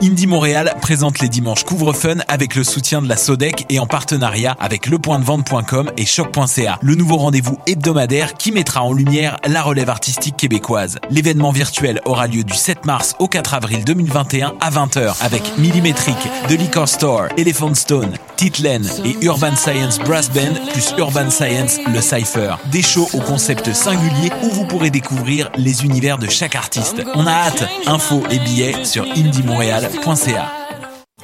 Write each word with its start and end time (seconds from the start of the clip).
Indie 0.00 0.28
Montréal 0.28 0.74
présente 0.80 1.18
les 1.18 1.28
dimanches 1.28 1.64
Couvre 1.64 1.92
Fun 1.92 2.18
avec 2.28 2.54
le 2.54 2.62
soutien 2.62 3.02
de 3.02 3.08
la 3.08 3.16
Sodec 3.16 3.66
et 3.68 3.80
en 3.80 3.86
partenariat 3.86 4.56
avec 4.60 4.86
lepointdevente.com 4.86 5.90
et 5.96 6.06
choc.ca. 6.06 6.78
Le 6.82 6.94
nouveau 6.94 7.16
rendez-vous 7.16 7.58
hebdomadaire 7.66 8.34
qui 8.34 8.52
mettra 8.52 8.84
en 8.84 8.92
lumière 8.92 9.38
la 9.48 9.60
relève 9.60 9.90
artistique 9.90 10.36
québécoise. 10.36 10.98
L'événement 11.10 11.50
virtuel 11.50 12.00
aura 12.04 12.28
lieu 12.28 12.44
du 12.44 12.54
7 12.54 12.84
mars 12.84 13.16
au 13.18 13.26
4 13.26 13.54
avril 13.54 13.84
2021 13.84 14.54
à 14.60 14.70
20h 14.70 15.16
avec 15.20 15.58
Millimetric, 15.58 16.16
The 16.48 16.52
Liquor 16.52 16.88
Store, 16.88 17.24
Elephant 17.36 17.74
Stone, 17.74 18.12
Titlen 18.38 18.88
et 19.04 19.16
Urban 19.24 19.56
Science 19.56 19.98
Brass 19.98 20.30
Band 20.30 20.54
plus 20.72 20.94
Urban 20.96 21.28
Science 21.28 21.78
le 21.92 22.00
Cypher. 22.00 22.54
Des 22.70 22.82
shows 22.82 23.08
au 23.12 23.18
concept 23.18 23.74
singulier 23.74 24.30
où 24.44 24.50
vous 24.50 24.64
pourrez 24.64 24.90
découvrir 24.90 25.50
les 25.56 25.84
univers 25.84 26.18
de 26.18 26.28
chaque 26.28 26.54
artiste. 26.54 27.02
On 27.16 27.26
a 27.26 27.32
hâte. 27.32 27.68
Infos 27.86 28.22
et 28.30 28.38
billets 28.38 28.84
sur 28.84 29.02
indiemontréal.ca. 29.04 30.52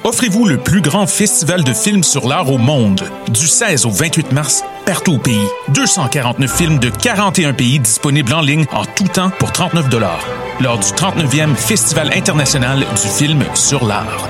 Offrez-vous 0.03 0.45
le 0.45 0.57
plus 0.57 0.81
grand 0.81 1.07
festival 1.07 1.63
de 1.63 1.71
films 1.71 2.03
sur 2.03 2.27
l'art 2.27 2.51
au 2.51 2.57
monde. 2.57 3.01
Du 3.29 3.47
16 3.47 3.85
au 3.85 3.91
28 3.91 4.33
mars, 4.33 4.65
partout 4.85 5.13
au 5.13 5.17
pays. 5.17 5.47
249 5.69 6.53
films 6.53 6.79
de 6.79 6.89
41 6.89 7.53
pays 7.53 7.79
disponibles 7.79 8.33
en 8.33 8.41
ligne 8.41 8.65
en 8.73 8.83
tout 8.83 9.07
temps 9.07 9.29
pour 9.39 9.53
39 9.53 9.85
lors 10.59 10.79
du 10.79 10.87
39e 10.87 11.55
Festival 11.55 12.11
international 12.13 12.79
du 12.79 13.07
film 13.07 13.41
sur 13.53 13.85
l'art. 13.85 14.29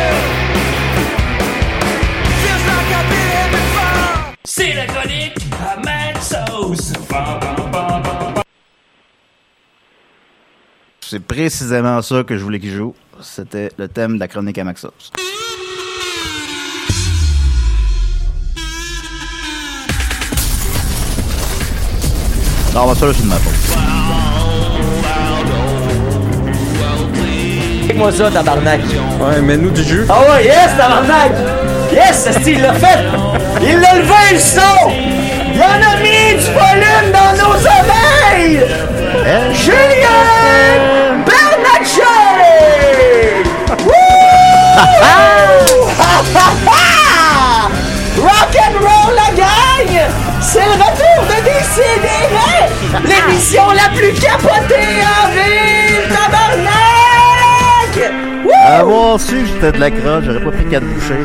C'est 11.01 11.19
précisément 11.19 12.01
ça 12.01 12.23
que 12.23 12.37
je 12.37 12.43
voulais 12.43 12.59
qu'il 12.59 12.71
joue. 12.71 12.95
C'était 13.21 13.69
le 13.77 13.89
thème 13.89 14.15
de 14.15 14.19
la 14.19 14.29
chronique 14.29 14.57
à 14.57 14.63
Maxos. 14.63 15.11
Non, 22.73 22.83
on 22.83 22.85
va 22.87 22.95
ça 22.95 23.05
là, 23.07 23.13
c'est 23.13 23.23
de 23.23 23.27
ma 23.27 23.35
faute. 23.35 23.53
Fais-moi 27.87 28.11
ça, 28.13 28.31
tabarnak. 28.31 28.81
Ouais, 29.19 29.41
mets-nous 29.41 29.71
du 29.71 29.83
jus. 29.83 30.05
Ah 30.07 30.21
ouais, 30.31 30.45
yes, 30.45 30.77
tabarnak! 30.77 31.33
Yes, 31.91 32.29
c'est 32.31 32.51
il 32.51 32.61
l'a 32.61 32.73
fait! 32.73 33.03
Il 33.61 33.77
l'a 33.77 33.95
levé 33.99 34.33
le 34.33 34.39
son! 34.39 35.20
En 35.61 35.65
a 35.65 35.95
du 35.95 36.47
volume 36.47 37.11
dans 37.13 37.33
nos 37.37 37.53
oreilles! 37.53 38.65
Julien 39.53 41.21
Bernatchez! 41.25 42.01
Rock 48.17 48.55
and 48.55 48.77
roll 48.79 49.13
la 49.15 49.29
gang! 49.35 49.91
C'est 50.41 50.65
le 50.65 50.71
retour 50.71 51.25
de 51.29 51.35
Décidéré! 51.43 52.69
L'émission 53.05 53.65
la 53.71 53.89
plus 53.95 54.13
capotée 54.13 55.03
en 55.05 55.27
ville, 55.29 56.07
tabarnak! 56.09 56.80
Avoir 58.63 59.19
su 59.19 59.35
que 59.41 59.45
j'étais 59.45 59.71
de 59.71 59.77
la 59.79 59.89
crotte, 59.91 60.23
j'aurais 60.25 60.43
pas 60.43 60.51
pris 60.51 60.65
quatre 60.69 60.83
bouchées. 60.85 61.15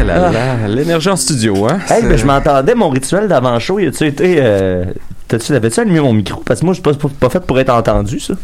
Eh 0.00 0.02
là 0.02 0.30
là, 0.30 0.66
l'énergie 0.68 1.08
en 1.10 1.16
studio, 1.16 1.66
hein? 1.68 1.78
Hey, 1.88 2.02
ben, 2.02 2.16
je 2.16 2.24
m'entendais, 2.24 2.74
mon 2.74 2.88
rituel 2.88 3.28
d'avant-show, 3.28 3.78
y 3.78 3.86
a-tu 3.86 4.06
été. 4.06 4.36
Euh, 4.38 4.84
t'as-tu, 5.28 5.54
avais-tu 5.54 5.80
allumé 5.80 6.00
mon 6.00 6.12
micro? 6.14 6.42
Parce 6.44 6.60
que 6.60 6.64
moi, 6.64 6.74
je 6.74 6.80
suis 6.80 7.08
pas, 7.18 7.28
fait 7.28 7.40
pour 7.40 7.58
être 7.60 7.68
entendu, 7.70 8.18
ça. 8.18 8.34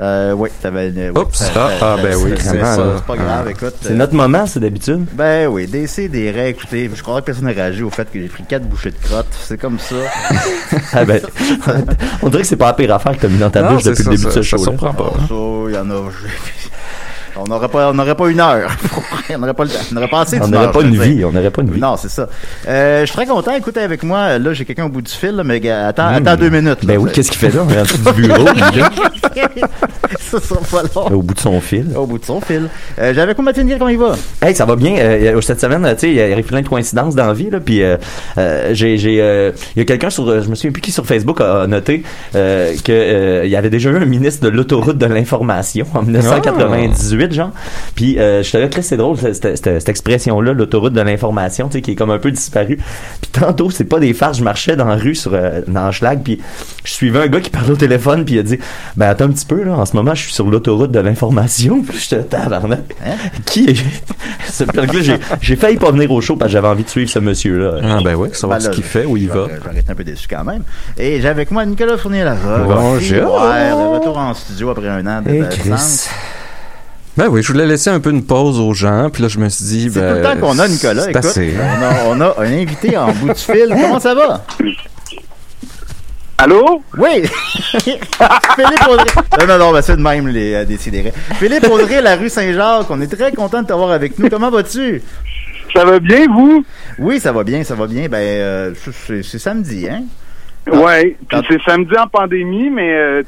Euh, 0.00 0.32
oui, 0.32 0.48
t'avais. 0.60 0.92
euh, 0.96 1.12
oui, 1.14 1.22
Oups, 1.22 1.38
ça- 1.38 1.50
ah, 1.54 1.70
ça- 1.78 1.94
ah, 1.94 1.96
ben 2.02 2.12
ça- 2.12 2.18
oui, 2.18 2.32
c'est 2.36 2.48
vraiment, 2.48 2.74
ça. 2.74 2.82
C'est 2.96 3.04
pas 3.04 3.16
grave, 3.16 3.48
écoute. 3.50 3.74
C'est 3.80 3.92
euh, 3.92 3.94
notre 3.94 4.14
moment, 4.14 4.44
c'est 4.46 4.58
d'habitude. 4.58 5.04
Ben 5.12 5.46
oui, 5.46 5.68
DC, 5.68 6.08
des 6.08 6.32
raies, 6.32 6.50
écoutez, 6.50 6.90
je 6.92 7.00
crois 7.00 7.20
que 7.20 7.26
personne 7.26 7.44
n'a 7.44 7.52
réagi 7.52 7.84
au 7.84 7.90
fait 7.90 8.10
que 8.10 8.18
j'ai 8.20 8.26
pris 8.26 8.42
quatre 8.42 8.64
bouchées 8.64 8.90
de 8.90 8.96
crotte. 9.08 9.28
C'est 9.40 9.56
comme 9.58 9.78
ça. 9.78 9.94
Ah 10.92 11.04
ben, 11.04 11.20
on 12.22 12.28
dirait 12.28 12.42
que 12.42 12.48
c'est 12.48 12.56
pas 12.56 12.66
la 12.66 12.72
pire 12.72 12.92
affaire 12.92 13.12
que 13.12 13.20
t'as 13.22 13.28
mis 13.28 13.38
dans 13.38 13.50
ta 13.50 13.62
Non, 13.62 13.74
bouche 13.74 13.84
depuis 13.84 14.02
ça, 14.02 14.10
le 14.10 14.16
début 14.16 14.22
ça- 14.32 14.38
de 14.40 14.42
ce 14.42 14.50
ça 14.50 14.56
show. 14.56 14.62
surprend 14.64 14.92
pas. 14.92 15.12
hein. 15.16 15.26
Ça, 15.28 15.34
y 15.34 15.78
en 15.78 15.90
a. 15.90 16.02
On 17.36 17.44
n'aurait 17.44 17.68
pas, 17.68 17.90
on 17.90 17.94
n'aurait 17.94 18.14
pas 18.14 18.28
une 18.28 18.40
heure. 18.40 18.70
on 19.30 19.38
n'aurait 19.38 19.54
pas, 19.54 19.64
on 19.64 19.94
n'aurait 19.94 20.08
pas 20.08 20.20
assez 20.20 20.40
On 20.40 20.48
n'aurait 20.48 20.70
pas 20.70 20.82
une 20.82 21.00
vie, 21.00 21.24
on 21.24 21.32
n'aurait 21.32 21.50
pas 21.50 21.62
une 21.62 21.70
vie. 21.70 21.80
Non, 21.80 21.96
c'est 21.96 22.10
ça. 22.10 22.28
Euh, 22.68 23.00
je 23.00 23.06
suis 23.06 23.14
très 23.14 23.26
content. 23.26 23.54
Écoutez 23.54 23.80
avec 23.80 24.02
moi. 24.02 24.38
Là, 24.38 24.52
j'ai 24.52 24.64
quelqu'un 24.64 24.86
au 24.86 24.88
bout 24.88 25.02
du 25.02 25.12
fil, 25.12 25.30
là, 25.30 25.44
mais 25.44 25.68
attends, 25.68 26.08
attends 26.08 26.36
deux 26.36 26.50
minutes. 26.50 26.82
là. 26.84 26.94
Ben 26.94 26.98
oui, 26.98 27.10
qu'est-ce 27.12 27.30
qu'il 27.30 27.40
fait 27.40 27.50
là? 27.54 27.64
On 27.66 27.70
est 27.70 27.78
en 27.78 27.82
dessous 27.82 27.98
du 27.98 28.22
bureau, 28.22 28.46
ça 30.20 30.40
sera 30.40 30.60
pas 30.60 30.82
long. 30.94 31.16
au 31.16 31.22
bout 31.22 31.34
de 31.34 31.40
son 31.40 31.60
fil. 31.60 31.86
Au 31.96 32.06
bout 32.06 32.18
de 32.18 32.24
son 32.24 32.40
fil. 32.40 32.68
Euh, 32.98 33.12
J'avais 33.14 33.34
quoi 33.34 33.44
Mathieu 33.44 33.64
comment 33.78 33.88
il 33.88 33.98
va? 33.98 34.14
Hey, 34.42 34.54
ça 34.54 34.64
va 34.64 34.76
bien. 34.76 34.96
Euh, 34.96 35.40
cette 35.40 35.60
semaine, 35.60 35.82
tu 35.94 36.00
sais, 36.00 36.10
il 36.10 36.14
y 36.14 36.32
a 36.32 36.42
plein 36.42 36.62
de 36.62 36.68
coïncidences 36.68 37.14
dans 37.14 37.26
la 37.26 37.34
vie, 37.34 37.50
là. 37.50 37.60
Puis, 37.60 37.82
j'ai, 38.72 38.98
j'ai, 38.98 39.14
il 39.76 39.78
y 39.78 39.80
a 39.80 39.84
quelqu'un 39.84 40.10
sur, 40.10 40.42
je 40.42 40.48
me 40.48 40.54
souviens 40.54 40.72
plus 40.72 40.82
qui 40.82 40.92
sur 40.92 41.06
Facebook 41.06 41.40
a, 41.40 41.66
noté 41.66 42.02
euh, 42.34 42.74
que 42.84 42.92
euh, 42.92 43.44
il 43.44 43.50
y 43.50 43.56
avait 43.56 43.70
déjà 43.70 43.90
eu 43.90 43.96
un 43.96 44.04
ministre 44.04 44.44
de 44.44 44.48
l'autoroute 44.48 44.98
de 44.98 45.06
l'information 45.06 45.86
en 45.94 46.02
1998, 46.02 47.23
genre. 47.32 47.50
Puis, 47.94 48.18
euh, 48.18 48.42
je 48.42 48.50
savais 48.50 48.68
que 48.68 48.82
c'est 48.82 48.96
drôle 48.96 49.16
cette, 49.18 49.34
cette, 49.42 49.56
cette 49.64 49.88
expression-là, 49.88 50.52
l'autoroute 50.52 50.92
de 50.92 51.00
l'information, 51.00 51.68
tu 51.68 51.74
sais, 51.74 51.82
qui 51.82 51.92
est 51.92 51.94
comme 51.94 52.10
un 52.10 52.18
peu 52.18 52.30
disparu. 52.30 52.78
Puis 53.20 53.30
tantôt, 53.32 53.70
c'est 53.70 53.84
pas 53.84 53.98
des 54.00 54.12
farces. 54.14 54.38
Je 54.38 54.44
marchais 54.44 54.76
dans 54.76 54.86
la 54.86 54.96
rue 54.96 55.14
sur 55.14 55.32
euh, 55.34 55.60
dans 55.68 55.90
Schlag, 55.92 56.20
puis 56.22 56.40
je 56.84 56.92
suivais 56.92 57.20
un 57.20 57.28
gars 57.28 57.40
qui 57.40 57.50
parlait 57.50 57.70
au 57.70 57.76
téléphone, 57.76 58.24
puis 58.24 58.34
il 58.34 58.38
a 58.38 58.42
dit, 58.42 58.58
ben 58.96 59.08
attends 59.08 59.24
un 59.26 59.30
petit 59.30 59.46
peu 59.46 59.62
là. 59.62 59.74
En 59.74 59.86
ce 59.86 59.96
moment, 59.96 60.14
je 60.14 60.22
suis 60.22 60.32
sur 60.32 60.48
l'autoroute 60.50 60.90
de 60.90 61.00
l'information. 61.00 61.82
Puis 61.82 61.98
j'étais 61.98 62.22
tabarnak. 62.24 62.80
Qui 63.46 63.70
est 63.70 63.76
ce 64.50 64.64
là 64.64 64.84
j'ai, 65.00 65.16
j'ai 65.40 65.56
failli 65.56 65.76
pas 65.76 65.90
venir 65.90 66.10
au 66.10 66.20
show 66.20 66.36
parce 66.36 66.48
que 66.50 66.52
j'avais 66.52 66.68
envie 66.68 66.84
de 66.84 66.88
suivre 66.88 67.10
ce 67.10 67.18
monsieur-là. 67.18 67.80
Ah 67.82 67.98
ben 68.04 68.14
oui, 68.14 68.28
savoir 68.32 68.58
Ben 68.58 68.64
ce 68.64 68.70
qu'il 68.70 68.84
fait, 68.84 69.04
où 69.04 69.16
il 69.16 69.28
va. 69.28 69.46
Je 69.48 69.60
vais 69.60 69.68
arrêter 69.68 69.90
un 69.90 69.94
peu 69.94 70.04
déçu 70.04 70.28
quand 70.28 70.44
même. 70.44 70.62
Et 70.98 71.20
j'ai 71.20 71.28
avec 71.28 71.50
moi 71.50 71.64
Nicolas 71.64 71.96
Fournier-Larocque. 71.96 72.66
Bonjour. 72.66 73.34
Ouais, 73.42 73.70
de 73.70 73.98
retour 73.98 74.18
en 74.18 74.34
studio 74.34 74.70
après 74.70 74.88
un 74.88 75.06
an 75.06 75.22
Hey, 75.26 75.40
d'absence. 75.40 76.08
Chris. 76.08 76.43
Ben 77.16 77.28
oui, 77.28 77.42
je 77.42 77.52
voulais 77.52 77.66
laisser 77.66 77.90
un 77.90 78.00
peu 78.00 78.10
une 78.10 78.24
pause 78.24 78.58
aux 78.58 78.74
gens, 78.74 79.08
puis 79.10 79.22
là 79.22 79.28
je 79.28 79.38
me 79.38 79.48
suis 79.48 79.64
dit, 79.66 79.90
C'est 79.92 80.00
ben, 80.00 80.10
tout 80.10 80.16
le 80.16 80.22
temps 80.40 80.46
qu'on 80.48 80.58
a 80.58 80.66
Nicolas. 80.66 81.02
C'est 81.04 81.10
Écoute, 81.10 81.24
assez. 81.24 81.54
hein. 81.56 82.02
on, 82.08 82.20
a, 82.20 82.26
on 82.34 82.40
a 82.40 82.44
un 82.44 82.52
invité 82.52 82.96
en 82.96 83.12
bout 83.12 83.28
du 83.28 83.34
fil. 83.40 83.68
Comment 83.68 84.00
ça 84.00 84.14
va? 84.14 84.44
Allô? 86.36 86.82
Oui! 86.98 87.22
Philippe 87.84 88.88
Audrey. 88.88 89.06
Non, 89.40 89.46
non, 89.46 89.58
non, 89.58 89.72
ben 89.72 89.80
c'est 89.82 89.96
de 89.96 90.02
même 90.02 90.26
les 90.26 90.54
euh, 90.54 90.64
décidérés. 90.64 91.12
Philippe 91.38 91.68
Audrey, 91.70 92.02
la 92.02 92.16
rue 92.16 92.28
Saint-Jacques, 92.28 92.86
on 92.90 93.00
est 93.00 93.06
très 93.06 93.30
content 93.32 93.62
de 93.62 93.68
t'avoir 93.68 93.92
avec 93.92 94.18
nous. 94.18 94.28
Comment 94.28 94.50
vas-tu? 94.50 95.00
Ça 95.74 95.84
va 95.84 96.00
bien, 96.00 96.26
vous? 96.26 96.64
Oui, 96.98 97.20
ça 97.20 97.30
va 97.32 97.44
bien, 97.44 97.62
ça 97.62 97.76
va 97.76 97.86
bien. 97.86 98.08
Ben, 98.08 98.18
euh, 98.18 98.74
c'est 99.22 99.38
samedi, 99.38 99.88
hein? 99.88 100.02
Ouais, 100.66 101.16
puis 101.28 101.38
c'est 101.48 101.62
samedi 101.62 101.94
en 101.98 102.06
pandémie, 102.06 102.70
mais 102.70 102.94
euh, 102.94 103.22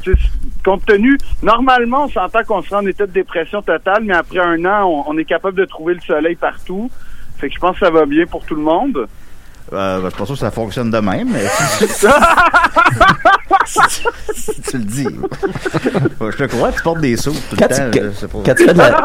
compte 0.65 0.87
tenu, 0.87 1.19
normalement, 1.43 2.05
on 2.05 2.09
s'entend 2.09 2.43
qu'on 2.45 2.63
sera 2.63 2.81
en 2.81 2.87
état 2.87 3.07
de 3.07 3.13
dépression 3.13 3.61
totale, 3.61 4.05
mais 4.05 4.15
après 4.15 4.39
un 4.39 4.65
an, 4.65 4.87
on, 4.87 5.13
on 5.13 5.19
est 5.19 5.25
capable 5.25 5.59
de 5.59 5.67
trouver 5.67 5.95
le 5.95 6.01
soleil 6.01 6.37
partout. 6.37 6.91
Fait 7.39 7.49
que 7.49 7.55
je 7.55 7.61
pense 7.61 7.79
que 7.79 7.85
ça 7.85 7.91
va 7.91 8.07
bien 8.07 8.27
pour 8.27 8.45
tout 8.47 8.55
le 8.55 8.63
monde. 8.63 9.07
Euh, 9.73 9.99
ben, 9.99 10.05
je 10.05 10.11
suis 10.11 10.19
pas 10.19 10.27
sûr 10.27 10.35
que 10.35 10.41
ça 10.41 10.51
fonctionne 10.53 10.91
de 10.91 10.99
même, 10.99 11.29
mais 11.33 11.45
si 13.67 14.63
tu 14.63 14.77
le 14.79 14.85
dis. 14.85 15.09
je 16.21 16.37
te 16.37 16.45
crois, 16.45 16.71
tu 16.73 16.83
portes 16.83 17.01
des 17.01 17.17
sous 17.17 17.33
tout 17.33 17.57
Quand 17.59 17.67
le 17.69 17.77
temps. 17.77 17.91
tu, 17.93 18.01
je 18.05 18.11
sais 18.13 18.29
pas. 18.29 18.39
quand 18.47 18.55
tu 18.55 18.65
fais 18.65 18.73
de 18.75 18.79
la, 18.79 19.03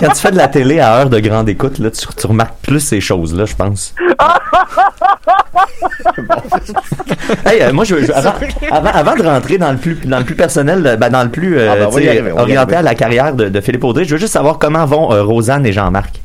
quand 0.00 0.08
tu 0.08 0.20
fais 0.20 0.30
de 0.32 0.36
la 0.36 0.48
télé 0.48 0.80
à 0.80 0.96
heure 0.98 1.10
de 1.10 1.20
grande 1.20 1.48
écoute, 1.48 1.78
là, 1.78 1.90
tu, 1.92 2.04
tu 2.16 2.26
remarques 2.26 2.56
plus 2.62 2.80
ces 2.80 3.00
choses-là, 3.00 3.44
je 3.44 3.54
pense. 3.54 3.94
hey, 7.46 7.62
euh, 7.62 7.72
moi, 7.72 7.84
je, 7.84 8.04
je- 8.04 8.12
avant, 8.12 8.32
avant, 8.70 8.90
avant 8.90 9.14
de 9.14 9.22
rentrer 9.22 9.58
dans 9.58 9.70
le 9.72 9.78
plus, 9.78 9.94
dans 10.04 10.18
le 10.18 10.24
plus 10.24 10.34
personnel, 10.34 10.84
euh, 10.86 10.96
ben, 10.96 11.10
dans 11.10 11.22
le 11.22 11.30
plus 11.30 11.56
euh, 11.58 11.70
Ah, 11.72 11.76
ben, 11.76 11.86
arriver, 11.86 12.32
orienté 12.32 12.74
à 12.76 12.82
la 12.82 12.94
carrière 12.94 13.34
de, 13.34 13.48
de 13.48 13.60
Philippe 13.60 13.84
Audrey, 13.84 14.04
je 14.04 14.10
veux 14.14 14.18
juste 14.20 14.32
savoir 14.32 14.58
comment 14.58 14.84
vont 14.86 15.12
euh, 15.12 15.22
Rosanne 15.22 15.64
et 15.66 15.72
Jean-Marc. 15.72 16.20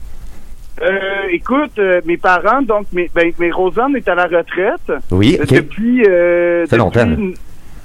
Euh, 0.81 0.99
écoute, 1.35 1.77
euh, 1.79 2.01
mes 2.05 2.17
parents, 2.17 2.61
donc, 2.61 2.85
mes, 2.93 3.09
ben, 3.13 3.31
mes 3.39 3.51
Rosanne 3.51 3.95
est 3.95 4.07
à 4.07 4.15
la 4.15 4.23
retraite. 4.25 4.91
Oui, 5.11 5.37
Euh. 5.39 5.45
Depuis. 5.49 6.03
Euh, 6.07 6.65
longtemps, 6.77 7.05
depuis- 7.05 7.35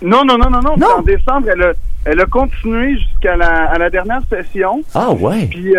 Non, 0.02 0.24
non, 0.24 0.38
non, 0.38 0.50
non, 0.50 0.60
non. 0.62 0.86
En 0.98 1.02
décembre, 1.02 1.48
elle 1.52 1.62
a, 1.62 1.72
elle 2.06 2.20
a 2.20 2.26
continué 2.26 2.96
jusqu'à 2.96 3.36
la, 3.36 3.64
à 3.70 3.78
la 3.78 3.90
dernière 3.90 4.22
session. 4.30 4.82
Ah 4.94 5.10
ouais. 5.12 5.46
Puis. 5.50 5.74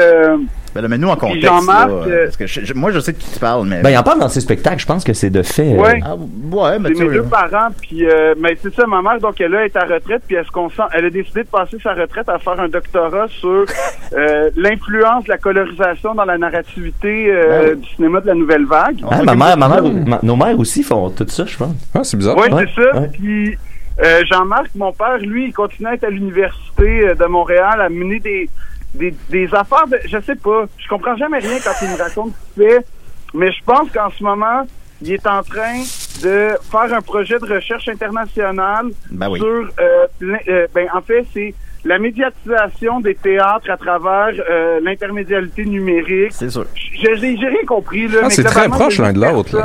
Euh, 0.72 0.76
Ben 0.76 0.82
là, 0.84 0.88
mais 0.88 0.98
nous, 0.98 1.10
en 1.10 1.16
contexte, 1.18 1.44
là, 1.44 1.88
euh, 1.90 2.24
parce 2.26 2.38
que 2.38 2.48
je- 2.48 2.62
je- 2.66 2.74
moi, 2.74 2.92
je 2.92 3.00
sais 3.00 3.12
de 3.12 3.18
qui 3.18 3.30
tu 3.34 3.40
parles, 3.40 3.68
mais... 3.68 3.82
Ben, 3.82 3.90
il 3.90 3.98
en 3.98 4.04
parle 4.04 4.20
dans 4.20 4.30
ses 4.30 4.40
spectacles, 4.40 4.80
je 4.80 4.86
pense 4.86 5.04
que 5.04 5.12
c'est 5.14 5.30
de 5.30 5.42
fait. 5.44 5.74
euh, 5.74 5.82
Ouais. 5.82 6.00
Ah, 6.04 6.16
ouais, 6.16 6.80
mais 6.80 6.90
mes 6.90 6.96
deux 7.10 7.24
parents, 7.24 7.70
puis 7.82 8.06
euh, 8.08 8.34
mais 8.40 8.58
c'est 8.62 8.74
ça, 8.74 8.86
ma 8.88 9.02
mère, 9.02 9.20
donc 9.20 9.40
elle 9.42 9.54
est 9.56 9.76
à 9.76 9.84
retraite, 9.86 10.22
puis 10.28 10.36
elle 10.38 10.46
se 10.46 10.52
concentre, 10.52 10.90
elle 10.94 11.06
a 11.06 11.10
décidé 11.10 11.44
de 11.44 11.48
passer 11.50 11.78
sa 11.84 11.94
retraite 11.94 12.30
à 12.30 12.40
faire 12.40 12.60
un 12.60 12.70
doctorat 12.70 13.28
sur 13.30 13.66
euh, 14.14 14.50
l'influence 14.56 15.26
de 15.26 15.30
la 15.30 15.38
colorisation 15.38 16.16
dans 16.16 16.26
la 16.26 16.38
narrativité 16.38 17.28
euh, 17.32 17.74
oui. 17.74 17.82
du 17.82 17.90
cinéma 17.96 18.22
de 18.22 18.28
la 18.28 18.36
nouvelle 18.36 18.66
vague. 18.66 19.02
Ah, 19.10 19.24
ma 19.24 19.36
mère, 19.36 19.58
ma 19.58 19.68
mère, 19.68 19.84
ma- 19.84 20.20
nos 20.24 20.36
mères 20.36 20.58
aussi 20.60 20.84
font 20.84 21.10
tout 21.10 21.26
ça, 21.28 21.46
je 21.46 21.58
pense. 21.58 21.76
Ah, 21.94 22.04
c'est 22.04 22.18
bizarre. 22.18 22.38
Oui, 22.38 22.52
Ouais, 22.54 22.66
c'est 22.76 22.82
ça. 22.82 23.00
ouais. 23.00 23.10
Puis 23.12 23.58
euh, 24.04 24.22
Jean-Marc, 24.32 24.70
mon 24.76 24.94
père, 24.94 25.18
lui, 25.18 25.48
il 25.48 25.54
continue 25.54 25.88
à 25.90 25.94
être 25.96 26.06
à 26.06 26.10
l'université 26.10 27.10
euh, 27.10 27.14
de 27.16 27.26
Montréal, 27.26 27.82
à 27.82 27.90
mener 27.90 28.20
des, 28.20 28.50
des, 28.94 29.14
des 29.30 29.46
affaires 29.54 29.88
de. 29.88 30.00
Je 30.06 30.20
sais 30.22 30.36
pas. 30.36 30.66
Je 30.78 30.88
comprends 30.88 31.16
jamais 31.18 31.40
rien 31.40 31.58
quand 31.64 31.72
il 31.82 31.90
me 31.90 31.98
raconte 31.98 32.34
ce 32.34 32.62
qu'il 32.62 32.70
fait. 32.70 32.86
Mais 33.34 33.52
je 33.52 33.64
pense 33.66 33.90
qu'en 33.92 34.10
ce 34.10 34.24
moment, 34.24 34.68
il 35.02 35.14
est 35.14 35.26
en 35.28 35.42
train 35.44 35.80
de 36.24 36.50
faire 36.72 36.94
un 36.94 37.02
projet 37.02 37.40
de 37.40 37.46
recherche 37.54 37.88
internationale 37.88 38.88
Ben 39.10 39.30
oui. 39.30 39.40
sur. 39.40 39.48
euh, 39.48 40.06
euh, 40.48 40.68
ben, 40.76 40.88
en 40.94 41.02
fait, 41.02 41.26
c'est 41.34 41.54
la 41.84 41.98
médiatisation 41.98 43.00
des 43.00 43.16
théâtres 43.16 43.70
à 43.72 43.78
travers 43.78 44.30
euh, 44.50 44.80
l'intermédialité 44.84 45.66
numérique. 45.66 46.32
C'est 46.34 46.50
sûr. 46.52 46.66
Je- 46.76 47.16
J'ai 47.16 47.38
j'ai 47.38 47.48
rien 47.48 47.66
compris, 47.68 48.08
là. 48.08 48.20
Ah, 48.26 48.30
c'est 48.30 48.44
très 48.44 48.68
proche 48.70 49.00
l'un 49.00 49.14
de 49.14 49.20
l'autre, 49.22 49.58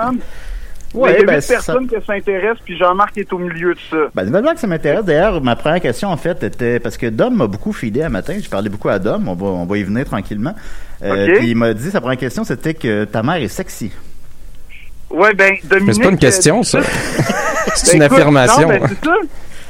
Ouais, 0.97 1.15
il 1.15 1.21
y 1.21 1.23
a 1.23 1.27
ben, 1.27 1.35
huit 1.37 1.43
ça- 1.43 1.55
personnes 1.55 1.87
qui 1.87 1.95
s'intéressent, 2.07 2.63
puis 2.65 2.77
Jean-Marc 2.77 3.17
est 3.19 3.33
au 3.33 3.39
milieu 3.39 3.75
de 3.75 3.79
ça. 3.91 3.97
Ben, 4.15 4.25
nouvelle 4.25 4.43
blague, 4.43 4.57
ça 4.59 4.67
m'intéresse. 4.67 5.05
D'ailleurs, 5.05 5.41
ma 5.43 5.55
première 5.57 5.81
question, 5.81 6.09
en 6.09 6.17
fait, 6.17 6.43
était 6.43 6.81
parce 6.81 6.97
que 6.97 7.07
Dom 7.07 7.35
m'a 7.37 7.47
beaucoup 7.47 7.73
filé 7.73 8.03
à 8.03 8.09
matin. 8.09 8.35
J'ai 8.41 8.49
parlé 8.49 8.69
beaucoup 8.69 8.89
à 8.89 8.99
Dom. 8.99 9.29
On 9.29 9.35
va, 9.35 9.47
on 9.47 9.67
va 9.67 9.79
y 9.79 9.83
venir 9.83 10.05
tranquillement. 10.05 10.55
Euh, 11.03 11.27
Ok. 11.29 11.39
Puis 11.39 11.49
il 11.51 11.57
m'a 11.57 11.75
dit, 11.75 11.91
sa 11.91 12.01
première 12.01 12.19
question, 12.19 12.45
c'était 12.45 12.75
que 12.75 13.05
ta 13.05 13.23
mère 13.23 13.37
est 13.37 13.49
sexy. 13.49 13.93
Ouais, 15.11 15.33
ben, 15.35 15.55
Dominique. 15.65 15.87
Mais 15.87 15.93
c'est 15.95 16.03
pas 16.03 16.09
une 16.09 16.15
euh, 16.15 16.19
question, 16.19 16.63
ça. 16.63 16.81
C'est 17.75 17.93
une 17.95 17.99
ben, 18.01 18.07
écoute, 18.07 18.19
affirmation. 18.19 18.63
Non, 18.63 18.69
ben, 18.69 18.83
c'est 18.89 19.05
ça. 19.05 19.15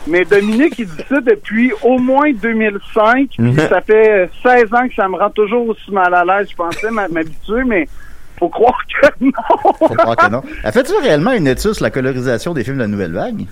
Mais 0.06 0.24
Dominique, 0.24 0.78
il 0.78 0.86
dit 0.86 1.02
ça 1.08 1.20
depuis 1.20 1.72
au 1.82 1.98
moins 1.98 2.30
2005. 2.32 3.28
puis 3.36 3.42
Mhm. 3.42 3.58
ça 3.68 3.80
fait 3.80 4.08
euh, 4.08 4.26
16 4.42 4.72
ans 4.74 4.86
que 4.88 4.94
ça 4.94 5.08
me 5.08 5.16
rend 5.16 5.30
toujours 5.30 5.68
aussi 5.68 5.90
mal 5.90 6.14
à 6.14 6.24
l'aise. 6.24 6.48
Je 6.50 6.54
pensais 6.56 6.90
m'habituer, 6.90 7.64
mais 7.66 7.88
faut 8.38 8.48
croire 8.48 8.78
que 9.00 9.06
non. 9.20 9.32
Faut 9.78 9.88
croire 9.94 10.16
que 10.16 10.30
non. 10.30 10.42
As 10.64 10.72
fait-tu 10.72 10.92
réellement 11.02 11.32
une 11.32 11.46
étude 11.46 11.72
sur 11.72 11.82
la 11.84 11.90
colorisation 11.90 12.54
des 12.54 12.64
films 12.64 12.76
de 12.76 12.82
la 12.82 12.88
Nouvelle 12.88 13.12
Vague? 13.12 13.46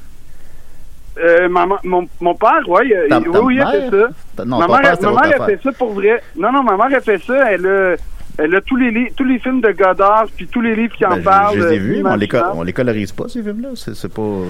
Euh, 1.17 1.49
maman- 1.49 1.79
mon, 1.85 2.09
mon 2.21 2.35
père, 2.35 2.69
ouais, 2.69 2.93
euh, 2.93 3.09
Ta- 3.09 3.19
oui, 3.21 3.31
ta 3.33 3.41
oui, 3.43 3.55
il 3.57 3.61
a 3.63 3.71
fait 3.71 3.91
ça. 3.91 4.07
Ta- 4.37 4.45
non, 4.45 4.59
ma 4.59 4.67
mère, 4.67 4.97
ma 5.01 5.11
mère 5.29 5.43
a 5.43 5.47
fait 5.47 5.61
ça 5.63 5.71
pour 5.73 5.93
vrai. 5.93 6.21
Non, 6.37 6.51
non, 6.51 6.63
ma 6.65 6.77
mère 6.77 6.99
a 6.99 7.01
fait 7.01 7.19
ça. 7.25 7.53
Elle 7.53 7.67
a, 7.67 7.95
elle 8.37 8.53
a 8.57 8.61
tous 8.61 8.75
les 8.75 8.91
li- 8.91 9.13
tous 9.17 9.23
les 9.23 9.39
films 9.39 9.61
de 9.61 9.71
Godard, 9.71 10.27
puis 10.37 10.49
tous 10.49 10.61
les 10.61 10.75
livres 10.75 10.97
qui 10.97 11.07
en 11.07 11.11
Ben, 11.11 11.23
parlent. 11.23 11.57
Je, 11.57 11.65
les 11.67 11.75
ai 11.75 11.79
euh, 11.79 11.83
vus, 11.83 12.03
mais 12.03 12.11
on 12.11 12.17
les, 12.17 12.29
on 12.55 12.63
les 12.65 12.73
colorise 12.73 13.13
pas, 13.13 13.29
ces 13.29 13.43
films-là. 13.45 13.69
C'est 13.77 13.95
c'est 13.95 14.13
pas. 14.13 14.23
euh, 14.23 14.45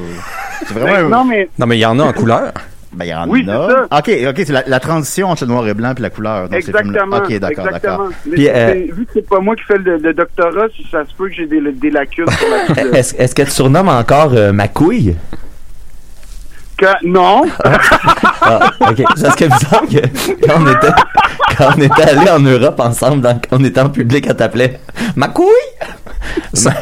C'est 0.66 0.72
vraiment. 0.72 0.92
Ben, 0.94 1.04
un- 1.04 1.08
non, 1.10 1.24
mais 1.26 1.48
Non, 1.58 1.66
mais 1.66 1.76
il 1.76 1.80
y 1.80 1.86
en 1.86 1.98
a 1.98 2.02
en 2.04 2.12
couleur. 2.14 2.52
Ben, 2.96 3.04
il 3.04 3.08
y 3.08 3.14
en 3.14 3.28
Oui, 3.28 3.44
a. 3.48 3.66
c'est 3.68 3.72
ça. 3.74 3.98
Ok, 3.98 4.28
ok, 4.30 4.42
c'est 4.46 4.52
la, 4.52 4.62
la 4.66 4.80
transition 4.80 5.28
entre 5.30 5.44
le 5.44 5.50
noir 5.50 5.66
et 5.68 5.74
blanc 5.74 5.92
puis 5.94 6.02
la 6.02 6.10
couleur 6.10 6.48
films-là. 6.48 6.58
Exactement. 6.58 7.16
Ok, 7.16 7.38
d'accord, 7.38 7.64
d'accord. 7.70 8.08
Puis, 8.30 8.44
c'est- 8.44 8.54
euh, 8.54 8.74
vu 8.94 9.04
que 9.06 9.10
c'est 9.14 9.28
pas 9.28 9.40
moi 9.40 9.56
qui 9.56 9.64
fais 9.64 9.78
le, 9.78 9.96
le 9.98 10.14
doctorat, 10.14 10.66
ça 10.90 11.04
se 11.04 11.14
peut 11.14 11.28
que 11.28 11.34
j'ai 11.34 11.46
des, 11.46 11.60
des 11.60 11.90
lacunes 11.90 12.26
sur 12.30 12.48
la 12.48 12.82
Est-ce 12.98 13.14
est-ce 13.16 13.34
que 13.34 13.42
tu 13.42 13.50
surnommes 13.50 13.88
encore 13.88 14.32
euh, 14.34 14.52
ma 14.52 14.68
couille? 14.68 15.16
Que- 16.76 17.06
non. 17.06 17.44
Ah, 18.42 18.70
ok. 18.80 19.02
Parce 19.20 19.36
que 19.36 19.44
bizarre 19.44 19.82
que 19.82 20.46
quand 20.46 20.60
on 20.60 20.66
était, 20.66 20.92
quand 21.56 21.70
on 21.76 21.80
était 21.80 22.02
allé 22.02 22.30
en 22.30 22.40
Europe 22.40 22.80
ensemble, 22.80 23.22
dans- 23.22 23.34
quand 23.38 23.58
on 23.60 23.64
était 23.64 23.80
en 23.80 23.90
public, 23.90 24.26
elle 24.28 24.36
t'appelait 24.36 24.80
ma 25.16 25.28
couille? 25.28 25.46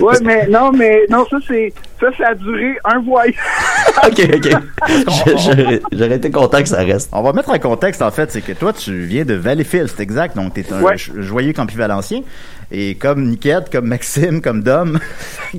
ouais, 0.01 0.15
mais 0.23 0.47
non, 0.49 0.73
mais 0.73 1.03
non, 1.11 1.25
ça 1.31 1.37
c'est 1.47 1.73
ça, 2.01 2.07
ça 2.19 2.29
a 2.31 2.35
duré 2.35 2.77
un 2.85 3.01
voyage. 3.01 3.35
ok, 4.07 4.29
ok. 4.35 4.57
J'aurais 5.93 6.17
été 6.17 6.31
content 6.31 6.63
que 6.63 6.69
ça 6.69 6.79
reste. 6.79 7.11
On 7.13 7.23
va 7.23 7.33
mettre 7.33 7.51
en 7.51 7.59
contexte, 7.59 8.03
en 8.03 8.11
fait, 8.11 8.31
c'est 8.31 8.41
que 8.41 8.53
toi, 8.53 8.73
tu 8.73 9.03
viens 9.05 9.25
de 9.25 9.35
Valleyfield, 9.35 9.89
c'est 9.95 10.03
exact. 10.03 10.37
Donc, 10.37 10.55
t'es 10.55 10.65
un 10.73 10.81
Ouais. 10.83 10.97
jo- 10.97 11.13
joyeux 11.21 11.53
campivalencien. 11.53 12.23
Et 12.75 12.95
comme 12.95 13.25
Niquette, 13.29 13.71
comme 13.71 13.87
Maxime, 13.87 14.41
comme 14.41 14.63
Dom. 14.63 14.99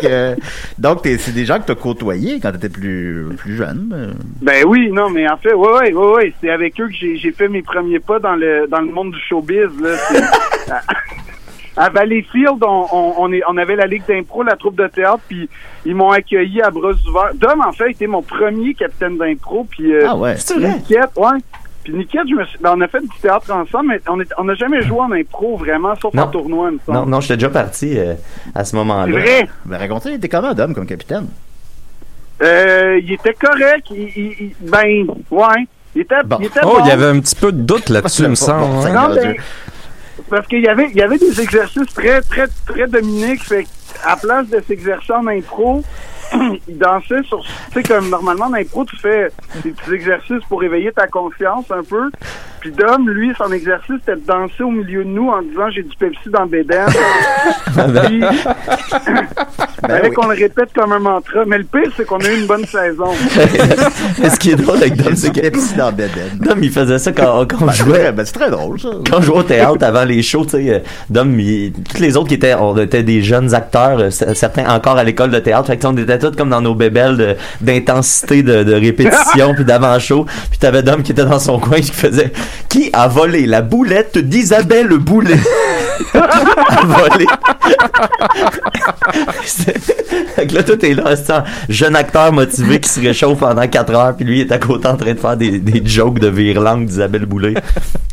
Que, 0.00 0.36
donc, 0.78 1.02
t'es- 1.02 1.18
c'est 1.18 1.32
des 1.32 1.44
gens 1.44 1.58
que 1.58 1.66
t'as 1.66 1.74
côtoyés 1.74 2.38
quand 2.40 2.52
t'étais 2.52 2.68
plus, 2.68 3.26
plus 3.36 3.56
jeune. 3.56 3.92
euh. 3.92 4.12
Ben 4.40 4.64
oui, 4.66 4.90
non, 4.92 5.10
mais 5.10 5.28
en 5.28 5.36
fait, 5.36 5.52
ouais, 5.52 5.68
ouais, 5.68 5.92
ouais, 5.92 6.12
ouais, 6.14 6.32
c'est 6.40 6.50
avec 6.50 6.80
eux 6.80 6.86
que 6.86 6.92
j'ai 6.94 7.16
j'ai 7.16 7.32
fait 7.32 7.48
mes 7.48 7.62
premiers 7.62 7.98
pas 8.00 8.18
dans 8.20 8.34
le 8.36 8.66
dans 8.68 8.80
le 8.80 8.92
monde 8.92 9.10
du 9.12 9.18
showbiz. 9.28 9.70
Là, 9.80 9.96
à, 11.76 11.88
Valleyfield, 11.90 12.62
on, 12.62 12.86
on, 12.92 13.14
on, 13.18 13.32
est, 13.32 13.42
on 13.48 13.56
avait 13.56 13.74
la 13.76 13.86
ligue 13.86 14.04
d'impro, 14.06 14.42
la 14.44 14.54
troupe 14.56 14.76
de 14.76 14.86
théâtre, 14.86 15.20
puis 15.28 15.48
ils 15.84 15.94
m'ont 15.94 16.10
accueilli 16.10 16.62
à 16.62 16.70
bras 16.70 16.92
ouverts. 17.08 17.32
Dom, 17.34 17.60
en 17.66 17.72
fait, 17.72 17.90
était 17.90 18.06
mon 18.06 18.22
premier 18.22 18.74
capitaine 18.74 19.18
d'impro, 19.18 19.66
puis 19.68 19.92
euh, 19.92 20.06
Ah 20.08 20.16
ouais. 20.16 20.34
C'est 20.36 20.54
vrai? 20.54 20.74
Niquette, 20.74 21.10
ouais. 21.16 21.38
Puis 21.84 21.92
Niquette, 21.92 22.22
je 22.30 22.34
me 22.34 22.44
suis, 22.46 22.58
ben, 22.60 22.74
on 22.76 22.80
a 22.80 22.88
fait 22.88 23.00
du 23.00 23.08
théâtre 23.20 23.50
ensemble, 23.52 23.88
mais 23.90 24.00
on 24.08 24.18
est- 24.20 24.32
on 24.38 24.44
n'a 24.44 24.54
jamais 24.54 24.82
joué 24.82 25.00
en 25.00 25.12
impro 25.12 25.56
vraiment, 25.58 25.94
sauf 26.00 26.14
Non. 26.14 26.22
en 26.22 26.26
tournoi, 26.28 26.68
il 26.70 26.74
me 26.74 26.80
semble. 26.84 26.98
Non, 26.98 27.06
non, 27.06 27.20
j'étais 27.20 27.36
déjà 27.36 27.50
parti 27.50 27.98
euh, 27.98 28.14
à 28.54 28.64
ce 28.64 28.70
C'est 28.70 28.76
moment-là. 28.78 29.12
vrai? 29.12 29.48
Ben, 29.66 29.76
racontez, 29.76 30.18
t'es 30.18 30.28
comment, 30.28 30.54
Dom, 30.54 30.74
comme 30.74 30.86
capitaine? 30.86 31.26
Euh, 32.42 32.98
il 33.02 33.12
était 33.12 33.34
correct. 33.34 33.86
Il, 33.90 33.98
il- 34.16 34.36
il- 34.40 34.54
ben, 34.60 35.06
ouais. 35.30 35.66
Il 35.94 36.00
était, 36.02 36.22
Bon. 36.24 36.38
il 36.40 36.46
était 36.46 36.60
Oh, 36.64 36.76
bon. 36.78 36.84
il 36.84 36.88
y 36.88 36.90
avait 36.90 37.06
un 37.06 37.20
petit 37.20 37.36
peu 37.36 37.52
de 37.52 37.60
doute 37.60 37.88
là-dessus, 37.88 38.22
il 38.22 38.30
me 38.30 38.34
semble. 38.34 38.62
Bon, 38.66 38.84
hein. 38.86 39.08
Non, 39.08 39.14
ben, 39.14 39.36
parce 40.28 40.46
qu'il 40.48 40.60
y 40.62 40.68
avait, 40.68 40.88
il 40.90 40.96
y 40.96 41.02
avait 41.02 41.18
des 41.18 41.40
exercices 41.40 41.92
très, 41.94 42.20
très, 42.22 42.46
très 42.66 42.86
Dominique. 42.88 43.44
Fait 43.44 43.66
à 44.04 44.16
place 44.16 44.48
de 44.48 44.60
s'exercer 44.66 45.12
en 45.12 45.26
impro, 45.28 45.84
il 46.68 46.78
dansait 46.78 47.22
sur, 47.24 47.40
tu 47.40 47.48
sais, 47.74 47.82
comme 47.82 48.08
normalement 48.08 48.46
en 48.46 48.54
impro, 48.54 48.84
tu 48.84 48.96
fais 48.96 49.30
des 49.62 49.70
petits 49.70 49.92
exercices 49.92 50.44
pour 50.48 50.62
éveiller 50.62 50.92
ta 50.92 51.06
conscience 51.06 51.70
un 51.70 51.82
peu. 51.82 52.10
Puis 52.60 52.72
Dom, 52.72 53.08
lui, 53.08 53.34
son 53.36 53.52
exercice, 53.52 53.96
c'était 54.00 54.16
de 54.16 54.26
danser 54.26 54.62
au 54.62 54.70
milieu 54.70 55.04
de 55.04 55.08
nous 55.10 55.28
en 55.28 55.42
disant 55.42 55.68
j'ai 55.70 55.82
du 55.82 55.96
Pepsi 55.96 56.30
dans 56.30 56.44
le 56.44 56.48
bédaine. 56.48 56.86
Puis, 58.06 58.22
Ben 59.88 60.00
oui. 60.04 60.10
qu'on 60.12 60.26
le 60.28 60.34
répète 60.36 60.68
comme 60.74 60.92
un 60.92 60.98
mantra. 60.98 61.44
Mais 61.46 61.58
le 61.58 61.64
pire, 61.64 61.90
c'est 61.96 62.04
qu'on 62.04 62.18
a 62.18 62.28
eu 62.28 62.40
une 62.40 62.46
bonne 62.46 62.64
saison. 62.66 63.10
Ce 64.32 64.38
qui 64.38 64.50
est 64.50 64.56
drôle 64.56 64.76
avec 64.78 64.96
Dom, 64.96 65.14
c'est 65.16 65.32
que 65.32 65.40
Pepsi 65.40 65.74
dans 65.74 65.92
Beden. 65.92 66.38
Dom, 66.40 66.58
il 66.62 66.70
faisait 66.70 66.98
ça 66.98 67.12
quand, 67.12 67.46
quand 67.48 67.66
on 67.66 67.70
jouait. 67.72 68.12
Ben, 68.12 68.24
c'est 68.24 68.32
très 68.32 68.50
drôle, 68.50 68.80
ça. 68.80 68.88
Quand 69.10 69.18
on 69.18 69.22
jouait 69.22 69.36
au 69.38 69.42
théâtre 69.42 69.84
avant 69.84 70.04
les 70.04 70.22
shows, 70.22 70.44
tu 70.44 70.50
sais, 70.52 70.70
euh, 70.70 70.78
Dom, 71.10 71.38
il- 71.38 71.72
tous 71.72 72.00
les 72.00 72.16
autres 72.16 72.28
qui 72.28 72.34
étaient, 72.34 72.54
on 72.54 72.76
était 72.78 73.02
des 73.02 73.22
jeunes 73.22 73.54
acteurs, 73.54 73.98
euh, 73.98 74.10
certains 74.10 74.66
encore 74.66 74.96
à 74.96 75.04
l'école 75.04 75.30
de 75.30 75.38
théâtre, 75.38 75.66
fait 75.66 75.76
que 75.76 75.86
on 75.86 75.96
était 75.96 76.18
tous 76.18 76.32
comme 76.36 76.50
dans 76.50 76.60
nos 76.60 76.74
bébelles 76.74 77.36
d'intensité 77.60 78.42
de, 78.42 78.62
de 78.62 78.74
répétition 78.74 79.54
puis 79.54 79.64
d'avant-show, 79.64 80.26
puis 80.50 80.58
t'avais 80.58 80.82
Dom 80.82 81.02
qui 81.02 81.12
était 81.12 81.24
dans 81.24 81.38
son 81.38 81.58
coin 81.58 81.80
qui 81.80 81.92
faisait 81.92 82.32
«Qui 82.68 82.90
a 82.92 83.08
volé 83.08 83.46
la 83.46 83.62
boulette 83.62 84.18
d'Isabelle 84.18 84.88
Boulet?» 84.98 85.38
volé. 86.84 87.26
C'est- 89.44 89.78
fait 90.34 90.46
que 90.46 90.54
là, 90.54 90.62
tout 90.62 90.84
est 90.84 90.94
là, 90.94 91.16
c'est 91.16 91.32
un 91.32 91.44
jeune 91.68 91.96
acteur 91.96 92.32
motivé 92.32 92.80
qui 92.80 92.88
se 92.88 93.00
réchauffe 93.00 93.38
pendant 93.38 93.66
4 93.66 93.94
heures, 93.94 94.16
puis 94.16 94.24
lui 94.24 94.40
il 94.40 94.46
est 94.48 94.52
à 94.52 94.58
côté 94.58 94.88
en 94.88 94.96
train 94.96 95.12
de 95.14 95.18
faire 95.18 95.36
des, 95.36 95.58
des 95.58 95.82
jokes 95.84 96.18
de 96.18 96.28
vire-langue 96.28 96.86
d'Isabelle 96.86 97.26
Boulet. 97.26 97.54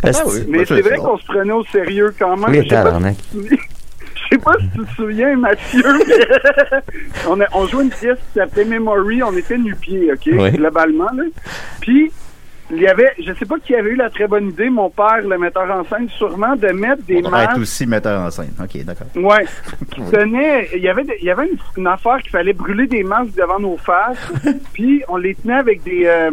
Esti- 0.03 0.45
Mais 0.47 0.65
c'est 0.65 0.81
vrai 0.81 0.97
qu'on 0.97 1.17
se 1.17 1.25
prenait 1.25 1.53
au 1.53 1.63
sérieux 1.65 2.13
quand 2.17 2.37
même. 2.37 2.49
Oui, 2.51 2.63
Je 2.69 2.69
sais 2.69 2.75
pas 2.77 2.89
si 2.89 3.05
tu 3.05 3.25
te 3.35 3.35
souviens- 3.55 3.75
sais 4.31 4.37
pas 4.37 4.53
si 4.59 4.69
tu 4.79 4.85
te 4.85 4.93
souviens, 4.95 5.35
Mathieu, 5.37 5.83
mais 6.07 6.27
on, 7.27 7.39
a, 7.41 7.45
on 7.53 7.67
jouait 7.67 7.83
une 7.83 7.89
pièce 7.89 8.17
qui 8.33 8.39
s'appelait 8.39 8.65
Memory. 8.65 9.23
On 9.23 9.35
était 9.35 9.57
nu-pieds, 9.57 10.11
OK, 10.13 10.21
Oui. 10.31 10.51
globalement. 10.51 11.09
Là. 11.15 11.23
Puis, 11.81 12.11
il 12.73 12.81
y 12.81 12.87
avait, 12.87 13.11
je 13.23 13.33
sais 13.33 13.45
pas 13.45 13.57
qui 13.59 13.75
avait 13.75 13.89
eu 13.91 13.95
la 13.95 14.09
très 14.09 14.27
bonne 14.27 14.49
idée, 14.49 14.69
mon 14.69 14.89
père, 14.89 15.21
le 15.21 15.37
metteur 15.37 15.69
en 15.71 15.83
scène, 15.85 16.07
sûrement, 16.09 16.55
de 16.55 16.67
mettre 16.69 17.03
des 17.03 17.17
On 17.17 17.21
devrait 17.21 17.43
être 17.43 17.49
masques. 17.49 17.61
aussi 17.61 17.85
metteur 17.87 18.21
en 18.21 18.31
scène. 18.31 18.53
OK, 18.61 18.83
d'accord. 18.85 19.07
Ouais. 19.15 19.45
Qui 19.93 20.01
tenait, 20.11 20.69
il 20.75 20.81
y 20.81 20.89
avait, 20.89 21.05
il 21.19 21.25
y 21.25 21.29
avait 21.31 21.47
une, 21.47 21.57
une 21.77 21.87
affaire 21.87 22.17
qu'il 22.21 22.31
fallait 22.31 22.53
brûler 22.53 22.87
des 22.87 23.03
masques 23.03 23.35
devant 23.35 23.59
nos 23.59 23.77
faces. 23.77 24.17
puis 24.73 25.03
on 25.07 25.17
les 25.17 25.35
tenait 25.35 25.55
avec 25.55 25.83
des, 25.83 26.03
euh, 26.05 26.31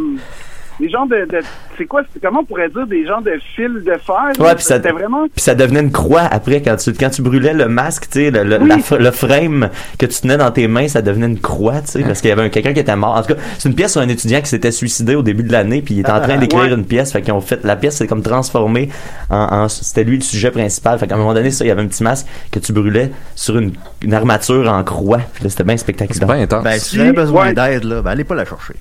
des 0.81 0.89
genres 0.89 1.07
de, 1.07 1.25
de- 1.25 1.41
c'est 1.79 1.87
quoi, 1.87 2.03
comment 2.23 2.41
on 2.41 2.45
pourrait 2.45 2.69
dire 2.69 2.87
des 2.87 3.07
genres 3.07 3.23
de 3.23 3.33
fils 3.57 3.69
de 3.85 3.97
fer. 4.05 4.33
Ouais, 4.39 4.47
là? 4.49 4.55
puis 4.57 4.65
ça, 4.65 4.79
vraiment. 4.79 5.23
puis 5.35 5.43
ça 5.43 5.55
devenait 5.55 5.81
une 5.81 5.93
croix 5.93 6.23
après 6.23 6.61
quand 6.61 6.77
tu 6.77 6.93
quand 6.93 7.11
tu 7.11 7.23
brûlais 7.23 7.55
le 7.55 7.69
masque, 7.69 8.09
tu 8.11 8.19
sais, 8.25 8.31
le, 8.31 8.43
le, 8.45 8.59
le 8.99 9.11
frame 9.11 9.71
que 9.99 10.07
tu 10.07 10.21
tenais 10.21 10.37
dans 10.37 10.51
tes 10.51 10.69
mains, 10.69 10.89
ça 10.89 11.01
devenait 11.03 11.27
une 11.27 11.41
croix, 11.41 11.81
tu 11.81 11.93
sais, 11.93 12.03
parce 12.03 12.21
qu'il 12.21 12.29
y 12.31 12.33
avait 12.33 12.43
un- 12.43 12.49
quelqu'un 12.49 12.73
qui 12.73 12.81
était 12.81 12.97
mort. 12.97 13.17
En 13.17 13.23
tout 13.23 13.35
cas, 13.35 13.41
c'est 13.59 13.69
une 13.69 13.75
pièce 13.75 13.93
sur 13.93 14.01
un 14.01 14.09
étudiant 14.09 14.41
qui 14.41 14.49
s'était 14.49 14.73
suicidé 14.73 15.15
au 15.15 15.23
début 15.23 15.43
de 15.45 15.53
l'année, 15.53 15.81
puis 15.83 15.95
il 15.95 16.01
était 16.01 16.11
en 16.11 16.21
train 16.21 16.37
d'écrire 16.37 16.63
Ouais. 16.65 16.73
une 16.75 16.85
pièce, 16.85 17.13
fait 17.13 17.23
qu'ils 17.23 17.33
ont 17.33 17.41
fait 17.41 17.65
la 17.65 17.77
pièce, 17.77 17.97
c'est 17.97 18.07
comme 18.07 18.23
transformée 18.23 18.89
en, 19.31 19.37
en- 19.65 19.69
c'était 19.69 20.05
lui 20.05 20.17
le 20.17 20.23
sujet 20.23 20.51
principal, 20.51 20.99
fait 20.99 21.07
qu'à 21.07 21.15
un 21.15 21.19
moment 21.19 21.35
donné, 21.35 21.51
ça, 21.51 21.65
il 21.65 21.69
y 21.69 21.71
avait 21.71 21.83
un 21.83 21.87
petit 21.87 22.03
masque 22.03 22.27
que 22.51 22.59
tu 22.59 22.73
brûlais 22.73 23.11
sur 23.35 23.57
une, 23.59 23.73
une 24.03 24.15
armature 24.15 24.71
en 24.73 24.83
croix, 24.85 25.21
puis 25.35 25.45
là, 25.45 25.51
c'était 25.51 25.65
bien 25.65 25.77
spectaculaire. 25.77 26.19
C'est 26.29 26.35
bien 26.35 26.43
intense. 26.43 26.65
Ben, 26.65 26.79
si 26.79 26.97
vous 26.97 27.03
avez 27.03 27.13
besoin 27.13 27.47
ouais. 27.49 27.55
d'aide, 27.55 27.85
là, 27.85 28.03
ben, 28.03 28.11
allez 28.11 28.25
pas 28.25 28.35
la 28.35 28.45
chercher. 28.45 28.75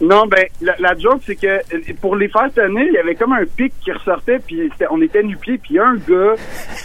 Non, 0.00 0.26
ben, 0.28 0.44
la, 0.60 0.74
la 0.78 0.96
joke, 0.96 1.22
c'est 1.26 1.34
que 1.34 1.46
euh, 1.46 1.60
pour 2.00 2.14
les 2.18 2.28
faire 2.28 2.48
tenir, 2.54 2.84
il 2.88 2.92
y 2.94 2.98
avait 2.98 3.14
comme 3.14 3.32
un 3.32 3.44
pic 3.56 3.72
qui 3.82 3.92
ressortait, 3.92 4.38
puis 4.46 4.70
on 4.90 5.00
était 5.00 5.22
nu-pieds, 5.22 5.58
puis 5.58 5.74
il 5.74 5.76
y 5.76 5.78
a 5.78 5.86
un 5.86 5.96
gars 5.96 6.34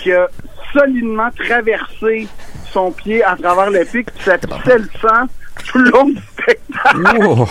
qui 0.02 0.12
a 0.14 0.28
solidement 0.72 1.30
traversé 1.38 2.28
son 2.72 2.92
pied 2.92 3.24
à 3.24 3.36
travers 3.36 3.70
le 3.70 3.84
pic, 3.86 4.08
puis 4.12 4.24
ça 4.24 4.38
pissait 4.38 4.78
le 4.78 4.90
sang 5.02 5.26
tout 5.72 5.78
le 5.80 5.92
long 5.92 6.06
du 6.06 6.18
spectacle. 6.18 7.24
Oh. 7.28 7.48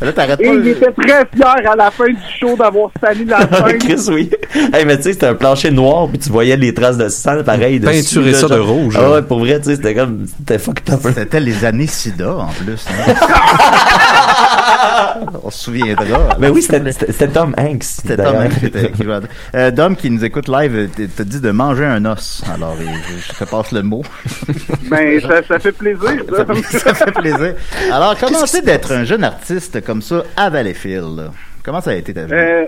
Là, 0.00 0.12
t'arrêtes 0.12 0.40
Et 0.40 0.46
pas. 0.46 0.54
il 0.54 0.68
était 0.68 0.92
très 0.92 1.26
fier 1.34 1.70
à 1.72 1.74
la 1.74 1.90
fin 1.90 2.06
du 2.06 2.16
show 2.38 2.54
d'avoir 2.56 2.90
sali 3.00 3.24
la 3.24 3.38
scène. 3.48 3.78
Chris, 3.78 4.06
oui. 4.10 4.30
Hey, 4.72 4.84
mais 4.84 4.96
tu 4.98 5.04
sais, 5.04 5.14
c'était 5.14 5.26
un 5.26 5.34
plancher 5.34 5.70
noir, 5.70 6.06
puis 6.08 6.18
tu 6.18 6.28
voyais 6.30 6.56
les 6.56 6.72
traces 6.74 6.96
de 6.98 7.08
sang, 7.08 7.42
pareil. 7.42 7.80
Peinturer 7.80 8.34
ça 8.34 8.46
de 8.46 8.56
genre- 8.56 8.68
rouge, 8.68 8.96
Ah 9.00 9.10
ouais, 9.12 9.22
pour 9.22 9.40
vrai, 9.40 9.58
tu 9.58 9.64
sais, 9.70 9.76
c'était 9.76 9.94
comme, 9.94 10.26
c'était 10.26 10.58
fucked 10.58 10.90
up. 10.92 11.00
C'était 11.14 11.40
les 11.40 11.64
années 11.64 11.86
SIDA, 11.88 12.36
en 12.36 12.48
plus. 12.48 12.86
On 15.42 15.50
se 15.50 15.64
souviendra. 15.64 16.36
Mais 16.38 16.48
oui, 16.48 16.62
c'était 16.62 17.28
Tom 17.28 17.54
Hanks. 17.58 17.82
C'était. 17.84 18.16
Tom 18.16 18.36
Hanks 18.36 18.58
qui 18.58 18.66
était-. 18.66 18.92
Euh, 19.54 19.70
Dom 19.70 19.96
qui 19.96 20.10
nous 20.10 20.24
écoute 20.24 20.48
live 20.48 20.74
euh, 20.76 20.86
t- 20.88 21.08
t'a 21.08 21.24
dit 21.24 21.40
de 21.40 21.50
manger 21.50 21.84
un 21.84 22.04
os. 22.04 22.42
Alors, 22.52 22.76
je, 22.78 23.32
je 23.32 23.38
te 23.38 23.48
passe 23.48 23.72
le 23.72 23.82
mot. 23.82 24.02
Ben, 24.90 25.20
ça, 25.20 25.42
ça 25.42 25.58
fait 25.58 25.72
plaisir, 25.72 26.24
ça. 26.30 26.78
ça 26.78 26.94
fait 26.94 27.12
plaisir. 27.12 27.54
Alors, 27.90 28.16
comment 28.18 28.44
c'est 28.46 28.64
d'être 28.64 28.92
un 28.92 29.04
jeune 29.04 29.24
artiste 29.24 29.82
comme 29.84 30.02
ça 30.02 30.22
à 30.36 30.50
Valleyfield? 30.50 31.30
Comment 31.64 31.80
ça 31.80 31.90
a 31.90 31.94
été 31.94 32.12
ta 32.12 32.24
vie? 32.24 32.32
Euh, 32.34 32.66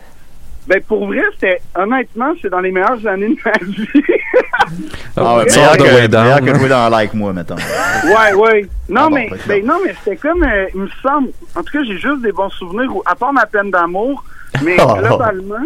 ben, 0.66 0.80
pour 0.82 1.06
vrai, 1.06 1.22
c'était, 1.34 1.60
honnêtement, 1.76 2.32
c'est 2.42 2.50
dans 2.50 2.60
les 2.60 2.72
meilleures 2.72 3.06
années 3.06 3.28
de 3.28 3.36
ma 3.44 3.52
vie. 3.66 4.02
ah 5.16 5.36
ouais, 5.38 5.46
tu 5.46 5.56
meilleur 5.58 5.76
que, 5.76 5.82
meilleur 5.82 6.40
que 6.40 6.46
là. 6.46 6.54
jouer 6.58 6.68
dans 6.68 6.88
Like 6.88 7.14
Moi, 7.14 7.32
mettons. 7.32 7.54
Ouais, 7.56 8.34
ouais. 8.34 8.68
Non, 8.88 9.02
Ah 9.04 9.08
bon, 9.08 9.14
mais, 9.14 9.28
que 9.28 9.48
ben, 9.48 9.64
non. 9.66 9.74
non, 9.74 9.80
mais 9.84 9.94
c'était 10.04 10.16
comme, 10.16 10.42
euh, 10.42 10.66
il 10.74 10.80
me 10.82 10.88
semble, 11.02 11.28
en 11.54 11.62
tout 11.62 11.72
cas, 11.72 11.84
j'ai 11.86 11.98
juste 11.98 12.22
des 12.22 12.32
bons 12.32 12.50
souvenirs, 12.50 12.94
où- 12.94 13.02
à 13.06 13.14
part 13.14 13.32
ma 13.32 13.46
peine 13.46 13.70
d'amour, 13.70 14.24
mais 14.64 14.76
Oh. 14.80 14.94
globalement, 14.96 15.64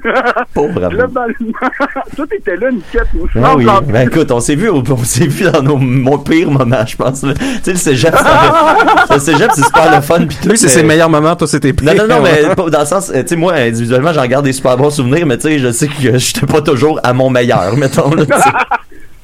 Pauvre 0.54 0.84
amour. 0.84 0.90
globalement, 0.90 1.34
toi, 2.16 2.26
t'étais 2.28 2.56
là, 2.56 2.70
moi, 2.70 3.28
je 3.34 3.40
Ah 3.42 3.56
oui, 3.56 3.66
ben 3.86 4.08
écoute, 4.08 4.30
on 4.30 4.40
s'est 4.40 4.54
vu, 4.54 4.70
on 4.70 4.96
s'est 4.98 5.26
vu 5.26 5.50
dans 5.50 5.62
nos, 5.62 5.76
mon 5.76 6.18
pire 6.18 6.50
moment, 6.50 6.84
je 6.86 6.96
pense. 6.96 7.20
Tu 7.20 7.28
sais, 7.62 7.72
le 7.72 7.76
cégep, 7.76 8.14
le 9.10 9.18
cégep, 9.18 9.50
c'est 9.54 9.64
super 9.64 9.94
le 9.94 10.00
fun. 10.00 10.26
Puis 10.26 10.38
tout, 10.42 10.48
Lui, 10.48 10.58
c'est 10.58 10.68
ses 10.68 10.82
meilleurs 10.82 11.10
moments, 11.10 11.36
toi, 11.36 11.46
c'était 11.46 11.72
Non, 11.82 11.94
non, 11.94 12.06
non, 12.08 12.22
mais 12.22 12.54
dans 12.70 12.80
le 12.80 12.86
sens, 12.86 13.12
tu 13.12 13.26
sais, 13.26 13.36
moi, 13.36 13.54
individuellement, 13.54 14.12
j'en 14.12 14.26
garde 14.26 14.44
des 14.44 14.52
super 14.52 14.76
bons 14.76 14.90
souvenirs, 14.90 15.26
mais 15.26 15.38
tu 15.38 15.48
sais, 15.48 15.58
je 15.58 15.70
sais 15.70 15.88
que 15.88 16.18
j'étais 16.18 16.46
pas 16.46 16.60
toujours 16.60 17.00
à 17.02 17.12
mon 17.12 17.30
meilleur, 17.30 17.76
mettons, 17.76 18.10
là. 18.14 18.24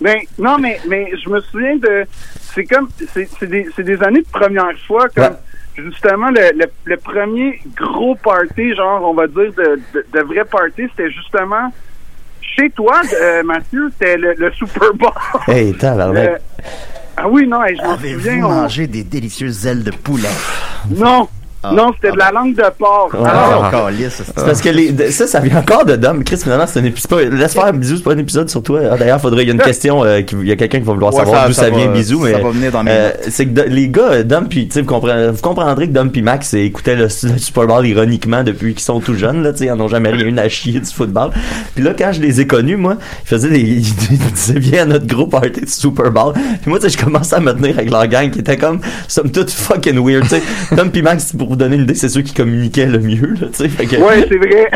Ben, 0.00 0.18
non, 0.38 0.58
mais, 0.58 0.78
mais 0.86 1.10
je 1.22 1.28
me 1.30 1.40
souviens 1.40 1.76
de. 1.76 2.04
C'est 2.54 2.64
comme. 2.64 2.88
C'est 3.14 3.28
c'est 3.38 3.46
des, 3.46 3.66
c'est 3.74 3.82
des 3.82 4.02
années 4.02 4.20
de 4.20 4.28
première 4.30 4.78
fois, 4.86 5.08
comme. 5.08 5.36
Justement, 5.76 6.30
le, 6.30 6.52
le, 6.58 6.66
le 6.84 6.96
premier 6.96 7.60
gros 7.76 8.14
party, 8.16 8.74
genre, 8.74 9.02
on 9.04 9.14
va 9.14 9.26
dire, 9.26 9.52
de, 9.56 9.80
de, 9.94 10.06
de 10.12 10.20
vrai 10.20 10.44
party, 10.44 10.84
c'était 10.90 11.10
justement. 11.10 11.72
Chez 12.40 12.70
toi, 12.70 13.02
euh, 13.20 13.42
Mathieu, 13.42 13.90
c'était 13.92 14.16
le, 14.16 14.32
le 14.38 14.50
Super 14.52 14.94
Bowl. 14.94 15.10
Hey. 15.48 15.76
Euh, 15.82 16.38
ah 17.18 17.28
oui, 17.28 17.46
non, 17.46 17.62
hey, 17.64 17.76
je 17.76 17.82
m'en 17.82 17.92
Avez-vous 17.92 18.20
souviens. 18.20 18.44
on- 18.46 18.48
mangé 18.62 18.86
des 18.86 19.04
délicieuses 19.04 19.66
ailes 19.66 19.84
de 19.84 19.90
poulet? 19.90 20.28
Non, 20.90 21.28
Ah. 21.70 21.74
non, 21.74 21.92
c'était 21.94 22.12
de 22.12 22.18
la 22.18 22.30
langue 22.30 22.54
de 22.54 22.62
porc. 22.78 23.10
Ouais. 23.14 23.28
Alors, 23.28 23.64
Ah, 23.64 23.70
calice, 23.70 24.22
C'est 24.24 24.44
parce 24.44 24.60
que 24.60 24.68
les, 24.68 25.10
ça, 25.10 25.26
ça 25.26 25.40
vient 25.40 25.58
encore 25.58 25.84
de 25.84 25.96
Dom. 25.96 26.22
Chris, 26.24 26.38
finalement, 26.42 26.66
c'est 26.66 26.80
un 26.80 26.84
épisode. 26.84 27.32
Laisse 27.32 27.52
faire 27.54 27.66
un 27.66 27.72
bisou, 27.72 27.96
c'est 27.96 28.02
pas 28.02 28.12
un 28.12 28.18
épisode 28.18 28.48
sur 28.50 28.62
toi. 28.62 28.80
Ah, 28.92 28.96
D'ailleurs, 28.96 29.20
faudrait, 29.20 29.42
il 29.44 29.48
y 29.48 29.50
a 29.50 29.54
une 29.54 29.60
question, 29.62 30.04
euh, 30.04 30.22
qui- 30.22 30.36
il 30.40 30.46
y 30.48 30.52
a 30.52 30.56
quelqu'un 30.56 30.78
qui 30.78 30.84
va 30.84 30.92
vouloir 30.92 31.12
Ouais, 31.14 31.20
savoir 31.24 31.46
d'où 31.46 31.52
ça 31.52 31.70
vient, 31.70 31.86
bisou, 31.88 32.20
mais. 32.20 32.32
ça 32.32 32.38
va 32.38 32.50
venir 32.50 32.70
dans 32.72 32.82
mes 32.84 32.90
euh, 32.92 33.10
c'est 33.28 33.46
que 33.46 33.50
de- 33.60 33.62
les 33.68 33.88
gars, 33.88 34.22
Dom 34.22 34.46
puis, 34.48 34.68
tu 34.68 34.74
sais, 34.74 34.80
vous, 34.82 34.86
comprendrez- 34.88 35.30
vous 35.30 35.40
comprendrez 35.42 35.88
que 35.88 35.92
Dom 35.92 36.10
puis 36.10 36.22
Max 36.22 36.54
euh, 36.54 36.58
écoutaient 36.58 36.96
le, 36.96 37.04
le 37.04 37.38
Super 37.38 37.66
Bowl 37.66 37.86
ironiquement 37.86 38.42
depuis 38.44 38.74
qu'ils 38.74 38.84
sont 38.84 39.00
tout 39.00 39.14
jeunes, 39.14 39.42
là, 39.42 39.52
tu 39.52 39.58
sais, 39.60 39.64
ils 39.66 39.70
en 39.72 39.80
ont 39.80 39.88
jamais 39.88 40.10
rien 40.10 40.26
eu 40.26 40.38
à 40.38 40.48
chier 40.48 40.78
du 40.80 40.86
football. 40.90 41.30
Puis 41.74 41.82
là, 41.84 41.92
quand 41.98 42.12
je 42.12 42.20
les 42.20 42.40
ai 42.40 42.46
connus, 42.46 42.76
moi, 42.76 42.96
ils 43.24 43.28
faisaient 43.28 43.48
des, 43.50 43.60
ils 43.60 43.82
disaient 44.32 44.58
viens 44.58 44.82
à 44.82 44.86
notre 44.86 45.06
gros 45.06 45.26
party 45.26 45.60
du 45.62 45.66
Super 45.70 46.10
Bowl. 46.10 46.32
Puis 46.34 46.68
moi, 46.70 46.78
tu 46.78 46.88
sais, 46.88 46.96
je 46.98 47.04
commençais 47.04 47.36
à 47.36 47.40
me 47.40 47.52
tenir 47.52 47.76
avec 47.76 47.90
leur 47.90 48.06
gang 48.06 48.30
qui 48.30 48.40
était 48.40 48.56
comme, 48.56 48.80
somme 49.08 49.30
toute 49.30 49.50
fucking 49.50 49.98
weird, 50.04 50.22
tu 50.24 50.28
sais. 50.30 50.42
Dom 50.74 50.90
puis 50.90 51.02
Max, 51.02 51.32
pour 51.36 51.55
vous 51.56 51.62
donner 51.64 51.76
une 51.76 51.82
idée, 51.82 51.94
c'est 51.94 52.08
ceux 52.08 52.22
qui 52.22 52.32
communiquaient 52.34 52.86
le 52.86 52.98
mieux, 53.00 53.34
là, 53.40 53.48
tu 53.52 53.64
sais. 53.64 53.68
Fait 53.68 53.86
que- 53.86 53.96
ouais, 53.96 54.26
c'est 54.28 54.36
vrai. 54.36 54.70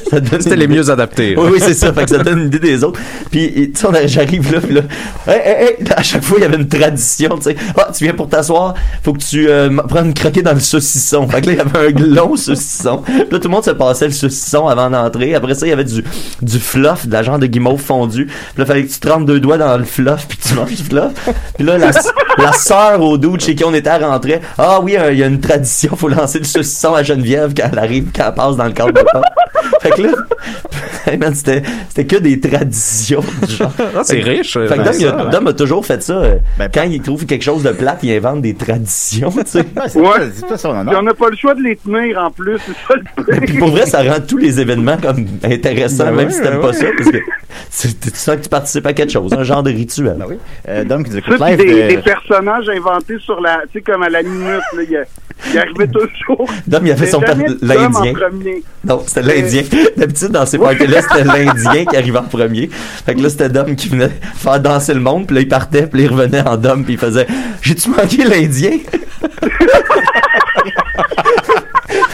ça 0.10 0.20
donne 0.20 0.40
C'était 0.40 0.56
les 0.56 0.68
mieux 0.68 0.90
adaptés. 0.90 1.34
là. 1.34 1.42
Oui, 1.42 1.48
oui, 1.54 1.58
c'est 1.60 1.74
ça. 1.74 1.92
Fait 1.92 2.04
que 2.04 2.10
ça 2.10 2.18
donne 2.18 2.40
une 2.40 2.46
idée 2.46 2.58
des 2.58 2.84
autres. 2.84 3.00
Puis, 3.30 3.72
tu 3.74 3.80
sais, 3.80 4.08
j'arrive 4.08 4.52
là, 4.52 4.60
puis 4.60 4.74
là, 4.74 4.82
hey, 5.26 5.40
hey, 5.44 5.64
hey, 5.80 5.86
à 5.96 6.02
chaque 6.02 6.22
fois, 6.24 6.38
il 6.38 6.42
y 6.42 6.44
avait 6.44 6.56
une 6.56 6.68
tradition, 6.68 7.30
tu 7.36 7.42
sais. 7.44 7.56
Ah, 7.76 7.88
tu 7.96 8.04
viens 8.04 8.14
pour 8.14 8.28
t'asseoir, 8.28 8.74
faut 9.02 9.12
que 9.12 9.18
tu 9.22 9.48
euh, 9.48 9.70
prennes 9.88 10.06
une 10.06 10.14
croquée 10.14 10.42
dans 10.42 10.52
le 10.54 10.60
saucisson. 10.60 11.26
Fait 11.28 11.40
que 11.40 11.46
là, 11.46 11.52
il 11.52 11.58
y 11.58 11.60
avait 11.60 11.94
un 11.94 12.06
long 12.14 12.36
saucisson. 12.36 13.02
Puis 13.04 13.14
là, 13.30 13.38
tout 13.38 13.44
le 13.44 13.48
monde 13.50 13.64
se 13.64 13.70
passait 13.70 14.06
le 14.06 14.12
saucisson 14.12 14.66
avant 14.68 14.90
d'entrer. 14.90 15.34
Après 15.34 15.54
ça, 15.54 15.66
il 15.66 15.70
y 15.70 15.72
avait 15.72 15.84
du, 15.84 16.02
du 16.42 16.58
fluff, 16.58 17.06
de 17.06 17.12
la 17.12 17.22
genre 17.22 17.38
de 17.38 17.46
guimauve 17.46 17.80
fondu. 17.80 18.26
Puis 18.26 18.34
là, 18.58 18.66
fallait 18.66 18.84
que 18.84 18.92
tu 18.92 18.98
te 18.98 19.08
rentres 19.08 19.26
deux 19.26 19.40
doigts 19.40 19.58
dans 19.58 19.76
le 19.78 19.84
fluff, 19.84 20.26
puis 20.28 20.38
que 20.38 20.48
tu 20.48 20.54
manges 20.54 20.74
du 20.74 20.82
fluff. 20.82 21.12
Puis 21.56 21.64
là, 21.66 21.78
la, 21.78 21.90
la 22.38 22.52
sœur 22.52 23.00
au 23.00 23.16
dude 23.18 23.40
chez 23.40 23.54
qui 23.54 23.64
on 23.64 23.74
était 23.74 23.90
à 23.90 23.98
rentrer. 23.98 24.40
Ah 24.58 24.80
oui, 24.82 24.96
il 25.12 25.18
y 25.18 25.22
a 25.22 25.26
une 25.26 25.40
tradition, 25.40 25.66
faut 25.96 26.08
lancer 26.08 26.38
le 26.38 26.44
saucisson 26.44 26.94
à 26.94 27.02
Geneviève 27.02 27.52
quand 27.56 27.68
elle 27.72 27.78
arrive, 27.78 28.08
quand 28.14 28.24
elle 28.28 28.34
passe 28.34 28.56
dans 28.56 28.64
le 28.66 28.72
cadre 28.72 28.92
de 28.92 29.00
porte. 29.02 29.24
Fait 29.80 29.90
que 29.90 30.02
là, 30.02 30.08
hey 31.06 31.18
man, 31.18 31.34
c'était, 31.34 31.62
c'était 31.88 32.06
que 32.06 32.16
des 32.22 32.38
traditions 32.40 33.22
du 33.46 33.52
genre. 33.54 33.72
Ah, 33.96 34.02
c'est 34.04 34.20
riche. 34.20 34.52
Fait 34.54 34.66
que 34.78 34.82
Dom, 34.84 34.92
il 34.98 35.06
a, 35.06 35.10
ça, 35.10 35.24
ouais. 35.24 35.30
Dom 35.30 35.46
a 35.48 35.52
toujours 35.52 35.84
fait 35.84 36.02
ça. 36.02 36.12
euh, 36.14 36.36
Ben, 36.58 36.70
quand 36.72 36.84
il 36.84 37.00
trouve 37.02 37.26
quelque 37.26 37.42
chose 37.42 37.62
de 37.62 37.70
plate, 37.72 37.98
il 38.02 38.12
invente 38.12 38.42
des 38.42 38.54
traditions, 38.54 39.30
tu 39.30 39.42
sais. 39.46 39.58
Ouais, 39.98 40.30
son 40.56 40.56
Puis 40.56 40.66
honneur. 40.68 40.98
on 40.98 41.02
n'a 41.02 41.14
pas 41.14 41.28
le 41.30 41.36
choix 41.36 41.54
de 41.54 41.62
les 41.62 41.76
tenir 41.76 42.18
en 42.22 42.30
plus, 42.30 42.58
c'est 42.64 42.72
ça 42.72 42.94
le 43.26 43.40
Puis 43.46 43.58
pour 43.58 43.68
vrai, 43.70 43.86
ça 43.86 44.02
rend 44.02 44.20
tous 44.26 44.38
les 44.38 44.60
événements 44.60 44.96
comme 44.98 45.26
intéressants, 45.42 46.04
Ben 46.06 46.12
même 46.14 46.26
ouais, 46.28 46.32
si 46.32 46.40
t'aimes 46.42 46.54
ben 46.54 46.60
pas 46.60 46.66
ouais. 46.68 46.72
ça, 46.74 46.86
parce 46.96 47.10
que 47.10 47.18
c'est- 47.70 48.00
tu 48.00 48.10
sens 48.16 48.36
que 48.36 48.42
tu 48.42 48.48
participes 48.48 48.86
à 48.86 48.92
quelque 48.92 49.12
chose, 49.12 49.32
un 49.32 49.42
genre 49.44 49.62
de 49.62 49.70
rituel. 49.70 50.16
Ben 50.18 50.26
oui. 50.28 50.36
Euh, 50.68 50.84
Dom 50.84 51.02
qui 51.04 51.10
nous 51.10 51.18
écoute 51.18 51.38
Ça, 51.38 51.44
puis 51.46 51.56
live. 51.56 51.74
des, 51.74 51.82
de- 51.82 51.88
des 51.96 52.02
personnages 52.02 52.68
inventés 52.68 53.18
sur 53.18 53.40
la, 53.40 53.62
tu 53.72 53.78
sais, 53.78 53.80
comme 53.82 54.02
à 54.02 54.08
la 54.08 54.22
minute, 54.22 54.46
là, 54.76 54.82
il, 54.82 55.04
il 55.52 55.55
arrivait 55.58 55.88
toujours. 55.88 56.48
Dom, 56.66 56.86
il 56.86 56.92
avait 56.92 57.06
son 57.06 57.20
l'Indien. 57.62 58.12
Non, 58.84 59.02
c'était 59.06 59.22
l'Indien. 59.22 59.62
D'habitude, 59.96 60.28
dans 60.28 60.46
ces 60.46 60.58
parties-là, 60.58 61.02
c'était 61.02 61.24
l'Indien 61.24 61.84
qui 61.84 61.96
arrivait 61.96 62.18
en 62.18 62.24
premier. 62.24 62.68
Fait 63.04 63.14
que 63.14 63.20
là, 63.20 63.28
c'était 63.28 63.48
Dom 63.48 63.74
qui 63.76 63.88
venait 63.88 64.10
faire 64.34 64.60
danser 64.60 64.94
le 64.94 65.00
monde, 65.00 65.26
puis 65.26 65.36
là, 65.36 65.42
il 65.42 65.48
partait, 65.48 65.86
puis 65.86 66.02
il 66.02 66.08
revenait 66.08 66.46
en 66.46 66.56
Dom, 66.56 66.84
puis 66.84 66.94
il 66.94 66.98
faisait 66.98 67.26
«J'ai-tu 67.62 67.90
manqué 67.90 68.24
l'Indien? 68.24 68.78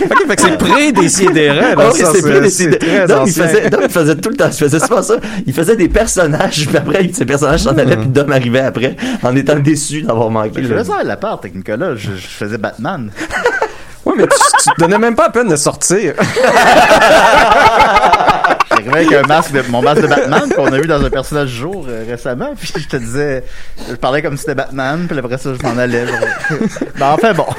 Ok, 0.05 0.27
fait 0.27 0.37
que 0.37 0.43
c'est 0.43 0.59
pré-décidéré. 0.59 1.61
Ah 1.77 1.89
oui, 1.93 1.99
ça, 1.99 2.13
c'est 2.13 2.79
très 2.79 3.07
Dom, 3.07 3.25
il 3.27 3.33
faisait, 3.33 3.71
Dom, 3.71 3.81
il 3.85 3.91
faisait 3.91 4.17
tout 4.17 4.31
le 4.31 4.37
temps, 4.37 4.49
il 4.49 4.53
faisait 4.57 4.79
souvent 4.81 5.03
ça. 5.03 5.17
Il 5.47 5.53
faisait 5.53 5.77
des 5.77 5.89
personnages, 5.89 6.67
puis 6.69 6.77
après, 6.77 7.11
ces 7.13 7.25
personnages 7.25 7.61
s'en 7.61 7.77
allaient, 7.77 7.97
puis 7.97 8.09
Dom 8.09 8.31
arrivait 8.33 8.61
après, 8.61 8.97
en 9.23 9.35
étant 9.37 9.59
déçu 9.59 10.03
d'avoir 10.03 10.31
manqué 10.31 10.63
Je 10.63 10.69
faisais 10.69 10.85
ça 10.85 10.99
à 11.01 11.05
l'appart 11.05 11.43
avec 11.45 11.55
Nicolas. 11.55 11.95
Je, 11.97 12.11
je 12.17 12.27
faisais 12.27 12.59
Batman. 12.59 13.11
Ouais, 14.05 14.15
mais 14.17 14.27
tu, 14.27 14.37
tu 14.65 14.71
te 14.75 14.81
donnais 14.81 14.99
même 14.99 15.15
pas 15.15 15.25
la 15.25 15.31
peine 15.31 15.49
de 15.49 15.57
sortir. 15.57 16.15
J'arrivais 18.71 18.91
avec 18.97 19.13
un 19.13 19.23
masque 19.29 19.53
de, 19.53 19.63
mon 19.71 19.81
masque 19.83 20.03
de 20.03 20.07
Batman 20.09 20.49
qu'on 20.55 20.73
a 20.73 20.81
vu 20.81 20.87
dans 20.87 21.05
un 21.05 21.11
personnage 21.11 21.51
du 21.51 21.57
jour 21.57 21.87
euh, 21.89 22.05
récemment. 22.09 22.53
Puis 22.59 22.73
je 22.77 22.89
te 22.89 22.97
disais, 22.97 23.45
je 23.89 23.95
parlais 23.95 24.23
comme 24.23 24.37
si 24.37 24.41
c'était 24.43 24.55
Batman. 24.55 25.07
Puis 25.09 25.19
après 25.19 25.39
ça, 25.39 25.51
je 25.55 25.63
m'en 25.67 25.77
allais. 25.79 26.05
ben, 26.99 27.11
enfin 27.13 27.33
bon. 27.35 27.47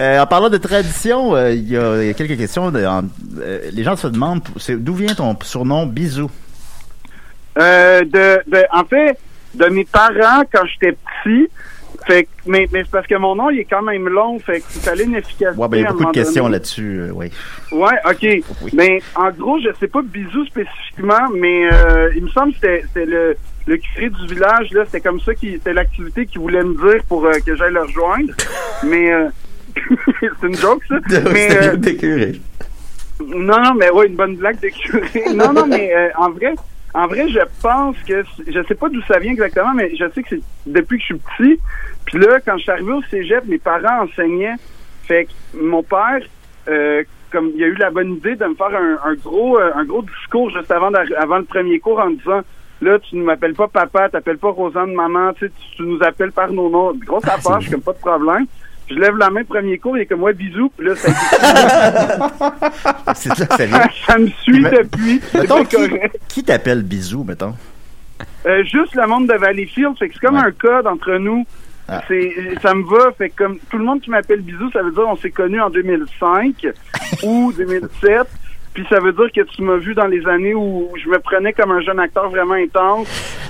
Euh, 0.00 0.20
en 0.20 0.26
parlant 0.26 0.48
de 0.48 0.56
tradition, 0.58 1.34
euh, 1.34 1.50
il 1.52 1.68
y, 1.68 1.76
a 1.76 2.00
il 2.02 2.06
y 2.06 2.10
a 2.10 2.14
quelques 2.14 2.36
questions. 2.38 2.70
De, 2.70 2.84
en- 2.86 3.02
euh, 3.40 3.62
les 3.72 3.82
gens 3.82 3.96
se 3.96 4.06
demandent 4.06 4.42
d'où 4.68 4.94
vient 4.94 5.12
ton 5.14 5.36
surnom 5.42 5.86
Bisou? 5.86 6.30
Euh, 7.58 8.02
de, 8.02 8.40
de, 8.46 8.64
en 8.72 8.84
fait, 8.84 9.18
de 9.54 9.66
mes 9.66 9.84
parents 9.84 10.44
quand 10.52 10.64
j'étais 10.66 10.96
petit. 11.24 11.48
Fait 12.08 12.24
que- 12.24 12.28
mais, 12.46 12.66
mais 12.72 12.84
c'est 12.84 12.90
parce 12.90 13.06
que 13.06 13.16
mon 13.16 13.34
nom, 13.36 13.50
il 13.50 13.60
est 13.60 13.64
quand 13.66 13.82
même 13.82 14.08
long. 14.08 14.38
Fait 14.38 14.60
qu'il 14.62 14.80
fallait 14.80 15.04
une 15.04 15.14
efficacité. 15.14 15.60
Ouais, 15.60 15.68
ben, 15.68 15.76
il 15.76 15.82
y 15.82 15.86
a 15.86 15.92
beaucoup 15.92 16.06
de 16.06 16.10
questions 16.12 16.48
là-dessus, 16.48 17.00
euh, 17.02 17.10
oui. 17.14 17.30
Ouais, 17.70 17.96
ok. 18.10 18.26
Mais 18.72 19.02
en 19.14 19.30
gros, 19.30 19.58
je 19.60 19.68
sais 19.78 19.88
pas 19.88 20.00
bisous 20.02 20.46
spécifiquement, 20.46 21.28
mais 21.34 21.68
euh, 21.70 22.10
il 22.16 22.24
me 22.24 22.28
semble 22.30 22.52
que 22.54 22.58
c'était 22.86 23.04
le, 23.04 23.36
le 23.66 23.76
curé 23.76 24.08
du 24.08 24.26
village, 24.34 24.70
là, 24.72 24.84
c'était 24.86 25.02
comme 25.02 25.20
ça 25.20 25.34
qui 25.34 25.52
c'était 25.52 25.74
l'activité 25.74 26.24
qu'il 26.24 26.40
voulait 26.40 26.64
me 26.64 26.74
dire 26.74 27.02
pour 27.08 27.26
euh, 27.26 27.32
que 27.44 27.54
j'aille 27.54 27.74
le 27.74 27.82
rejoindre. 27.82 28.32
mais 28.84 29.12
euh, 29.12 29.28
c'est 30.40 30.46
une 30.46 30.56
joke 30.56 30.82
ça. 30.88 30.96
mais 31.30 31.76
décuré. 31.76 32.40
non, 33.20 33.60
non, 33.62 33.74
mais 33.74 33.90
ouais, 33.90 34.06
une 34.06 34.16
bonne 34.16 34.36
blague 34.36 34.60
de 34.60 34.68
curé. 34.68 35.34
Non, 35.34 35.52
non, 35.52 35.66
mais 35.66 35.92
euh, 35.94 36.08
en 36.16 36.30
vrai, 36.30 36.54
en 36.94 37.06
vrai, 37.06 37.28
je 37.28 37.40
pense 37.62 37.96
que 38.06 38.24
je 38.46 38.62
sais 38.62 38.74
pas 38.74 38.88
d'où 38.88 39.02
ça 39.02 39.18
vient 39.18 39.32
exactement, 39.32 39.74
mais 39.74 39.94
je 39.94 40.08
sais 40.10 40.22
que 40.22 40.28
c'est 40.30 40.42
depuis 40.66 40.96
que 40.98 41.02
je 41.02 41.06
suis 41.06 41.18
petit. 41.18 41.60
Puis 42.06 42.18
là, 42.18 42.40
quand 42.44 42.56
je 42.56 42.62
suis 42.62 42.70
arrivé 42.70 42.92
au 42.92 43.02
cégep, 43.02 43.44
mes 43.46 43.58
parents 43.58 44.04
enseignaient. 44.04 44.56
Fait 45.04 45.26
que 45.26 45.58
mon 45.58 45.82
père, 45.82 46.20
euh, 46.68 47.02
comme 47.30 47.50
il 47.54 47.62
a 47.62 47.66
eu 47.66 47.74
la 47.74 47.90
bonne 47.90 48.14
idée 48.14 48.36
de 48.36 48.44
me 48.46 48.54
faire 48.54 48.74
un, 48.74 48.98
un 49.04 49.14
gros, 49.14 49.58
euh, 49.58 49.70
un 49.74 49.84
gros 49.84 50.02
discours 50.02 50.50
juste 50.50 50.70
avant, 50.70 50.90
le 50.90 51.44
premier 51.44 51.78
cours 51.78 51.98
en 51.98 52.10
disant. 52.10 52.40
Là, 52.80 52.96
tu 53.00 53.16
ne 53.16 53.24
m'appelles 53.24 53.54
pas 53.54 53.66
papa, 53.66 54.08
t'appelles 54.08 54.38
pas 54.38 54.50
Rosanne 54.50 54.94
maman, 54.94 55.32
tu, 55.32 55.46
sais, 55.46 55.50
tu, 55.50 55.76
tu 55.78 55.82
nous 55.82 56.00
appelles 56.00 56.30
par 56.30 56.52
nos 56.52 56.70
noms. 56.70 56.92
Grosse 56.94 57.26
affaire, 57.26 57.58
je 57.58 57.66
suis 57.66 57.72
comme 57.72 57.82
pas 57.82 57.92
de 57.92 57.98
problème. 57.98 58.46
Je 58.90 58.94
lève 58.94 59.16
la 59.16 59.30
main, 59.30 59.44
premier 59.44 59.78
cours, 59.78 59.96
il 59.98 60.02
est 60.02 60.06
comme 60.06 60.20
moi, 60.20 60.32
bisous. 60.32 60.70
Puis 60.76 60.86
là, 60.88 60.96
ça, 60.96 61.08
C'est 63.14 63.34
ça 63.34 63.46
ça 63.56 63.66
vient. 63.66 63.88
ça 64.06 64.18
me 64.18 64.28
suit 64.28 64.60
Mais- 64.60 64.70
depuis. 64.70 65.20
Mettons, 65.34 65.64
qui, 65.64 65.76
qui 66.28 66.44
t'appelle 66.44 66.82
Bisou, 66.82 67.24
mettons? 67.24 67.54
Euh, 68.46 68.62
juste 68.64 68.94
le 68.94 69.06
monde 69.06 69.28
de 69.28 69.34
Valleyfield, 69.34 69.96
fait 69.98 70.08
que 70.08 70.14
c'est 70.14 70.26
comme 70.26 70.36
un 70.36 70.50
code 70.52 70.86
entre 70.86 71.16
nous. 71.18 71.46
Ah. 71.88 72.02
C'est, 72.08 72.32
ça 72.62 72.74
me 72.74 72.82
va, 72.84 73.12
fait 73.12 73.30
que 73.30 73.44
comme 73.44 73.58
tout 73.70 73.78
le 73.78 73.84
monde 73.84 74.00
qui 74.00 74.10
m'appelle 74.10 74.40
Bisou, 74.42 74.70
ça 74.72 74.82
veut 74.82 74.92
dire 74.92 75.04
on 75.06 75.16
s'est 75.16 75.30
connus 75.30 75.60
en 75.60 75.70
2005 75.70 76.66
ou 77.24 77.52
2007. 77.56 78.26
Puis 78.74 78.86
ça 78.90 79.00
veut 79.00 79.12
dire 79.12 79.26
que 79.34 79.40
tu 79.50 79.62
m'as 79.62 79.76
vu 79.76 79.94
dans 79.94 80.06
les 80.06 80.24
années 80.26 80.54
où 80.54 80.90
je 81.02 81.08
me 81.08 81.18
prenais 81.18 81.52
comme 81.52 81.72
un 81.72 81.80
jeune 81.80 81.98
acteur 81.98 82.28
vraiment 82.30 82.54
intense. 82.54 83.08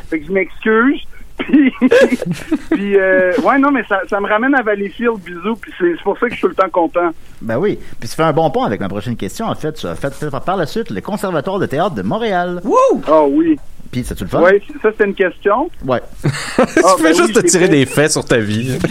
Fait 0.08 0.20
que 0.20 0.26
je 0.26 0.32
m'excuse. 0.32 1.02
Puis, 1.38 1.72
puis 2.70 2.96
euh, 2.98 3.32
ouais, 3.42 3.58
non, 3.58 3.70
mais 3.70 3.82
ça, 3.88 4.00
ça 4.10 4.20
me 4.20 4.28
ramène 4.28 4.54
à 4.54 4.62
Valleyfield, 4.62 5.18
bisous. 5.24 5.56
Puis 5.60 5.72
c'est, 5.78 5.94
pour 6.02 6.18
ça 6.18 6.26
que 6.26 6.32
je 6.32 6.36
suis 6.38 6.42
tout 6.42 6.48
le 6.48 6.54
temps 6.54 6.68
content. 6.70 7.10
Ben 7.40 7.56
oui. 7.58 7.78
Puis 7.98 8.08
ça 8.08 8.16
fait 8.16 8.22
un 8.22 8.32
bon 8.32 8.50
pont 8.50 8.64
avec 8.64 8.80
ma 8.80 8.88
prochaine 8.88 9.16
question. 9.16 9.46
En 9.46 9.54
fait, 9.54 9.72
tu 9.72 9.86
as 9.86 9.94
fait 9.94 10.12
fait 10.12 10.30
par 10.44 10.56
la 10.56 10.66
suite 10.66 10.90
le 10.90 11.00
Conservatoire 11.00 11.58
de 11.58 11.66
théâtre 11.66 11.94
de 11.94 12.02
Montréal. 12.02 12.60
Wouh! 12.64 13.02
Oh 13.08 13.28
oui. 13.32 13.58
Puis, 13.90 14.04
c'est-tu 14.04 14.24
le 14.24 14.28
fun? 14.30 14.40
Ouais, 14.42 14.60
ça 14.82 14.90
c'était 14.90 15.04
une 15.06 15.14
question. 15.14 15.70
Ouais. 15.86 16.02
tu 16.22 16.28
Ah, 16.84 16.94
fais 16.98 17.04
ben 17.04 17.14
juste 17.16 17.28
oui, 17.36 17.42
te 17.42 17.46
tirer 17.46 17.64
fait- 17.66 17.70
des 17.70 17.86
faits 17.86 18.10
sur 18.12 18.24
ta 18.24 18.36
vie. 18.38 18.78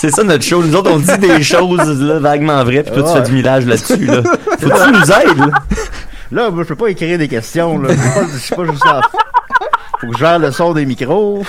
C'est 0.00 0.10
ça 0.10 0.24
notre 0.24 0.42
show. 0.44 0.62
Nous 0.62 0.74
autres, 0.74 0.90
on 0.92 0.98
dit 0.98 1.18
des 1.18 1.42
choses 1.42 2.00
là, 2.02 2.18
vaguement 2.18 2.62
vraies, 2.64 2.82
puis 2.82 2.92
toi, 2.92 3.02
tu 3.04 3.08
Ouais. 3.10 3.14
fais 3.22 3.28
du 3.28 3.32
millage 3.36 3.66
là-dessus. 3.66 4.04
Là. 4.04 4.22
Faut 4.22 4.68
que 4.68 4.84
tu 4.84 4.92
nous 4.92 5.12
aides. 5.12 5.38
Là. 5.38 5.46
Là, 6.32 6.50
moi, 6.50 6.62
je 6.64 6.68
peux 6.68 6.76
pas 6.76 6.88
écrire 6.88 7.18
des 7.18 7.28
questions. 7.28 7.78
Là. 7.78 7.90
Je 7.90 7.94
suis 7.94 8.10
pas- 8.10 8.26
je 8.32 8.38
suis 8.38 8.54
pas 8.54 8.64
juste 8.64 8.84
là. 8.84 9.00
Faut 10.02 10.08
que 10.08 10.14
je 10.14 10.18
gère 10.18 10.38
le 10.38 10.50
son 10.50 10.72
des 10.74 10.84
micros. 10.84 11.42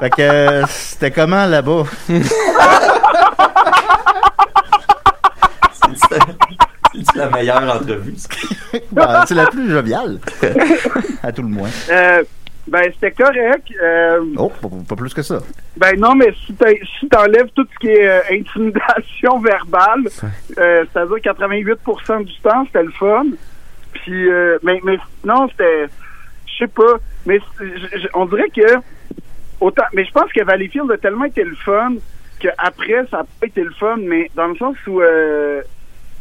fait 0.00 0.10
que 0.10 0.62
c'était 0.68 1.10
comment 1.10 1.44
là-bas? 1.46 1.82
C'est 6.94 7.16
la 7.16 7.30
meilleure 7.30 7.76
entrevue? 7.76 8.14
ça. 8.16 8.28
Ben, 8.92 9.24
c'est 9.26 9.34
la 9.34 9.46
plus 9.46 9.70
joviale. 9.70 10.18
à 11.22 11.32
tout 11.32 11.42
le 11.42 11.48
moins. 11.48 11.68
Euh, 11.90 12.22
ben, 12.66 12.82
c'était 12.94 13.12
correct. 13.12 13.64
Euh, 13.82 14.20
Oh, 14.36 14.50
pas, 14.60 14.68
pas 14.88 14.96
plus 14.96 15.14
que 15.14 15.22
ça. 15.22 15.38
Ben 15.76 15.98
non, 15.98 16.14
mais 16.14 16.34
si 16.46 16.52
t'as- 16.54 16.68
si 17.00 17.08
t'enlèves 17.08 17.48
tout 17.54 17.66
ce 17.72 17.78
qui 17.78 17.88
est 17.88 18.06
euh, 18.08 18.20
intimidation 18.30 19.38
verbale, 19.40 20.08
euh, 20.58 20.84
c'est-à-dire 20.92 21.16
88% 21.16 22.24
du 22.24 22.34
temps, 22.40 22.64
c'était 22.66 22.82
le 22.82 22.90
fun. 22.92 23.24
Puis, 23.92 24.28
euh, 24.28 24.58
mais, 24.62 24.80
mais 24.84 24.98
non, 25.24 25.48
c'était, 25.48 25.86
je 26.46 26.58
sais 26.58 26.68
pas, 26.68 26.96
mais 27.26 27.40
on 28.14 28.26
dirait 28.26 28.50
que 28.50 28.76
autant, 29.60 29.84
mais 29.92 30.04
je 30.04 30.12
pense 30.12 30.32
que 30.32 30.44
Valleyfield 30.44 30.90
a 30.90 30.98
tellement 30.98 31.24
été 31.24 31.44
le 31.44 31.56
fun 31.56 31.94
qu'après 32.38 33.06
ça 33.10 33.20
a 33.20 33.24
pas 33.24 33.46
été 33.46 33.62
le 33.62 33.72
fun, 33.72 33.96
mais 33.98 34.30
dans 34.34 34.48
le 34.48 34.56
sens 34.56 34.76
où 34.86 35.00
euh, 35.00 35.62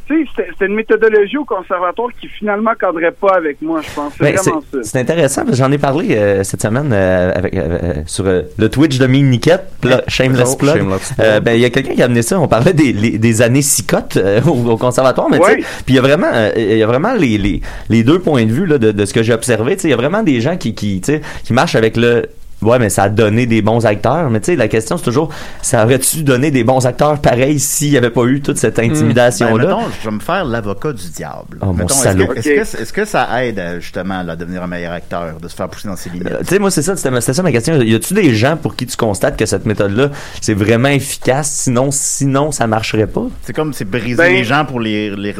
c'était- 0.08 0.65
une 0.65 0.76
méthodologie 0.76 1.38
au 1.38 1.46
conservatoire 1.46 2.10
qui 2.20 2.28
finalement 2.28 2.72
cadrait 2.80 3.12
pas 3.12 3.34
avec 3.36 3.62
moi, 3.62 3.82
je 3.82 3.93
pense. 3.93 4.13
C'est 4.17 4.24
Ben, 4.24 4.36
vraiment 4.36 4.62
ça. 4.62 4.67
c'est 4.74 4.84
c'est 4.86 5.00
intéressant 5.00 5.41
parce 5.46 5.58
que 5.58 5.63
j'en 5.63 5.72
ai 5.72 5.78
parlé 5.78 6.15
euh, 6.15 6.43
cette 6.43 6.62
semaine 6.62 6.91
euh, 6.93 7.32
avec 7.36 7.56
euh, 7.56 7.93
sur 8.06 8.26
euh, 8.26 8.41
le 8.58 8.70
Twitch 8.70 8.98
de 8.98 9.08
Mine 9.08 9.30
Niquette, 9.30 9.65
pla- 9.82 10.04
Shameless 10.08 10.56
Plug. 10.56 10.86
Euh, 11.20 11.39
ben 11.39 11.54
il 11.54 11.62
y 11.62 11.65
a 11.65 11.70
quelqu'un 11.70 11.93
qui 11.93 12.02
a 12.02 12.06
amené 12.06 12.22
ça. 12.22 12.39
On 12.39 12.48
parlait 12.48 12.74
des, 12.74 12.93
les- 12.93 13.17
des 13.17 13.41
années 13.41 13.62
cicottes 13.62 14.17
euh, 14.17 14.41
au, 14.46 14.72
au 14.72 14.78
conservatoire, 14.78 15.30
mais 15.30 15.39
tu 15.39 15.46
sais, 15.46 15.52
Ouais. 15.52 15.58
puis 15.86 15.93
il 15.93 15.96
y 15.96 16.00
a 16.00 16.02
vraiment 16.02 16.28
euh, 16.34 16.52
il 16.58 16.78
y 16.78 16.84
a 16.84 16.88
vraiment 16.88 17.13
les, 17.13 17.38
les, 17.38 17.62
les 17.89 18.04
deux 18.04 18.20
points 18.20 18.46
de 18.46 18.52
vue 18.52 18.65
là, 18.65 18.78
de, 18.78 18.91
de 18.91 19.06
ce 19.06 19.13
que 19.13 19.24
j'ai 19.24 19.34
observé. 19.34 19.76
Tu 19.76 19.82
sais, 19.84 19.88
il 19.89 19.91
y 19.91 19.93
a 19.93 19.98
vraiment 19.98 20.24
des 20.24 20.41
gens 20.41 20.58
qui 20.58 20.74
qui 20.76 21.02
tu 21.02 21.13
sais 21.13 21.22
qui 21.43 21.54
marchent 21.54 21.76
avec 21.76 21.98
le 21.98 22.26
Ouais, 22.62 22.80
mais 22.80 22.89
ça 22.89 23.04
a 23.04 23.10
donné 23.10 23.46
des 23.46 23.62
bons 23.62 23.86
acteurs. 23.86 24.30
Mais 24.30 24.39
tu 24.39 24.48
sais, 24.48 24.56
la 24.56 24.67
question, 24.67 24.98
c'est 24.98 25.04
toujours, 25.04 25.30
ça 25.62 25.86
aurait-tu 25.86 26.24
donné 26.24 26.50
des 26.50 26.63
bons 26.63 26.86
acteurs 26.88 27.20
pareils 27.20 27.60
s'il 27.60 27.91
n'y 27.91 27.98
avait 27.98 28.10
pas 28.10 28.24
eu 28.26 28.41
toute 28.41 28.58
cette 28.58 28.78
Ben, 28.78 28.89
intimidation-là? 28.91 29.67
mettons, 29.67 29.89
je 30.02 30.10
vais 30.10 30.15
me 30.15 30.20
faire 30.20 30.43
l'avocat 30.43 30.91
du 30.91 31.10
diable. 31.10 31.60
Oh, 31.62 31.67
mon 31.67 31.74
Mettons, 31.74 31.93
est-ce 32.34 32.50
que, 32.50 32.82
est-ce 32.82 32.93
que, 32.93 33.06
ça 33.06 33.46
aide 33.46 33.60
euh, 33.60 33.80
justement 33.80 34.24
là, 34.24 34.34
à 34.34 34.36
devenir 34.36 34.63
un 34.63 34.67
meilleur 34.67 34.93
acteur, 34.93 35.39
de 35.39 35.48
se 35.48 35.56
faire 35.56 35.70
pousser 35.70 35.88
dans 35.88 35.96
ses 35.96 36.10
limites? 36.10 36.32
Euh, 36.32 36.39
tu 36.39 36.48
sais, 36.48 36.60
moi, 36.60 36.72
c'est 36.72 36.82
ça, 36.82 36.96
c'était 36.96 37.22
ça 37.22 37.43
ma 37.43 37.52
question. 37.52 37.80
Y 37.80 37.93
a-tu 37.93 38.13
des 38.15 38.34
gens 38.34 38.58
pour 38.58 38.76
qui 38.76 38.88
tu 38.88 38.98
constates 38.98 39.38
que 39.38 39.46
cette 39.46 39.65
méthode-là, 39.65 40.10
c'est 40.41 40.56
vraiment 40.56 40.89
efficace, 40.89 41.52
sinon, 41.52 41.89
sinon, 41.91 42.52
ça 42.52 42.65
marcherait 42.65 43.08
pas? 43.08 43.28
C'est 43.43 43.54
comme 43.54 43.74
c'est 43.74 43.86
briser 43.86 44.15
Ben- 44.15 44.34
les 44.34 44.43
gens 44.43 44.65
pour 44.65 44.80
les, 44.80 45.15
les, 45.15 45.36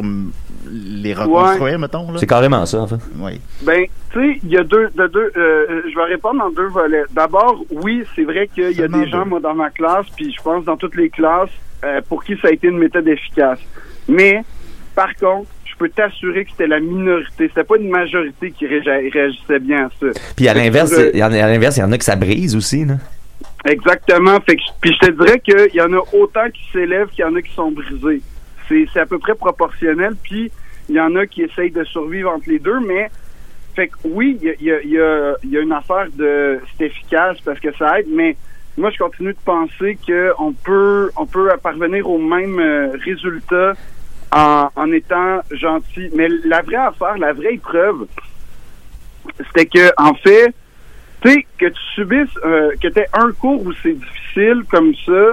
les 0.70 1.14
reconstruire, 1.14 1.78
mettons. 1.78 2.10
Là. 2.12 2.18
C'est 2.18 2.26
carrément 2.26 2.64
ça, 2.66 2.78
en 2.80 2.86
fait. 2.86 3.00
Oui. 3.18 3.40
Ben, 3.62 3.84
tu 4.12 4.18
sais, 4.34 4.40
il 4.42 4.50
y 4.50 4.56
a 4.56 4.64
deux, 4.64 4.88
de 4.94 5.06
deux. 5.06 5.32
euh, 5.36 5.82
je 5.90 5.94
vais 5.96 6.04
répondre 6.04 6.42
en 6.44 6.50
deux 6.50 6.68
volets. 6.68 7.04
D'abord, 7.12 7.62
oui, 7.70 8.04
c'est 8.14 8.24
vrai 8.24 8.48
qu'il 8.52 8.72
y 8.72 8.82
a 8.82 8.88
des 8.88 9.08
gens, 9.08 9.26
moi, 9.26 9.40
dans 9.40 9.54
ma 9.54 9.70
classe, 9.70 10.06
puis 10.16 10.32
je 10.36 10.42
pense 10.42 10.64
dans 10.64 10.76
toutes 10.76 10.96
les 10.96 11.10
classes, 11.10 11.50
euh, 11.84 12.00
pour 12.08 12.24
qui 12.24 12.36
ça 12.40 12.48
a 12.48 12.50
été 12.52 12.68
une 12.68 12.78
méthode 12.78 13.06
efficace. 13.08 13.60
Mais, 14.08 14.42
par 14.94 15.14
contre, 15.16 15.48
je 15.64 15.76
peux 15.78 15.88
t'assurer 15.90 16.44
que 16.44 16.50
c'était 16.50 16.66
la 16.66 16.80
minorité. 16.80 17.48
C'était 17.48 17.62
pas 17.64 17.76
une 17.76 17.88
majorité 17.90 18.50
qui 18.50 18.66
réagi- 18.66 19.12
réagissait 19.12 19.58
bien 19.60 19.86
à 19.86 19.90
ça. 20.00 20.06
Puis 20.36 20.48
à 20.48 20.52
Fait 20.54 20.58
que 20.60 20.64
l'inverse, 20.64 20.90
je- 20.96 21.10
il 21.12 21.18
y 21.18 21.22
en 21.22 21.32
a- 21.32 21.44
à 21.44 21.48
l'inverse, 21.48 21.76
il 21.76 21.80
y 21.80 21.84
en 21.84 21.92
a 21.92 21.98
que 21.98 22.04
ça 22.04 22.16
brise 22.16 22.56
aussi, 22.56 22.84
là. 22.84 22.94
Exactement. 23.64 24.38
Fait 24.40 24.56
que, 24.56 24.62
puis 24.80 24.92
je 25.00 25.06
te 25.08 25.12
dirais 25.12 25.40
qu'il 25.40 25.74
y 25.74 25.80
en 25.80 25.92
a 25.92 26.00
autant 26.12 26.48
qui 26.52 26.60
s'élèvent 26.72 27.08
qu'il 27.08 27.24
y 27.24 27.28
en 27.28 27.34
a 27.34 27.42
qui 27.42 27.52
sont 27.54 27.70
brisés. 27.70 28.22
C'est, 28.68 29.00
à 29.00 29.06
peu 29.06 29.18
près 29.18 29.34
proportionnel. 29.34 30.14
Puis 30.22 30.50
il 30.88 30.94
y 30.94 31.00
en 31.00 31.14
a 31.16 31.26
qui 31.26 31.42
essayent 31.42 31.70
de 31.70 31.84
survivre 31.84 32.30
entre 32.30 32.48
les 32.48 32.58
deux, 32.58 32.80
mais 32.80 33.10
fait 33.74 33.88
que 33.88 33.96
oui, 34.04 34.38
il 34.40 34.64
y 34.64 34.72
a, 34.72 34.82
y, 34.82 35.56
a, 35.56 35.60
une 35.60 35.72
affaire 35.72 36.06
de 36.16 36.60
c'est 36.76 36.86
efficace 36.86 37.38
parce 37.44 37.60
que 37.60 37.72
ça 37.76 38.00
aide, 38.00 38.06
mais 38.08 38.36
moi 38.76 38.90
je 38.90 38.98
continue 38.98 39.32
de 39.32 39.38
penser 39.44 39.98
que 40.06 40.32
on 40.38 40.52
peut 40.52 41.10
on 41.16 41.26
peut 41.26 41.48
parvenir 41.62 42.08
au 42.08 42.18
même 42.18 42.58
euh, 42.58 42.90
résultat 43.04 43.74
en, 44.32 44.68
en 44.74 44.92
étant 44.92 45.40
gentil. 45.50 46.10
Mais 46.14 46.28
la 46.44 46.62
vraie 46.62 46.76
affaire, 46.76 47.18
la 47.18 47.32
vraie 47.32 47.54
épreuve, 47.54 48.06
c'était 49.46 49.66
que 49.66 49.90
en 49.96 50.14
fait, 50.14 50.54
tu 51.20 51.30
sais, 51.30 51.46
que 51.58 51.66
tu 51.66 51.82
subisses, 51.94 52.36
euh, 52.44 52.72
que 52.82 52.88
tu 52.88 53.00
un 53.12 53.32
cours 53.32 53.64
où 53.64 53.72
c'est 53.82 53.94
difficile 53.94 54.64
comme 54.70 54.94
ça 55.06 55.30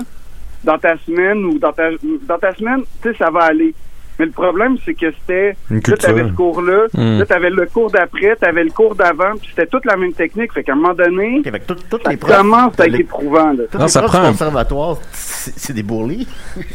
dans 0.66 0.78
ta 0.78 0.96
semaine 1.06 1.46
ou 1.46 1.58
dans 1.60 1.72
ta, 1.72 1.90
dans 2.28 2.38
ta 2.40 2.54
semaine, 2.56 2.82
tu 3.02 3.12
sais, 3.12 3.18
ça 3.18 3.30
va 3.30 3.42
aller. 3.46 3.74
Mais 4.18 4.26
le 4.28 4.32
problème, 4.32 4.78
c'est 4.86 4.94
que 4.94 5.08
c'était, 5.12 5.58
Une 5.70 5.82
là, 5.86 5.98
t'avais 5.98 6.24
ce 6.24 6.32
cours-là, 6.34 6.86
Hmm. 6.94 7.20
là, 7.20 7.26
t'avais 7.26 7.50
le 7.50 7.66
cours 7.66 7.92
d'après, 7.92 8.34
t'avais 8.38 8.64
le 8.64 8.72
cours 8.72 8.96
d'avant, 8.96 9.34
puis 9.38 9.50
c'était 9.50 9.68
toute 9.68 9.84
la 9.86 9.98
même 9.98 10.14
technique. 10.14 10.54
Fait 10.54 10.64
qu'à 10.64 10.72
un 10.72 10.76
moment 10.76 10.94
donné, 10.94 11.42
avec 11.46 11.68
tout- 11.68 11.76
toutes 11.90 12.04
ça 12.06 12.12
les 12.12 12.16
profs. 12.18 12.34
commence 12.38 12.80
à 12.80 12.86
être 12.86 12.94
les- 12.94 13.00
éprouvant, 13.02 13.52
là. 13.52 13.64
Non, 13.78 13.82
les 13.84 13.88
ça 13.90 14.02
prend 14.04 14.22
conservatoire, 14.32 14.98
c'est 15.12 15.74
des 15.74 15.84
bourlis. 15.84 16.28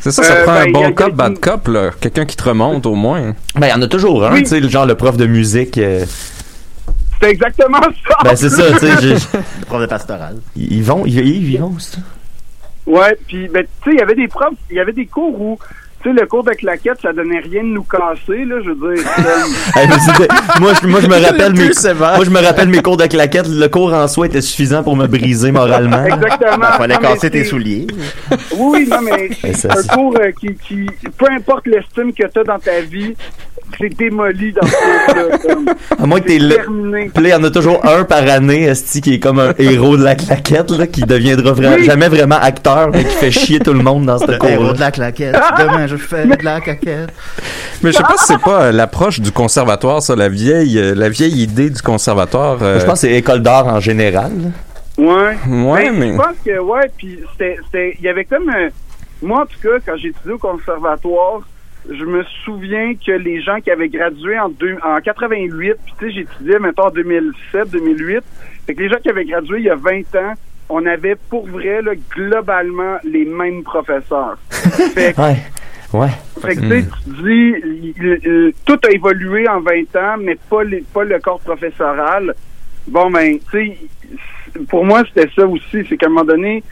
C'est 0.00 0.12
ça, 0.12 0.22
ça 0.22 0.32
Euh, 0.34 0.44
prend 0.44 0.52
ben, 0.54 0.60
un 0.60 0.68
a- 0.68 0.70
bon 0.72 0.84
a 0.86 0.92
cop, 0.92 1.08
une- 1.10 1.16
bad 1.16 1.38
cop, 1.40 1.68
là. 1.68 1.90
Quelqu'un 2.00 2.24
qui 2.24 2.36
te 2.36 2.44
remonte 2.44 2.86
au 2.86 2.94
moins. 2.94 3.34
Ben, 3.56 3.66
il 3.66 3.70
y 3.70 3.72
en 3.74 3.82
a 3.82 3.88
toujours 3.88 4.24
un, 4.24 4.32
Oui. 4.32 4.42
tu 4.44 4.48
sais, 4.50 4.60
le 4.60 4.68
genre 4.68 4.86
le 4.86 4.94
prof 4.94 5.16
de 5.18 5.26
musique. 5.26 5.76
euh, 5.76 6.04
C'est 7.20 7.30
exactement 7.30 7.80
ça! 8.08 8.16
ben, 8.24 8.36
c'est 8.36 8.48
ça, 8.48 8.62
tu 8.78 8.78
sais, 8.78 9.38
Le 9.60 9.66
prof 9.66 9.80
de 9.82 9.86
pastoral. 9.86 10.36
ils 10.56 10.72
ils 10.78 10.82
vont, 10.84 11.04
ils, 11.04 11.18
ils 11.18 11.58
vont, 11.60 11.74
c'est 11.80 11.96
ça. 11.96 12.00
Ouais, 12.88 13.16
puis 13.26 13.48
ben 13.48 13.66
tu 13.82 13.90
sais, 13.90 13.96
il 13.96 13.98
y 13.98 14.02
avait 14.02 14.14
des 14.14 14.28
profs, 14.28 14.54
il 14.70 14.76
y 14.76 14.80
avait 14.80 14.92
des 14.92 15.06
cours 15.06 15.38
où 15.38 15.58
tu 16.02 16.08
sais, 16.08 16.14
le 16.14 16.26
cours 16.26 16.44
de 16.44 16.52
claquettes, 16.52 17.00
ça 17.02 17.12
donnait 17.12 17.40
rien 17.40 17.62
de 17.62 17.68
nous 17.68 17.82
casser, 17.82 18.44
là, 18.44 18.56
je 18.64 18.70
veux 18.70 18.94
dire. 18.94 19.04
Hey, 19.76 19.88
moi, 19.88 20.72
je, 20.80 20.86
moi, 20.86 21.00
je 21.00 21.06
me 21.06 21.24
rappelle 21.24 21.52
Le 21.52 21.58
mes, 21.58 21.98
moi, 21.98 22.24
je 22.24 22.30
me 22.30 22.40
rappelle 22.40 22.68
mes 22.68 22.82
cours 22.82 22.96
de 22.96 23.06
claquettes. 23.06 23.48
Le 23.48 23.68
cours 23.68 23.92
en 23.92 24.06
soi 24.06 24.26
était 24.26 24.40
suffisant 24.40 24.82
pour 24.82 24.96
me 24.96 25.06
briser 25.06 25.50
moralement. 25.50 26.04
Exactement. 26.04 26.66
Fallait 26.76 26.94
Non, 26.94 27.00
mais 27.02 27.08
casser 27.08 27.30
tes 27.30 27.44
souliers. 27.44 27.86
Oui, 28.56 28.88
non, 28.88 29.00
mais 29.02 29.52
ça, 29.54 29.70
un 29.76 29.94
cours 29.94 30.16
euh, 30.20 30.30
qui, 30.30 30.54
qui, 30.54 30.86
peu 31.16 31.26
importe 31.30 31.66
l'estime 31.66 32.12
que 32.12 32.26
tu 32.26 32.38
as 32.38 32.44
dans 32.44 32.58
ta 32.58 32.80
vie, 32.80 33.14
c'est 33.76 33.88
démoli 33.96 34.52
dans 34.52 34.66
ce. 34.66 34.74
À 36.02 36.06
moins 36.06 36.20
que 36.20 36.26
t'es 36.26 36.38
le... 36.38 36.56
Puis 37.12 37.22
là, 37.24 37.28
il 37.28 37.30
y 37.30 37.34
en 37.34 37.42
a 37.44 37.50
toujours 37.50 37.84
un 37.84 38.04
par 38.04 38.22
année, 38.28 38.64
Esti, 38.64 39.00
qui 39.00 39.14
est 39.14 39.18
comme 39.18 39.38
un 39.40 39.52
héros 39.58 39.96
de 39.96 40.04
la 40.04 40.14
claquette, 40.14 40.70
là, 40.70 40.86
qui 40.86 41.02
deviendra 41.02 41.52
vra- 41.52 41.74
Oui. 41.76 41.84
jamais 41.84 42.08
vraiment 42.08 42.36
acteur, 42.40 42.90
mais 42.92 43.04
qui 43.04 43.14
fait 43.16 43.30
chier 43.30 43.58
tout 43.58 43.72
le 43.72 43.82
monde 43.82 44.06
dans 44.06 44.18
ce 44.18 44.30
héros 44.46 44.72
de 44.72 44.80
la 44.80 44.90
claquette. 44.90 45.34
Demain, 45.58 45.86
je 45.86 45.96
fais 45.96 46.24
de 46.26 46.44
la 46.44 46.60
claquette. 46.60 47.10
Mais 47.82 47.90
je 47.92 47.96
sais 47.96 48.02
pas 48.02 48.16
si 48.16 48.26
c'est 48.26 48.40
pas 48.40 48.62
euh, 48.64 48.72
l'approche 48.72 49.20
du 49.20 49.32
conservatoire, 49.32 50.02
ça, 50.02 50.14
la 50.16 50.28
vieille, 50.28 50.78
euh, 50.78 50.94
la 50.94 51.08
vieille 51.08 51.42
idée 51.42 51.70
du 51.70 51.82
conservatoire. 51.82 52.58
euh, 52.62 52.78
Je 52.80 52.84
pense 52.84 52.94
que 52.94 53.08
c'est 53.08 53.12
école 53.14 53.40
d'art 53.42 53.66
en 53.66 53.80
général. 53.80 54.30
Ouais. 54.96 55.36
Ouais, 55.48 55.90
Ben, 55.90 55.94
mais. 55.98 56.12
Je 56.12 56.16
pense 56.16 56.36
que, 56.44 56.58
ouais, 56.60 56.90
puis 56.96 57.18
c'était, 57.32 57.96
il 57.98 58.04
y 58.04 58.08
avait 58.08 58.24
comme, 58.24 58.48
euh, 58.48 58.68
moi 59.22 59.42
en 59.42 59.46
tout 59.46 59.58
cas, 59.62 59.76
quand 59.86 59.96
j'ai 59.96 60.08
étudié 60.08 60.32
au 60.32 60.38
conservatoire, 60.38 61.40
je 61.90 62.04
me 62.04 62.22
souviens 62.44 62.94
que 62.94 63.12
les 63.12 63.40
gens 63.42 63.60
qui 63.60 63.70
avaient 63.70 63.88
gradué 63.88 64.38
en, 64.38 64.48
deux, 64.48 64.76
en 64.84 65.00
88, 65.00 65.74
puis 65.84 65.94
tu 65.98 66.06
sais, 66.06 66.12
j'étudiais, 66.12 66.58
mettons, 66.58 66.86
en 66.86 66.90
2007, 66.90 67.70
2008, 67.70 68.20
fait 68.66 68.74
que 68.74 68.82
les 68.82 68.88
gens 68.88 68.98
qui 69.02 69.08
avaient 69.10 69.24
gradué 69.24 69.58
il 69.58 69.64
y 69.64 69.70
a 69.70 69.76
20 69.76 70.00
ans, 70.16 70.34
on 70.68 70.84
avait 70.86 71.16
pour 71.30 71.46
vrai, 71.46 71.80
là, 71.82 71.92
globalement, 72.14 72.98
les 73.04 73.24
mêmes 73.24 73.62
professeurs. 73.62 74.36
fait 74.50 75.14
que, 75.14 75.20
Ouais. 75.20 75.36
Ouais. 75.94 76.08
fait 76.42 76.54
que, 76.56 76.60
tu 76.60 76.68
sais, 76.68 76.84
tu 76.84 77.10
te 77.10 77.22
dis, 77.22 77.54
il- 77.64 77.94
il- 77.96 78.20
il- 78.24 78.52
tout 78.66 78.78
a 78.86 78.90
évolué 78.90 79.48
en 79.48 79.60
20 79.60 79.96
ans, 79.96 80.16
mais 80.20 80.36
pas, 80.50 80.62
les, 80.64 80.84
pas 80.92 81.04
le 81.04 81.18
corps 81.18 81.40
professoral. 81.40 82.34
Bon, 82.86 83.10
ben, 83.10 83.38
tu 83.50 83.72
sais, 83.72 83.78
pour 84.68 84.84
moi, 84.84 85.02
c'était 85.06 85.30
ça 85.34 85.46
aussi. 85.46 85.84
C'est 85.88 85.96
qu'à 85.96 86.06
un 86.06 86.10
moment 86.10 86.24
donné, 86.24 86.62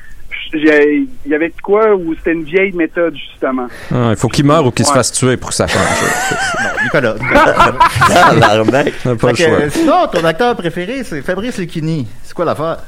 il 0.54 1.06
y 1.26 1.34
avait 1.34 1.48
de 1.48 1.60
quoi 1.62 1.94
où 1.94 2.14
c'était 2.14 2.32
une 2.32 2.44
vieille 2.44 2.72
méthode, 2.72 3.14
justement. 3.16 3.66
Ah, 3.92 4.08
il 4.10 4.16
faut 4.16 4.28
qu'il 4.28 4.44
meure 4.44 4.64
ou 4.66 4.70
qu'il 4.70 4.86
se 4.86 4.92
fasse 4.92 5.12
tuer 5.12 5.36
pour 5.36 5.50
que 5.50 5.54
ça 5.56 5.66
change. 5.66 5.82
Non, 6.62 6.84
Nicolas. 6.84 7.14
Pas 9.20 9.30
le 9.30 9.36
choix. 9.36 9.70
sinon, 9.70 10.06
ton 10.12 10.24
acteur 10.24 10.56
préféré, 10.56 11.02
c'est 11.04 11.22
Fabrice 11.22 11.58
Lucchini. 11.58 12.06
C'est 12.22 12.34
quoi 12.34 12.44
l'affaire? 12.44 12.78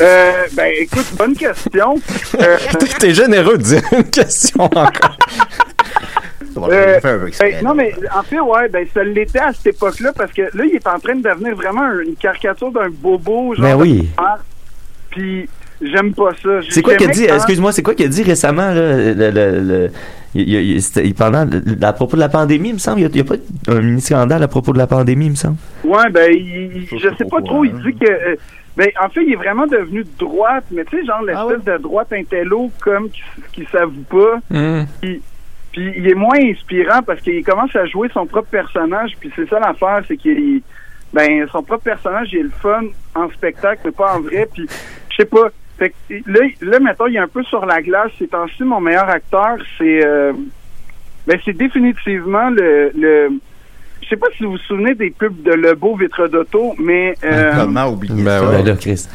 Euh, 0.00 0.32
ben, 0.54 0.72
écoute, 0.78 1.06
bonne 1.18 1.34
question. 1.34 2.00
Euh, 2.40 2.56
T'es 2.98 3.12
généreux 3.14 3.58
de 3.58 3.62
dire 3.62 3.82
une 3.92 4.04
question 4.04 4.64
encore. 4.64 5.16
Euh, 6.56 7.00
ben, 7.02 7.64
non, 7.64 7.74
mais 7.74 7.94
en 8.14 8.22
fait, 8.22 8.40
ouais, 8.40 8.68
ben, 8.68 8.86
ça 8.92 9.02
l'était 9.04 9.38
à 9.38 9.52
cette 9.52 9.74
époque-là 9.74 10.12
parce 10.16 10.32
que 10.32 10.42
là, 10.42 10.64
il 10.64 10.74
est 10.74 10.86
en 10.86 10.98
train 10.98 11.14
de 11.14 11.22
devenir 11.22 11.54
vraiment 11.54 11.82
un- 11.82 12.00
une 12.00 12.16
caricature 12.16 12.72
d'un 12.72 12.88
bobo. 12.90 13.54
Genre 13.54 13.62
Ben 13.64 13.74
oui. 13.76 14.08
Puis, 15.10 15.48
j'aime 15.82 16.12
pas 16.14 16.30
ça. 16.42 16.48
C'est 16.68 16.82
quoi 16.82 16.94
qu'il 16.96 17.08
a 17.08 17.12
dit, 17.12 17.26
quand- 17.26 17.34
excuse-moi, 17.34 17.72
c'est 17.72 17.82
quoi 17.82 17.94
qu'il 17.94 18.06
a 18.06 18.08
dit 18.08 18.22
récemment, 18.22 18.68
là, 18.72 18.96
le, 18.96 19.12
le, 19.30 19.60
le- 19.60 19.90
il- 20.34 20.78
il- 20.78 21.14
pendant, 21.14 21.46
à 21.82 21.92
propos 21.92 22.16
de 22.16 22.20
la 22.20 22.28
pandémie, 22.28 22.68
il 22.68 22.74
me 22.74 22.78
semble, 22.78 23.00
il 23.00 23.08
n'y 23.10 23.20
a, 23.20 23.24
pas 23.24 23.34
un 23.68 23.80
mini-scandale 23.80 24.42
à 24.42 24.48
propos 24.48 24.72
de 24.72 24.78
la 24.78 24.86
pandémie, 24.86 25.26
il 25.26 25.30
me 25.30 25.36
semble. 25.36 25.56
Ouais, 25.84 26.08
ben, 26.10 26.30
il- 26.32 26.86
je 26.90 27.08
sais 27.16 27.24
pas 27.24 27.40
trop. 27.42 27.64
Il 27.64 27.72
courant, 27.72 27.84
dit 27.84 27.94
que. 27.96 28.10
euh, 28.10 28.36
ben, 28.76 28.88
en 29.02 29.08
fait, 29.08 29.24
il 29.24 29.32
est 29.32 29.36
vraiment 29.36 29.66
devenu 29.66 30.04
de 30.04 30.08
droite, 30.18 30.64
mais 30.70 30.84
tu 30.84 30.98
sais, 31.00 31.04
genre 31.04 31.22
l'espèce 31.22 31.36
Ah 31.66 31.70
ouais? 31.72 31.78
de 31.78 31.82
droite 31.82 32.12
intello 32.12 32.70
comme 32.80 33.10
qui, 33.10 33.20
qui 33.52 33.66
s'avoue 33.70 34.04
pas. 34.08 34.38
Puis, 35.00 35.20
puis 35.72 35.92
il 35.96 36.08
est 36.08 36.14
moins 36.14 36.38
inspirant 36.40 37.02
parce 37.02 37.20
qu'il 37.20 37.44
commence 37.44 37.74
à 37.76 37.84
jouer 37.86 38.08
son 38.14 38.26
propre 38.26 38.48
personnage. 38.48 39.12
Puis 39.18 39.30
c'est 39.36 39.48
ça 39.48 39.58
l'affaire, 39.58 40.02
c'est 40.06 40.16
qu'il. 40.16 40.62
Ben, 41.12 41.44
son 41.50 41.64
propre 41.64 41.82
personnage, 41.82 42.28
il 42.32 42.38
est 42.38 42.42
le 42.44 42.50
fun 42.62 42.82
en 43.16 43.28
spectacle, 43.30 43.80
mais 43.84 43.90
pas 43.90 44.14
en 44.16 44.20
vrai. 44.20 44.48
Puis, 44.54 44.66
je 45.10 45.16
sais 45.16 45.24
pas. 45.24 45.48
Fait 45.80 45.90
que, 46.08 46.14
là, 46.30 46.40
là, 46.60 46.78
mettons, 46.78 47.06
il 47.08 47.16
est 47.16 47.20
un 47.20 47.26
peu 47.26 47.42
sur 47.44 47.64
la 47.66 47.80
glace. 47.82 48.12
Ces 48.18 48.28
temps-ci, 48.28 48.62
mon 48.62 48.80
meilleur 48.80 49.08
acteur, 49.08 49.56
c'est. 49.78 50.04
euh, 50.04 50.32
ben, 51.26 51.38
c'est 51.44 51.56
définitivement 51.56 52.50
le. 52.50 52.92
le 52.94 53.30
je 54.02 54.08
sais 54.08 54.16
pas 54.16 54.26
si 54.36 54.44
vous 54.44 54.52
vous 54.52 54.58
souvenez 54.58 54.94
des 54.94 55.10
pubs 55.10 55.42
de 55.42 55.52
Le 55.52 55.74
Beau 55.74 55.94
Vitre 55.96 56.26
d'Auto, 56.28 56.74
mais 56.78 57.14
euh, 57.24 57.52
Comment 57.56 57.88
oublier 57.88 58.22
Ben 58.22 58.40
ça? 58.40 58.46
ouais. 58.48 58.56
Ben 58.58 58.66
là, 58.66 58.76
Chris. 58.76 59.08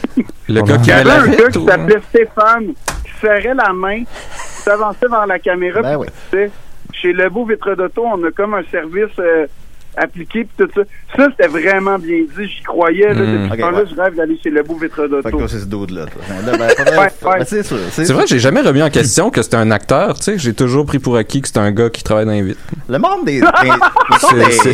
Le 0.49 0.61
gars 0.61 0.77
qui 0.77 0.89
il 0.89 0.93
y 0.93 1.03
met 1.03 1.11
avait 1.11 1.11
un 1.11 1.27
gars 1.27 1.49
qui 1.49 1.57
ou- 1.57 1.67
s'appelait 1.67 2.01
Stéphane, 2.09 2.67
qui 3.03 3.11
serrait 3.21 3.53
la 3.55 3.73
main, 3.73 3.99
qui 4.03 4.61
s'avançait 4.61 5.07
vers 5.07 5.25
la 5.27 5.39
caméra. 5.39 5.81
Ben 5.81 5.97
puis 5.99 6.07
oui. 6.07 6.07
tu 6.31 6.37
sais, 6.37 6.51
Chez 6.93 7.13
Le 7.13 7.29
Beau 7.29 7.45
Vitre 7.45 7.75
d'Auto, 7.75 8.03
on 8.05 8.23
a 8.23 8.31
comme 8.31 8.53
un 8.53 8.63
service 8.71 9.17
euh, 9.19 9.47
appliqué 9.97 10.45
puis 10.45 10.65
tout 10.65 10.71
ça. 10.75 10.81
Ça, 11.15 11.27
c'était 11.31 11.47
vraiment 11.47 11.97
bien 11.99 12.17
dit. 12.37 12.47
J'y 12.47 12.63
croyais. 12.63 13.13
Là, 13.13 13.21
Mm. 13.21 13.25
Depuis 13.25 13.45
Ok, 13.47 13.55
ce 13.55 13.61
temps-là, 13.61 13.77
ouais. 13.79 13.85
je 13.95 14.01
rêve 14.01 14.15
d'aller 14.15 14.39
chez 14.43 14.49
Le 14.49 14.63
Beau 14.63 14.75
Vitre 14.75 14.95
Fait 14.95 15.31
que 15.31 15.31
d'Auto. 15.31 15.47
c'est 15.47 15.59
ce 15.59 15.65
dude-là. 15.65 16.05
Là, 16.45 17.43
c'est 17.45 17.63
sûr. 17.63 17.77
C'est 17.91 18.11
vrai, 18.11 18.25
j'ai 18.27 18.39
jamais 18.39 18.61
remis 18.61 18.81
en 18.83 18.89
question 18.89 19.29
que 19.29 19.41
c'était 19.41 19.57
un 19.57 19.71
acteur, 19.71 20.15
tu 20.17 20.23
sais. 20.23 20.37
J'ai 20.37 20.53
toujours 20.53 20.85
pris 20.85 20.99
pour 20.99 21.15
acquis 21.17 21.41
que 21.41 21.47
c'était 21.47 21.59
un 21.59 21.71
gars 21.71 21.89
qui 21.89 22.03
travaille 22.03 22.25
dans 22.25 22.31
les 22.31 22.41
vitres. 22.43 22.59
Le 22.87 22.97
monde 22.99 23.25
des. 23.25 23.39
des, 24.33 24.73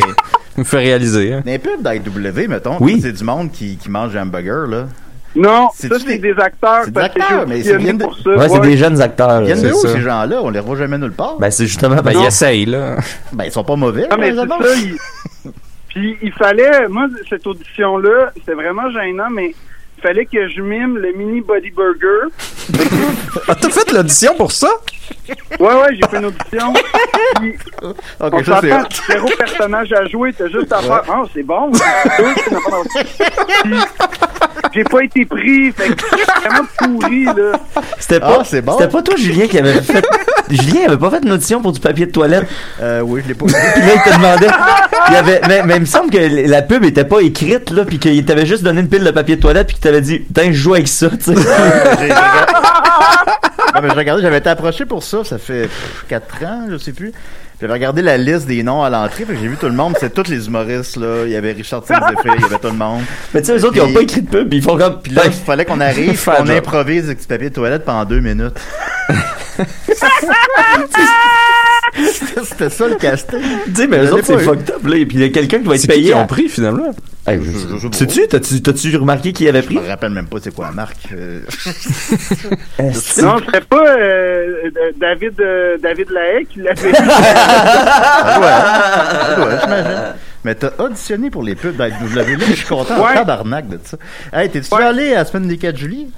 me 0.58 0.64
fait 0.64 0.78
réaliser, 0.78 1.32
hein. 1.32 1.42
des 1.44 1.58
pubs 1.58 1.82
d'IW, 1.82 2.48
mettons. 2.48 2.76
Oui. 2.80 3.00
C'est 3.00 3.12
du 3.12 3.24
monde 3.24 3.50
qui, 3.50 3.76
qui 3.78 3.90
mange 3.90 4.12
des 4.12 4.18
hamburgers, 4.18 4.66
là. 4.68 4.86
Non, 5.34 5.68
ça, 5.74 5.88
c'est 5.98 6.04
des- 6.04 6.18
des 6.18 6.38
acteurs. 6.38 6.82
c'est 6.84 6.90
des 6.92 7.00
acteurs, 7.00 7.46
mais 7.46 7.60
ils 7.60 7.76
viennent 7.78 7.96
de- 7.98 8.04
pour 8.04 8.16
ça. 8.18 8.30
Ouais, 8.30 8.48
c'est 8.48 8.58
ouais. 8.58 8.66
des 8.68 8.76
jeunes 8.76 9.00
acteurs. 9.00 9.40
Ils 9.40 9.46
viennent 9.46 9.62
de 9.62 9.68
c'est 9.68 9.74
où, 9.74 9.88
ces 9.92 10.00
gens-là? 10.02 10.36
On 10.42 10.50
les 10.50 10.58
revoit 10.60 10.76
jamais 10.76 10.98
nulle 10.98 11.12
part. 11.12 11.36
Ben, 11.38 11.50
c'est 11.50 11.66
justement, 11.66 11.96
Ben, 11.96 12.02
ben, 12.12 12.20
il 12.20 12.26
essaye, 12.26 12.66
là. 12.66 12.96
Ben, 13.32 13.44
ils 13.44 13.52
sont 13.52 13.64
pas 13.64 13.76
mauvais. 13.76 14.06
Non, 14.10 14.16
mais 14.18 14.30
les 14.30 14.36
c'est 14.36 14.42
autres. 14.42 14.62
ça. 14.62 14.74
il- 14.76 15.50
Puis 15.88 16.16
il 16.22 16.32
fallait, 16.32 16.88
moi, 16.88 17.06
cette 17.28 17.46
audition-là, 17.46 18.30
c'était 18.36 18.54
vraiment 18.54 18.90
gênant, 18.90 19.28
mais 19.30 19.54
il 19.98 20.02
fallait 20.02 20.24
que 20.26 20.48
je 20.48 20.60
mime 20.60 20.96
le 20.98 21.12
mini 21.12 21.40
body 21.40 21.70
burger. 21.70 22.28
Ah, 23.48 23.54
t'as 23.60 23.70
fait 23.70 23.90
l'audition 23.92 24.34
pour 24.36 24.52
ça? 24.52 24.68
Ouais, 25.58 25.66
ouais, 25.74 25.96
j'ai 25.96 26.06
fait 26.08 26.18
une 26.18 26.26
audition. 26.26 26.72
Puis, 27.40 27.54
Ok, 28.20 28.32
on 28.34 28.44
ça, 28.44 28.58
c'est. 28.60 28.68
s'entend, 28.70 28.88
zéro 29.08 29.26
personnage 29.36 29.92
à 29.94 30.04
jouer, 30.06 30.32
t'as 30.32 30.48
juste 30.48 30.72
à 30.72 30.78
faire. 30.78 31.02
Ah, 31.08 31.22
c'est 31.34 31.42
bon. 31.42 31.72
c'est 31.72 32.50
bon. 32.52 32.84
Puis, 33.64 33.74
J'ai 34.74 34.84
pas 34.84 35.04
été 35.04 35.24
pris, 35.26 35.70
fait 35.72 35.88
que 35.94 36.02
c'est 36.10 36.48
vraiment 36.48 36.66
pourri, 36.78 37.24
là. 37.24 37.52
C'était 37.98 38.20
Ah, 38.22 38.36
pas, 38.38 38.44
c'est 38.44 38.62
bon. 38.62 38.72
c'était 38.78 38.88
pas 38.90 39.02
toi, 39.02 39.14
Julien, 39.16 39.46
qui 39.46 39.58
avait 39.58 39.80
fait. 39.82 40.04
Julien 40.50 40.86
avait 40.88 40.96
pas 40.98 41.10
fait 41.10 41.20
une 41.24 41.32
audition 41.32 41.60
pour 41.60 41.72
du 41.72 41.80
papier 41.80 42.06
de 42.06 42.10
toilette. 42.12 42.46
Euh, 42.80 43.00
oui, 43.00 43.20
je 43.22 43.28
l'ai 43.28 43.34
pas 43.34 43.44
Puis 43.46 43.54
là, 43.54 43.88
il 43.94 44.02
te 44.10 44.16
demandait. 44.16 44.48
Il 45.08 45.14
y 45.14 45.16
avait, 45.16 45.40
mais, 45.48 45.62
mais 45.64 45.74
il 45.76 45.80
me 45.80 45.86
semble 45.86 46.10
que 46.10 46.48
la 46.48 46.62
pub 46.62 46.84
était 46.84 47.04
pas 47.04 47.20
écrite, 47.20 47.70
là, 47.70 47.84
puis 47.84 47.98
qu'il 47.98 48.24
t'avait 48.24 48.46
juste 48.46 48.62
donné 48.62 48.80
une 48.80 48.88
pile 48.88 49.04
de 49.04 49.10
papier 49.10 49.36
de 49.36 49.40
toilette, 49.42 49.66
puis 49.68 49.74
qu'il 49.76 49.82
t'avait 49.84 50.00
dit, 50.00 50.22
tiens, 50.34 50.46
je 50.46 50.52
joue 50.52 50.74
avec 50.74 50.88
ça, 50.88 51.08
tu 51.10 51.34
sais. 51.34 51.34
Non, 53.74 53.80
mais 53.82 53.88
j'ai 53.90 53.96
regardé, 53.98 54.22
j'avais 54.22 54.38
été 54.38 54.50
approché 54.50 54.84
pour 54.84 55.02
ça, 55.02 55.24
ça 55.24 55.38
fait 55.38 55.68
4 56.08 56.44
ans, 56.44 56.66
je 56.70 56.76
sais 56.76 56.92
plus. 56.92 57.12
J'avais 57.62 57.74
regardé 57.74 58.02
la 58.02 58.16
liste 58.18 58.46
des 58.48 58.64
noms 58.64 58.82
à 58.82 58.90
l'entrée, 58.90 59.24
fait 59.24 59.34
que 59.34 59.38
j'ai 59.38 59.46
vu 59.46 59.56
tout 59.56 59.66
le 59.66 59.72
monde, 59.72 59.94
c'est 60.00 60.12
tous 60.12 60.28
les 60.28 60.48
humoristes, 60.48 60.96
là. 60.96 61.22
Il 61.26 61.30
y 61.30 61.36
avait 61.36 61.52
Richard 61.52 61.84
Zeffé, 61.86 62.02
il 62.24 62.40
y 62.42 62.44
avait 62.44 62.58
tout 62.58 62.66
le 62.66 62.72
monde. 62.72 63.02
Mais 63.32 63.40
tu 63.40 63.46
sais, 63.46 63.56
eux 63.56 63.64
autres, 63.64 63.76
ils 63.76 63.82
ont 63.82 63.92
pas 63.92 64.00
écrit 64.02 64.20
de 64.22 64.28
pub, 64.28 64.52
ils 64.52 64.60
font 64.60 64.76
comme. 64.76 65.00
Puis 65.00 65.12
là, 65.12 65.22
il 65.26 65.32
fallait 65.32 65.64
qu'on 65.64 65.78
arrive, 65.80 66.20
qu'on 66.36 66.48
improvise 66.48 67.04
avec 67.04 67.20
du 67.20 67.26
papier 67.28 67.50
de 67.50 67.54
toilette 67.54 67.84
pendant 67.84 68.04
deux 68.04 68.18
minutes. 68.18 68.58
C'était- 69.86 70.02
C'était 72.44 72.70
ça 72.70 72.88
le 72.88 72.94
casting. 72.96 73.38
Tu 73.66 73.74
sais, 73.76 73.86
mais 73.86 73.98
eux 74.06 74.12
autres, 74.14 74.24
c'est 74.26 74.38
fucked 74.38 74.70
up, 74.70 74.84
là. 74.84 74.96
Et 74.96 75.06
puis 75.06 75.18
il 75.18 75.20
y 75.20 75.24
a 75.24 75.28
quelqu'un 75.28 75.58
qui 75.60 75.66
va 75.68 75.74
être 75.76 75.86
payé. 75.86 76.04
qui 76.06 76.12
à- 76.12 76.18
ont 76.18 76.26
pris, 76.26 76.48
finalement? 76.48 76.90
Hey, 77.24 77.38
Je- 77.40 77.50
je- 77.52 77.76
je- 77.78 77.88
Sais-tu, 77.96 78.26
t'as-tu, 78.62 78.96
remarqué 78.96 79.32
qui 79.32 79.48
avait 79.48 79.60
Je 79.62 79.66
pris? 79.66 79.76
me 79.76 79.86
rappelle 79.86 80.10
même 80.10 80.26
pas 80.26 80.38
c'est 80.42 80.52
quoi 80.52 80.66
la 80.66 80.72
marque. 80.72 81.06
euh. 81.12 81.40
Non, 83.22 83.38
c'était 83.38 83.60
pas 83.60 83.86
euh, 83.96 84.64
euh, 84.66 84.90
David, 84.96 85.40
euh, 85.40 85.78
David 85.80 86.10
Lahaye 86.10 86.46
qui 86.46 86.58
l'avait 86.60 86.90
doit, 86.90 87.02
ça 89.20 89.34
doit, 89.36 89.58
j'imagine. 89.60 90.14
Mais 90.44 90.54
t'as 90.56 90.70
auditionné 90.78 91.30
pour 91.30 91.44
les 91.44 91.54
pubs 91.54 91.76
d'IW, 91.76 92.16
là, 92.16 92.24
je 92.48 92.52
suis 92.54 92.66
content 92.66 92.96
en 93.00 93.04
Ouais. 93.06 93.14
tabarnak 93.14 93.68
de 93.68 93.78
ça. 93.84 93.96
Hey, 94.32 94.50
t'es-tu 94.50 94.74
Ouais. 94.74 94.82
allé 94.82 95.12
à 95.14 95.18
la 95.18 95.24
semaine 95.24 95.46
des 95.46 95.58
4 95.58 95.76
juillet? 95.76 96.08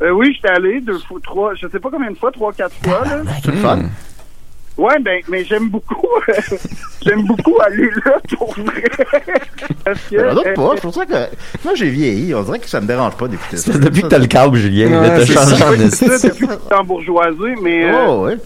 Euh, 0.00 0.10
oui, 0.12 0.32
j'étais 0.34 0.48
allé 0.54 0.80
deux 0.80 0.98
fois, 1.00 1.18
trois, 1.22 1.54
je 1.54 1.66
sais 1.68 1.78
pas 1.78 1.90
combien 1.90 2.10
de 2.10 2.16
fois, 2.16 2.32
trois, 2.32 2.52
quatre 2.54 2.74
fois, 2.82 3.02
là. 3.04 3.20
C'est 3.44 3.50
le 3.50 3.56
fun. 3.58 3.80
Ouais, 4.78 4.98
ben, 5.00 5.20
mais 5.28 5.44
j'aime 5.44 5.68
beaucoup, 5.68 6.06
j'aime 7.02 7.26
beaucoup 7.26 7.54
aller 7.60 7.90
là 8.04 8.18
pour 8.38 8.54
vrai. 8.54 8.82
Parce 9.84 10.00
que, 10.08 10.34
d'autres 10.34 10.48
euh, 10.48 10.54
pas, 10.54 10.70
c'est 10.76 10.80
pour 10.82 10.94
ça 10.94 11.04
que 11.06 11.12
moi 11.64 11.74
j'ai 11.74 11.90
vieilli, 11.90 12.34
on 12.34 12.42
dirait 12.42 12.58
que 12.60 12.68
ça 12.68 12.80
me 12.80 12.86
dérange 12.86 13.16
pas 13.16 13.28
d'écouter 13.28 13.56
ça. 13.58 13.72
Depuis 13.76 14.02
que 14.02 14.06
t'as 14.06 14.18
le 14.18 14.26
câble, 14.26 14.56
Julien. 14.56 14.86
Ouais, 14.86 15.08
là, 15.08 15.10
t'as 15.18 15.26
c'est 15.26 15.32
changé 15.34 15.56
ça. 15.56 15.68
en 15.68 15.72
depuis 15.72 16.46
que 16.46 16.74
en 16.74 16.84
bourgeoisie, 16.84 17.60
mais, 17.62 17.84
euh, 17.92 18.06
Oh, 18.08 18.24
ouais. 18.24 18.36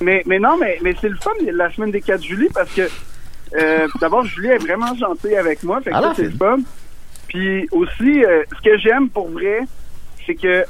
mais, 0.00 0.22
mais 0.26 0.38
non, 0.40 0.56
mais, 0.58 0.78
mais 0.82 0.94
c'est 1.00 1.08
le 1.08 1.16
fun, 1.22 1.30
la 1.52 1.70
semaine 1.72 1.90
des 1.92 2.00
4 2.00 2.22
juillet, 2.22 2.48
parce 2.52 2.70
que, 2.72 2.88
euh, 3.56 3.86
d'abord, 4.00 4.24
Julie 4.24 4.48
est 4.48 4.58
vraiment 4.58 4.94
gentille 4.96 5.36
avec 5.36 5.62
moi, 5.62 5.80
fait 5.82 5.90
que 5.90 5.94
Alors, 5.94 6.10
ça, 6.10 6.16
c'est 6.16 6.22
c'est- 6.24 6.32
le 6.32 6.36
fun. 6.38 6.56
Puis 7.28 7.68
aussi, 7.72 8.24
euh, 8.24 8.42
ce 8.56 8.62
que 8.70 8.78
j'aime 8.78 9.08
pour 9.08 9.28
vrai, 9.30 9.60
c'est 10.26 10.34
que 10.34 10.64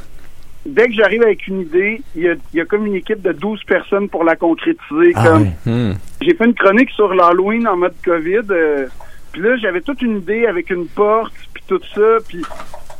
dès 0.66 0.86
que 0.86 0.92
j'arrive 0.92 1.22
avec 1.22 1.46
une 1.46 1.60
idée, 1.60 2.02
il 2.16 2.22
y 2.22 2.28
a, 2.28 2.34
il 2.52 2.58
y 2.58 2.60
a 2.60 2.64
comme 2.64 2.86
une 2.86 2.94
équipe 2.94 3.22
de 3.22 3.32
12 3.32 3.64
personnes 3.64 4.08
pour 4.08 4.24
la 4.24 4.36
concrétiser. 4.36 5.12
Ah 5.14 5.24
comme. 5.24 5.50
Hmm. 5.66 5.94
J'ai 6.20 6.34
fait 6.34 6.44
une 6.44 6.54
chronique 6.54 6.90
sur 6.90 7.12
l'Halloween 7.14 7.68
en 7.68 7.76
mode 7.76 7.94
COVID. 8.04 8.42
euh, 8.50 8.86
puis 9.32 9.42
là, 9.42 9.56
j'avais 9.56 9.80
toute 9.80 10.00
une 10.00 10.18
idée 10.18 10.46
avec 10.46 10.70
une 10.70 10.86
porte, 10.86 11.34
puis 11.52 11.62
tout 11.66 11.80
ça. 11.92 12.18
Puis, 12.28 12.42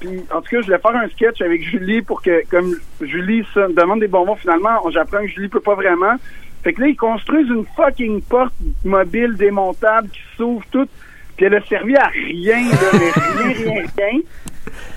puis 0.00 0.20
en 0.35 0.40
tout 0.40 0.50
cas, 0.50 0.61
je 0.61 0.66
voulais 0.66 0.79
faire 0.79 0.96
un 0.96 1.09
sketch 1.09 1.40
avec 1.40 1.62
Julie 1.62 2.03
pour 2.03 2.22
que, 2.22 2.42
comme 2.50 2.74
Julie 3.00 3.44
ça, 3.55 3.68
demande 3.68 4.00
des 4.00 4.09
bonbons, 4.09 4.35
finalement, 4.35 4.90
j'apprends 4.90 5.20
que 5.20 5.29
Julie 5.29 5.48
peut 5.48 5.61
pas 5.61 5.77
vraiment. 5.77 6.16
Fait 6.64 6.72
que 6.72 6.81
là, 6.81 6.88
ils 6.88 6.96
construisent 6.96 7.48
une 7.48 7.66
fucking 7.77 8.22
porte 8.22 8.55
mobile 8.85 9.37
démontable 9.37 10.09
qui 10.09 10.20
s'ouvre 10.37 10.64
toute. 10.72 10.90
Puis 11.37 11.46
elle 11.46 11.55
a 11.55 11.64
servi 11.66 11.96
à 11.96 12.07
rien, 12.07 12.70
là, 12.70 12.90
mais 12.92 13.11
rien, 13.11 13.55
rien, 13.55 13.85
rien. 13.96 14.20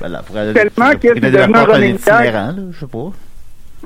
Ben 0.02 0.10
là, 0.10 0.22
pour 0.26 0.38
aller- 0.38 0.54
Tellement 0.54 0.92
que 0.92 1.08
c'est 1.14 1.20
devenu 1.20 1.56
un 1.56 1.82
itinérant, 1.82 2.48
là, 2.48 2.54
je 2.72 2.80
sais 2.80 2.88
pas. 2.88 3.12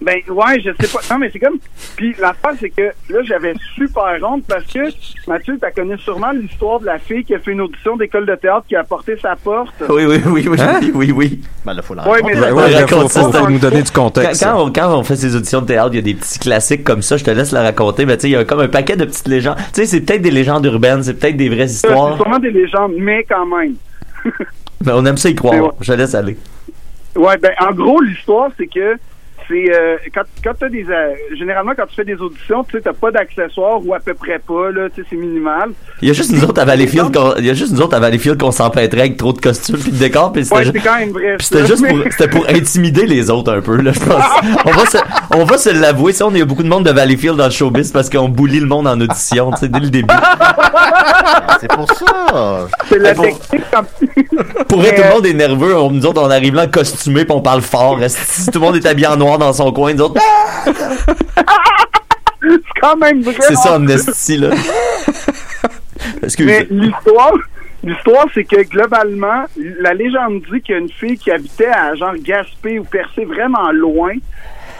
Ben 0.01 0.17
ouais, 0.29 0.59
je 0.61 0.71
sais 0.79 0.87
pas. 0.91 0.99
Non, 1.13 1.19
mais 1.19 1.29
c'est 1.31 1.37
comme. 1.39 1.57
Puis 1.97 2.15
l'affaire, 2.17 2.51
c'est 2.59 2.69
que 2.69 2.81
là, 3.09 3.19
j'avais 3.23 3.53
super 3.75 4.17
honte 4.23 4.45
parce 4.47 4.63
que 4.63 4.79
Mathieu, 5.27 5.57
t'as 5.59 5.69
connu 5.71 5.97
sûrement 5.99 6.31
l'histoire 6.31 6.79
de 6.79 6.85
la 6.85 6.97
fille 6.97 7.25
qui 7.25 7.35
a 7.35 7.39
fait 7.39 7.51
une 7.51 7.59
audition 7.61 7.97
d'école 7.97 8.25
de 8.25 8.33
théâtre 8.35 8.63
qui 8.69 8.75
a 8.77 8.85
porté 8.85 9.17
sa 9.21 9.35
porte. 9.35 9.73
Oui, 9.89 10.05
oui, 10.05 10.21
oui, 10.27 10.47
oui, 10.47 10.57
Hein? 10.61 10.79
oui, 10.95 11.11
oui. 11.11 11.41
Ben 11.65 11.73
là, 11.73 11.81
faut 11.81 11.93
la 11.93 12.07
Ouais, 12.07 12.19
mais 12.25 12.33
ouais, 12.33 12.71
là, 12.71 12.87
faut, 12.87 12.95
Raconte 12.95 13.11
faut, 13.11 13.31
ça. 13.31 13.39
faut 13.39 13.49
nous 13.49 13.59
donner 13.59 13.83
du 13.83 13.91
Quand, 13.91 14.03
contexte. 14.05 14.43
quand 14.43 14.63
on, 14.65 14.71
quand 14.71 14.97
on 14.97 15.03
fait 15.03 15.17
ces 15.17 15.35
auditions 15.35 15.61
de 15.61 15.67
théâtre, 15.67 15.89
il 15.91 15.95
y 15.97 15.99
a 15.99 16.01
des 16.01 16.13
petits 16.15 16.39
classiques 16.39 16.85
comme 16.85 17.01
ça, 17.01 17.17
je 17.17 17.25
te 17.25 17.31
laisse 17.31 17.51
la 17.51 17.61
raconter, 17.61 18.05
mais 18.05 18.15
tu 18.15 18.21
sais, 18.21 18.29
il 18.29 18.31
y 18.31 18.35
a 18.37 18.45
comme 18.45 18.61
un 18.61 18.69
paquet 18.69 18.95
de 18.95 19.03
petites 19.05 19.27
légendes. 19.27 19.57
Tu 19.57 19.81
sais, 19.81 19.85
c'est 19.85 20.01
peut-être 20.01 20.21
des 20.21 20.31
légendes 20.31 20.65
urbaines, 20.65 21.03
c'est 21.03 21.15
peut-être 21.15 21.37
des 21.37 21.49
vraies 21.49 21.67
C'est 21.67 21.87
histoires, 21.89 22.15
sûrement 22.15 22.39
des 22.39 22.51
légendes, 22.51 22.93
mais 22.97 23.25
quand 23.25 23.45
même. 23.45 23.73
mais 24.85 24.91
on 24.93 25.05
aime 25.05 25.17
ça 25.17 25.29
y 25.29 25.35
croire. 25.35 25.73
Je 25.81 25.93
laisse 25.93 26.15
aller. 26.15 26.37
Ouais, 27.15 27.37
ben 27.37 27.51
en 27.59 27.71
gros, 27.71 28.01
l'histoire, 28.01 28.51
c'est 28.57 28.67
que 28.67 28.97
c'est 29.51 29.75
euh, 29.75 29.97
quand, 30.13 30.21
quand 30.43 30.53
t'as 30.59 30.69
des 30.69 30.85
euh, 30.89 31.13
généralement 31.37 31.73
quand 31.75 31.85
tu 31.87 31.95
fais 31.95 32.05
des 32.05 32.15
auditions, 32.15 32.63
tu 32.63 32.77
sais, 32.77 32.81
t'as 32.83 32.93
pas 32.93 33.11
d'accessoires 33.11 33.85
ou 33.85 33.93
à 33.93 33.99
peu 33.99 34.13
près 34.13 34.39
pas, 34.39 34.71
là, 34.71 34.87
tu 34.89 35.01
sais, 35.01 35.07
c'est 35.09 35.15
minimal. 35.17 35.71
Il 36.01 36.07
y 36.07 36.11
a 36.11 36.13
juste 36.13 36.31
nous 36.31 36.43
autres 36.45 36.61
à 36.61 36.65
Valleyfield 36.65 37.13
qu'on, 37.13 37.33
il 37.37 37.45
y 37.45 37.49
a 37.49 37.53
juste 37.53 37.73
nous 37.73 37.81
autres 37.81 37.95
à 37.95 37.99
Valleyfield 37.99 38.39
qu'on 38.39 38.51
s'empêtrait 38.51 39.01
avec 39.01 39.17
trop 39.17 39.33
de 39.33 39.39
costumes 39.41 39.77
puis 39.77 39.91
de 39.91 39.97
décors 39.97 40.31
puis 40.31 40.43
c'était 40.45 40.55
Ouais, 40.55 40.63
ju- 40.65 40.71
c'est 40.73 40.79
quand 40.79 40.97
même 40.97 41.11
vrai. 41.11 41.35
puis 41.37 41.47
c'était 41.47 41.65
juste 41.67 41.81
Mais- 41.81 41.89
pour, 41.89 41.99
c'était 42.11 42.27
pour 42.29 42.47
intimider 42.49 43.05
les 43.05 43.29
autres 43.29 43.51
un 43.53 43.61
peu, 43.61 43.75
là, 43.81 43.91
je 43.91 43.99
pense. 43.99 44.23
on 44.65 44.71
va 44.71 44.85
se, 44.85 44.97
on 45.35 45.43
va 45.43 45.57
se 45.57 45.69
l'avouer, 45.69 46.13
ça, 46.13 46.25
on 46.27 46.33
a 46.33 46.37
eu 46.37 46.45
beaucoup 46.45 46.63
de 46.63 46.69
monde 46.69 46.85
de 46.85 46.91
Valleyfield 46.91 47.35
dans 47.37 47.45
le 47.45 47.51
showbiz 47.51 47.91
parce 47.91 48.09
qu'on 48.09 48.29
bully 48.29 48.59
le 48.59 48.67
monde 48.67 48.87
en 48.87 48.99
audition, 48.99 49.51
tu 49.51 49.57
sais, 49.59 49.67
dès 49.67 49.79
le 49.79 49.89
début. 49.89 50.07
Ah, 50.13 51.57
C'est 51.59 51.69
pour 51.71 51.91
ça. 51.91 52.67
C'est 52.89 52.97
la 52.99 53.13
Bon. 53.13 53.23
technique 53.23 53.63
quand 53.71 53.83
Pour 54.67 54.79
vrai, 54.79 54.95
tout 54.95 55.01
le 55.01 55.07
euh, 55.07 55.13
monde 55.13 55.25
est 55.25 55.33
nerveux. 55.33 55.77
On, 55.77 55.91
nous 55.91 56.05
autres, 56.05 56.21
on 56.21 56.29
arrive 56.31 56.55
là 56.55 56.67
costumé 56.67 57.25
puis 57.25 57.33
on 57.35 57.41
parle 57.41 57.61
fort. 57.61 57.99
Si 58.07 58.45
tout 58.51 58.59
le 58.59 58.65
monde 58.65 58.75
est 58.77 58.85
habillé 58.85 59.07
en 59.07 59.17
noir 59.17 59.37
dans 59.41 59.53
son 59.53 59.71
coin, 59.71 59.93
nous 59.93 60.03
autres, 60.03 60.21
c'est 62.41 62.79
quand 62.79 62.95
même 62.97 63.21
vrai. 63.21 63.35
c'est 63.39 63.55
ça, 63.55 63.75
Amnesty, 63.75 64.37
là. 64.37 64.49
Mais 66.39 66.67
l'histoire, 66.69 67.33
l'histoire, 67.83 68.25
c'est 68.33 68.43
que 68.43 68.61
globalement, 68.63 69.45
la 69.57 69.93
légende 69.93 70.41
dit 70.51 70.61
qu'il 70.61 70.75
y 70.75 70.77
a 70.77 70.81
une 70.81 70.91
fille 70.91 71.17
qui 71.17 71.31
habitait 71.31 71.67
à 71.67 71.95
genre 71.95 72.13
Gaspé 72.17 72.77
ou 72.79 72.83
Percé 72.83 73.25
vraiment 73.25 73.71
loin, 73.71 74.13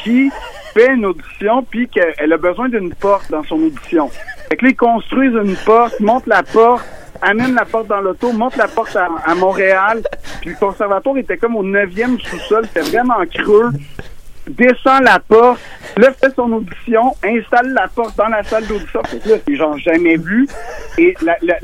qui 0.04 0.32
fait 0.74 0.94
une 0.94 1.06
audition 1.06 1.64
puis 1.64 1.88
qu'elle 1.88 2.32
a 2.32 2.38
besoin 2.38 2.70
d'une 2.70 2.94
porte 2.94 3.32
dans 3.32 3.44
son 3.44 3.56
audition. 3.56 4.10
Fait 4.50 4.58
que 4.58 4.66
là, 4.66 4.72
ils 4.72 4.76
construisent 4.76 5.34
une 5.34 5.56
porte, 5.56 6.00
montent 6.00 6.28
la 6.28 6.44
porte, 6.44 6.86
amènent 7.22 7.56
la 7.56 7.66
porte 7.66 7.88
dans 7.88 8.02
l'auto, 8.02 8.32
montent 8.32 8.58
la 8.58 8.68
porte 8.68 8.96
à, 8.96 9.10
à 9.26 9.36
Montréal. 9.36 10.04
Puis 10.42 10.52
le 10.52 10.56
conservatoire 10.56 11.18
était 11.18 11.38
comme 11.38 11.56
au 11.56 11.64
neuvième 11.64 12.20
sous-sol, 12.20 12.66
c'était 12.68 12.90
vraiment 12.90 13.16
creux. 13.34 13.72
Descend 14.50 15.04
la 15.04 15.20
porte, 15.20 15.60
là 15.98 16.10
fait 16.20 16.34
son 16.36 16.52
audition, 16.52 17.14
installe 17.24 17.74
la 17.74 17.88
porte 17.88 18.18
dans 18.18 18.28
la 18.28 18.44
salle 18.44 18.66
d'audition. 18.66 19.02
Là, 19.26 19.36
c'est 19.48 19.56
genre 19.56 19.78
jamais 19.78 20.18
vu. 20.18 20.48
Et 20.98 21.14
la, 21.24 21.38
la, 21.44 21.56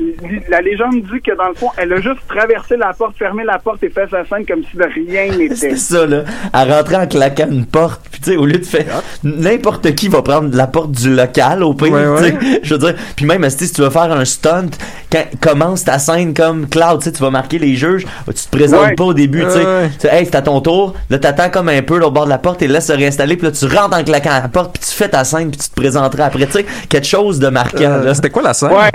la 0.48 0.60
légende 0.60 1.02
dit 1.02 1.20
que 1.20 1.36
dans 1.36 1.48
le 1.48 1.54
fond, 1.54 1.70
elle 1.76 1.92
a 1.92 2.00
juste 2.00 2.20
traversé 2.28 2.76
la 2.76 2.92
porte, 2.92 3.16
fermé 3.18 3.44
la 3.44 3.58
porte 3.58 3.82
et 3.82 3.90
fait 3.90 4.08
sa 4.10 4.24
scène 4.26 4.46
comme 4.46 4.62
si 4.70 4.76
de 4.76 4.84
rien 4.84 5.32
n'était. 5.36 5.54
C'est 5.56 5.76
ça, 5.76 6.06
là. 6.06 6.22
À 6.52 6.64
rentrer 6.64 6.96
en 6.96 7.06
claquant 7.06 7.48
une 7.50 7.66
porte. 7.66 8.00
Puis, 8.10 8.20
tu 8.20 8.30
sais, 8.30 8.36
au 8.36 8.46
lieu 8.46 8.58
de 8.58 8.64
faire. 8.64 9.02
N'importe 9.24 9.94
qui 9.94 10.08
va 10.08 10.22
prendre 10.22 10.56
la 10.56 10.66
porte 10.66 10.92
du 10.92 11.14
local, 11.14 11.62
au 11.62 11.74
pire. 11.74 11.92
Ouais, 11.92 12.04
tu 12.18 12.24
sais. 12.24 12.60
Je 12.62 12.74
veux 12.74 12.78
dire. 12.80 12.94
Puis, 13.16 13.26
même, 13.26 13.48
si 13.50 13.70
tu 13.72 13.82
veux 13.82 13.90
faire 13.90 14.10
un 14.12 14.24
stunt, 14.24 14.70
quand 15.12 15.24
commence 15.40 15.84
ta 15.84 15.98
scène 15.98 16.32
comme 16.34 16.68
Cloud, 16.68 17.00
tu 17.00 17.04
sais, 17.06 17.12
tu 17.12 17.22
vas 17.22 17.30
marquer 17.30 17.58
les 17.58 17.74
juges. 17.74 18.06
Tu 18.26 18.32
te 18.34 18.56
présentes 18.56 18.78
Ouais. 18.78 18.94
pas 18.94 19.04
au 19.04 19.14
début, 19.14 19.42
tu 19.44 19.50
sais. 19.50 20.08
Hey, 20.16 20.24
c'est 20.26 20.36
à 20.36 20.42
ton 20.42 20.60
tour. 20.60 20.94
Là, 21.10 21.18
t'attends 21.18 21.50
comme 21.50 21.68
un 21.68 21.82
peu, 21.82 21.98
là, 21.98 22.06
au 22.06 22.10
bord 22.10 22.24
de 22.24 22.30
la 22.30 22.38
porte 22.38 22.62
et 22.62 22.68
se 22.80 22.92
réinstaller. 22.92 23.36
Puis 23.36 23.46
là, 23.46 23.52
tu 23.52 23.64
rentres 23.66 23.96
en 23.96 24.04
claquant 24.04 24.30
la 24.42 24.48
porte. 24.48 24.72
Puis, 24.78 24.88
tu 24.88 24.94
fais 24.94 25.08
ta 25.08 25.24
scène. 25.24 25.50
Puis, 25.50 25.60
tu 25.60 25.68
te 25.68 25.74
présenteras 25.74 26.26
après. 26.26 26.46
Tu 26.46 26.52
sais, 26.52 26.66
quelque 26.88 27.06
chose 27.06 27.38
de 27.38 27.48
marquant, 27.48 27.80
Euh, 27.92 28.04
là. 28.04 28.14
C'était 28.14 28.30
quoi 28.30 28.42
la 28.42 28.54
scène? 28.54 28.72
Ouais. 28.72 28.90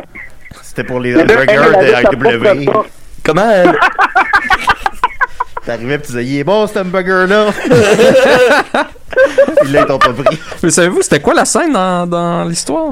C'était 0.61 0.83
pour 0.83 0.99
les 0.99 1.15
hamburgers 1.15 1.45
de 1.57 2.65
porte. 2.65 2.89
Comment. 3.23 3.49
euh, 3.49 3.71
T'arrivais 5.65 5.97
pis 5.97 6.07
tu 6.07 6.11
disais, 6.13 6.25
il 6.25 6.39
est 6.39 6.43
bon 6.43 6.67
cet 6.67 6.77
hamburger-là. 6.77 7.45
Puis 9.61 9.71
là, 9.71 9.81
ils 9.81 9.85
t'ont 9.85 9.97
pas 9.99 10.11
pris. 10.11 10.39
Mais 10.61 10.69
savez-vous, 10.71 11.01
c'était 11.01 11.21
quoi 11.21 11.33
la 11.33 11.45
scène 11.45 11.71
dans, 11.71 12.05
dans 12.05 12.43
l'histoire? 12.43 12.91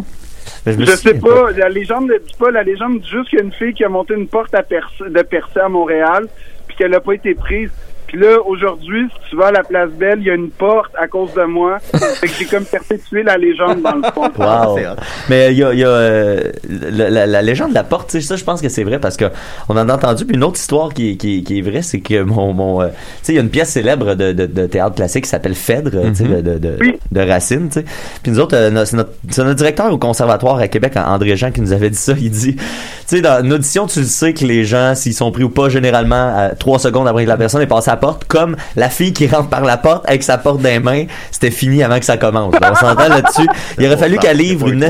me 0.65 0.85
Je 0.85 0.91
sais 0.95 1.15
pas, 1.15 1.51
la 1.57 1.67
légende 1.67 2.07
ne 2.07 2.17
dit 2.17 2.33
pas, 2.39 2.49
la 2.51 2.63
légende 2.63 2.99
dit 3.01 3.09
juste 3.09 3.29
qu'il 3.29 3.39
y 3.39 3.41
a 3.41 3.45
une 3.45 3.51
fille 3.51 3.73
qui 3.73 3.83
a 3.83 3.89
monté 3.89 4.13
une 4.13 4.27
porte 4.27 4.53
à 4.55 4.61
de 4.61 5.21
Percé 5.23 5.59
à 5.59 5.67
Montréal, 5.67 6.27
puis 6.67 6.77
qu'elle 6.77 6.91
n'a 6.91 7.01
pas 7.01 7.13
été 7.13 7.35
prise. 7.35 7.71
Puis 8.11 8.19
là, 8.19 8.39
aujourd'hui, 8.45 9.07
si 9.09 9.29
tu 9.29 9.35
vas 9.37 9.47
à 9.47 9.51
la 9.53 9.63
place 9.63 9.89
Belle, 9.91 10.19
il 10.19 10.25
y 10.27 10.29
a 10.29 10.33
une 10.33 10.49
porte 10.49 10.91
à 10.99 11.07
cause 11.07 11.33
de 11.33 11.43
moi. 11.43 11.77
fait 11.93 12.27
que 12.27 12.33
j'ai 12.37 12.43
comme 12.45 12.65
perpétué 12.65 13.23
la 13.23 13.37
légende 13.37 13.81
dans 13.81 13.95
le 13.95 14.01
fond. 14.13 14.29
Wow. 14.37 14.77
Hot. 14.77 14.95
Mais 15.29 15.53
il 15.53 15.59
y 15.59 15.63
a, 15.63 15.71
il 15.73 15.79
y 15.79 15.83
a 15.85 15.87
euh, 15.87 16.41
la, 16.69 17.09
la- 17.09 17.25
la 17.27 17.41
légende 17.41 17.69
de 17.69 17.75
la 17.75 17.85
porte, 17.85 18.09
tu 18.09 18.19
sais, 18.19 18.27
ça, 18.27 18.35
je 18.35 18.43
pense 18.43 18.61
que 18.61 18.67
c'est 18.67 18.83
vrai 18.83 18.99
parce 18.99 19.15
que 19.15 19.25
on 19.69 19.77
en 19.77 19.87
a 19.87 19.95
entendu. 19.95 20.25
Puis 20.25 20.35
une 20.35 20.43
autre 20.43 20.57
histoire 20.59 20.93
qui, 20.93 21.15
qui, 21.17 21.43
qui 21.45 21.59
est 21.59 21.61
vraie, 21.61 21.81
c'est 21.83 22.01
que 22.01 22.21
mon, 22.23 22.51
mon 22.53 22.81
euh, 22.81 22.87
tu 22.89 22.93
sais, 23.23 23.31
il 23.33 23.35
y 23.37 23.39
a 23.39 23.41
une 23.43 23.49
pièce 23.49 23.69
célèbre 23.69 24.15
de, 24.15 24.33
de, 24.33 24.45
de 24.45 24.65
théâtre 24.65 24.95
classique 24.95 25.23
qui 25.23 25.29
s'appelle 25.29 25.55
Phèdre, 25.55 25.91
tu 26.09 26.15
sais, 26.15 26.23
de, 26.25 26.41
de, 26.41 26.57
de, 26.57 26.77
Oui. 26.81 26.99
de 27.13 27.21
Racine, 27.21 27.69
tu 27.69 27.79
sais. 27.79 27.85
Puis 28.23 28.33
nous 28.33 28.39
autres, 28.41 28.57
euh, 28.57 28.83
c'est 28.83 28.97
notre, 28.97 29.11
c'est 29.29 29.43
notre 29.43 29.55
directeur 29.55 29.91
au 29.93 29.97
conservatoire 29.97 30.57
à 30.57 30.67
Québec, 30.67 30.93
André 30.97 31.37
Jean, 31.37 31.51
qui 31.51 31.61
nous 31.61 31.71
avait 31.71 31.89
dit 31.89 31.97
ça. 31.97 32.11
Il 32.19 32.29
dit, 32.29 32.55
tu 32.57 32.61
sais, 33.05 33.21
dans 33.21 33.41
une 33.41 33.53
audition, 33.53 33.87
tu 33.87 33.99
le 33.99 34.05
sais 34.05 34.33
que 34.33 34.43
les 34.45 34.65
gens, 34.65 34.95
s'ils 34.95 35.13
sont 35.13 35.31
pris 35.31 35.43
ou 35.43 35.49
pas, 35.49 35.69
généralement, 35.69 36.33
à 36.35 36.49
trois 36.49 36.77
secondes 36.79 37.07
après 37.07 37.23
que 37.23 37.29
la 37.29 37.37
personne 37.37 37.61
est 37.61 37.67
passée 37.67 37.89
à 37.89 37.93
la 37.93 38.00
porte, 38.01 38.25
comme 38.25 38.57
la 38.75 38.89
fille 38.89 39.13
qui 39.13 39.27
rentre 39.27 39.47
par 39.47 39.61
la 39.63 39.77
porte 39.77 40.03
avec 40.07 40.23
sa 40.23 40.37
porte 40.37 40.61
dans 40.61 40.67
les 40.69 40.79
mains, 40.79 41.05
c'était 41.31 41.51
fini 41.51 41.83
avant 41.83 41.99
que 41.99 42.05
ça 42.05 42.17
commence. 42.17 42.53
On 42.61 42.75
s'entend 42.75 43.07
là-dessus. 43.07 43.47
Il 43.79 43.85
aurait 43.85 43.97
fallu 43.97 44.15
bon 44.15 44.21
qu'elle 44.21 44.37
livre 44.37 44.67
une 44.67 44.89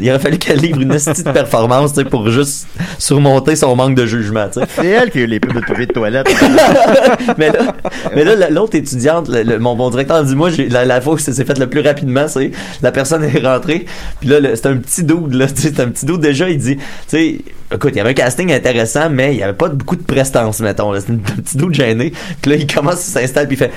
il 0.00 0.10
aurait 0.10 0.18
fallu 0.18 0.36
qu'elle 0.38 0.58
livre 0.58 0.80
une 0.80 0.92
esti 0.92 1.22
de 1.22 1.30
performance, 1.30 1.92
tu 1.94 2.00
sais, 2.00 2.04
pour 2.04 2.28
juste 2.30 2.66
surmonter 2.98 3.56
son 3.56 3.74
manque 3.76 3.94
de 3.94 4.04
jugement. 4.04 4.46
C'est 4.52 4.86
elle 4.86 5.10
qui 5.10 5.18
a 5.18 5.22
eu 5.22 5.26
les 5.26 5.40
pubs 5.40 5.54
de 5.54 5.60
papier 5.60 5.86
de 5.86 5.92
toilette. 5.92 6.28
mais 7.38 7.50
là, 7.50 7.74
mais 8.14 8.24
là, 8.24 8.34
la- 8.34 8.50
l'autre 8.50 8.76
étudiante, 8.76 9.28
le- 9.28 9.42
le- 9.42 9.58
mon, 9.58 9.74
mon 9.74 9.90
directeur 9.90 10.22
dit, 10.24 10.34
moi, 10.34 10.50
la, 10.70 10.84
la 10.84 11.00
fois 11.00 11.14
où 11.14 11.18
ça 11.18 11.32
s'est 11.32 11.44
fait 11.44 11.58
le 11.58 11.68
plus 11.68 11.80
rapidement, 11.80 12.26
c'est, 12.28 12.50
la 12.82 12.92
personne 12.92 13.24
est 13.24 13.40
rentrée, 13.46 13.86
puis 14.20 14.28
là, 14.28 14.38
c'est 14.54 14.66
un 14.66 14.76
petit 14.76 15.04
dude, 15.04 15.34
là, 15.34 15.46
c'est 15.54 15.78
un 15.80 15.88
petit 15.88 16.06
dude 16.06 16.20
déjà, 16.20 16.48
il 16.48 16.58
dit, 16.58 16.76
tu 16.76 16.82
sais, 17.08 17.38
écoute, 17.72 17.90
il 17.92 17.96
y 17.98 18.00
avait 18.00 18.10
un 18.10 18.14
casting 18.14 18.52
intéressant, 18.52 19.10
mais 19.10 19.34
il 19.34 19.38
y 19.38 19.42
avait 19.42 19.52
pas 19.52 19.68
beaucoup 19.68 19.96
de 19.96 20.02
prestance, 20.02 20.60
mettons, 20.60 20.92
là, 20.92 21.00
c'est 21.00 21.12
un 21.12 21.16
petit 21.16 21.56
dude 21.56 21.74
gêné, 21.74 22.12
puis 22.40 22.50
là, 22.52 22.56
il 22.56 22.66
commence, 22.72 23.06
il 23.06 23.12
s'installe, 23.12 23.46
puis 23.48 23.56
il 23.56 23.58
fait, 23.58 23.72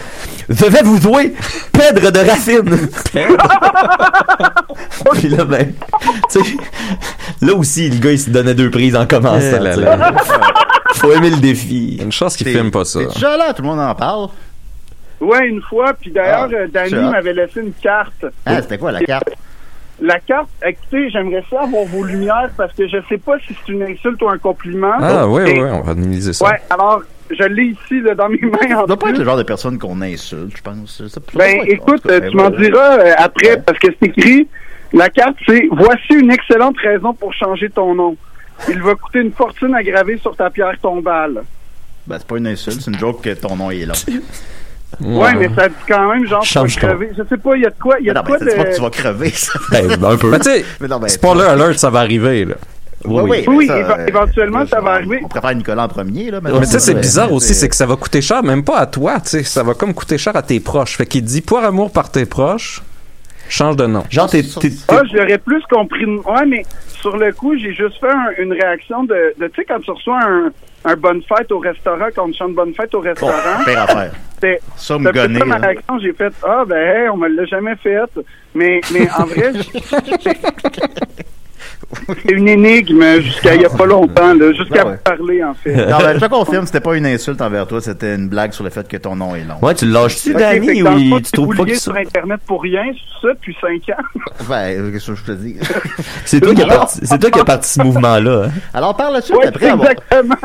devez 0.50 0.82
vous 0.84 1.00
jouer 1.02 1.34
Pedre 1.72 2.12
de 2.12 2.20
Raffine! 2.20 2.90
puis 5.14 5.30
là, 5.30 5.46
ben, 5.46 5.74
tu 6.32 6.44
sais, 6.44 6.58
là 7.42 7.54
aussi, 7.54 7.90
le 7.90 7.98
gars, 7.98 8.12
il 8.12 8.20
se 8.20 8.30
donnait 8.30 8.54
deux 8.54 8.70
prises 8.70 8.96
en 8.96 9.06
commençant, 9.06 9.58
Eh 9.60 9.80
là. 9.80 10.14
Faut 10.96 11.12
aimer 11.14 11.30
le 11.30 11.38
défi. 11.38 11.98
Une 12.02 12.12
chance 12.12 12.36
qu'ils 12.36 12.46
T'es- 12.46 12.54
filment 12.54 12.72
pas 12.72 12.86
ça. 12.86 13.00
Déjà 13.04 13.38
là, 13.38 13.54
tout 13.54 13.62
le 13.62 13.68
monde 13.70 13.80
en 13.80 13.96
parle. 13.96 14.28
Ouais, 15.20 15.48
une 15.48 15.62
fois, 15.62 15.94
puis 16.00 16.12
d'ailleurs, 16.12 16.50
Ah, 16.52 16.56
euh, 16.56 16.68
Danny 16.68 16.94
m'avait 16.94 17.34
laissé 17.34 17.62
une 17.62 17.74
carte. 17.74 18.26
Ah, 18.46 18.62
c'était 18.62 18.78
quoi 18.78 18.92
la 18.92 19.02
carte? 19.02 19.30
La 20.04 20.20
carte, 20.20 20.50
écoutez, 20.66 21.12
j'aimerais 21.12 21.44
ça 21.50 21.62
avoir 21.62 21.86
vos 21.86 22.04
lumières 22.04 22.50
parce 22.58 22.74
que 22.74 22.88
je 22.88 22.98
sais 23.08 23.20
pas 23.20 23.38
si 23.46 23.54
c'est 23.66 23.72
une 23.72 23.84
insulte 23.84 24.20
ou 24.24 24.30
un 24.30 24.38
compliment. 24.40 24.94
Ah, 25.00 25.28
oui, 25.28 25.44
oui, 25.46 25.60
on 25.62 25.82
va 25.82 25.92
analyser 25.92 26.34
ça. 26.34 26.46
Ouais, 26.46 26.60
alors, 26.72 27.04
je 27.30 27.44
l'ai 27.44 27.66
ici, 27.66 28.02
là, 28.02 28.16
dans 28.16 28.28
mes 28.28 28.40
mains. 28.42 28.78
en 28.78 28.82
Ça 28.82 28.86
doit 28.88 28.98
pas 28.98 29.10
être 29.12 29.20
le 29.20 29.26
genre 29.26 29.38
de 29.38 29.44
personne 29.44 29.78
qu'on 29.78 30.02
insulte, 30.02 30.58
je 30.58 30.62
pense. 30.64 30.98
Ça- 30.98 31.08
ça 31.10 31.20
doit 31.20 31.46
Ben, 31.46 31.58
être- 31.62 31.70
écoute, 31.72 32.02
cas, 32.02 32.14
euh, 32.14 32.20
ben, 32.20 32.32
tu 32.32 32.36
m'en 32.38 32.50
diras 32.50 32.98
euh, 33.00 33.14
après, 33.18 33.50
Ouais. 33.52 33.62
parce 33.64 33.78
que 33.78 33.88
c'est 34.00 34.08
écrit, 34.08 34.48
la 34.92 35.10
carte, 35.10 35.36
c'est 35.48 35.68
«Voici 35.72 36.14
une 36.20 36.32
excellente 36.32 36.78
raison 36.80 37.14
pour 37.14 37.32
changer 37.36 37.70
ton 37.70 37.94
nom. 37.94 38.18
Il 38.70 38.82
va 38.82 38.96
coûter 38.96 39.20
une 39.20 39.32
fortune 39.32 39.76
à 39.76 39.84
graver 39.84 40.18
sur 40.18 40.36
ta 40.36 40.50
pierre 40.50 40.74
tombale. 40.82 41.44
Ben, 42.08 42.18
c'est 42.18 42.28
pas 42.28 42.38
une 42.38 42.48
insulte, 42.48 42.82
c'est 42.82 42.90
une 42.92 42.98
joke 42.98 43.22
que 43.22 43.34
ton 43.36 43.56
nom 43.56 43.70
est 43.70 43.86
long.» 43.86 43.94
Ouais, 45.00 45.34
mais 45.36 45.50
ça 45.56 45.70
dit 45.70 45.76
quand 45.88 46.12
même, 46.14 46.28
genre, 46.28 46.42
tu 46.44 46.54
vas 46.54 46.62
ton- 46.62 46.68
crever. 46.68 47.12
Je 47.18 47.24
sais 47.28 47.38
pas, 47.38 47.56
il 47.56 47.64
y 47.64 47.66
a 47.66 47.70
de 47.70 47.76
quoi, 47.80 47.96
il 48.00 48.06
y 48.06 48.10
a 48.10 48.14
Non, 48.14 48.22
de 48.22 48.26
mais 48.32 48.38
quoi 48.38 48.48
ça 48.52 48.56
pas 48.58 48.64
que 48.66 48.76
tu 48.76 48.82
vas 48.82 48.90
crever, 48.90 49.30
ça. 49.30 49.60
Ben, 49.72 50.04
un 50.04 50.18
peu. 50.18 50.30
Ben, 50.32 50.40
tu 50.40 50.50
sais, 50.50 50.66
Mais 50.80 50.88
ben, 50.88 51.08
spoiler 51.08 51.44
alert, 51.44 51.80
ça 51.80 51.90
va 51.90 52.00
arriver, 52.00 52.46
là. 52.46 52.56
Oui, 53.04 53.24
oui, 53.28 53.44
Oui, 53.48 53.66
mais 53.68 53.82
éve- 53.82 54.10
éventuellement, 54.10 54.64
ça 54.68 54.80
va 54.80 54.92
arriver. 54.92 55.22
On 55.24 55.28
préfère 55.28 55.56
Nicolas 55.56 55.86
en 55.86 55.88
premier, 55.88 56.30
là. 56.30 56.40
Mais 56.42 56.66
ça, 56.66 56.80
c'est 56.80 56.94
bizarre 56.94 57.32
aussi, 57.32 57.56
c'est 57.56 57.68
que 57.70 57.76
ça 57.76 57.88
va 57.88 57.96
coûter 57.96 58.22
cher, 58.22 58.44
même 58.44 58.64
pas 58.64 58.78
à 58.78 58.86
toi, 58.86 59.20
tu 59.20 59.30
sais, 59.30 59.44
ça 59.44 59.64
va 59.64 59.74
comme 59.74 59.94
coûter 59.94 60.18
cher 60.20 60.36
à 60.36 60.44
tes 60.44 60.60
proches. 60.60 60.98
Fait 60.98 61.06
qu'il 61.08 61.24
dit 61.24 61.42
Poire 61.42 61.64
Amour 61.64 61.92
par 61.92 62.12
tes 62.12 62.26
proches, 62.26 62.84
change 63.50 63.76
de 63.78 63.88
nom. 63.88 64.04
Genre, 64.12 64.30
t'es, 64.30 64.44
Ah, 64.90 65.02
je 65.12 65.18
l'aurais 65.18 65.40
plus 65.40 65.64
compris. 65.72 66.06
Ouais, 66.06 66.46
mais 66.48 66.64
sur 67.00 67.18
le 67.18 67.32
coup, 67.34 67.58
j'ai 67.58 67.74
juste 67.74 68.00
fait 68.00 68.12
un- 68.12 68.34
une 68.44 68.54
réaction 68.54 69.04
de, 69.04 69.34
de 69.40 69.48
tu 69.48 69.56
sais, 69.62 69.66
quand 69.68 69.80
tu 69.80 69.90
reçois 69.90 70.20
un, 70.22 70.52
un 70.84 70.96
bonne 70.96 71.22
fête 71.24 71.52
au 71.52 71.60
restaurant, 71.60 72.08
quand 72.16 72.26
on 72.26 72.32
te 72.32 72.38
chante 72.38 72.54
bonne 72.54 72.74
fête 72.74 72.94
au 72.96 73.02
Bon, 73.02 73.08
restaurant, 73.10 73.64
pire 73.66 73.82
affaire. 73.82 74.12
Ça, 74.76 74.98
me 74.98 75.12
gonner. 75.12 75.44
ma 75.46 75.58
réaction. 75.58 76.00
J'ai 76.00 76.14
fait, 76.14 76.34
ah, 76.44 76.64
ben, 76.66 76.76
hey, 76.78 77.10
on 77.10 77.18
me 77.18 77.28
l'a 77.28 77.46
jamais 77.46 77.76
fait. 77.76 78.00
Mais, 78.56 78.82
mais 78.92 79.08
en 79.12 79.26
vrai, 79.26 79.52
c'est 82.08 82.32
une 82.32 82.48
énigme 82.48 83.20
jusqu'à 83.22 83.56
il 83.56 83.62
y 83.62 83.66
a 83.66 83.70
pas 83.70 83.86
longtemps, 83.86 84.34
jusqu'à 84.56 84.84
Ben 84.84 84.92
ouais. 84.92 84.98
parler, 85.04 85.44
en 85.44 85.54
fait. 85.54 85.74
Non, 85.76 85.98
ben, 86.00 86.14
je 86.16 86.20
te 86.26 86.30
confirme, 86.30 86.66
c'était 86.66 86.80
pas 86.80 86.96
une 86.96 87.06
insulte 87.06 87.42
envers 87.42 87.68
toi, 87.68 87.82
c'était 87.82 88.16
une 88.16 88.28
blague 88.30 88.54
sur 88.54 88.64
le 88.64 88.70
fait 88.70 88.88
que 88.88 88.98
ton 88.98 89.16
nom 89.16 89.36
est 89.36 89.44
long. 89.44 89.56
Ouais, 89.62 89.74
tu 89.76 89.86
le 89.86 89.92
lâches-tu, 89.94 90.34
Danny, 90.34 90.82
ou 90.84 91.20
tu 91.22 91.32
trouves 91.32 91.56
pas 91.56 91.66
que 91.66 91.76
sur? 91.76 91.96
Internet 91.96 92.40
pour 92.46 92.62
rien, 92.62 92.84
c'est 92.94 93.28
ça, 93.28 93.34
depuis 93.34 93.56
5 93.60 93.70
ans? 93.98 94.50
Ouais, 94.50 94.78
euh, 94.78 94.92
qu'est-ce 94.92 95.12
que 95.12 95.16
je 95.16 95.24
te 95.24 95.32
dis? 95.32 95.56
C'est 96.26 96.40
toi 96.40 96.54
qui 96.56 96.62
as 96.64 96.68
parti, 96.68 97.00
c'est 97.04 97.20
toi 97.20 97.30
qui 97.32 97.40
as 97.40 97.44
parti 97.46 97.70
ce 97.70 97.82
mouvement-là, 97.82 98.46
hein. 98.48 98.52
Alors, 98.74 98.96
par 98.96 99.12
la 99.12 99.22
suite, 99.22 99.38
Ouais, 99.38 99.48
après 99.48 99.68
avoir, 99.70 99.90
exactement. 99.92 100.36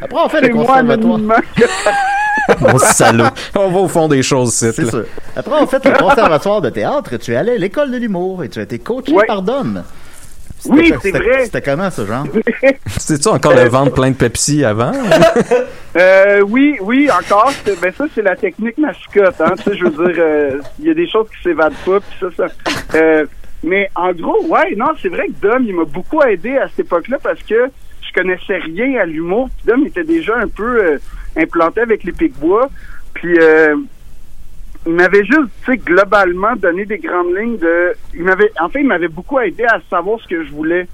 après 0.00 0.18
on 0.24 0.28
fait 0.28 0.40
le 0.40 0.48
conservatoire. 0.48 1.18
Mon 2.60 2.78
salaud. 2.78 3.24
On 3.56 3.68
va 3.70 3.78
au 3.80 3.88
fond 3.88 4.06
des 4.08 4.22
choses, 4.22 4.52
c'est 4.52 4.72
C'est 4.72 4.84
ça. 4.86 4.98
Après, 5.34 5.54
on 5.60 5.66
fait 5.66 5.84
le 5.84 5.92
conservatoire 5.98 6.60
de 6.60 6.70
théâtre, 6.70 7.16
tu 7.16 7.32
es 7.32 7.36
allé 7.36 7.52
à 7.52 7.58
l'école 7.58 7.90
de 7.90 7.96
l'humour 7.96 8.44
et 8.44 8.48
tu 8.48 8.60
as 8.60 8.62
été 8.62 8.78
coaché 8.78 9.12
Ouais. 9.12 9.26
par 9.26 9.42
Dom. 9.42 9.82
Oui, 10.68 10.92
c'est 11.02 11.10
vrai. 11.10 11.44
C'était 11.44 11.60
comment, 11.62 11.90
ce 11.90 12.06
genre? 12.06 12.24
C'est-tu 12.98 13.28
encore 13.36 13.54
le 13.54 13.68
ventre 13.68 13.92
plein 13.94 14.10
de 14.10 14.16
Pepsi 14.16 14.64
avant? 14.64 14.92
Euh, 15.98 16.42
oui, 16.42 16.76
oui, 16.82 17.08
encore. 17.10 17.50
c'est- 17.64 17.80
Ben 17.80 17.90
ça, 17.96 18.04
c'est 18.14 18.20
la 18.20 18.36
technique 18.36 18.76
mascotte. 18.76 19.40
Hein, 19.40 19.54
tu 19.56 19.62
sais, 19.62 19.76
je 19.78 19.84
veux 19.84 20.12
dire, 20.12 20.22
euh, 20.22 20.58
il 20.78 20.84
y 20.88 20.90
a 20.90 20.94
des 20.94 21.08
choses 21.08 21.26
qui 21.34 21.42
s'évadent 21.42 21.72
pas, 21.86 22.00
puis 22.00 22.16
ça, 22.20 22.26
ça. 22.36 22.98
euh, 22.98 23.24
mais 23.64 23.88
en 23.94 24.12
gros, 24.12 24.44
ouais, 24.46 24.74
non, 24.76 24.88
c'est 25.00 25.08
vrai 25.08 25.26
que 25.28 25.40
Dom, 25.40 25.64
il 25.66 25.74
m'a 25.74 25.84
beaucoup 25.84 26.20
aidé 26.20 26.58
à 26.58 26.68
cette 26.68 26.80
époque-là 26.80 27.16
parce 27.22 27.42
que 27.42 27.70
je 28.02 28.12
connaissais 28.14 28.58
rien 28.58 29.00
à 29.00 29.06
l'humour. 29.06 29.48
Puis 29.56 29.72
Dom 29.72 29.86
était 29.86 30.04
déjà 30.04 30.36
un 30.36 30.48
peu 30.48 30.84
euh, 30.84 30.98
implanté 31.34 31.80
avec 31.80 32.04
les 32.04 32.12
Picbois. 32.12 32.68
Puis 33.14 33.38
euh, 33.40 33.74
il 34.86 34.92
m'avait 34.92 35.24
juste, 35.24 35.50
tu 35.64 35.72
sais, 35.72 35.76
globalement 35.78 36.54
donné 36.56 36.84
des 36.84 36.98
grandes 36.98 37.36
lignes 37.36 37.58
de. 37.58 37.94
Il 38.14 38.22
m'avait, 38.22 38.50
en 38.60 38.68
fait, 38.68 38.80
il 38.80 38.86
m'avait 38.86 39.08
beaucoup 39.08 39.38
aidé 39.40 39.64
à 39.64 39.80
savoir 39.90 40.20
ce 40.20 40.28
que 40.28 40.44
je 40.44 40.50
voulais 40.50 40.86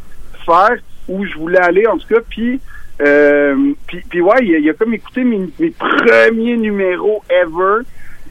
faire, 0.46 0.76
où 1.08 1.24
je 1.26 1.34
voulais 1.36 1.60
aller, 1.60 1.86
en 1.86 1.98
tout 1.98 2.08
cas. 2.08 2.20
Puis, 2.28 2.60
euh, 3.02 3.72
puis, 3.86 4.02
puis 4.08 4.20
ouais, 4.20 4.38
il 4.42 4.68
a, 4.68 4.70
a 4.70 4.74
comme 4.74 4.94
écouté 4.94 5.24
mes 5.24 5.70
premiers 5.70 6.56
numéros 6.56 7.22
ever. 7.28 7.82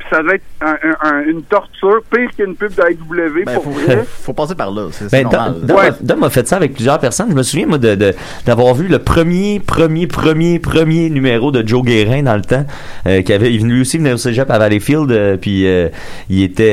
Puis 0.02 0.10
ça 0.10 0.24
devait 0.24 0.36
être 0.36 0.44
un- 0.62 0.78
un- 0.84 1.10
un- 1.10 1.24
une 1.30 1.44
torture, 1.44 2.02
pire 2.12 2.30
qu'une 2.36 2.56
pub 2.56 2.74
de 2.74 2.82
AEW, 2.82 3.46
Ben, 3.46 3.54
pour 3.56 3.64
faut, 3.66 3.70
vrai. 3.72 4.04
faut 4.24 4.34
passer 4.34 4.56
par 4.56 4.72
là, 4.72 4.88
c'est 4.92 5.12
Ben, 5.12 5.24
normal. 5.24 5.54
Dom, 5.60 5.66
Dom 5.68 5.78
Ouais. 5.78 5.88
a- 5.90 5.96
Dom 6.02 6.24
a 6.24 6.30
fait 6.30 6.48
ça 6.48 6.56
avec 6.58 6.74
plusieurs 6.74 7.00
personnes. 7.00 7.28
Je 7.30 7.36
me 7.36 7.44
souviens, 7.44 7.68
moi, 7.68 7.78
de, 7.78 7.96
de- 7.96 8.14
d'avoir 8.46 8.74
vu 8.74 8.88
le 8.88 9.00
premier, 9.00 9.60
premier, 9.60 10.08
premier, 10.08 10.58
premier 10.60 11.10
numéro 11.10 11.52
de 11.52 11.66
Joe 11.68 11.84
Guérin 11.84 12.24
dans 12.24 12.36
le 12.36 12.42
temps, 12.42 12.66
euh, 13.08 13.22
qui 13.22 13.32
avait, 13.34 13.54
il 13.54 13.64
lui 13.66 13.82
aussi 13.82 13.98
venait 14.00 14.14
au 14.14 14.18
cégep 14.18 14.50
à 14.50 14.58
Valleyfield, 14.58 15.12
euh, 15.12 15.38
puis 15.38 15.68
euh, 15.68 15.90
il 16.30 16.42
était, 16.44 16.64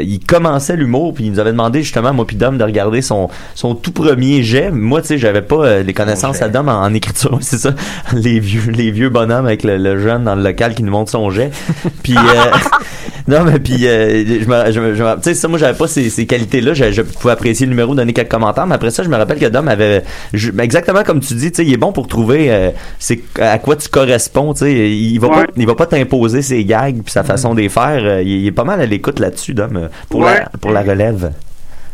euh, 0.00 0.02
il 0.04 0.20
commençait 0.20 0.76
l'humour, 0.76 1.14
puis 1.14 1.24
il 1.24 1.32
nous 1.32 1.38
avait 1.38 1.52
demandé 1.52 1.82
justement, 1.82 2.12
moi 2.12 2.26
puis 2.26 2.36
Dom, 2.36 2.58
de 2.58 2.64
regarder 2.64 3.00
son, 3.02 3.28
son 3.54 3.74
tout 3.74 3.92
premier 3.92 4.42
jet. 4.42 4.70
Moi, 4.70 5.00
tu 5.00 5.08
sais, 5.08 5.18
j'avais 5.18 5.42
pas 5.42 5.56
euh, 5.64 5.82
les 5.82 5.92
connaissances 5.94 6.42
à 6.42 6.48
Dom 6.48 6.68
en, 6.68 6.82
en 6.82 6.92
écriture, 6.94 7.38
c'est 7.40 7.58
ça. 7.58 7.70
Les 8.12 8.40
vieux, 8.40 8.70
les 8.70 8.90
vieux 8.90 9.08
bonhommes 9.08 9.46
avec 9.46 9.62
le, 9.64 9.76
le 9.78 9.98
jeune 9.98 10.24
dans 10.24 10.34
le 10.34 10.42
local 10.42 10.74
qui 10.74 10.82
nous 10.82 10.92
montre 10.92 11.10
son 11.10 11.30
jet. 11.30 11.50
Puis, 12.02 12.16
euh, 12.16 12.20
non, 13.28 13.44
mais 13.44 13.58
puis, 13.58 13.86
euh, 13.86 14.24
je 14.40 14.48
me, 14.48 14.72
je 14.72 14.94
je 14.94 15.14
tu 15.16 15.22
sais, 15.22 15.34
ça, 15.34 15.48
moi, 15.48 15.58
j'avais 15.58 15.76
pas 15.76 15.86
ces, 15.86 16.10
ces 16.10 16.26
qualités-là. 16.26 16.74
Je, 16.74 16.92
je 16.92 17.02
pouvais 17.02 17.32
apprécier 17.32 17.66
le 17.66 17.70
numéro, 17.70 17.94
donner 17.94 18.12
quelques 18.12 18.30
commentaires, 18.30 18.66
mais 18.66 18.74
après 18.74 18.90
ça, 18.90 19.02
je 19.02 19.08
me 19.08 19.16
rappelle 19.16 19.38
que 19.38 19.46
Dom 19.46 19.68
avait, 19.68 20.02
exactement 20.60 21.02
comme 21.02 21.20
tu 21.20 21.34
dis, 21.34 21.50
tu 21.50 21.56
sais, 21.56 21.64
il 21.66 21.72
est 21.72 21.76
bon 21.78 21.92
pour 21.92 22.06
trouver, 22.08 22.52
euh, 22.52 22.70
c'est 22.98 23.20
à 23.40 23.58
quoi 23.58 23.76
tu 23.76 23.88
corresponds, 23.88 24.52
tu 24.54 24.60
sais. 24.60 24.72
Il 24.90 25.18
va 25.18 25.28
Ouais. 25.28 25.44
pas, 25.46 25.52
il 25.56 25.66
va 25.66 25.74
pas 25.74 25.86
t'imposer 25.86 26.42
ses 26.42 26.64
gags 26.64 27.02
puis 27.02 27.12
sa 27.12 27.22
façon 27.24 27.54
de 27.54 27.60
les 27.60 27.68
faire. 27.68 28.00
Euh, 28.04 28.22
Il, 28.22 28.28
il 28.42 28.46
est 28.46 28.52
pas 28.52 28.64
mal 28.64 28.80
à 28.80 28.86
l'écoute 28.86 29.18
là-dessus, 29.18 29.54
Dom, 29.54 29.88
pour 30.10 30.20
Ouais. 30.20 30.40
la, 30.40 30.50
pour 30.60 30.70
la 30.72 30.82
relève. 30.82 31.32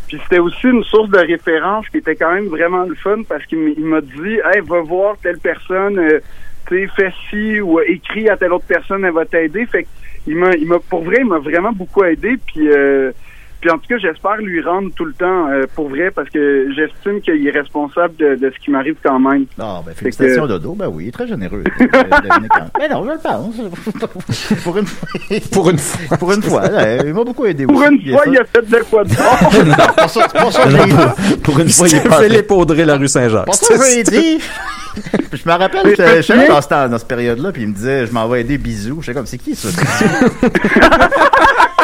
Puis 0.07 0.19
c'était 0.23 0.39
aussi 0.39 0.67
une 0.67 0.83
source 0.83 1.09
de 1.09 1.19
référence 1.19 1.87
qui 1.89 1.97
était 1.97 2.15
quand 2.15 2.33
même 2.33 2.47
vraiment 2.47 2.83
le 2.83 2.95
fun 2.95 3.19
parce 3.29 3.45
qu'il 3.45 3.73
m'a 3.85 4.01
dit 4.01 4.39
Hey, 4.53 4.61
va 4.67 4.81
voir 4.81 5.15
telle 5.23 5.37
personne, 5.37 5.97
euh, 5.97 6.19
fais 6.95 7.11
ci 7.29 7.59
ou 7.61 7.79
écris 7.81 8.29
à 8.29 8.37
telle 8.37 8.53
autre 8.53 8.65
personne, 8.67 9.05
elle 9.05 9.13
va 9.13 9.25
t'aider. 9.25 9.65
Fait 9.65 9.87
il 10.27 10.35
m'a 10.35 10.79
pour 10.89 11.03
vrai, 11.03 11.17
il 11.19 11.25
m'a 11.25 11.39
vraiment 11.39 11.71
beaucoup 11.71 12.03
aidé. 12.03 12.37
Puis 12.37 12.69
euh, 12.69 13.11
puis 13.61 13.69
en 13.69 13.77
tout 13.77 13.87
cas, 13.87 13.97
j'espère 13.99 14.37
lui 14.37 14.61
rendre 14.61 14.89
tout 14.95 15.05
le 15.05 15.13
temps 15.13 15.47
euh, 15.49 15.63
pour 15.75 15.89
vrai 15.89 16.11
parce 16.11 16.29
que 16.29 16.67
j'estime 16.75 17.21
qu'il 17.21 17.45
est 17.47 17.51
responsable 17.51 18.15
de, 18.17 18.35
de 18.35 18.51
ce 18.53 18.59
qui 18.63 18.71
m'arrive 18.71 18.95
quand 19.03 19.19
même. 19.19 19.45
Ah, 19.59 19.81
ben, 19.85 19.93
félicitations, 19.95 20.47
Dodo. 20.47 20.73
Ben 20.73 20.87
oui, 20.91 21.11
très 21.11 21.27
généreux. 21.27 21.63
Euh. 21.79 21.85
Ben 22.79 22.91
non, 22.91 23.05
je 23.05 23.11
le 23.11 23.17
pense. 23.21 23.55
Pour 24.63 24.77
une 24.77 24.85
fois. 24.87 25.07
Pour 25.51 25.69
une 25.69 25.77
fois. 25.77 26.17
Pour 26.17 26.31
une 26.33 26.41
fois. 26.41 26.61
euh, 26.63 27.03
Il 27.05 27.13
m'a 27.13 27.23
beaucoup 27.23 27.45
aidé 27.45 27.65
Pour 27.65 27.77
aussi. 27.77 27.87
une 27.93 28.11
fois, 28.13 28.23
il 28.27 28.37
a 28.37 28.43
fait 28.45 28.69
de 28.69 28.77
quoi 28.89 29.03
de 29.03 29.09
bon. 29.09 29.83
Pour 29.97 30.09
ça, 30.09 30.27
pour 30.27 30.51
ça, 30.51 30.63
une 30.69 31.69
fois, 31.69 31.87
il 31.87 31.95
est 31.95 32.07
pas. 32.09 32.21
Philippe 32.23 32.51
Audrey, 32.51 32.85
la 32.85 32.97
rue 32.97 33.07
Saint-Jacques. 33.07 33.45
Pour 33.45 33.55
ça, 33.55 33.73
dit. 34.03 34.39
Puis 35.31 35.41
je 35.45 35.49
me 35.49 35.53
rappelle, 35.55 35.81
Mais 35.85 36.21
je 36.21 36.33
me 36.33 36.47
dans, 36.49 36.61
ce- 36.61 36.89
dans 36.89 36.97
cette 36.97 37.07
période-là, 37.07 37.51
puis 37.53 37.61
il 37.61 37.69
me 37.69 37.73
disait, 37.73 38.05
je 38.07 38.11
m'en 38.11 38.27
vais 38.27 38.41
aider 38.41 38.57
bisous. 38.57 39.01
J'étais 39.01 39.13
comme, 39.17 39.25
c'est 39.25 39.37
qui 39.37 39.55
ça? 39.55 39.69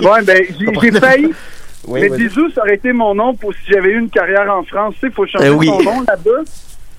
ouais, 0.00 0.22
ben 0.24 0.44
j'ai 0.80 0.92
failli. 0.92 1.32
Oui, 1.86 2.00
mais. 2.00 2.16
Bisous, 2.16 2.50
ça 2.50 2.62
aurait 2.62 2.74
été 2.74 2.92
mon 2.92 3.14
nom 3.14 3.34
pour 3.34 3.52
si 3.54 3.60
j'avais 3.70 3.90
eu 3.90 3.98
une 3.98 4.10
carrière 4.10 4.52
en 4.52 4.64
France. 4.64 4.94
Tu 4.94 5.00
sais, 5.00 5.06
il 5.08 5.12
faut 5.12 5.26
changer 5.26 5.50
oui. 5.50 5.66
son 5.66 5.82
nom 5.82 6.00
là-bas. 6.00 6.42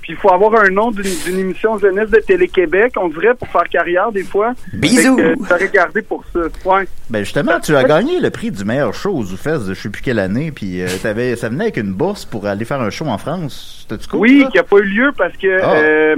Puis 0.02 0.14
il 0.14 0.16
faut 0.16 0.32
avoir 0.32 0.64
un 0.64 0.70
nom 0.70 0.92
d'une 0.92 1.38
émission 1.38 1.78
jeunesse 1.78 2.10
de 2.10 2.20
Télé-Québec, 2.20 2.94
on 2.96 3.10
dirait, 3.10 3.34
pour 3.34 3.50
faire 3.50 3.66
carrière 3.66 4.10
des 4.14 4.24
fois. 4.24 4.54
Bisous. 4.72 5.18
Que, 5.18 5.22
euh, 5.22 5.36
J'aurais 5.50 5.68
gardé 5.68 6.02
pour 6.02 6.24
ça. 6.32 6.40
Ouais. 6.64 6.88
Ben 7.10 7.26
justement, 7.26 7.60
tu 7.60 7.76
as 7.76 7.84
gagné 7.84 8.22
le 8.22 8.30
prix 8.30 8.50
du 8.50 8.64
meilleur 8.64 8.94
show 8.94 9.10
aux 9.10 9.24
Zoufès 9.24 9.66
de 9.66 9.74
je 9.74 9.82
sais 9.82 9.90
plus 9.90 10.02
quelle 10.02 10.20
année, 10.20 10.52
puis 10.52 10.82
euh, 10.82 10.88
ça 10.88 11.12
venait 11.12 11.64
avec 11.66 11.76
une 11.76 11.92
bourse 11.92 12.24
pour 12.24 12.46
aller 12.46 12.64
faire 12.64 12.80
un 12.80 12.90
show 12.90 13.06
en 13.08 13.18
France. 13.18 13.82
C'était-tu 13.82 14.08
cool? 14.08 14.20
oui, 14.22 14.48
qui 14.50 14.56
n'a 14.56 14.64
pas 14.64 14.78
eu 14.78 14.86
lieu 14.86 15.12
parce 15.18 15.36
que... 15.36 15.62
Ah. 15.62 15.74
euh, 15.74 16.16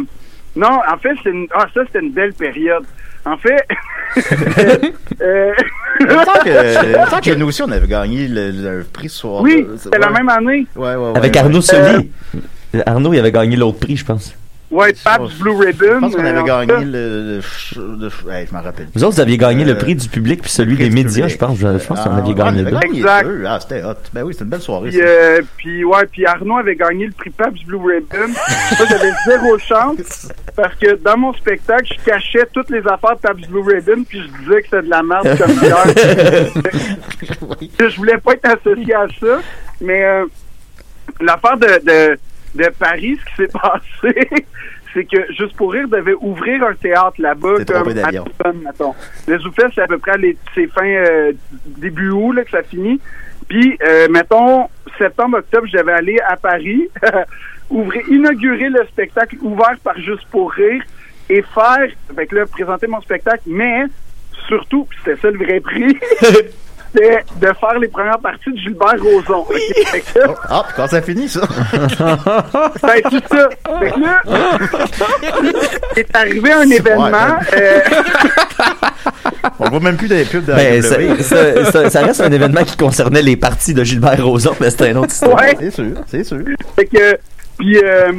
non, 0.55 0.79
en 0.87 0.97
fait, 0.97 1.15
c'est 1.23 1.31
une... 1.31 1.47
Ah, 1.51 1.65
ça, 1.73 1.81
c'était 1.87 2.05
une 2.05 2.11
belle 2.11 2.33
période. 2.33 2.85
En 3.25 3.37
fait... 3.37 3.67
euh, 5.21 5.53
que, 5.99 6.25
semble 7.09 7.21
que 7.21 7.35
nous 7.35 7.47
aussi, 7.47 7.61
on 7.61 7.71
avait 7.71 7.87
gagné 7.87 8.27
le, 8.27 8.51
le 8.51 8.83
prix 8.83 9.09
ce 9.09 9.19
soir. 9.19 9.41
oui, 9.43 9.65
c'était 9.77 9.99
la 9.99 10.09
même 10.09 10.29
année. 10.29 10.65
Ouais, 10.75 10.95
ouais, 10.95 11.11
ouais, 11.11 11.17
Avec 11.17 11.33
ouais. 11.33 11.39
Arnaud 11.39 11.61
Soli. 11.61 12.11
Arnaud, 12.85 13.13
il 13.13 13.19
avait 13.19 13.31
gagné 13.31 13.55
l'autre 13.55 13.79
prix, 13.79 13.97
je 13.97 14.05
pense. 14.05 14.33
Ouais, 14.71 14.93
Pabst 15.03 15.39
Blue 15.39 15.51
Ribbon. 15.57 15.95
Je 15.95 15.99
pense 15.99 16.15
qu'on 16.15 16.23
euh, 16.23 16.29
avait 16.29 16.43
gagné 16.43 16.85
le... 16.85 17.39
je 17.41 18.53
m'en 18.53 18.61
rappelle. 18.61 18.87
Vous 18.93 19.03
autres, 19.03 19.15
vous 19.15 19.19
aviez 19.21 19.37
gagné 19.37 19.63
Euh, 19.63 19.67
le 19.69 19.77
prix 19.79 19.95
du 19.95 20.07
public 20.07 20.41
puis 20.41 20.51
celui 20.51 20.77
des 20.77 20.91
médias, 20.91 21.23
public. 21.25 21.29
je 21.29 21.37
pense. 21.37 21.57
Je, 21.57 21.79
je 21.79 21.87
pense 21.87 21.99
qu'on 22.01 22.11
Ah, 22.11 22.17
avait 22.17 22.33
gagné 22.35 22.61
le 22.61 22.77
Exact. 22.83 23.27
Ah, 23.47 23.59
c'était 23.59 23.83
hot. 23.83 23.93
Ben 24.13 24.23
oui, 24.23 24.33
c'était 24.33 24.43
une 24.43 24.51
belle 24.51 24.61
soirée. 24.61 24.89
Puis, 24.89 24.97
ça. 24.99 25.03
euh, 25.03 25.41
puis, 25.57 25.83
ouais, 25.83 26.05
puis 26.11 26.25
Arnaud 26.27 26.57
avait 26.57 26.75
gagné 26.75 27.07
le 27.07 27.13
prix 27.13 27.31
Pabst 27.31 27.65
Blue 27.65 27.77
Ribbon. 27.77 28.27
Moi, 28.27 28.87
j'avais 28.89 29.11
zéro 29.25 29.57
chance 29.57 30.31
parce 30.55 30.75
que 30.75 30.95
dans 31.03 31.17
mon 31.17 31.33
spectacle, 31.33 31.91
je 31.97 32.05
cachais 32.05 32.45
toutes 32.53 32.69
les 32.69 32.85
affaires 32.87 33.15
de 33.15 33.21
Pabst 33.21 33.49
Blue 33.49 33.61
Ribbon 33.61 34.03
puis 34.07 34.21
je 34.21 34.43
disais 34.43 34.61
que 34.61 34.65
c'était 34.65 34.83
de 34.83 34.89
la 34.89 35.01
merde 35.01 35.35
comme 35.37 35.53
bière. 35.55 35.85
je 37.89 37.95
voulais 37.97 38.17
pas 38.17 38.33
être 38.33 38.45
associé 38.45 38.93
à 38.93 39.07
ça, 39.19 39.39
mais 39.81 40.03
euh, 40.05 40.25
l'affaire 41.21 41.57
de, 41.57 42.19
de, 42.55 42.69
Paris, 42.77 43.19
ce 43.19 43.25
qui 43.25 43.35
s'est 43.35 43.59
passé, 43.59 44.29
c'est 44.93 45.05
que 45.05 45.33
Juste 45.33 45.55
pour 45.55 45.71
rire 45.73 45.87
devait 45.87 46.15
ouvrir 46.19 46.63
un 46.63 46.73
théâtre 46.73 47.19
là-bas 47.19 47.63
comme 47.65 47.97
à 47.97 48.11
l'automne, 48.11 48.61
mettons. 48.63 48.95
Le 49.27 49.37
Zoufest, 49.39 49.71
c'est 49.75 49.81
à 49.81 49.87
peu 49.87 49.97
près 49.97 50.17
les, 50.17 50.37
c'est 50.55 50.67
fin 50.67 50.85
euh, 50.85 51.31
début 51.65 52.09
août 52.09 52.33
là, 52.33 52.43
que 52.43 52.51
ça 52.51 52.63
finit. 52.63 52.99
Puis, 53.47 53.77
euh, 53.83 54.07
mettons, 54.09 54.67
septembre-octobre, 54.97 55.67
j'avais 55.67 55.91
allé 55.91 56.19
à 56.19 56.37
Paris, 56.37 56.87
ouvrir, 57.69 58.07
inaugurer 58.09 58.69
le 58.69 58.85
spectacle 58.87 59.37
ouvert 59.41 59.77
par 59.83 59.97
Juste 59.97 60.25
pour 60.29 60.51
rire 60.51 60.83
et 61.29 61.41
faire, 61.41 61.87
fait 62.15 62.27
que 62.27 62.35
là, 62.35 62.45
présenter 62.45 62.87
mon 62.87 63.01
spectacle, 63.01 63.43
mais 63.45 63.83
surtout, 64.47 64.85
puis 64.89 64.99
c'était 65.03 65.19
ça 65.21 65.29
le 65.29 65.37
vrai 65.37 65.59
prix, 65.59 65.97
c'était 66.93 67.23
de 67.39 67.47
faire 67.59 67.79
les 67.79 67.87
premières 67.87 68.19
parties 68.19 68.51
de 68.51 68.57
Gilbert 68.57 68.95
Rozon. 69.01 69.45
Ok, 69.49 69.55
fait 69.87 70.01
que 70.01 70.19
là, 70.19 70.35
Ah, 70.49 70.63
puis 70.65 70.73
quand 70.75 70.87
ça 70.87 71.01
finit, 71.01 71.29
ça? 71.29 71.41
ben, 71.71 73.01
c'est 73.11 73.27
ça. 73.27 73.49
Fait 73.79 73.91
que 73.91 73.99
là, 73.99 74.21
est 75.95 76.15
arrivé 76.15 76.51
un 76.51 76.69
événement. 76.69 77.37
euh, 77.57 77.79
On 79.59 79.69
voit 79.69 79.79
même 79.79 79.97
plus 79.97 80.07
des 80.07 80.23
pubs 80.25 80.45
de 80.45 80.53
Ben, 80.53 80.81
ça, 80.81 81.01
AEW. 81.01 81.17
ça- 81.21 81.71
ça- 81.71 81.89
ça 81.89 82.01
reste 82.01 82.21
un 82.21 82.31
événement 82.31 82.63
qui 82.63 82.75
concernait 82.77 83.21
les 83.21 83.35
parties 83.37 83.73
de 83.73 83.83
Gilbert 83.83 84.23
Rozon, 84.25 84.55
mais 84.59 84.69
c'était 84.69 84.91
une 84.91 84.97
autre 84.97 85.11
histoire. 85.13 85.35
Ouais. 85.39 85.55
C'est 85.59 85.71
sûr, 85.71 85.85
c'est 86.07 86.23
sûr. 86.23 86.39
Fait 86.75 86.85
que, 86.85 87.17
puis, 87.57 87.77
euh, 87.83 88.11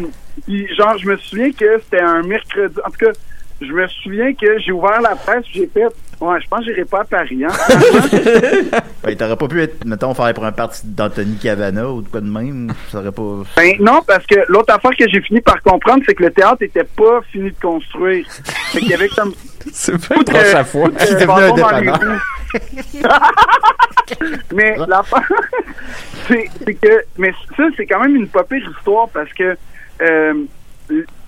puis 0.47 0.67
genre, 0.77 0.97
je 0.99 1.09
me 1.09 1.17
souviens 1.19 1.51
que 1.53 1.81
c'était 1.83 2.03
un 2.03 2.23
mercredi. 2.23 2.75
En 2.87 2.91
tout 2.91 3.07
cas, 3.07 3.13
je 3.61 3.73
me 3.73 3.87
souviens 3.89 4.33
que 4.35 4.59
j'ai 4.59 4.73
ouvert 4.73 5.01
la 5.01 5.17
presse, 5.17 5.45
j'ai 5.53 5.67
fait, 5.67 5.85
ouais, 6.21 6.41
je 6.41 6.49
pense 6.49 6.61
que 6.61 6.67
j'irai 6.67 6.85
pas 6.85 7.01
à 7.01 7.05
Paris, 7.05 7.45
hein. 7.45 7.51
Ben, 9.03 9.17
t'aurais 9.17 9.37
pas 9.37 9.49
pu 9.49 9.63
être, 9.63 9.85
mettons, 9.85 10.15
faire 10.15 10.33
pour 10.35 10.45
un 10.45 10.53
parti 10.53 10.83
d'Anthony 10.85 11.37
Cavana 11.37 11.89
ou 11.89 12.03
de 12.03 12.09
quoi 12.09 12.21
de 12.21 12.29
même. 12.31 12.73
Ça 12.91 12.99
aurait 12.99 13.13
pas. 13.13 13.43
Ben 13.57 13.73
non, 13.81 14.01
parce 14.07 14.27
que 14.27 14.37
l'autre 14.49 14.73
affaire 14.75 14.91
que 14.99 15.09
j'ai 15.09 15.21
fini 15.23 15.41
par 15.41 15.61
comprendre, 15.63 16.03
c'est 16.07 16.15
que 16.15 16.25
le 16.25 16.31
théâtre 16.31 16.63
était 16.63 16.85
pas 16.85 17.21
fini 17.33 17.51
de 17.51 17.57
construire. 17.61 18.27
Fait 18.73 18.81
qu'il 18.81 18.91
y 18.91 18.95
avait 18.95 19.09
comme 19.09 19.33
C'est 19.73 20.09
pas 20.09 20.17
une 20.17 20.25
proche 20.25 20.55
à 20.55 20.65
fois. 20.65 20.89
euh, 20.89 21.53
dépanneur. 21.53 21.99
roues. 21.99 22.53
mais 24.55 24.77
l'affaire, 24.89 25.29
c'est 26.29 26.49
c'est 26.65 26.75
que, 26.75 27.05
mais 27.19 27.33
ça, 27.57 27.65
c'est 27.77 27.87
quand 27.87 28.01
même 28.01 28.17
une 28.17 28.29
pas 28.29 28.45
pire 28.45 28.69
histoire 28.77 29.09
parce 29.11 29.33
que 29.33 29.57
euh, 30.03 30.35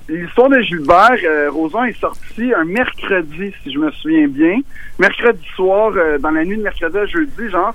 l'histoire 0.08 0.48
de 0.48 0.60
Gilbert 0.60 1.18
euh, 1.24 1.50
Rozon 1.50 1.84
est 1.84 1.98
sortie 1.98 2.52
un 2.54 2.64
mercredi, 2.64 3.52
si 3.62 3.72
je 3.72 3.78
me 3.78 3.90
souviens 3.92 4.28
bien. 4.28 4.60
Mercredi 4.98 5.46
soir, 5.54 5.92
euh, 5.96 6.18
dans 6.18 6.30
la 6.30 6.44
nuit 6.44 6.56
de 6.56 6.62
mercredi 6.62 6.96
à 6.96 7.06
jeudi, 7.06 7.50
genre. 7.50 7.74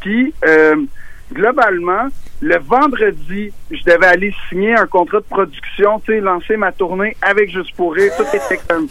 Puis, 0.00 0.32
euh, 0.46 0.76
globalement, 1.32 2.08
le 2.40 2.58
vendredi, 2.58 3.52
je 3.70 3.82
devais 3.84 4.06
aller 4.06 4.34
signer 4.48 4.74
un 4.74 4.86
contrat 4.86 5.18
de 5.18 5.24
production, 5.24 6.00
tu 6.00 6.12
sais, 6.12 6.20
lancer 6.20 6.56
ma 6.56 6.72
tournée 6.72 7.16
avec 7.22 7.50
Juste 7.50 7.74
pour. 7.76 7.94
Tout 7.94 8.36
était 8.36 8.60
comme 8.68 8.88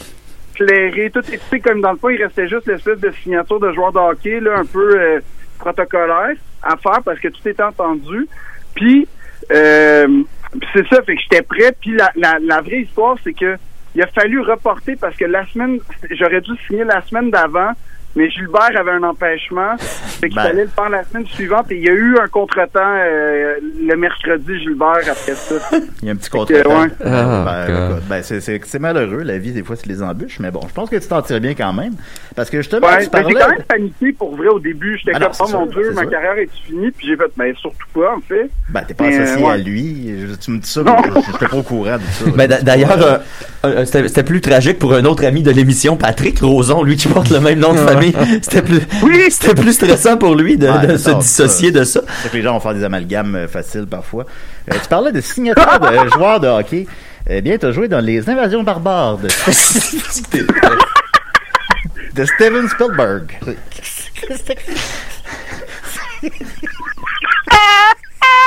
clairé, 0.55 1.11
tout 1.11 1.19
était 1.19 1.59
comme 1.59 1.81
dans 1.81 1.91
le 1.91 1.97
fond, 1.97 2.09
il 2.09 2.21
restait 2.21 2.47
juste 2.47 2.65
l'espèce 2.65 2.99
de 2.99 3.11
signature 3.23 3.59
de 3.59 3.71
joueur 3.73 3.91
de 3.91 3.99
hockey, 3.99 4.39
là, 4.39 4.59
un 4.59 4.65
peu 4.65 4.99
euh, 4.99 5.19
protocolaire 5.59 6.35
à 6.63 6.77
faire 6.77 7.01
parce 7.03 7.19
que 7.19 7.27
tout 7.27 7.47
était 7.47 7.63
entendu. 7.63 8.27
Puis, 8.73 9.07
euh, 9.51 10.23
c'est 10.75 10.87
ça, 10.89 11.01
fait 11.01 11.15
que 11.15 11.21
j'étais 11.21 11.41
prêt. 11.41 11.75
Puis 11.79 11.95
la, 11.95 12.37
la, 12.39 12.61
vraie 12.61 12.81
histoire, 12.81 13.15
c'est 13.23 13.33
que 13.33 13.57
il 13.95 14.01
a 14.01 14.07
fallu 14.07 14.41
reporter 14.41 14.95
parce 14.97 15.15
que 15.15 15.25
la 15.25 15.45
semaine, 15.47 15.79
j'aurais 16.11 16.41
dû 16.41 16.51
signer 16.67 16.83
la 16.83 17.01
semaine 17.01 17.31
d'avant, 17.31 17.71
mais 18.15 18.29
Gilbert 18.29 18.71
avait 18.77 18.91
un 18.91 19.03
empêchement. 19.03 19.75
Fait 19.77 20.29
qu'il 20.29 20.35
Ben. 20.35 20.43
fallait 20.43 20.63
le 20.63 20.69
faire 20.69 20.89
la 20.89 21.03
semaine 21.03 21.25
suivante 21.27 21.71
et 21.71 21.75
il 21.77 21.83
y 21.83 21.89
a 21.89 21.93
eu 21.93 22.17
un 22.21 22.27
contretemps 22.27 22.79
euh, 22.83 23.55
le 23.85 23.95
mercredi, 23.95 24.59
Gilbert, 24.59 24.99
après 25.09 25.35
ça. 25.35 25.55
Il 26.01 26.07
y 26.07 26.09
a 26.09 26.13
un 26.13 26.15
petit 26.15 26.29
que, 26.29 26.37
contre 26.37 26.53
ouais. 26.53 26.87
Ah, 27.03 27.43
ben, 27.67 27.89
écoute, 27.89 28.03
ben, 28.07 28.23
c'est, 28.23 28.39
c'est, 28.41 28.61
c'est 28.65 28.79
malheureux, 28.79 29.23
la 29.23 29.37
vie, 29.37 29.51
des 29.51 29.63
fois, 29.63 29.75
c'est 29.75 29.87
les 29.87 30.01
embûches, 30.03 30.39
mais 30.39 30.51
bon, 30.51 30.61
je 30.67 30.73
pense 30.73 30.89
que 30.89 30.95
tu 30.97 31.07
t'en 31.07 31.21
tires 31.21 31.39
bien 31.41 31.53
quand 31.55 31.73
même. 31.73 31.93
Parce 32.35 32.49
que 32.49 32.57
justement, 32.57 32.87
Ouais, 32.87 33.03
tu 33.03 33.09
ben, 33.09 33.25
j'ai 33.27 33.33
parlais. 33.33 33.39
quand 33.39 33.49
même 33.49 33.63
paniqué 33.63 34.13
pour 34.13 34.35
vrai 34.35 34.47
au 34.47 34.59
début. 34.59 34.97
J'étais 34.97 35.11
Ah 35.15 35.19
comme, 35.19 35.31
oh 35.39 35.51
mon 35.51 35.65
Dieu, 35.67 35.91
ma 35.93 36.01
sûr. 36.01 36.11
carrière 36.11 36.37
est 36.37 36.49
finie. 36.65 36.91
Puis 36.91 37.07
j'ai 37.07 37.15
fait, 37.17 37.31
ben 37.37 37.53
surtout 37.55 37.87
pas, 37.93 38.15
en 38.15 38.21
fait? 38.21 38.49
Ben, 38.69 38.81
t'es 38.87 38.93
pas 38.93 39.05
Mais, 39.07 39.17
associé 39.19 39.45
euh, 39.45 39.49
à 39.49 39.57
lui. 39.57 40.15
Je- 40.27 40.35
tu 40.35 40.51
me 40.51 40.57
dis 40.59 40.69
ça, 40.69 40.81
mais 40.83 40.91
je 41.05 41.13
je 41.15 41.21
suis 41.37 41.45
pas 41.47 41.55
au 41.57 41.63
courant 41.63 41.97
de 41.97 42.01
ça. 42.03 42.25
Ben, 42.35 42.47
d'a- 42.47 42.61
d'ailleurs, 42.61 43.01
euh, 43.01 43.17
c'était 43.85 44.23
plus 44.23 44.41
tragique 44.41 44.79
pour 44.79 44.93
un 44.93 45.05
autre 45.05 45.23
ami 45.25 45.43
de 45.43 45.51
l'émission, 45.51 45.95
Patrick 45.97 46.39
Roson, 46.39 46.83
lui 46.83 46.95
qui 46.97 47.07
porte 47.07 47.29
le 47.29 47.39
même 47.39 47.59
nom 47.59 47.73
de 47.73 47.79
famille. 47.79 48.13
C'était 48.41 48.61
plus, 48.61 48.81
c'était 49.29 49.55
plus 49.55 49.73
stressant 49.73 50.17
pour 50.17 50.35
lui 50.35 50.57
de, 50.57 50.67
Ouais, 50.67 50.87
de 50.87 50.97
c'est 50.97 51.11
se 51.13 51.19
dissocier 51.19 51.71
ça. 51.73 51.79
de 51.79 51.83
ça. 51.85 52.01
C'est 52.23 52.31
que 52.31 52.37
les 52.37 52.43
gens 52.43 52.53
vont 52.53 52.59
faire 52.59 52.73
des 52.73 52.83
amalgames 52.83 53.35
euh, 53.35 53.47
faciles 53.47 53.85
parfois. 53.89 54.25
Euh, 54.71 54.75
tu 54.81 54.87
parlais 54.89 55.11
de 55.11 55.21
signatures 55.21 55.79
de 55.79 55.85
euh, 55.87 56.09
joueurs 56.09 56.39
de 56.39 56.47
hockey. 56.47 56.87
Eh 57.27 57.41
bien, 57.41 57.57
tu 57.57 57.65
as 57.65 57.71
joué 57.71 57.87
dans 57.87 57.99
Les 57.99 58.29
Invasions 58.29 58.61
barbares 58.63 59.17
de, 59.17 59.27
de 62.13 62.25
Steven 62.25 62.67
Spielberg. 62.69 63.39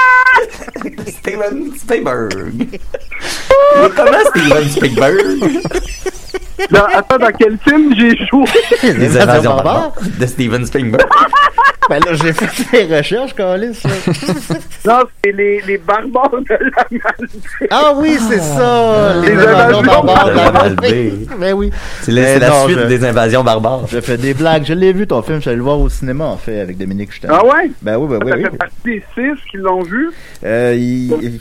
Steven 1.08 1.72
Spielberg. 1.76 2.54
Mais 3.80 3.90
comment 3.96 4.24
Steven 4.34 4.68
Spielberg? 4.68 5.62
Dans- 6.70 6.86
attends, 6.86 7.18
dans 7.18 7.32
quel 7.38 7.58
film 7.58 7.94
j'ai 7.96 8.16
joué? 8.26 8.44
Les 8.82 9.16
invasions 9.16 9.54
barbares 9.54 9.92
de 10.18 10.26
Steven 10.26 10.66
Spielberg. 10.66 11.06
Ben 11.88 12.00
là, 12.04 12.14
j'ai 12.14 12.32
fait 12.32 12.72
mes 12.88 12.96
recherches, 12.96 13.34
Calis. 13.34 13.80
non, 14.84 15.00
c'est 15.24 15.32
les, 15.32 15.60
les 15.66 15.78
barbares 15.78 16.30
de 16.30 16.44
la 16.50 16.58
Malbaie. 16.90 17.68
Ah 17.70 17.92
oui, 17.96 18.16
c'est 18.28 18.40
ça! 18.40 19.14
Les, 19.22 19.34
Les 19.34 19.36
Invasions 19.46 19.82
barbares 19.82 20.28
de 20.30 20.34
la. 20.36 20.52
Malbaie. 20.52 21.12
Ben 21.38 21.52
oui. 21.54 21.70
C'est 22.02 22.12
la, 22.12 22.48
non, 22.48 22.64
suite 22.66 22.78
je- 22.78 22.84
des 22.86 23.04
invasions 23.04 23.42
barbares. 23.44 23.86
Je 23.88 24.00
fais 24.00 24.16
des 24.18 24.34
blagues. 24.34 24.64
Je 24.66 24.74
l'ai 24.74 24.92
vu, 24.92 25.06
ton 25.06 25.22
film. 25.22 25.36
Je 25.36 25.42
suis 25.42 25.48
allé 25.50 25.56
le 25.56 25.62
voir 25.62 25.78
au 25.80 25.88
cinéma, 25.88 26.24
en 26.24 26.36
fait, 26.36 26.60
avec 26.60 26.76
Dominique 26.78 27.12
Chutin. 27.12 27.28
Ah 27.30 27.44
ouais? 27.44 27.70
Ben 27.82 27.96
oui, 27.96 28.08
ben 28.08 28.20
oui, 28.24 28.30
Ça 28.30 28.36
oui. 28.36 28.42
fait 28.44 28.56
partie 28.56 28.74
des 28.84 29.04
six 29.14 29.50
qui 29.50 29.56
l'ont 29.56 29.82
vu? 29.82 30.10
Euh, 30.44 30.74
il... 30.76 31.12
il- 31.22 31.40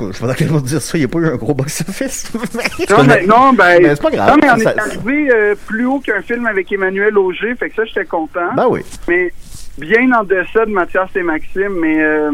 Je 0.00 0.12
sais 0.12 0.20
pas 0.20 0.26
dans 0.26 0.34
quel 0.34 0.50
mot 0.50 0.60
dire 0.60 0.80
ça. 0.82 0.98
Il 0.98 1.00
n'y 1.02 1.04
a 1.04 1.08
pas 1.08 1.18
eu 1.20 1.26
un 1.28 1.36
gros 1.36 1.54
box-office. 1.54 2.32
Non, 2.90 3.04
mais, 3.04 3.26
non, 3.26 3.52
ben, 3.52 3.78
Mais 3.82 3.88
c'est 3.94 4.02
pas 4.02 4.10
grave. 4.10 4.30
non, 4.30 4.36
mais 4.42 4.50
on 4.50 4.58
Ça- 4.58 4.72
est 4.74 4.78
arrivé 4.80 5.30
euh, 5.32 5.54
plus 5.66 5.86
haut 5.86 6.00
qu'un 6.00 6.20
film 6.22 6.46
avec 6.46 6.70
Emmanuel 6.72 7.16
Auger, 7.18 7.54
fait 7.58 7.70
que 7.70 7.76
ça, 7.76 7.84
j'étais 7.84 8.04
content. 8.04 8.52
Ben 8.56 8.66
oui. 8.68 8.80
Mais 9.08 9.32
bien 9.78 10.12
en 10.12 10.24
deçà 10.24 10.66
de 10.66 10.70
Mathias 10.70 11.08
et 11.16 11.22
Maxime, 11.22 11.72
mais 11.80 12.02
euh, 12.02 12.30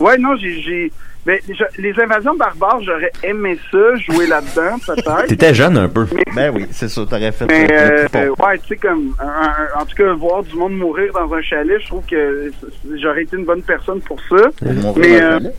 ouais, 0.00 0.18
non, 0.18 0.36
j'ai, 0.36 0.60
j'ai 0.62 0.92
ben, 1.24 1.38
je- 1.48 1.80
les 1.80 1.94
invasions 2.00 2.34
barbares, 2.34 2.80
j'aurais 2.82 3.12
aimé 3.22 3.56
ça, 3.70 3.78
jouer 3.96 4.26
là-dedans, 4.26 4.76
peut-être. 4.84 5.26
T'étais 5.28 5.54
jeune 5.54 5.76
un 5.78 5.88
peu. 5.88 6.04
Ben 6.34 6.52
oui, 6.52 6.66
c'est 6.72 6.88
ça. 6.88 7.02
T'aurais 7.08 7.30
fait 7.30 7.46
Mais 7.46 7.68
euh, 7.72 7.76
euh, 7.76 8.06
euh, 8.16 8.28
ouais, 8.44 8.58
tu 8.58 8.66
sais 8.68 8.76
comme 8.76 9.14
un- 9.20 9.26
un- 9.26 9.80
en 9.80 9.84
tout 9.86 9.94
cas 9.94 10.12
voir 10.14 10.42
du 10.42 10.56
monde 10.56 10.76
mourir 10.76 11.12
dans 11.12 11.32
un 11.32 11.40
chalet, 11.42 11.80
je 11.80 11.86
trouve 11.86 12.04
que 12.06 12.50
j'aurais 13.00 13.22
été 13.22 13.36
une 13.36 13.44
bonne 13.44 13.62
personne 13.62 14.00
pour 14.00 14.18
ça. 14.28 14.48
Mourir 14.62 15.38
mais, 15.40 15.50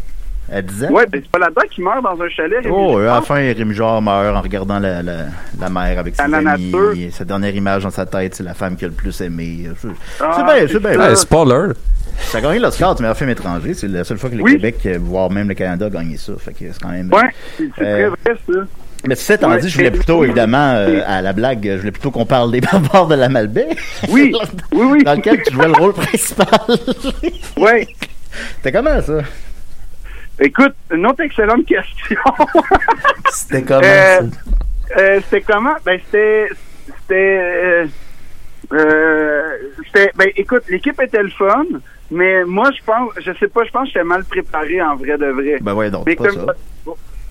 dans 0.49 0.55
le 0.55 0.59
euh, 0.59 0.59
chalet. 0.59 0.59
À 0.59 0.61
10 0.61 0.83
ans? 0.85 0.89
Ouais, 0.91 1.05
ben 1.07 1.21
c'est 1.23 1.31
pas 1.31 1.39
là-dedans 1.39 1.61
qu'il 1.71 1.83
meurt 1.83 2.03
dans 2.03 2.21
un 2.21 2.29
chalet. 2.29 2.59
Rémi, 2.63 2.75
Oh, 2.77 2.99
euh, 2.99 3.09
à 3.09 3.15
la 3.15 3.21
fin, 3.21 3.35
Rémi 3.35 3.73
Genre 3.73 4.01
meurt 4.01 4.35
en 4.35 4.41
regardant 4.41 4.79
la, 4.79 5.01
la, 5.03 5.13
la 5.59 5.69
mer 5.69 5.99
avec 5.99 6.15
ses 6.15 6.27
la 6.27 6.37
amis. 6.37 6.71
nature. 6.71 6.93
Sa 7.11 7.25
dernière 7.25 7.55
image 7.55 7.83
dans 7.83 7.89
sa 7.91 8.05
tête, 8.05 8.35
c'est 8.35 8.43
la 8.43 8.53
femme 8.53 8.75
qu'il 8.75 8.85
a 8.85 8.89
le 8.89 8.93
plus 8.95 9.19
aimé. 9.21 9.67
C'est 9.81 9.87
Ah, 10.19 10.33
c'est 10.35 10.43
bien, 10.43 10.67
c'est 10.67 10.79
bien. 10.95 10.99
Ouais, 11.09 11.15
spoiler. 11.15 11.73
Ça 12.17 12.37
a 12.37 12.41
gagné 12.41 12.59
l'Oscar 12.59 12.93
du 12.95 13.01
meilleur 13.01 13.17
film 13.17 13.29
étranger. 13.31 13.73
C'est 13.73 13.87
la 13.87 14.03
seule 14.03 14.17
fois 14.17 14.29
que 14.29 14.35
le 14.35 14.43
Oui. 14.43 14.53
Québec, 14.53 14.77
euh, 14.85 14.99
voire 15.01 15.31
même 15.31 15.47
le 15.47 15.55
Canada, 15.55 15.87
a 15.87 15.89
gagné 15.89 16.17
ça. 16.17 16.33
Fait 16.37 16.51
que 16.51 16.59
c'est 16.71 16.79
quand 16.81 16.89
même... 16.89 17.11
Ouais, 17.11 17.21
c'est 17.57 17.69
c'est 17.77 17.83
Euh, 17.83 18.09
très 18.09 18.33
vrai 18.33 18.39
ça. 18.47 18.59
Mais 19.05 19.15
c'est 19.15 19.33
étant 19.33 19.49
Ouais, 19.49 19.59
dit, 19.59 19.67
je 19.69 19.75
voulais 19.77 19.89
mais- 19.89 19.97
plutôt, 19.97 20.23
évidemment, 20.23 20.75
euh, 20.75 21.01
à 21.05 21.21
la 21.21 21.33
blague, 21.33 21.61
je 21.65 21.77
voulais 21.79 21.91
plutôt 21.91 22.11
qu'on 22.11 22.25
parle 22.25 22.51
des 22.51 22.61
barbares 22.71 23.07
de 23.07 23.15
la 23.15 23.27
Malbaie. 23.29 23.69
Oui, 24.09 24.33
oui, 24.73 24.85
oui. 24.91 25.03
Dans 25.03 25.15
lequel 25.15 25.41
tu 25.41 25.53
jouais 25.53 25.67
le 25.67 25.73
rôle 25.73 25.93
principal. 25.93 26.47
Ouais. 27.57 27.87
C'était 28.57 28.71
comment, 28.71 29.01
ça? 29.01 29.13
Écoute, 30.43 30.73
une 30.91 31.07
autre 31.07 31.21
excellente 31.21 31.65
question. 31.65 32.17
C'était 33.31 33.63
comment 33.63 33.81
Euh? 33.83 34.21
Euh, 34.97 35.19
c'était 35.23 35.41
comment? 35.41 35.73
Ben, 35.85 35.99
c'était. 36.05 36.49
C'était. 36.85 37.39
Euh, 37.41 37.85
euh, 38.73 39.57
c'était. 39.85 40.11
Ben, 40.15 40.27
écoute, 40.35 40.63
l'équipe 40.69 41.01
était 41.01 41.23
le 41.23 41.29
fun, 41.29 41.63
mais 42.11 42.43
moi, 42.43 42.69
je 42.77 42.83
pense. 42.85 43.09
Je 43.21 43.31
sais 43.39 43.47
pas, 43.47 43.63
je 43.63 43.71
pense 43.71 43.83
que 43.87 43.93
j'étais 43.93 44.03
mal 44.03 44.23
préparé 44.25 44.81
en 44.81 44.95
vrai 44.97 45.17
de 45.17 45.27
vrai. 45.27 45.57
Ben 45.61 45.73
ouais, 45.73 45.89
donc, 45.89 46.05
mais 46.05 46.15
pas 46.15 46.25
comme- 46.27 46.45
ça. 46.45 46.53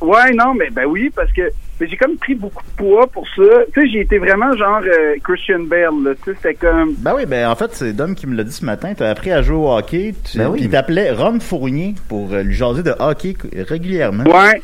Ouais, 0.03 0.33
non, 0.33 0.55
mais 0.55 0.71
ben 0.71 0.87
oui, 0.87 1.11
parce 1.15 1.33
que 1.33 1.51
mais 1.83 1.89
j'ai 1.89 1.97
comme 1.97 2.17
pris 2.17 2.37
beaucoup 2.37 2.63
de 2.63 2.77
poids 2.77 3.09
pour 3.09 3.27
ça. 3.35 3.43
Tu 3.75 3.81
sais, 3.81 3.89
j'ai 3.89 4.01
été 4.03 4.19
vraiment 4.19 4.57
genre 4.57 4.83
euh, 4.85 5.17
Christian 5.25 5.61
Bale, 5.61 6.05
là. 6.05 6.13
Tu 6.15 6.31
sais, 6.31 6.37
c'était 6.37 6.55
comme. 6.55 6.95
Ben 6.99 7.13
oui, 7.17 7.27
ben 7.27 7.49
en 7.49 7.57
fait, 7.57 7.75
c'est 7.75 7.93
Dom 7.93 8.15
qui 8.15 8.29
me 8.29 8.37
l'a 8.37 8.45
dit 8.45 8.53
ce 8.53 8.65
matin. 8.65 8.93
T'as 8.97 9.11
appris 9.11 9.33
à 9.33 9.43
jouer 9.43 9.57
au 9.57 9.77
hockey. 9.77 10.15
Tu, 10.25 10.39
Ben 10.39 10.49
oui. 10.49 10.69
T'appelait 10.69 11.11
Ron 11.11 11.41
Fournier 11.41 11.95
pour 12.09 12.33
euh, 12.33 12.43
lui 12.43 12.55
jaser 12.55 12.85
de 12.85 12.95
hockey 12.99 13.35
régulièrement. 13.69 14.23
Ouais. 14.25 14.63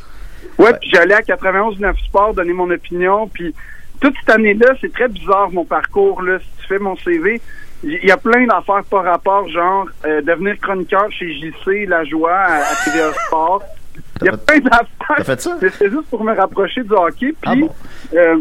Ouais, 0.58 0.72
puis 0.80 0.90
j'allais 0.92 1.14
à 1.14 1.20
91-9 1.20 1.96
Sport 2.06 2.34
donner 2.34 2.52
mon 2.52 2.70
opinion. 2.70 3.28
Puis 3.28 3.52
toute 4.00 4.14
cette 4.20 4.30
année-là, 4.30 4.74
c'est 4.80 4.92
très 4.92 5.08
bizarre 5.08 5.50
mon 5.50 5.64
parcours. 5.64 6.22
Là. 6.22 6.38
Si 6.38 6.62
tu 6.62 6.66
fais 6.68 6.78
mon 6.78 6.96
CV, 6.96 7.40
il 7.82 8.04
y 8.04 8.10
a 8.12 8.16
plein 8.16 8.46
d'affaires 8.46 8.84
par 8.88 9.02
rapport, 9.04 9.48
genre 9.48 9.88
euh, 10.04 10.20
devenir 10.22 10.56
chroniqueur 10.60 11.10
chez 11.10 11.32
JC, 11.34 11.86
la 11.88 12.04
joie 12.04 12.34
à, 12.34 12.58
à 12.58 12.74
TVA 12.84 13.12
Sport. 13.26 13.62
Il 14.20 14.26
y 14.26 14.28
a 14.28 14.36
plein 14.36 14.58
d'affaires. 14.60 15.24
fait 15.26 15.40
ça? 15.40 15.58
C'est 15.60 15.90
juste 15.90 16.08
pour 16.10 16.24
me 16.24 16.34
rapprocher 16.34 16.82
du 16.82 16.92
hockey. 16.92 17.32
Puis 17.32 17.34
Ah 17.44 17.54
bon? 17.56 17.70
euh, 18.14 18.36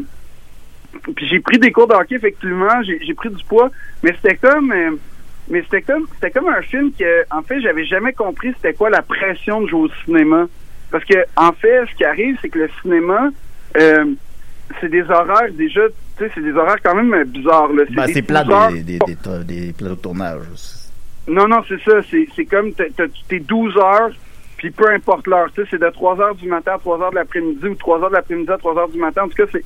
puis 1.16 1.28
j'ai 1.28 1.40
pris 1.40 1.58
des 1.60 1.72
cours 1.72 1.88
de 1.88 1.94
hockey, 1.94 2.16
effectivement. 2.16 2.82
J'ai 2.84 3.14
pris 3.14 3.30
du 3.30 3.44
poids. 3.46 3.70
Mais 4.04 4.14
c'était 4.22 4.36
comme... 4.38 4.72
euh, 4.72 4.92
mais 5.50 5.62
c'était 5.64 5.82
comme 5.82 6.06
c'était 6.14 6.32
comme 6.32 6.50
un 6.50 6.62
film 6.62 6.92
que 6.92 7.24
en 7.32 7.42
fait 7.42 7.62
j'avais 7.62 7.86
jamais 7.86 8.12
compris 8.12 8.52
c'était 8.58 8.74
quoi 8.74 8.90
la 8.90 9.02
pression 9.02 9.62
de 9.62 9.68
jouer 9.68 9.80
au 9.84 9.90
cinéma 10.04 10.46
parce 10.92 11.06
que 11.06 11.14
en 11.38 11.54
fait 11.54 11.86
ce 11.90 11.96
qui 11.96 12.04
arrive 12.04 12.38
c'est 12.42 12.50
que 12.50 12.60
le 12.60 12.70
cinéma 12.82 13.30
euh, 13.78 14.04
c'est 14.82 14.90
des 14.90 15.04
horaires 15.04 15.50
déjà 15.54 15.80
tu 16.18 16.26
sais 16.26 16.32
c'est 16.36 16.42
des 16.44 16.52
horaires 16.52 16.82
quand 16.84 16.96
même 17.02 17.24
bizarres 17.24 17.72
là 17.72 17.84
Ben 17.92 18.08
des 18.08 18.14
c'est 18.16 18.22
plat 18.24 18.44
12 18.44 18.54
heures- 18.54 18.72
des, 18.74 18.84
des, 18.84 19.00
des, 19.46 19.72
plateaux 19.72 19.96
de 19.96 20.02
tournage. 20.02 20.42
non 21.30 21.48
non 21.48 21.62
c'est 21.70 21.80
ça 21.82 22.02
c'est 22.36 22.46
comme 22.46 22.74
t'es 22.74 23.40
12 23.40 23.78
heures 23.78 24.12
puis 24.58 24.72
peu 24.72 24.90
importe 24.92 25.28
l'heure 25.28 25.48
tu 25.54 25.62
sais 25.62 25.68
c'est 25.72 25.82
de 25.82 25.90
3 25.90 26.20
heures 26.20 26.36
du 26.36 26.48
matin 26.48 26.74
à 26.76 26.80
3 26.80 27.02
heures 27.02 27.12
de 27.12 27.16
l'après-midi 27.16 27.68
ou 27.68 27.76
3 27.76 28.02
heures 28.02 28.10
de 28.10 28.16
l'après-midi 28.16 28.52
à 28.52 28.58
3 28.58 28.78
heures 28.78 28.90
du 28.90 29.00
matin 29.00 29.24
en 29.24 29.28
tout 29.28 29.36
cas 29.36 29.50
c'est 29.52 29.64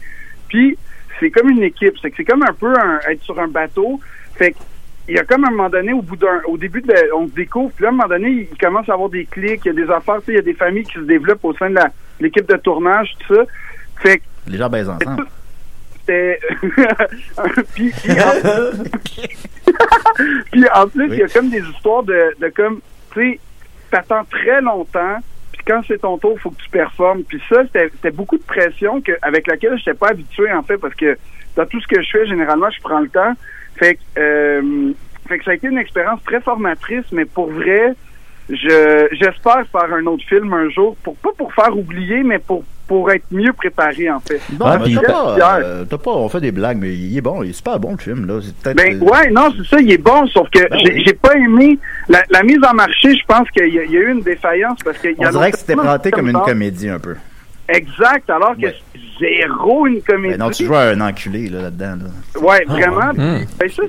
puis 0.47 0.77
c'est 1.21 1.29
comme 1.31 1.49
une 1.49 1.63
équipe. 1.63 1.93
C'est 2.01 2.09
que 2.09 2.17
c'est 2.17 2.25
comme 2.25 2.43
un 2.43 2.53
peu 2.53 2.73
un- 2.77 2.99
être 3.09 3.23
sur 3.23 3.39
un 3.39 3.47
bateau. 3.47 3.99
Fait 4.35 4.51
que 4.51 4.57
il 5.07 5.15
y 5.15 5.19
a 5.19 5.23
comme 5.23 5.45
un 5.45 5.49
moment 5.49 5.69
donné, 5.69 5.93
au 5.93 6.01
bout 6.01 6.15
d'un, 6.15 6.41
au 6.47 6.57
début, 6.57 6.81
de, 6.81 6.93
on 7.15 7.27
se 7.27 7.33
découvre, 7.33 7.71
puis 7.71 7.83
là, 7.83 7.89
à 7.89 7.91
un 7.91 7.95
moment 7.95 8.07
donné, 8.07 8.47
il, 8.51 8.57
commence 8.57 8.87
à 8.87 8.93
avoir 8.93 9.09
des 9.09 9.25
clics, 9.25 9.61
il 9.65 9.67
y 9.67 9.71
a 9.71 9.85
des 9.85 9.91
affaires, 9.91 10.19
tu 10.19 10.27
sais, 10.27 10.31
il 10.33 10.35
y 10.35 10.39
a 10.39 10.43
des 10.43 10.53
familles 10.53 10.83
qui 10.83 10.93
se 10.93 10.99
développent 10.99 11.43
au 11.43 11.53
sein 11.55 11.69
de 11.71 11.79
l'équipe 12.19 12.47
de 12.47 12.55
tournage, 12.57 13.09
tout 13.19 13.35
ça. 13.35 13.41
Fait 13.97 14.19
que 14.19 14.23
Les 14.47 14.57
gens 14.57 14.69
baisent 14.69 14.87
ensemble. 14.87 15.25
c'était... 15.99 16.39
puis, 17.73 17.91
puis, 18.03 18.11
en... 18.11 18.31
puis 20.51 20.65
en 20.73 20.87
plus, 20.87 21.07
il 21.07 21.17
y 21.17 21.23
a 21.23 21.27
comme 21.27 21.49
des 21.49 21.61
histoires 21.61 22.03
de, 22.03 22.35
de 22.39 22.49
comme, 22.49 22.79
tu 23.13 23.31
sais, 23.33 23.39
t'attends 23.91 24.23
très 24.25 24.61
longtemps, 24.61 25.17
puis 25.51 25.61
quand 25.67 25.81
c'est 25.87 25.99
ton 25.99 26.17
tour, 26.17 26.39
faut 26.39 26.49
que 26.51 26.61
tu 26.61 26.69
performes. 26.69 27.23
Puis 27.23 27.41
ça, 27.49 27.63
c'était 27.65 27.89
c'était 27.91 28.11
beaucoup 28.11 28.37
de 28.37 28.43
pression 28.43 29.01
que, 29.01 29.11
avec 29.21 29.47
laquelle 29.47 29.71
je 29.71 29.89
n'étais 29.89 29.93
pas 29.93 30.09
habitué, 30.09 30.51
en 30.51 30.63
fait, 30.63 30.77
parce 30.77 30.95
que 30.95 31.17
dans 31.55 31.65
tout 31.65 31.79
ce 31.81 31.87
que 31.87 32.01
je 32.01 32.09
fais, 32.09 32.25
généralement, 32.25 32.69
je 32.69 32.81
prends 32.81 33.01
le 33.01 33.09
temps. 33.09 33.33
Fait 33.75 33.95
que, 33.95 33.99
euh, 34.19 34.93
fait 35.27 35.37
que 35.37 35.43
ça 35.43 35.51
a 35.51 35.53
été 35.53 35.67
une 35.67 35.77
expérience 35.77 36.23
très 36.23 36.41
formatrice, 36.41 37.05
mais 37.11 37.25
pour 37.25 37.49
vrai, 37.51 37.93
je 38.51 39.07
j'espère 39.13 39.63
faire 39.71 39.93
un 39.93 40.05
autre 40.05 40.23
film 40.27 40.53
un 40.53 40.69
jour, 40.69 40.95
pour 41.03 41.15
pas 41.17 41.29
pour 41.37 41.53
faire 41.53 41.75
oublier, 41.77 42.23
mais 42.23 42.39
pour 42.39 42.63
pour 42.87 43.09
être 43.09 43.23
mieux 43.31 43.53
préparé, 43.53 44.11
en 44.11 44.19
fait. 44.19 44.41
Bon, 44.51 44.65
Ah, 44.65 44.77
ben, 44.77 44.93
t'as 44.93 45.01
pas, 45.01 45.59
euh, 45.63 45.85
t'as 45.85 45.97
pas, 45.97 46.11
on 46.11 46.27
fait 46.27 46.41
des 46.41 46.51
blagues, 46.51 46.77
mais 46.77 46.93
il 46.93 47.17
est 47.17 47.21
bon, 47.21 47.41
il 47.41 47.51
est 47.51 47.53
super 47.53 47.79
bon 47.79 47.91
le 47.91 47.97
film, 47.97 48.27
là. 48.27 48.39
C'est 48.41 48.53
peut-être. 48.57 48.75
Ben 48.75 49.01
euh, 49.01 49.05
ouais, 49.05 49.29
non, 49.31 49.47
c'est 49.55 49.65
ça, 49.65 49.79
il 49.79 49.89
est 49.93 49.97
bon, 49.97 50.27
sauf 50.27 50.49
que 50.49 50.59
Ben 50.69 50.77
j'ai 50.83 50.93
oui. 50.93 51.13
pas 51.13 51.35
aimé 51.35 51.79
la, 52.09 52.21
la 52.29 52.43
mise 52.43 52.59
en 52.69 52.73
marché. 52.73 53.15
Je 53.15 53.25
pense 53.25 53.49
qu'il 53.51 53.73
y, 53.73 53.79
a 53.79 53.83
il 53.85 53.91
y 53.91 53.95
a 53.97 53.99
eu 54.01 54.11
une 54.11 54.21
défaillance 54.21 54.79
parce 54.83 54.97
qu'il 54.97 55.11
y 55.11 55.15
On 55.19 55.23
a 55.27 55.31
dirait 55.31 55.51
que 55.53 55.57
c'était 55.59 55.75
présenté 55.77 56.11
comme 56.11 56.27
une 56.27 56.39
comédie 56.41 56.89
un 56.89 56.99
peu. 56.99 57.15
Exact, 57.69 58.29
alors 58.29 58.55
que 58.57 58.65
Ouais. 58.65 58.75
c'est 58.93 59.25
zéro 59.39 59.87
une 59.87 60.01
comédie. 60.01 60.35
Ben 60.37 60.43
non, 60.45 60.51
tu 60.51 60.65
joues 60.65 60.75
à 60.75 60.81
un 60.89 60.99
enculé 60.99 61.47
là, 61.47 61.61
là-dedans. 61.61 61.95
Là. 62.03 62.41
Ouais, 62.41 62.65
vraiment. 62.67 63.13
Hmm. 63.13 63.45
Ben, 63.57 63.69
ça, 63.69 63.83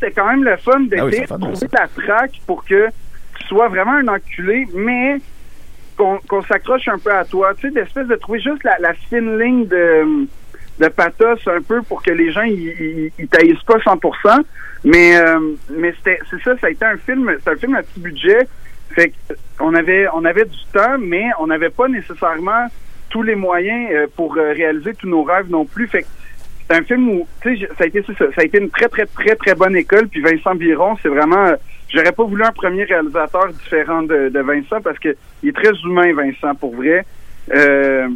c'est 0.00 0.10
quand 0.12 0.26
même 0.30 0.42
le 0.42 0.56
fun 0.56 0.72
Ah 0.96 1.04
oui, 1.04 1.10
d'essayer 1.10 1.26
de 1.26 1.26
trouver 1.38 1.54
ça. 1.56 1.66
la 1.74 2.02
traque 2.02 2.32
pour 2.46 2.64
que 2.64 2.86
sois 3.48 3.68
vraiment 3.68 3.92
un 3.92 4.08
enculé, 4.08 4.66
mais 4.74 5.16
qu'on 5.96 6.18
qu'on 6.28 6.42
s'accroche 6.42 6.88
un 6.88 6.98
peu 6.98 7.12
à 7.12 7.24
toi. 7.24 7.54
Tu 7.54 7.68
sais, 7.68 7.74
d'espèce 7.74 8.06
de 8.06 8.16
trouver 8.16 8.40
juste 8.40 8.62
la, 8.64 8.94
fine 8.94 9.38
ligne 9.38 9.66
de, 9.66 10.26
de 10.78 10.88
pathos 10.88 11.40
un 11.46 11.62
peu 11.62 11.82
pour 11.82 12.02
que 12.02 12.10
les 12.10 12.32
gens 12.32 12.42
ils, 12.42 13.10
taillissent 13.30 13.62
pas 13.62 13.78
100%. 13.78 14.42
Mais 14.84 15.16
euh, 15.16 15.54
c'est 16.04 16.18
ça, 16.44 16.56
ça 16.58 16.66
a 16.66 16.70
été 16.70 16.84
un 16.84 16.96
film, 16.96 17.34
c'est 17.42 17.50
un 17.50 17.56
film 17.56 17.74
à 17.74 17.82
petit 17.82 18.00
budget. 18.00 18.46
Fait 18.90 19.10
que 19.10 19.34
on 19.58 19.74
avait 19.74 20.06
on 20.14 20.24
avait 20.24 20.44
du 20.44 20.64
temps, 20.72 20.98
mais 20.98 21.24
on 21.40 21.48
n'avait 21.48 21.70
pas 21.70 21.88
nécessairement 21.88 22.68
tous 23.08 23.22
les 23.22 23.34
moyens 23.34 23.88
euh, 23.92 24.06
pour 24.14 24.36
euh, 24.36 24.52
réaliser 24.52 24.94
tous 24.94 25.08
nos 25.08 25.22
rêves 25.22 25.50
non 25.50 25.64
plus. 25.64 25.88
Fait 25.88 26.02
que 26.02 26.08
c'est 26.68 26.76
un 26.76 26.82
film 26.82 27.08
où, 27.10 27.28
tu 27.42 27.56
sais, 27.58 27.68
ça 27.78 27.84
a 27.84 27.86
été 27.86 28.02
ça, 28.02 28.12
ça 28.18 28.40
a 28.40 28.44
été 28.44 28.58
une 28.58 28.70
très 28.70 28.88
très 28.88 29.06
très 29.06 29.36
très 29.36 29.54
bonne 29.54 29.76
école. 29.76 30.08
Puis 30.08 30.20
Vincent 30.20 30.54
Biron, 30.54 30.96
c'est 31.02 31.08
vraiment, 31.08 31.46
euh, 31.46 31.56
j'aurais 31.88 32.12
pas 32.12 32.24
voulu 32.24 32.42
un 32.42 32.52
premier 32.52 32.84
réalisateur 32.84 33.48
différent 33.52 34.02
de, 34.02 34.28
de 34.28 34.40
Vincent 34.40 34.80
parce 34.82 34.98
que 34.98 35.14
il 35.42 35.50
est 35.50 35.52
très 35.52 35.72
humain, 35.84 36.12
Vincent, 36.12 36.54
pour 36.54 36.74
vrai. 36.74 37.04
Euh, 37.54 38.08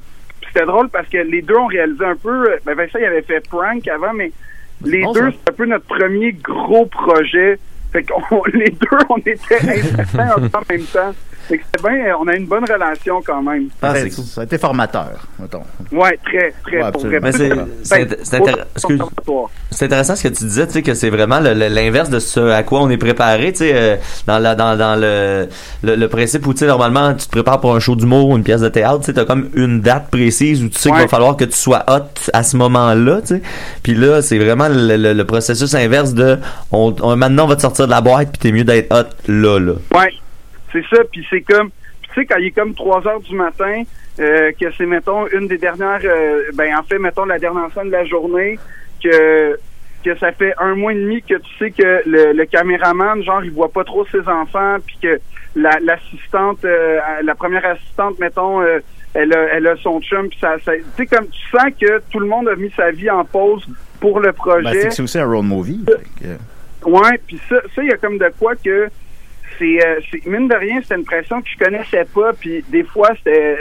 c'était 0.49 0.67
drôle 0.67 0.89
parce 0.89 1.09
que 1.09 1.19
les 1.19 1.43
deux 1.43 1.55
ont 1.57 1.67
réalisé 1.67 2.05
un 2.05 2.17
peu. 2.17 2.51
euh, 2.51 2.57
Ben 2.65 2.75
Vincent, 2.75 2.99
il 2.99 3.05
avait 3.05 3.23
fait 3.23 3.47
Prank 3.49 3.87
avant, 3.87 4.13
mais 4.13 4.33
les 4.85 5.03
bon, 5.03 5.13
deux, 5.13 5.31
c'est 5.31 5.51
un 5.51 5.55
peu 5.55 5.67
notre 5.67 5.85
premier 5.87 6.33
gros 6.33 6.87
projet. 6.87 7.59
Fait 7.93 8.03
qu'on 8.03 8.43
les 8.53 8.71
deux, 8.71 8.99
on 9.09 9.19
était 9.19 9.39
intéressants 9.51 10.49
en 10.55 10.73
même 10.73 10.85
temps. 10.85 11.15
C'était 11.51 11.89
bien, 11.89 12.17
on 12.21 12.29
a 12.29 12.35
une 12.37 12.47
bonne 12.47 12.65
relation 12.65 13.21
quand 13.27 13.43
même. 13.43 13.69
Ah, 13.83 13.93
c'est 13.97 14.11
cool. 14.11 14.25
Ça 14.25 14.43
a 14.43 14.45
été 14.45 14.57
formateur, 14.59 15.11
mettons. 15.39 15.63
Ouais, 15.91 16.17
très, 16.25 16.55
très, 16.63 16.83
Ouais, 16.83 16.93
pour 16.93 17.05
vrai. 17.07 17.17
absolument. 17.17 17.21
Mais 17.23 17.33
c'est- 17.83 17.95
Ben, 18.05 18.17
c'est- 18.23 18.39
intér- 18.39 18.65
intéressant 19.83 20.17
ce 20.17 20.23
que 20.25 20.29
tu 20.29 20.45
disais, 20.45 20.67
tu 20.67 20.73
sais, 20.75 20.83
que 20.83 20.95
c'est 20.95 21.11
vraiment 21.11 21.41
le- 21.41 21.55
le- 21.55 21.69
l'inverse 21.69 22.11
de 22.11 22.19
ce 22.19 22.41
à 22.51 22.63
quoi 22.63 22.81
on 22.83 22.91
est 22.91 22.97
préparé, 22.97 23.53
tu 23.53 23.59
sais, 23.59 23.73
euh, 23.75 23.97
dans, 24.27 24.39
la, 24.39 24.55
dans, 24.55 24.77
dans 24.77 24.95
le, 25.01 25.49
le, 25.83 25.97
le 25.97 26.09
principe 26.09 26.47
où, 26.47 26.53
tu 26.53 26.61
sais, 26.61 26.67
normalement, 26.67 27.15
tu 27.15 27.27
te 27.27 27.31
prépares 27.31 27.61
pour 27.61 27.75
un 27.75 27.81
show 27.81 27.97
d'humour 27.97 28.29
ou 28.29 28.37
une 28.37 28.45
pièce 28.45 28.61
de 28.61 28.69
théâtre, 28.69 29.01
tu 29.01 29.07
sais, 29.07 29.15
t'as 29.15 29.25
comme 29.25 29.49
une 29.55 29.81
date 29.81 30.09
précise 30.11 30.63
où 30.63 30.69
tu 30.69 30.79
sais 30.79 30.91
qu'il 30.91 30.99
va 31.01 31.09
falloir 31.09 31.37
que 31.37 31.45
tu 31.45 31.57
sois 31.57 31.85
hot 31.89 32.03
à 32.33 32.43
ce 32.43 32.57
moment-là, 32.57 33.21
tu 33.23 33.29
sais. 33.37 33.43
Puis 33.83 33.95
là, 33.95 34.23
c'est 34.23 34.39
vraiment 34.39 34.69
le, 34.69 34.97
le- 34.97 35.13
le 35.15 35.25
processus 35.25 35.75
inverse 35.75 36.15
de, 36.15 36.39
on, 36.73 36.95
on- 37.01 37.17
maintenant, 37.17 37.45
on 37.45 37.49
va 37.49 37.57
te 37.57 37.63
sortir 37.63 37.87
de 37.87 37.91
la 37.91 38.01
boîte, 38.01 38.29
puis 38.31 38.39
t'es 38.39 38.53
mieux 38.53 38.65
d'être 38.65 38.93
hot 38.95 39.09
là, 39.29 39.59
là. 39.59 39.73
Ouais, 39.95 40.13
c'est 40.73 40.85
ça. 40.95 41.03
Puis 41.11 41.27
c'est 41.31 41.41
comme, 41.43 41.71
tu 42.03 42.15
sais, 42.15 42.27
quand 42.27 42.37
il 42.39 42.47
est 42.47 42.51
comme 42.51 42.75
3 42.75 43.07
heures 43.07 43.21
du 43.21 43.35
matin, 43.35 43.83
euh, 44.19 44.51
que 44.61 44.67
c'est, 44.77 44.87
mettons, 44.87 45.27
une 45.29 45.47
des 45.49 45.59
dernières, 45.59 46.01
euh, 46.05 46.43
ben 46.55 46.75
en 46.77 46.83
fait, 46.83 46.99
mettons, 46.99 47.25
la 47.25 47.39
dernière 47.39 47.73
scène 47.75 47.87
de 47.87 47.93
la 47.93 48.05
journée, 48.05 48.59
que 49.03 49.59
que 50.03 50.17
ça 50.17 50.33
fait 50.33 50.55
un 50.59 50.75
mois 50.77 50.93
et 50.93 50.97
demi 50.97 51.21
que 51.23 51.35
tu 51.35 51.51
sais 51.59 51.71
que 51.71 52.01
le, 52.09 52.33
le 52.33 52.47
caméraman, 52.47 53.23
genre, 53.23 53.45
il 53.45 53.51
voit 53.51 53.69
pas 53.71 53.85
trop 53.85 54.07
ses 54.07 54.27
enfants, 54.27 54.77
puis 54.87 54.97
que 55.03 55.21
la- 55.55 55.79
l'assistante, 55.83 56.65
euh, 56.65 56.99
la 57.23 57.35
première 57.35 57.67
assistante, 57.67 58.19
mettons, 58.19 58.63
euh, 58.63 58.79
elle, 59.13 59.31
a, 59.35 59.43
elle 59.55 59.67
a 59.67 59.77
son 59.77 60.01
chum, 60.01 60.31
puis 60.31 60.39
ça, 60.41 60.57
ça 60.65 60.73
tu 60.75 60.83
sais, 60.97 61.07
comme 61.07 61.27
tu 61.29 61.41
sens 61.51 61.71
que 61.79 62.01
tout 62.11 62.19
le 62.19 62.27
monde 62.27 62.49
a 62.49 62.57
mis 62.57 62.73
sa 62.75 62.91
vie 62.93 63.11
en 63.11 63.27
pause 63.27 63.63
pour 64.01 64.21
le 64.21 64.29
Ben, 64.29 64.33
projet. 64.33 64.81
c'est 64.81 64.89
que 64.89 64.95
c'est 64.95 65.03
aussi 65.03 65.19
un 65.19 65.27
road 65.27 65.45
movie. 65.45 65.85
que- 65.85 66.89
Ouais, 66.89 67.21
puis 67.27 67.39
ça, 67.47 67.57
ça, 67.75 67.83
il 67.83 67.91
y 67.91 67.93
a 67.93 67.99
comme 67.99 68.17
de 68.17 68.33
quoi 68.39 68.55
que 68.57 68.89
c'est, 69.61 69.87
euh, 69.87 70.01
c'est 70.11 70.27
mine 70.27 70.49
de 70.49 70.55
rien, 70.57 70.81
c'était 70.83 70.97
une 70.97 71.05
pression 71.05 71.41
que 71.41 71.49
je 71.49 71.63
connaissais 71.65 72.05
pas, 72.13 72.33
puis 72.33 72.65
des 72.71 72.83
fois, 72.83 73.11
c'était 73.19 73.57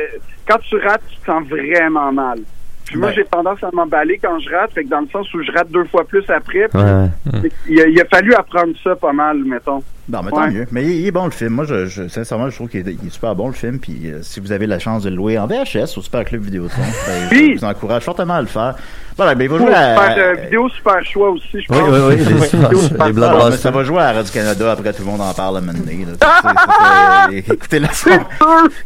quand 0.48 0.58
tu 0.68 0.78
rates, 0.78 1.04
tu 1.10 1.18
te 1.20 1.26
sens 1.26 1.44
vraiment 1.48 2.12
mal. 2.12 2.40
Puis 2.86 2.98
moi, 2.98 3.10
Ben. 3.10 3.16
j'ai 3.18 3.26
tendance 3.26 3.64
à 3.64 3.70
m'emballer 3.72 4.18
quand 4.18 4.40
je 4.40 4.50
rate, 4.50 4.72
fait 4.74 4.84
que 4.84 4.90
dans 4.90 5.02
le 5.02 5.08
sens 5.10 5.32
où 5.36 5.44
je 5.44 5.52
rate 5.52 5.70
deux 5.70 5.84
fois 5.86 6.04
plus 6.06 6.28
après, 6.28 6.68
puis 6.70 6.82
Ouais. 6.82 7.50
il, 7.70 7.80
a, 7.82 7.88
il 7.88 8.02
a 8.02 8.06
fallu 8.06 8.34
apprendre 8.34 8.74
ça 8.84 8.96
pas 8.96 9.14
mal, 9.14 9.38
mettons. 9.44 9.84
Non, 10.12 10.24
mais 10.24 10.32
tant 10.32 10.42
Ouais. 10.46 10.50
mieux. 10.52 10.66
Mais 10.72 10.84
il, 10.86 11.02
il 11.02 11.06
est 11.08 11.12
bon 11.12 11.26
le 11.26 11.30
film. 11.32 11.54
Moi, 11.54 11.66
je, 11.66 11.86
je- 11.86 12.08
sincèrement, 12.08 12.50
je 12.50 12.56
trouve 12.56 12.68
qu'il 12.68 12.80
est, 12.90 13.10
super 13.12 13.36
bon 13.36 13.46
le 13.50 13.54
film. 13.54 13.78
Puis 13.80 14.10
euh, 14.10 14.24
si 14.24 14.40
vous 14.40 14.52
avez 14.52 14.66
la 14.66 14.80
chance 14.80 15.04
de 15.04 15.12
le 15.12 15.16
louer 15.18 15.38
en 15.38 15.46
VHS 15.46 15.98
au 16.00 16.02
Super 16.02 16.26
Club 16.26 16.42
Vidéotron, 16.42 16.82
ben, 17.30 17.30
je 17.32 17.60
vous 17.60 17.64
encourage 17.64 18.02
fortement 18.06 18.34
à 18.34 18.42
le 18.42 18.48
faire. 18.48 18.76
Voilà, 19.20 19.36
ben 19.36 19.44
il 19.44 19.50
va 19.50 19.58
jouer 19.58 19.74
à. 19.74 19.96
faire 19.98 20.16
euh, 20.18 20.34
vidéo 20.44 20.70
super 20.70 21.06
choix 21.06 21.30
aussi, 21.32 21.44
je 21.52 21.58
Oui, 21.58 21.66
pense. 21.68 21.90
oui, 21.90 22.16
oui, 22.40 22.48
super- 22.48 22.72
les 23.10 23.24
Ah, 23.24 23.48
mais 23.52 23.58
ça 23.58 23.70
va 23.70 23.84
jouer 23.84 24.00
à 24.02 24.14
Radio-Canada 24.14 24.72
après 24.72 24.94
tout 24.94 25.02
le 25.04 25.12
monde 25.12 25.20
en 25.20 25.34
parle 25.34 25.58
à 25.58 25.62
là. 25.62 27.28
Fait- 27.30 27.38
écoutez 27.54 27.80
la 27.80 27.92
son. 27.92 28.12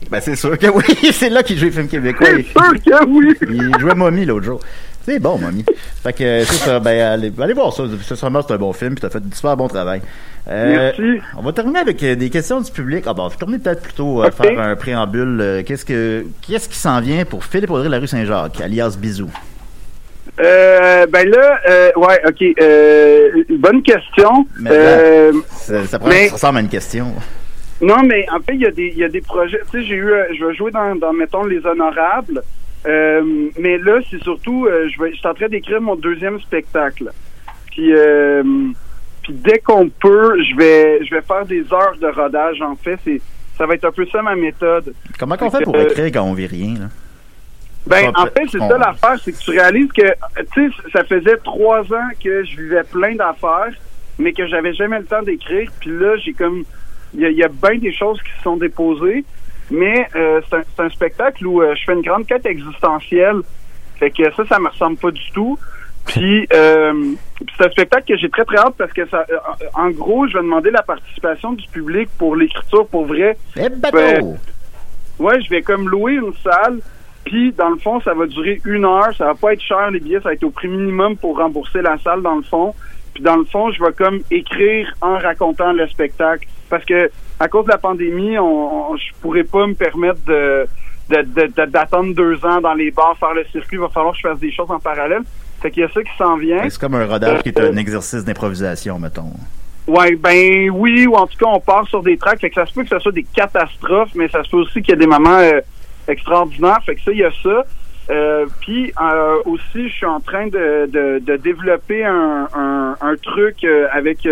Ben, 0.09 0.19
c'est 0.21 0.35
sûr 0.35 0.57
que 0.57 0.65
oui, 0.67 0.83
c'est 1.13 1.29
là 1.29 1.43
qu'il 1.43 1.59
joue 1.59 1.65
les 1.65 1.71
films 1.71 1.87
québécois. 1.87 2.25
C'est 2.35 2.43
sûr 2.47 2.73
que 2.83 3.05
oui! 3.07 3.35
Il 3.47 3.79
jouait 3.79 3.93
Mommy 3.93 4.25
l'autre 4.25 4.45
jour. 4.45 4.59
C'est 5.05 5.19
bon, 5.19 5.37
Mommy. 5.37 5.63
Fait 6.01 6.13
que, 6.13 6.23
euh, 6.23 6.43
c'est 6.45 6.65
ça, 6.65 6.79
ben, 6.79 6.99
allez, 6.99 7.31
allez 7.39 7.53
voir 7.53 7.71
ça. 7.71 7.83
Sincèrement, 8.01 8.41
c'est 8.41 8.55
un 8.55 8.57
bon 8.57 8.73
film, 8.73 8.95
puis 8.95 9.01
t'as 9.01 9.09
fait 9.09 9.19
du 9.19 9.35
super 9.35 9.55
bon 9.55 9.67
travail. 9.67 10.01
Euh, 10.49 10.91
Merci. 10.97 11.21
On 11.37 11.43
va 11.43 11.51
terminer 11.53 11.79
avec 11.79 12.01
euh, 12.01 12.15
des 12.15 12.31
questions 12.31 12.59
du 12.59 12.71
public. 12.71 13.03
Ah 13.05 13.13
bon, 13.13 13.25
on 13.25 13.27
va 13.27 13.35
terminer 13.35 13.59
peut-être 13.59 13.83
plutôt 13.83 14.23
euh, 14.23 14.27
Ok. 14.29 14.33
faire 14.47 14.59
un 14.59 14.75
préambule. 14.75 15.39
Euh, 15.41 15.61
qu'est-ce 15.63 15.85
que, 15.85 16.25
qu'est-ce 16.41 16.67
qui 16.69 16.77
s'en 16.77 16.99
vient 17.01 17.23
pour 17.23 17.43
Philippe 17.45 17.69
Audrey 17.69 17.85
de 17.85 17.91
la 17.91 17.99
rue 17.99 18.07
Saint-Jacques, 18.07 18.59
alias 18.61 18.95
Bisou? 18.97 19.29
Euh, 20.43 21.05
ben 21.07 21.29
là, 21.29 21.59
euh, 21.69 21.91
ouais, 21.95 22.19
ok. 22.27 22.43
Euh, 22.61 23.43
bonne 23.59 23.81
question. 23.81 24.45
Mais 24.59 24.69
Euh, 24.71 25.31
Ça, 25.51 25.85
ça, 25.85 25.99
prend- 25.99 26.09
Mais- 26.09 26.27
ça 26.27 26.33
ressemble 26.33 26.57
à 26.57 26.61
une 26.61 26.69
question. 26.69 27.07
Non, 27.81 28.03
mais 28.03 28.25
en 28.31 28.39
fait, 28.39 28.53
il 28.55 28.61
y 28.61 28.65
a 28.65 28.71
des, 28.71 28.87
il 28.87 28.97
y 28.97 29.03
a 29.03 29.09
des 29.09 29.21
projets. 29.21 29.59
Tu 29.71 29.79
sais, 29.81 29.87
j'ai 29.87 29.95
eu, 29.95 30.11
euh, 30.11 30.23
je 30.37 30.45
vais 30.45 30.53
jouer 30.55 30.71
dans, 30.71 30.95
dans 30.95 31.13
mettons, 31.13 31.45
les 31.45 31.65
honorables. 31.65 32.41
Euh, 32.85 33.21
mais 33.57 33.77
là, 33.77 33.99
c'est 34.11 34.21
surtout, 34.23 34.65
euh, 34.65 34.87
je 34.89 35.01
vais, 35.01 35.11
je 35.11 35.17
suis 35.17 35.27
en 35.27 35.33
train 35.33 35.47
d'écrire 35.47 35.81
mon 35.81 35.95
deuxième 35.95 36.39
spectacle. 36.41 37.09
Puis, 37.71 37.93
euh, 37.95 38.43
puis 39.23 39.33
dès 39.33 39.59
qu'on 39.59 39.87
peut, 39.89 40.35
je 40.43 40.55
vais, 40.57 41.05
je 41.05 41.15
vais 41.15 41.21
faire 41.21 41.45
des 41.45 41.61
heures 41.73 41.95
de 41.99 42.07
rodage. 42.07 42.61
En 42.61 42.75
fait, 42.75 42.97
c'est, 43.05 43.21
ça 43.57 43.65
va 43.65 43.75
être 43.75 43.85
un 43.85 43.91
peu 43.91 44.05
ça 44.11 44.21
ma 44.21 44.35
méthode. 44.35 44.93
Comment 45.17 45.37
qu'on 45.37 45.49
Fait 45.49 45.63
pour 45.63 45.77
écrire 45.77 46.05
quand 46.07 46.23
on 46.23 46.33
vit 46.33 46.47
rien, 46.47 46.73
là? 46.79 46.85
Ben, 47.85 48.11
en 48.15 48.25
fait- 48.27 48.47
c'est 48.49 48.59
ça 48.59 48.77
l'affaire, 48.77 49.19
c'est 49.21 49.33
que 49.33 49.37
tu 49.37 49.51
réalises 49.51 49.91
que, 49.91 50.07
tu 50.53 50.71
sais, 50.71 50.75
ça 50.93 51.03
faisait 51.03 51.37
trois 51.37 51.81
ans 51.81 52.09
que 52.23 52.43
je 52.45 52.61
vivais 52.61 52.83
plein 52.83 53.15
d'affaires, 53.15 53.73
mais 54.17 54.31
que 54.31 54.47
j'avais 54.47 54.73
jamais 54.73 54.99
le 54.99 55.05
temps 55.05 55.21
d'écrire. 55.21 55.69
Puis 55.79 55.89
là, 55.91 56.15
j'ai 56.17 56.33
comme, 56.33 56.63
il 57.13 57.21
y 57.21 57.25
a, 57.25 57.29
il 57.29 57.37
y 57.37 57.43
a 57.43 57.49
bien 57.49 57.77
des 57.77 57.93
choses 57.93 58.21
qui 58.21 58.31
se 58.37 58.43
sont 58.43 58.57
déposées, 58.57 59.25
mais 59.69 60.07
euh, 60.15 60.41
c'est 60.49 60.83
un, 60.83 60.89
spectacle 60.89 61.45
où 61.45 61.61
euh, 61.61 61.75
je 61.75 61.83
fais 61.83 61.93
une 61.93 62.01
grande 62.01 62.25
quête 62.25 62.45
existentielle. 62.45 63.41
Fait 63.97 64.11
que 64.11 64.31
ça, 64.33 64.45
ça 64.47 64.59
me 64.59 64.69
ressemble 64.69 64.97
pas 64.97 65.11
du 65.11 65.31
tout. 65.33 65.57
Puis, 66.05 66.47
euh, 66.53 67.13
puis 67.35 67.55
c'est 67.57 67.67
un 67.67 67.71
spectacle 67.71 68.13
que 68.13 68.17
j'ai 68.17 68.29
très 68.29 68.43
très 68.43 68.57
hâte 68.57 68.75
parce 68.77 68.91
que 68.91 69.07
ça, 69.07 69.25
euh, 69.29 69.37
en 69.73 69.89
gros, 69.89 70.27
je 70.27 70.33
vais 70.33 70.43
demander 70.43 70.69
la 70.69 70.81
participation 70.81 71.53
du 71.53 71.67
public 71.69 72.09
pour 72.17 72.35
l'écriture 72.35 72.87
pour 72.87 73.05
vrai. 73.05 73.37
Eh, 73.55 73.69
bateau! 73.69 73.97
Ben, 73.97 74.37
Ouais, 75.19 75.39
je 75.41 75.49
vais 75.49 75.61
comme 75.61 75.87
louer 75.87 76.13
une 76.13 76.33
salle, 76.43 76.79
puis 77.25 77.51
dans 77.53 77.69
le 77.69 77.77
fond, 77.77 77.99
ça 78.01 78.13
va 78.13 78.25
durer 78.27 78.61
une 78.65 78.85
heure, 78.85 79.13
ça 79.17 79.25
va 79.25 79.35
pas 79.35 79.53
être 79.53 79.61
cher 79.61 79.91
les 79.91 79.99
billets, 79.99 80.17
ça 80.17 80.29
va 80.29 80.33
être 80.33 80.43
au 80.43 80.49
prix 80.49 80.67
minimum 80.67 81.15
pour 81.17 81.37
rembourser 81.37 81.81
la 81.81 81.97
salle 81.99 82.21
dans 82.21 82.35
le 82.35 82.43
fond. 82.43 82.73
Puis 83.13 83.23
dans 83.23 83.35
le 83.37 83.45
fond, 83.45 83.71
je 83.71 83.83
vais 83.83 83.93
comme 83.93 84.19
écrire 84.31 84.91
en 85.01 85.17
racontant 85.17 85.71
le 85.73 85.87
spectacle, 85.87 86.47
parce 86.69 86.83
que 86.85 87.09
à 87.39 87.47
cause 87.47 87.65
de 87.65 87.71
la 87.71 87.77
pandémie, 87.77 88.37
on, 88.39 88.91
on- 88.91 88.97
je 88.97 89.03
pourrais 89.21 89.43
pas 89.43 89.67
me 89.67 89.73
permettre 89.73 90.19
de 90.27 90.65
de- 91.09 91.21
de- 91.21 91.47
de- 91.53 91.65
d'attendre 91.69 92.15
deux 92.15 92.43
ans 92.45 92.61
dans 92.61 92.73
les 92.73 92.89
bars, 92.89 93.15
faire 93.19 93.33
le 93.33 93.43
circuit, 93.51 93.75
il 93.75 93.79
va 93.81 93.89
falloir 93.89 94.13
que 94.13 94.19
je 94.19 94.27
fasse 94.27 94.39
des 94.39 94.51
choses 94.51 94.71
en 94.71 94.79
parallèle. 94.79 95.21
Fait 95.61 95.69
qu'il 95.69 95.81
y 95.81 95.85
a 95.85 95.89
ça 95.89 96.01
qui 96.01 96.09
s'en 96.17 96.37
vient. 96.37 96.61
C'est 96.69 96.79
comme 96.79 96.95
un 96.95 97.05
rodage 97.05 97.41
qui 97.43 97.49
est 97.49 97.59
un 97.59 97.75
exercice 97.75 98.23
d'improvisation, 98.23 98.97
mettons. 98.99 99.31
Ouais, 99.85 100.15
ben 100.15 100.69
oui, 100.71 101.05
ou 101.05 101.15
en 101.15 101.27
tout 101.27 101.37
cas, 101.37 101.47
on 101.47 101.59
part 101.59 101.85
sur 101.89 102.01
des 102.01 102.17
tracks. 102.17 102.39
Fait 102.39 102.49
que 102.49 102.55
ça 102.55 102.65
se 102.65 102.73
peut 102.73 102.83
que 102.83 102.89
ce 102.89 102.99
soit 102.99 103.11
des 103.11 103.23
catastrophes, 103.35 104.11
mais 104.15 104.29
ça 104.29 104.43
se 104.45 104.49
peut 104.49 104.57
aussi 104.57 104.81
qu'il 104.81 104.91
y 104.91 104.93
ait 104.93 104.97
des 104.99 105.05
moments 105.07 105.37
euh, 105.39 105.59
extraordinaires. 106.07 106.79
Fait 106.85 106.95
que 106.95 107.01
ça, 107.01 107.11
il 107.11 107.19
y 107.19 107.23
a 107.23 107.31
ça. 107.43 107.63
Euh, 108.09 108.45
puis 108.61 108.91
euh, 109.01 109.35
aussi, 109.45 109.87
je 109.87 109.93
suis 109.93 110.05
en 110.05 110.19
train 110.19 110.47
de, 110.47 110.87
de, 110.87 111.19
de 111.19 111.35
développer 111.37 112.03
un, 112.03 112.47
un, 112.53 112.95
un 113.01 113.15
truc 113.21 113.63
euh, 113.63 113.87
avec, 113.93 114.27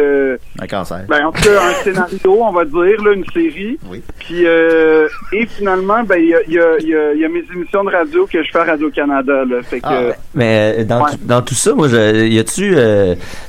Un 0.59 0.67
cancer. 0.67 1.05
ben, 1.07 1.25
en 1.27 1.31
tout 1.31 1.41
cas, 1.43 1.49
un 1.69 1.73
scénario, 1.83 2.43
on 2.43 2.51
va 2.51 2.65
dire, 2.65 3.01
là, 3.03 3.13
une 3.13 3.25
série. 3.33 3.79
Oui. 3.89 4.01
Puis, 4.19 4.45
euh, 4.45 5.07
et 5.31 5.45
finalement, 5.45 6.03
ben, 6.03 6.17
il 6.17 6.29
y 6.29 6.35
a, 6.59 6.79
y, 6.79 6.85
y, 6.85 7.21
y 7.23 7.27
mes 7.29 7.43
émissions 7.55 7.83
de 7.85 7.89
radio 7.91 8.27
que 8.31 8.43
je 8.43 8.51
fais 8.51 8.59
à 8.59 8.65
Radio-Canada, 8.65 9.45
là. 9.45 9.61
Fait 9.63 9.79
que, 9.79 9.85
Ah, 9.87 10.01
ouais. 10.01 10.15
Mais 10.35 10.83
dans, 10.83 11.03
Ouais. 11.05 11.11
dans 11.21 11.41
tout 11.41 11.55
ça, 11.55 11.73
moi, 11.73 11.87
je, 11.87 12.25
y 12.27 12.39
a-tu, 12.39 12.75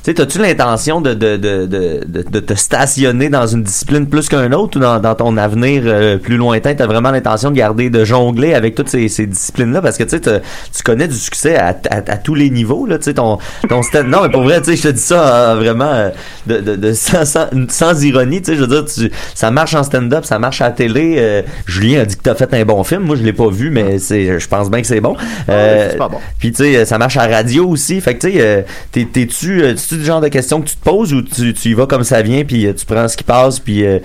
tu 0.04 0.14
t'as-tu 0.14 0.38
l'intention 0.38 1.00
de, 1.00 1.14
de, 1.14 2.40
te 2.40 2.54
stationner 2.54 3.28
dans 3.28 3.46
une 3.46 3.62
discipline 3.62 4.08
plus 4.08 4.28
qu'un 4.28 4.52
autre 4.52 4.78
ou 4.78 4.80
dans, 4.80 5.00
dans 5.00 5.14
ton 5.14 5.36
avenir 5.36 6.20
plus 6.20 6.36
lointain, 6.36 6.74
t'as 6.74 6.86
vraiment 6.86 7.10
l'intention 7.10 7.50
de 7.50 7.56
garder, 7.56 7.90
de 7.90 8.04
jongler 8.04 8.54
avec 8.54 8.74
toutes 8.74 8.88
ces, 8.88 9.08
ces 9.08 9.26
disciplines-là? 9.26 9.82
Parce 9.82 9.98
que 9.98 10.04
tu 10.20 10.30
tu 10.76 10.82
connais 10.82 11.08
du 11.08 11.14
succès 11.16 11.56
à, 11.56 11.68
à, 11.90 11.96
à 11.96 12.16
tous 12.16 12.34
les 12.34 12.50
niveaux, 12.50 12.86
là, 12.86 12.98
tu 12.98 13.04
sais, 13.04 13.14
ton, 13.14 13.38
ton 13.68 13.82
stand, 13.82 14.06
non, 14.08 14.22
mais 14.22 14.30
pour 14.30 14.42
vrai, 14.42 14.60
tu 14.60 14.70
sais, 14.70 14.76
je 14.76 14.82
te 14.82 14.88
dis 14.88 15.00
ça 15.00 15.50
euh, 15.52 15.54
vraiment 15.56 15.92
euh, 15.92 16.10
de, 16.46 16.58
de, 16.58 16.76
de 16.76 16.92
sans, 16.92 17.24
sans, 17.24 17.46
sans 17.68 18.04
ironie, 18.04 18.40
tu 18.42 18.52
sais, 18.52 18.56
je 18.56 18.60
veux 18.64 18.66
dire, 18.66 18.84
tu, 18.84 19.10
ça 19.34 19.50
marche 19.50 19.74
en 19.74 19.82
stand-up, 19.82 20.24
ça 20.24 20.38
marche 20.38 20.60
à 20.60 20.66
la 20.66 20.70
télé. 20.72 21.16
euh, 21.18 21.42
Julien 21.66 22.00
a 22.00 22.04
dit 22.04 22.16
que 22.16 22.22
t'as 22.22 22.34
fait 22.34 22.52
un 22.54 22.64
bon 22.64 22.82
film, 22.84 23.02
moi 23.02 23.16
je 23.16 23.22
l'ai 23.22 23.32
pas 23.32 23.48
vu, 23.48 23.70
mais 23.70 23.98
c'est, 23.98 24.38
je 24.38 24.48
pense 24.48 24.70
bien 24.70 24.80
que 24.80 24.86
c'est 24.86 25.00
bon. 25.00 25.16
Euh, 25.48 25.88
c'est 25.90 25.96
pas 25.98 26.08
bon. 26.08 26.18
puis 26.38 26.52
tu 26.52 26.64
sais, 26.64 26.84
ça 26.84 26.98
marche 26.98 27.16
à 27.16 27.26
la 27.28 27.36
radio 27.36 27.68
aussi. 27.68 28.00
Fait 28.00 28.14
que 28.16 28.26
tu 28.26 28.32
sais, 28.32 28.40
euh, 28.40 28.62
t'es, 28.90 29.06
t'es-tu, 29.10 29.62
euh, 29.62 29.74
tu 29.74 29.96
le 29.96 30.04
genre 30.04 30.20
de 30.20 30.28
questions 30.28 30.60
que 30.60 30.68
tu 30.68 30.76
te 30.76 30.84
poses 30.84 31.12
ou 31.12 31.22
tu, 31.22 31.52
tu 31.54 31.68
y 31.70 31.74
vas 31.74 31.86
comme 31.86 32.04
ça 32.04 32.22
vient 32.22 32.44
puis 32.44 32.72
tu 32.74 32.86
prends 32.86 33.08
ce 33.08 33.16
qui 33.16 33.24
passe 33.24 33.60
puis 33.60 33.84
euh, 33.84 33.98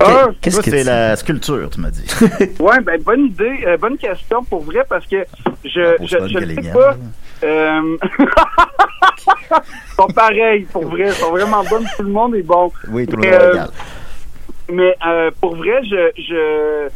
Ah, 0.00 0.28
qu'est-ce 0.40 0.56
Toi, 0.56 0.62
que 0.64 0.70
c'est 0.70 0.80
tu- 0.80 0.86
la 0.86 1.16
sculpture, 1.16 1.68
tu 1.70 1.80
m'as 1.80 1.90
dit. 1.90 2.04
Ouais, 2.60 2.80
ben 2.84 3.00
bonne 3.04 3.26
idée, 3.26 3.64
euh, 3.66 3.76
bonne 3.76 3.96
question 3.96 4.42
pour 4.44 4.62
vrai 4.64 4.80
parce 4.88 5.06
que 5.06 5.16
je 5.64 5.96
Pose 5.98 6.08
je, 6.08 6.38
le 6.38 6.62
sais 6.62 6.72
pas. 6.72 6.96
Euh... 7.44 7.96
ils 9.26 9.94
sont 9.96 10.06
pareils 10.08 10.66
pour 10.72 10.86
vrai, 10.86 11.06
ils 11.08 11.12
sont 11.12 11.30
vraiment 11.30 11.62
bonnes, 11.64 11.86
tout 11.96 12.02
le 12.02 12.10
monde 12.10 12.34
est 12.36 12.42
bon. 12.42 12.70
Oui, 12.88 13.06
tout 13.06 13.16
le 13.16 13.22
Mais, 13.22 13.30
monde 13.30 13.40
est 13.40 13.44
euh, 13.44 13.52
égal. 13.52 13.70
Mais 14.72 14.96
euh, 15.06 15.30
pour 15.40 15.56
vrai, 15.56 15.80
je 15.84 16.10
je 16.20 16.88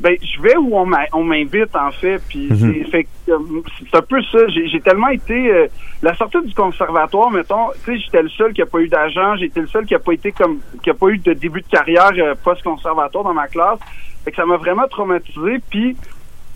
ben 0.00 0.16
je 0.22 0.40
vais 0.40 0.56
où 0.56 0.76
on 0.76 1.24
m'invite 1.24 1.76
en 1.76 1.90
fait, 1.90 2.20
puis 2.28 2.48
Mhm. 2.50 2.56
c'est 2.84 2.90
fait 2.90 3.04
que, 3.04 3.32
euh, 3.32 3.38
c'est 3.78 3.96
un 3.98 4.02
peu 4.02 4.22
ça. 4.22 4.38
J'ai 4.48 4.80
tellement 4.80 5.08
été 5.08 5.50
euh, 5.52 5.66
la 6.02 6.14
sortie 6.14 6.38
du 6.42 6.54
conservatoire, 6.54 7.30
mettons, 7.30 7.68
tu 7.84 7.92
sais, 7.92 7.98
j'étais 8.04 8.22
le 8.22 8.30
seul 8.30 8.52
qui 8.54 8.62
a 8.62 8.66
pas 8.66 8.78
eu 8.78 8.88
d'agent, 8.88 9.36
j'étais 9.36 9.60
le 9.60 9.66
seul 9.66 9.84
qui 9.84 9.94
a 9.94 9.98
pas 9.98 10.12
été 10.12 10.32
comme 10.32 10.60
qui 10.82 10.88
a 10.90 10.94
pas 10.94 11.08
eu 11.08 11.18
de 11.18 11.34
début 11.34 11.60
de 11.60 11.66
carrière 11.68 12.12
euh, 12.16 12.34
post 12.42 12.62
conservatoire 12.62 13.24
dans 13.24 13.34
ma 13.34 13.48
classe. 13.48 13.78
Fait 14.24 14.30
que 14.30 14.36
ça 14.36 14.46
m'a 14.46 14.56
vraiment 14.56 14.86
traumatisé, 14.88 15.60
puis 15.68 15.96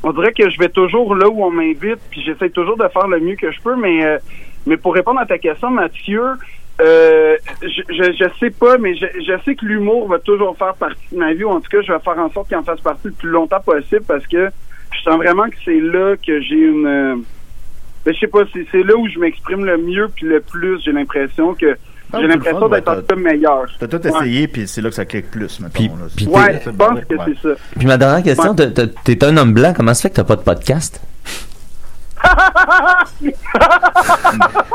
on 0.05 0.13
dirait 0.13 0.33
que 0.33 0.49
je 0.51 0.59
vais 0.59 0.69
toujours 0.69 1.15
là 1.15 1.29
où 1.29 1.43
on 1.43 1.51
m'invite, 1.51 1.99
puis 2.11 2.23
j'essaie 2.23 2.51
toujours 2.51 2.77
de 2.77 2.87
faire 2.89 3.09
le 3.09 3.21
mieux 3.21 3.37
que 3.37 3.51
je 3.51 3.61
peux, 3.61 3.75
mais 3.75 4.05
euh, 4.05 4.19
mais 4.67 4.77
pour 4.77 4.95
répondre 4.95 5.19
à 5.21 5.27
ta 5.27 5.39
question, 5.39 5.71
Mathieu, 5.71 6.23
euh, 6.81 7.37
je, 7.63 7.83
je, 7.89 8.13
je 8.13 8.25
sais 8.39 8.51
pas, 8.51 8.79
mais 8.79 8.95
je, 8.95 9.07
je 9.21 9.43
sais 9.45 9.55
que 9.55 9.65
l'humour 9.65 10.09
va 10.09 10.19
toujours 10.19 10.57
faire 10.57 10.75
partie 10.75 11.07
de 11.13 11.19
ma 11.19 11.33
vie, 11.33 11.45
ou 11.45 11.51
en 11.51 11.61
tout 11.61 11.71
cas, 11.71 11.81
je 11.83 11.93
vais 11.93 11.99
faire 11.99 12.19
en 12.19 12.31
sorte 12.31 12.49
qu'il 12.49 12.57
en 12.57 12.63
fasse 12.63 12.81
partie 12.81 13.09
le 13.09 13.15
plus 13.15 13.31
longtemps 13.31 13.61
possible 13.61 14.03
parce 14.07 14.27
que 14.27 14.51
je 14.93 15.03
sens 15.03 15.17
vraiment 15.17 15.49
que 15.49 15.57
c'est 15.65 15.81
là 15.81 16.17
que 16.17 16.41
j'ai 16.41 16.57
une. 16.57 16.87
euh, 16.87 17.17
ben, 18.05 18.13
je 18.13 18.21
sais 18.21 18.27
pas, 18.27 18.41
c'est, 18.53 18.83
là 18.83 18.95
où 18.97 19.09
je 19.09 19.19
m'exprime 19.19 19.65
le 19.65 19.79
mieux 19.79 20.11
puis 20.15 20.27
le 20.27 20.41
plus. 20.41 20.83
J'ai 20.85 20.93
l'impression 20.93 21.55
que 21.55 21.77
j'ai 22.21 22.27
l'impression 22.27 22.69
le 22.69 22.71
d'être 22.71 22.95
tout 22.97 23.03
cas 23.03 23.17
meilleur. 23.17 23.65
T'as 23.79 23.87
tout 23.89 24.07
essayé, 24.07 24.49
puis 24.49 24.67
c'est 24.69 24.81
là 24.81 24.89
que 24.89 24.95
ça 24.95 25.05
clique 25.05 25.31
plus, 25.31 25.61
puis 25.73 25.91
Ouais, 26.27 26.61
C'est 26.62 26.65
je 26.65 26.71
bon, 26.71 26.87
pense 26.87 27.01
que 27.05 27.15
ouais. 27.15 27.25
c'est 27.43 27.49
ça. 27.49 27.55
Puis 27.77 27.87
ma 27.87 27.97
dernière 27.97 28.23
question, 28.23 28.55
t'es 28.55 29.25
un 29.25 29.37
homme 29.37 29.53
blanc, 29.53 29.73
comment 29.77 29.95
ça 29.95 30.03
fait 30.03 30.11
que 30.11 30.17
t'as 30.17 30.25
pas 30.25 30.37
de 30.37 30.43
podcast? 30.43 31.01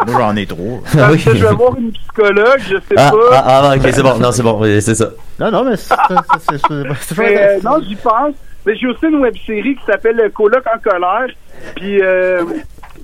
Moi, 0.06 0.18
j'en 0.20 0.36
ai 0.36 0.46
trop. 0.46 0.82
Ah 0.88 0.98
Parce 0.98 1.14
oui. 1.14 1.24
que 1.24 1.36
je 1.36 1.46
vais 1.46 1.54
voir 1.56 1.76
une 1.78 1.92
psychologue, 1.92 2.60
je 2.60 2.76
sais 2.78 2.96
Ah, 2.98 3.12
pas. 3.12 3.18
ah, 3.34 3.62
ah, 3.72 3.76
ok, 3.76 3.82
c'est 3.92 4.04
bon, 4.04 4.18
non, 4.20 4.32
c'est 4.32 4.44
bon, 4.44 4.60
oui, 4.62 4.82
c'est 4.82 4.96
ça. 4.96 5.10
Non, 5.40 5.52
non, 5.52 5.64
mais 5.64 5.76
c'est 5.76 7.20
euh, 7.20 7.60
non, 7.64 7.82
j'y 7.88 7.96
pense. 7.96 8.34
Mais 8.66 8.76
j'ai 8.76 8.88
aussi 8.88 9.06
une 9.06 9.20
web 9.20 9.34
série 9.46 9.76
qui 9.76 9.86
s'appelle 9.86 10.20
euh, 10.20 10.30
Coloc 10.30 10.64
en 10.68 10.78
colère. 10.80 11.28
Puis, 11.76 12.02
euh, 12.02 12.44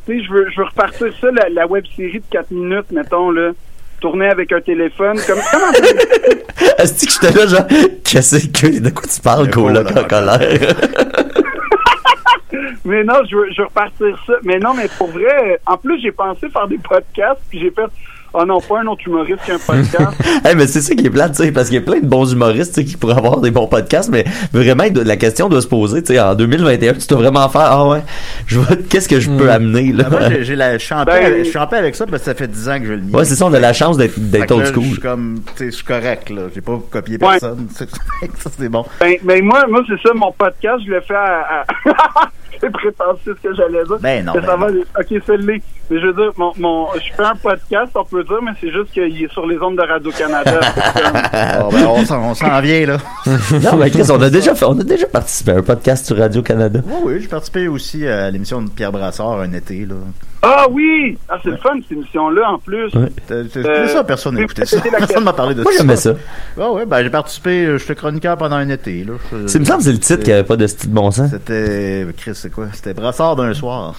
tu 0.06 0.20
sais, 0.20 0.24
je 0.24 0.32
veux, 0.32 0.50
je 0.52 0.58
veux 0.62 0.66
repartir 0.68 1.08
ça, 1.20 1.32
la, 1.32 1.50
la 1.50 1.66
web 1.68 1.86
série 1.96 2.20
de 2.20 2.26
4 2.30 2.52
minutes, 2.52 2.92
mettons, 2.92 3.32
là. 3.32 3.52
Tourner 4.06 4.28
avec 4.28 4.52
un 4.52 4.62
téléphone. 4.62 5.18
Comme, 5.26 5.40
comment 5.52 5.72
Est-ce 6.78 7.06
que 7.06 7.12
j'étais 7.12 7.40
là, 7.40 7.48
genre, 7.48 7.68
qu'est-ce 8.04 8.48
que, 8.50 8.80
de 8.80 8.90
quoi 8.92 9.08
tu 9.12 9.20
parles, 9.20 9.48
Le 9.48 9.52
coloc 9.52 9.88
coloc 9.88 9.98
en 9.98 10.02
en 10.02 10.04
colère? 10.04 10.76
Mais 12.86 13.04
non, 13.04 13.16
je 13.28 13.36
veux, 13.36 13.52
je 13.52 13.64
veux 13.64 13.68
repartir 13.68 14.16
ça. 14.28 14.34
Mais 14.44 14.60
non, 14.60 14.76
mais 14.76 14.88
pour 15.00 15.08
vrai, 15.08 15.60
en 15.66 15.76
plus, 15.76 16.00
j'ai 16.02 16.12
pensé 16.12 16.48
faire 16.50 16.68
des 16.68 16.78
podcasts, 16.78 17.42
puis 17.50 17.60
j'ai 17.60 17.72
fait, 17.72 17.90
oh 18.38 18.46
non, 18.46 18.60
pas 18.62 18.80
un 18.82 18.88
autre 18.88 19.02
humoriste 19.08 19.40
qu'un 19.46 19.58
podcast. 19.58 20.18
hey, 20.46 20.56
mais 20.56 20.68
c'est 20.68 20.82
ça 20.82 20.94
qui 20.96 21.06
est 21.06 21.10
plate, 21.10 21.34
tu 21.36 21.44
sais, 21.44 21.52
parce 21.52 21.68
qu'il 21.70 21.76
y 21.76 21.80
a 21.80 21.82
plein 21.86 22.00
de 22.00 22.06
bons 22.06 22.32
humoristes, 22.32 22.84
qui 22.86 22.98
pourraient 22.98 23.18
avoir 23.18 23.40
des 23.42 23.52
bons 23.52 23.68
podcasts, 23.68 24.10
mais 24.10 24.26
vraiment, 24.54 24.84
la 24.94 25.18
question 25.18 25.50
doit 25.50 25.62
se 25.62 25.68
poser, 25.68 26.02
tu 26.04 26.14
sais, 26.14 26.20
en 26.20 26.36
2021, 26.36 26.94
tu 26.94 27.08
dois 27.08 27.18
vraiment 27.20 27.48
faire, 27.50 27.62
ah 27.62 27.88
ouais, 27.88 28.04
je 28.48 28.60
vois, 28.60 28.76
qu'est-ce 28.90 29.10
que 29.10 29.20
je 29.20 29.30
peux 29.30 29.50
amener, 29.52 29.92
là? 29.92 30.06
Ah, 30.08 30.10
Moi, 30.10 30.20
j'ai- 30.42 30.56
la, 30.56 30.78
paix 30.78 30.80
Ben- 31.06 31.26
avec- 31.26 31.46
je 31.46 31.50
suis 31.50 31.58
en 31.60 31.68
paix 31.68 31.78
avec 31.78 31.96
ça 31.96 32.06
parce 32.06 32.20
que 32.22 32.26
ça 32.26 32.36
fait 32.36 32.48
10 32.48 32.70
ans 32.70 32.80
que 32.80 32.86
je 32.86 32.94
le 32.94 33.00
nie. 33.02 33.14
Ouais, 33.14 33.26
c'est 33.26 33.36
ça, 33.36 33.46
on 33.46 33.54
a 33.54 33.60
la 33.60 33.74
chance 33.74 33.98
d'être, 33.98 34.14
Fait 34.14 34.22
d'être 34.22 34.52
old 34.52 34.62
là, 34.62 34.66
Je 34.68 34.72
school. 34.74 34.84
suis 34.86 35.00
comme, 35.00 35.42
tu 35.56 35.58
sais, 35.58 35.66
je 35.66 35.76
suis 35.76 35.86
correct, 35.86 36.30
là. 36.30 36.42
J'ai 36.54 36.62
pas 36.62 36.80
copié 36.90 37.18
Ouais. 37.22 37.40
personne. 37.40 37.68
ça, 37.76 37.86
c'est 38.58 38.70
bon. 38.70 38.86
ben, 39.00 39.16
ben, 39.24 39.44
moi, 39.44 39.66
moi 39.70 39.82
c'est 39.88 40.08
ça, 40.08 40.14
mon 40.14 40.32
podcast, 40.32 40.84
je 40.86 40.92
le 40.92 41.02
fais 41.02 41.14
à... 41.16 41.62
à... 41.62 41.66
c'est 42.62 42.70
prétentieux 42.72 43.36
ce 43.42 43.48
que 43.50 43.56
j'allais 43.56 43.84
dire. 43.84 43.98
Ben 44.02 44.26
non, 44.26 44.34
Mais 44.36 44.42
ben 44.42 44.48
ça 44.48 44.56
va, 44.56 44.72
non. 44.72 44.80
ok, 45.00 45.22
c'est 45.26 45.38
l'est. 45.38 45.62
Mais 45.90 46.00
je 46.02 46.08
veux 46.08 46.14
dire, 46.14 46.32
mon, 46.38 46.52
mon, 46.58 46.88
je 46.96 47.14
fais 47.16 47.24
un 47.24 47.36
podcast, 47.36 47.92
on 47.96 48.04
peut 48.06 48.24
dire, 48.26 48.42
mais 48.44 48.52
c'est 48.62 48.72
juste 48.72 48.92
qu'il 48.92 49.24
est 49.24 49.32
sur 49.32 49.46
les 49.48 49.58
ondes 49.60 49.78
de 49.78 49.82
Radio-Canada. 49.82 50.60
Comme- 50.94 51.62
Bon, 51.62 51.70
ben, 51.72 51.86
on 51.88 52.06
s'en 52.06 52.22
on 52.32 52.34
s'en 52.34 52.60
vient, 52.62 52.86
là. 52.86 52.98
non, 53.26 53.76
mais 53.78 53.90
Chris, 53.92 54.04
on 54.12 54.22
a 54.22 54.30
déjà 54.30 54.54
fait, 54.56 54.66
on 54.66 54.80
a 54.80 54.84
déjà 54.84 55.08
participé 55.08 55.52
à 55.52 55.56
un 55.58 55.62
podcast 55.62 56.06
sur 56.06 56.18
Radio-Canada. 56.18 56.80
Oui, 56.86 56.94
oui, 57.06 57.18
j'ai 57.22 57.28
participé 57.28 57.68
aussi 57.68 58.06
à 58.08 58.30
l'émission 58.32 58.62
de 58.62 58.70
Pierre 58.70 58.92
Brassard 58.92 59.40
un 59.42 59.54
été, 59.54 59.86
là. 59.86 59.96
Ah 60.48 60.68
oui! 60.70 61.18
Ah, 61.28 61.40
c'est 61.42 61.50
le 61.50 61.58
fun, 61.58 61.72
cette 61.82 61.92
émission-là, 61.98 62.52
en 62.52 62.60
plus. 62.60 62.94
Ouais. 62.94 63.10
C'est 63.28 63.58
Euh, 63.66 63.88
ça, 63.88 64.04
personne 64.04 64.36
n'a 64.36 64.42
écouté 64.44 64.64
ça. 64.66 64.78
Personne 64.80 65.24
m'a 65.24 65.34
parlé 65.34 65.56
de 65.56 65.64
Moi, 65.64 65.72
ça. 65.72 65.78
j'aimais 65.80 65.96
ça. 65.96 66.12
Ah 66.60 66.72
ouais, 66.72 66.86
ben 66.86 67.02
j'ai 67.02 67.10
participé, 67.10 67.66
euh, 67.66 67.78
j'étais 67.80 67.96
chroniqueur 67.96 68.38
pendant 68.38 68.58
un 68.58 68.70
été, 68.70 69.04
là. 69.04 69.14
C'est, 69.48 69.56
il 69.58 69.62
me 69.62 69.66
semble 69.66 69.80
que 69.80 69.86
c'est 69.86 69.92
le 69.94 69.98
titre 70.00 70.24
qui 70.24 70.32
avait 70.32 70.44
pas 70.44 70.56
de 70.56 70.68
style 70.68 70.92
de 70.92 70.96
bon 70.96 71.10
sens. 71.10 71.32
C'était, 71.32 72.06
Chris, 72.16 72.32
c'est 72.36 72.52
quoi? 72.52 72.68
C'était 72.74 72.94
Brassard 72.94 73.36
d'un 73.38 73.54
soir. 73.56 73.96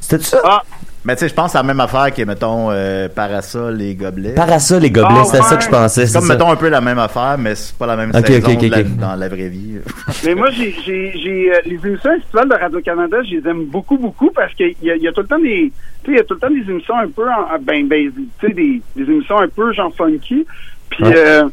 C'était 0.00 0.24
ça? 0.24 0.40
Ah, 0.42 0.62
Mais 1.04 1.14
tu 1.16 1.20
sais, 1.20 1.28
je 1.30 1.34
pense 1.34 1.46
que 1.46 1.52
c'est 1.52 1.58
la 1.58 1.62
même 1.64 1.80
affaire 1.80 2.12
que, 2.14 2.22
mettons, 2.22 2.68
euh, 2.70 3.08
Parasol 3.08 3.80
et 3.80 3.94
Gobelets. 3.94 4.34
Parasol, 4.34 4.82
les 4.82 4.90
gobelets, 4.90 5.20
Ah, 5.20 5.24
c'était 5.24 5.42
ça 5.42 5.56
que 5.56 5.64
je 5.64 5.68
pensais. 5.70 6.06
C'est 6.06 6.18
comme, 6.18 6.26
ça. 6.28 6.34
mettons, 6.34 6.50
un 6.50 6.56
peu 6.56 6.68
la 6.68 6.82
même 6.82 6.98
affaire, 6.98 7.36
mais 7.38 7.54
c'est 7.54 7.74
pas 7.74 7.86
la 7.86 7.96
même 7.96 8.10
Ok, 8.14 8.26
saison 8.26 8.54
de 8.54 8.66
la- 8.68 8.82
dans 8.82 9.14
la 9.16 9.28
vraie 9.28 9.48
vie. 9.48 9.78
mais 10.26 10.34
moi, 10.34 10.50
j'ai, 10.50 10.74
j'ai, 10.84 11.12
j'ai, 11.18 11.52
euh, 11.52 11.58
les 11.64 11.76
émissions 11.86 12.12
estivales 12.12 12.48
de 12.50 12.54
Radio-Canada, 12.54 13.16
je 13.24 13.36
les 13.36 13.48
aime 13.48 13.64
beaucoup, 13.64 13.96
beaucoup, 13.96 14.30
parce 14.30 14.52
qu'il 14.54 14.74
y 14.82 14.86
y 14.88 15.08
a 15.08 15.12
tout 15.12 15.22
le 15.22 15.26
temps 15.26 15.38
des, 15.38 15.72
tu 16.04 16.10
sais, 16.10 16.12
il 16.12 16.16
y 16.16 16.20
a 16.20 16.24
tout 16.24 16.34
le 16.34 16.40
temps 16.40 16.50
des 16.50 16.70
émissions 16.70 16.98
un 16.98 17.08
peu, 17.08 17.26
en, 17.26 17.58
ben, 17.62 17.88
ben, 17.88 18.10
tu 18.38 18.46
sais, 18.48 18.52
des, 18.52 18.82
des 18.94 19.02
émissions 19.10 19.38
un 19.40 19.48
peu 19.48 19.72
genre 19.72 19.94
funky. 19.96 20.44
Puis, 20.90 21.04
Ouais. 21.04 21.14
euh, 21.16 21.44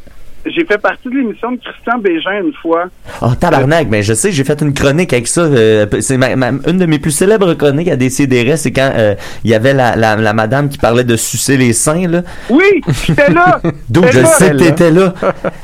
j'ai 0.46 0.64
fait 0.66 0.78
partie 0.78 1.10
de 1.10 1.16
l'émission 1.16 1.52
de 1.52 1.58
Christian 1.58 1.98
Bégin 2.00 2.44
une 2.46 2.54
fois. 2.54 2.86
Oh, 3.22 3.34
tabarnak, 3.40 3.88
mais 3.90 4.02
je 4.04 4.14
sais, 4.14 4.32
j'ai 4.32 4.44
fait 4.44 4.62
une 4.62 4.74
chronique 4.74 5.12
avec 5.12 5.28
ça. 5.28 5.42
euh, 5.42 5.86
c'est 6.00 6.18
ma- 6.18 6.36
ma- 6.36 6.52
une 6.68 6.78
de 6.78 6.86
mes 6.86 7.00
plus 7.00 7.12
célèbres 7.12 7.54
chroniques 7.56 7.90
à 7.90 7.96
DCDR, 7.98 8.58
c'est 8.58 8.72
quand 8.72 8.92
euh, 8.96 9.16
il 9.44 9.52
y 9.52 9.54
avait 9.56 9.74
la, 9.74 9.96
la, 9.96 10.16
la 10.16 10.34
madame 10.34 10.70
qui 10.70 10.78
parlait 10.78 11.04
de 11.04 11.16
sucer 11.18 11.58
les 11.58 11.74
seins, 11.74 12.08
là. 12.08 12.22
Oui, 12.50 12.82
j'étais 13.06 13.32
là! 13.32 13.60
D'où 13.90 14.04
je 14.12 14.20
là. 14.20 14.26
sais 14.26 14.52
que 14.52 14.58
t'étais 14.58 14.92
là. 14.92 15.14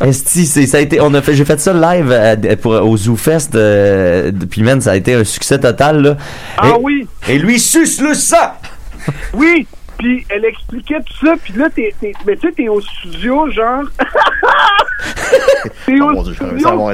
Esti, 0.04 0.46
c'est, 0.46 0.66
ça 0.66 0.78
a 0.78 0.82
été, 0.82 1.00
on 1.00 1.14
a 1.14 1.22
fait, 1.22 1.34
j'ai 1.36 1.46
fait 1.46 1.60
ça 1.60 1.74
live 1.74 2.12
à- 2.12 2.36
pour, 2.58 2.74
au 2.74 2.98
ZooFest, 2.98 3.56
euh, 3.56 4.32
puis 4.50 4.64
man, 4.64 4.82
ça 4.82 4.92
a 4.92 4.96
été 4.96 5.14
un 5.14 5.24
succès 5.24 5.60
total, 5.60 6.02
là. 6.02 6.18
Ah 6.58 6.70
et, 6.70 6.80
oui! 6.82 7.08
Et 7.30 7.38
lui 7.38 7.60
suce 7.60 8.02
le 8.02 8.14
sang! 8.14 8.52
Oui! 9.34 9.68
Puis 10.04 10.26
elle 10.28 10.44
expliquait 10.44 11.00
tout 11.00 11.26
ça, 11.26 11.36
puis 11.42 11.54
là, 11.54 11.70
t'es, 11.70 11.96
t'es, 12.02 12.12
mais 12.28 12.36
tu 12.36 12.50
sais, 12.50 12.54
t'es 12.54 12.68
au 12.68 12.82
studio, 12.82 13.50
genre. 13.50 13.84
t'es 15.86 15.96
Oh 16.02 16.12
au 16.18 16.24
Dieu, 16.24 16.34
studio 16.34 16.92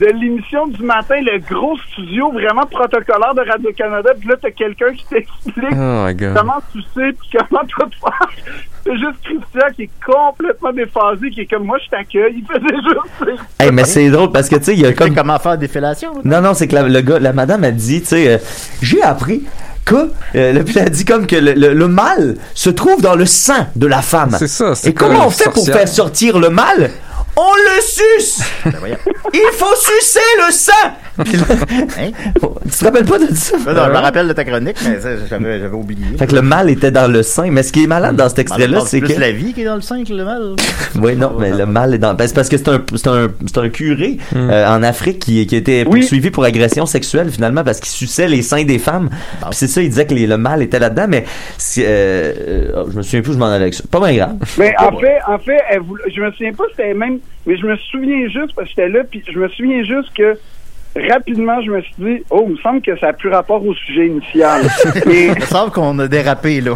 de 0.00 0.06
l'émission 0.06 0.66
du 0.66 0.82
matin, 0.82 1.14
le 1.22 1.38
gros 1.38 1.78
studio 1.92 2.30
vraiment 2.32 2.66
protocolaire 2.66 3.32
de 3.34 3.48
Radio-Canada, 3.48 4.10
puis 4.18 4.28
là, 4.28 4.34
t'as 4.42 4.50
quelqu'un 4.50 4.92
qui 4.92 5.06
t'explique 5.06 5.72
Oh 5.72 6.06
comment 6.34 6.60
tu 6.72 6.80
sais, 6.94 7.12
puis 7.12 7.38
comment 7.38 7.64
toi 7.64 7.88
tu 7.90 7.98
faire. 7.98 8.28
C'est 8.84 8.96
juste 8.98 9.22
Christian 9.22 9.72
qui 9.74 9.82
est 9.84 9.90
complètement 10.04 10.72
déphasé, 10.72 11.30
qui 11.30 11.40
est 11.42 11.46
comme 11.46 11.64
moi, 11.64 11.78
je 11.82 11.88
t'accueille. 11.88 12.36
Il 12.36 12.44
faisait 12.44 12.76
juste. 12.82 13.40
Hey, 13.58 13.70
mais 13.72 13.84
c'est 13.84 14.10
drôle 14.10 14.32
parce 14.32 14.48
que, 14.48 14.56
tu 14.56 14.64
sais, 14.64 14.74
il 14.74 14.80
y 14.80 14.86
a 14.86 14.92
comme 14.92 15.14
comment 15.14 15.38
faire 15.38 15.56
des 15.56 15.68
fellations? 15.68 16.12
Non, 16.24 16.40
non, 16.40 16.54
c'est 16.54 16.68
que 16.68 16.74
la, 16.74 16.82
le 16.82 17.00
gars, 17.00 17.18
la 17.18 17.32
madame 17.32 17.64
a 17.64 17.70
dit, 17.70 18.00
tu 18.00 18.08
sais, 18.08 18.34
euh, 18.34 18.38
j'ai 18.82 19.02
appris 19.02 19.44
que, 19.86 20.10
euh, 20.34 20.52
le- 20.52 20.90
dit 20.90 21.04
comme 21.06 21.26
que 21.26 21.36
le, 21.36 21.54
le- 21.54 21.72
le 21.72 21.88
mal 21.88 22.36
se 22.54 22.68
trouve 22.68 23.00
dans 23.00 23.14
le 23.14 23.24
sein 23.24 23.68
de 23.76 23.86
la 23.86 24.02
femme. 24.02 24.36
C'est 24.38 24.48
ça. 24.48 24.74
c'est 24.74 24.88
Et 24.90 24.94
comment 24.94 25.26
on 25.26 25.30
fait 25.30 25.48
pour 25.50 25.64
faire 25.64 25.88
sortir 25.88 26.38
le 26.38 26.50
mal 26.50 26.90
On 27.38 27.52
le 27.54 27.80
suce 27.82 28.40
Ben. 28.64 28.96
Il 29.34 29.50
faut 29.52 29.74
sucer 29.76 30.20
le 30.38 30.42
là- 30.42 30.92
Hein? 31.98 32.10
Tu 32.64 32.70
te 32.78 32.84
rappelles 32.84 33.04
pas 33.04 33.18
de 33.18 33.34
ça? 33.34 33.56
Non, 33.56 33.64
je 33.66 33.90
me 33.90 33.96
rappelle 33.98 34.28
de 34.28 34.32
ta 34.34 34.44
chronique, 34.44 34.76
mais 34.86 35.00
ça, 35.00 35.08
j'avais 35.28 35.60
j'avais 35.60 35.74
oublié. 35.74 36.04
Fait 36.18 36.26
que 36.26 36.34
le 36.34 36.42
mal 36.42 36.68
était 36.70 36.90
dans 36.90 37.10
le 37.10 37.22
sein. 37.22 37.50
Mais 37.50 37.62
ce 37.62 37.72
qui 37.72 37.84
est 37.84 37.86
malade 37.86 38.16
dans 38.16 38.28
cet 38.28 38.38
extrait-là, 38.40 38.80
c'est 38.86 39.00
que... 39.00 39.18
la 39.18 39.32
vie 39.32 39.52
qui 39.54 39.62
est 39.62 39.64
dans 39.64 39.76
le 39.76 39.80
sein 39.80 40.04
que 40.04 40.12
le 40.12 40.24
mal. 40.24 40.56
Oui, 41.00 41.14
non, 41.16 41.32
mais 41.38 41.50
le 41.52 41.66
mal 41.66 41.94
est 41.94 41.98
dans. 41.98 42.14
Ben, 42.14 42.26
c'est 42.26 42.34
parce 42.34 42.48
que 42.48 42.56
c'est 42.56 42.68
un, 42.68 42.82
c'est 42.94 43.06
un, 43.08 43.28
c'est 43.46 43.58
un 43.58 43.68
curé 43.68 44.18
Hmm. 44.32 44.50
euh, 44.50 44.68
en 44.68 44.82
Afrique 44.82 45.18
qui, 45.20 45.46
qui 45.46 45.56
était 45.56 45.84
Oui. 45.88 46.00
poursuivi 46.00 46.30
pour 46.30 46.44
agression 46.44 46.86
sexuelle 46.86 47.30
finalement 47.30 47.64
parce 47.64 47.80
qu'il 47.80 47.90
suçait 47.90 48.28
les 48.28 48.42
seins 48.42 48.64
des 48.64 48.78
femmes. 48.78 49.08
Puis 49.40 49.48
c'est 49.52 49.68
ça, 49.68 49.82
il 49.82 49.88
disait 49.88 50.06
que 50.06 50.14
les- 50.14 50.26
le 50.26 50.36
mal 50.38 50.62
était 50.62 50.78
là-dedans, 50.78 51.06
mais 51.08 51.24
c'est, 51.58 51.84
euh, 51.86 52.32
euh, 52.76 52.84
je 52.92 52.96
me 52.96 53.02
souviens 53.02 53.22
plus, 53.22 53.30
où 53.30 53.34
je 53.34 53.38
m'en 53.38 53.46
allais 53.46 53.62
avec 53.62 53.74
ça. 53.74 53.84
Pas 53.90 54.00
bien 54.00 54.14
grave. 54.16 54.36
Mais 54.58 54.74
en 54.78 54.98
fait, 54.98 55.18
en 55.26 55.38
fait, 55.38 55.58
elle 55.70 55.80
voulait- 55.80 56.04
je 56.14 56.20
me 56.20 56.30
souviens 56.32 56.52
pas 56.52 56.64
c'était 56.70 56.94
même, 56.94 57.18
mais 57.46 57.56
je 57.56 57.66
me 57.66 57.76
souviens 57.76 58.28
juste 58.28 58.54
parce 58.54 58.68
que 58.68 58.82
j'étais 58.82 58.88
là, 58.88 59.04
puis 59.04 59.22
je 59.26 59.38
me 59.38 59.48
souviens 59.48 59.82
juste 59.84 60.12
que 60.14 60.40
rapidement, 61.10 61.60
je 61.62 61.70
me 61.70 61.80
suis 61.82 61.94
dit, 61.98 62.22
oh, 62.30 62.44
il 62.48 62.52
me 62.54 62.58
semble 62.58 62.80
que 62.82 62.96
ça 62.98 63.08
a 63.08 63.12
plus 63.12 63.30
rapport 63.30 63.64
au 63.64 63.74
sujet 63.74 64.06
initial. 64.06 64.62
Mais 65.06 65.26
Il 65.26 65.34
me 65.34 65.40
semble 65.46 65.70
qu'on 65.72 65.98
a 65.98 66.08
dérapé, 66.08 66.60
là. 66.60 66.72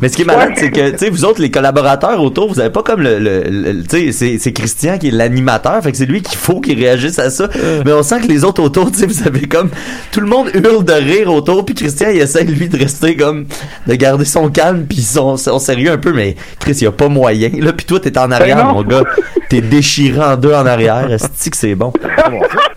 Mais 0.00 0.08
ce 0.08 0.16
qui 0.16 0.22
est 0.22 0.24
malade, 0.24 0.52
c'est 0.56 0.70
que, 0.70 0.90
tu 0.92 0.98
sais, 0.98 1.10
vous 1.10 1.24
autres, 1.24 1.40
les 1.42 1.50
collaborateurs 1.50 2.20
autour, 2.22 2.48
vous 2.48 2.60
avez 2.60 2.70
pas 2.70 2.82
comme 2.82 3.00
le, 3.02 3.18
le, 3.18 3.42
le- 3.42 3.82
tu 3.82 3.88
sais, 3.88 4.12
c'est, 4.12 4.38
c'est 4.38 4.52
Christian 4.52 4.98
qui 4.98 5.08
est 5.08 5.10
l'animateur, 5.10 5.82
fait 5.82 5.90
que 5.90 5.96
c'est 5.98 6.06
lui 6.06 6.22
qu'il 6.22 6.38
faut 6.38 6.60
qu'il 6.60 6.78
réagisse 6.78 7.18
à 7.18 7.28
ça. 7.30 7.48
Mais 7.84 7.92
on 7.92 8.02
sent 8.02 8.20
que 8.22 8.26
les 8.28 8.44
autres 8.44 8.62
autour, 8.62 8.90
tu 8.92 8.98
sais, 8.98 9.06
vous 9.06 9.26
avez 9.26 9.42
comme, 9.46 9.70
tout 10.12 10.20
le 10.20 10.26
monde 10.26 10.50
hurle 10.54 10.84
de 10.84 10.92
rire 10.92 11.32
autour, 11.32 11.64
puis 11.64 11.74
Christian, 11.74 12.08
il 12.10 12.20
essaie, 12.20 12.44
lui, 12.44 12.68
de 12.68 12.78
rester 12.78 13.16
comme, 13.16 13.46
de 13.86 13.94
garder 13.94 14.24
son 14.24 14.48
calme, 14.48 14.86
puis 14.88 14.98
son, 15.02 15.36
son 15.36 15.58
sérieux 15.58 15.90
un 15.92 15.98
peu, 15.98 16.12
mais 16.12 16.36
Chris, 16.60 16.72
il 16.80 16.84
y 16.84 16.86
a 16.86 16.92
pas 16.92 17.08
moyen. 17.08 17.50
Là, 17.58 17.72
puis 17.72 17.84
toi, 17.86 17.98
t'es 18.00 18.16
en 18.18 18.30
arrière, 18.30 18.64
non. 18.66 18.74
mon 18.74 18.82
gars. 18.82 19.02
T'es 19.48 19.60
déchiré 19.60 20.20
en 20.22 20.36
deux 20.36 20.54
en 20.54 20.66
arrière. 20.66 21.10
Est-ce 21.10 21.50
que 21.50 21.56
c'est 21.56 21.74
bon? 21.74 21.92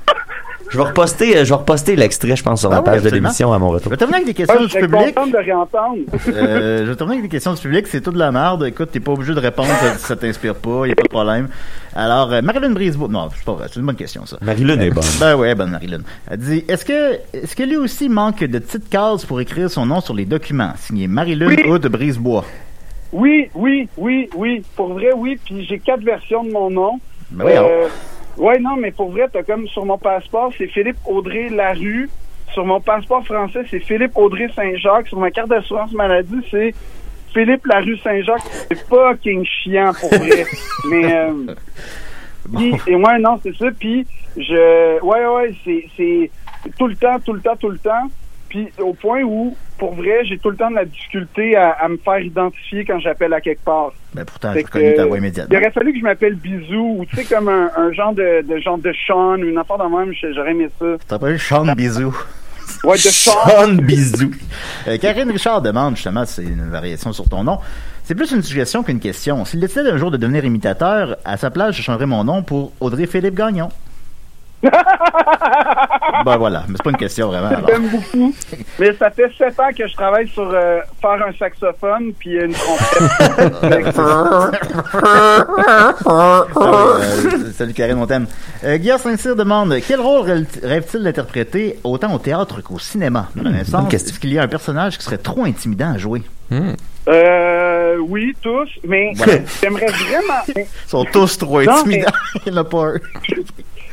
Je 0.70 0.78
vais 0.78 0.84
reposter, 0.84 1.38
euh, 1.38 1.46
je 1.46 1.50
vais 1.50 1.56
reposter 1.56 1.96
l'extrait, 1.96 2.36
je 2.36 2.44
pense, 2.44 2.60
sur 2.60 2.70
la 2.70 2.78
Ah 2.78 2.80
oui, 2.80 2.86
page 2.86 3.02
de 3.04 3.10
l'émission 3.10 3.54
à 3.54 3.60
mon 3.60 3.70
Je 3.70 3.74
retour. 3.76 3.92
vais 3.92 3.98
terminer 3.98 4.18
avec 4.18 4.28
des 4.28 4.34
questions 4.34 4.60
je 4.60 4.66
du 4.66 4.86
public. 4.86 5.16
de 5.16 5.38
réentendre. 5.38 5.98
Euh, 6.28 6.86
je 6.86 6.90
vais 6.90 6.96
terminer 6.96 7.20
avec 7.20 7.30
des 7.30 7.36
questions 7.36 7.54
du 7.54 7.62
public. 7.62 7.88
C'est 7.88 8.02
tout 8.02 8.12
de 8.12 8.20
la 8.20 8.32
merde. 8.32 8.66
Écoute, 8.66 8.90
t'es 8.92 9.00
pas 9.00 9.14
obligé 9.14 9.34
de 9.34 9.40
répondre. 9.40 9.70
Ça, 9.70 9.98
ça 9.98 10.16
t'inspire 10.16 10.56
pas. 10.56 10.86
Y 10.88 10.92
a 10.92 10.96
pas 10.96 11.04
de 11.04 11.08
problème. 11.10 11.48
Alors, 11.96 12.32
euh, 12.34 12.42
Marilyn 12.42 12.72
Brisebois. 12.72 13.08
Non, 13.08 13.30
c'est 13.36 13.46
pas 13.46 13.54
vrai. 13.54 13.68
C'est 13.72 13.80
une 13.80 13.86
bonne 13.86 13.96
question, 13.96 14.26
ça. 14.26 14.38
Marie-Lune 14.42 14.82
est 14.82 14.90
bonne. 14.92 15.04
Ben 15.20 15.36
ouais, 15.36 15.56
bonne 15.56 15.72
Marilyn. 15.72 16.02
Elle 16.30 16.38
dit 16.40 16.66
Est-ce 16.68 16.84
que, 16.86 17.14
est-ce 17.34 17.56
que 17.56 17.64
lui 17.64 17.78
aussi 17.78 18.10
manque 18.10 18.44
de 18.44 18.60
petites 18.60 18.90
cases 18.90 19.26
pour 19.26 19.40
écrire 19.40 19.70
son 19.72 19.86
nom 19.86 20.02
sur 20.02 20.14
les 20.14 20.26
documents? 20.26 20.74
Signé 20.78 21.08
Marilyn 21.08 21.48
Oui. 21.48 21.64
Hood 21.66 21.88
Brisebois. 21.88 22.44
Oui, 23.14 23.50
oui, 23.56 23.88
oui, 23.98 24.30
oui. 24.36 24.64
Pour 24.76 24.94
vrai, 24.94 25.12
oui. 25.16 25.40
Puis 25.46 25.66
j'ai 25.66 25.80
quatre 25.80 26.04
versions 26.04 26.44
de 26.44 26.52
mon 26.52 26.70
nom. 26.70 27.00
Ben 27.32 27.46
oui, 27.46 27.52
alors. 27.54 27.70
Euh, 27.72 27.88
ouais, 28.38 28.60
non, 28.60 28.76
mais 28.78 28.92
pour 28.92 29.12
vrai, 29.12 29.28
t'as 29.32 29.44
comme 29.44 29.68
sur 29.68 29.86
mon 29.86 29.98
passeport, 29.98 30.52
c'est 30.58 30.68
Philippe 30.68 30.98
Audrey 31.06 31.50
Larue. 31.50 32.10
Sur 32.54 32.66
mon 32.66 32.80
passeport 32.80 33.26
français, 33.26 33.64
c'est 33.70 33.82
Philippe 33.82 34.16
Audrey 34.16 34.48
Saint-Jacques. 34.56 35.08
Sur 35.08 35.20
ma 35.20 35.32
carte 35.32 35.50
d'assurance 35.50 35.92
maladie, 35.92 36.42
c'est 36.50 36.74
Philippe 37.34 37.66
Larue 37.66 37.98
Saint-Jacques. 37.98 38.48
C'est 38.70 38.88
fucking 38.88 39.46
chiant 39.46 39.92
pour 40.00 40.10
vrai. 40.10 40.46
mais 40.90 41.14
euh, 41.14 41.56
et 42.88 42.96
ouais, 42.96 43.20
non, 43.20 43.40
c'est 43.44 43.56
ça. 43.58 43.68
Puis 43.78 44.08
je, 44.38 45.02
ouais, 45.02 45.26
ouais, 45.28 45.56
c'est 45.66 45.88
c'est 45.98 46.32
tout 46.78 46.88
le 46.88 46.96
temps, 46.96 47.20
tout 47.20 47.34
le 47.34 47.42
temps, 47.42 47.56
tout 47.56 47.70
le 47.70 47.78
temps. 47.78 48.08
Puis 48.50 48.70
au 48.80 48.94
point 48.94 49.22
où, 49.24 49.56
pour 49.78 49.94
vrai, 49.96 50.24
j'ai 50.26 50.38
tout 50.38 50.50
le 50.50 50.56
temps 50.58 50.70
de 50.70 50.76
la 50.76 50.86
difficulté 50.86 51.56
à, 51.56 51.72
à 51.72 51.88
me 51.90 51.98
faire 51.98 52.20
identifier 52.20 52.86
quand 52.86 53.00
j'appelle 53.00 53.34
à 53.34 53.42
quelque 53.42 53.64
part. 53.64 53.92
Ben 54.14 54.26
pourtant, 54.26 54.54
j'ai 54.54 54.62
reconnu 54.64 54.96
ta 54.96 55.06
voix 55.06 55.18
Il 55.18 55.20
immédiatement. 55.20 55.58
aurait 55.58 55.72
fallu 55.72 55.94
que 55.94 56.00
je 56.00 56.04
m'appelle 56.04 56.36
Bisou 56.36 56.98
ou 57.00 57.06
tu 57.06 57.16
sais 57.16 57.26
comme 57.26 57.50
un, 57.50 57.70
un 57.76 57.92
genre 57.92 58.14
de, 58.14 58.42
de 58.42 58.60
genre 58.60 58.78
de 58.78 58.94
Sean 59.06 59.38
ou 59.40 59.46
une 59.46 59.58
affaire 59.58 59.78
de 59.78 59.84
même, 59.84 60.14
j'aurais 60.34 60.52
aimé 60.52 60.70
ça. 60.80 61.28
Eu 61.30 61.38
Sean 61.40 61.66
Bisou. 61.76 62.16
Ouais, 62.84 62.96
de 62.96 63.00
Sean. 63.02 63.32
Sean 63.50 63.74
Bisou. 63.76 64.32
Euh, 64.88 64.98
Karine 64.98 65.32
Richard 65.32 65.62
demande 65.62 65.96
justement, 65.96 66.26
c'est 66.26 66.44
une 66.44 66.70
variation 66.70 67.12
sur 67.14 67.28
ton 67.30 67.44
nom. 67.44 67.60
C'est 68.04 68.16
plus 68.16 68.32
une 68.32 68.42
suggestion 68.42 68.84
qu'une 68.84 69.00
question. 69.02 69.44
S'il 69.46 69.60
décidait 69.60 69.90
un 69.92 69.98
jour 69.98 70.12
de 70.12 70.18
devenir 70.18 70.46
imitateur, 70.46 71.18
à 71.26 71.36
sa 71.38 71.50
place, 71.52 71.76
je 71.76 71.82
changerais 71.82 72.06
mon 72.06 72.24
nom 72.24 72.42
pour 72.44 72.72
Audrey 72.80 73.06
Philippe 73.06 73.36
Gagnon. 73.36 73.70
ben 76.26 76.38
voilà, 76.38 76.64
mais 76.68 76.76
c'est 76.78 76.84
pas 76.84 76.90
une 76.90 76.98
question 76.98 77.28
vraiment. 77.28 77.50
J'aime 77.68 77.90
beaucoup. 77.90 78.34
Mais 78.80 78.94
ça 78.96 79.12
fait 79.12 79.32
sept 79.38 79.60
ans 79.60 79.70
que 79.78 79.88
je 79.88 79.94
travaille 79.94 80.28
sur 80.30 80.50
euh, 80.52 80.80
faire 81.02 81.12
un 81.28 81.32
saxophone 81.38 82.12
puis 82.18 82.32
une 82.36 82.54
trompette. 82.54 83.96
Ah 86.06 86.46
oui, 86.56 87.32
euh, 87.36 87.52
salut 87.54 87.74
Karine, 87.74 87.98
on 88.00 88.08
t'aime. 88.08 88.28
Euh, 88.64 88.78
Guillaume 88.78 89.00
Saint-Cyr 89.00 89.36
demande 89.36 89.76
quel 89.88 90.00
rôle 90.02 90.22
rêve- 90.28 90.60
rêve-t-il 90.64 91.04
d'interpréter 91.04 91.80
autant 91.84 92.14
au 92.14 92.20
théâtre 92.20 92.62
qu'au 92.62 92.80
cinéma? 92.80 93.28
Dans 93.36 93.44
question. 93.86 93.88
est-ce 94.12 94.20
qu'il 94.20 94.34
y 94.34 94.40
a 94.40 94.44
un 94.44 94.48
personnage 94.48 94.98
qui 94.98 95.04
serait 95.06 95.18
trop 95.18 95.44
intimidant 95.44 95.94
à 95.94 95.98
jouer? 95.98 96.24
Euh, 97.08 97.98
oui, 97.98 98.36
tous, 98.42 98.70
mais 98.84 99.14
j'aimerais 99.62 99.86
vraiment. 99.88 100.42
Ils 100.56 100.66
sont 100.90 101.06
tous 101.06 101.38
trop 101.38 101.62
Non, 101.64 101.72
intimidants. 101.72 102.12
Il 102.46 102.52
n'y 102.52 102.58
en 102.58 102.62
a 102.62 102.64
pas 102.66 102.86
un. 102.86 103.00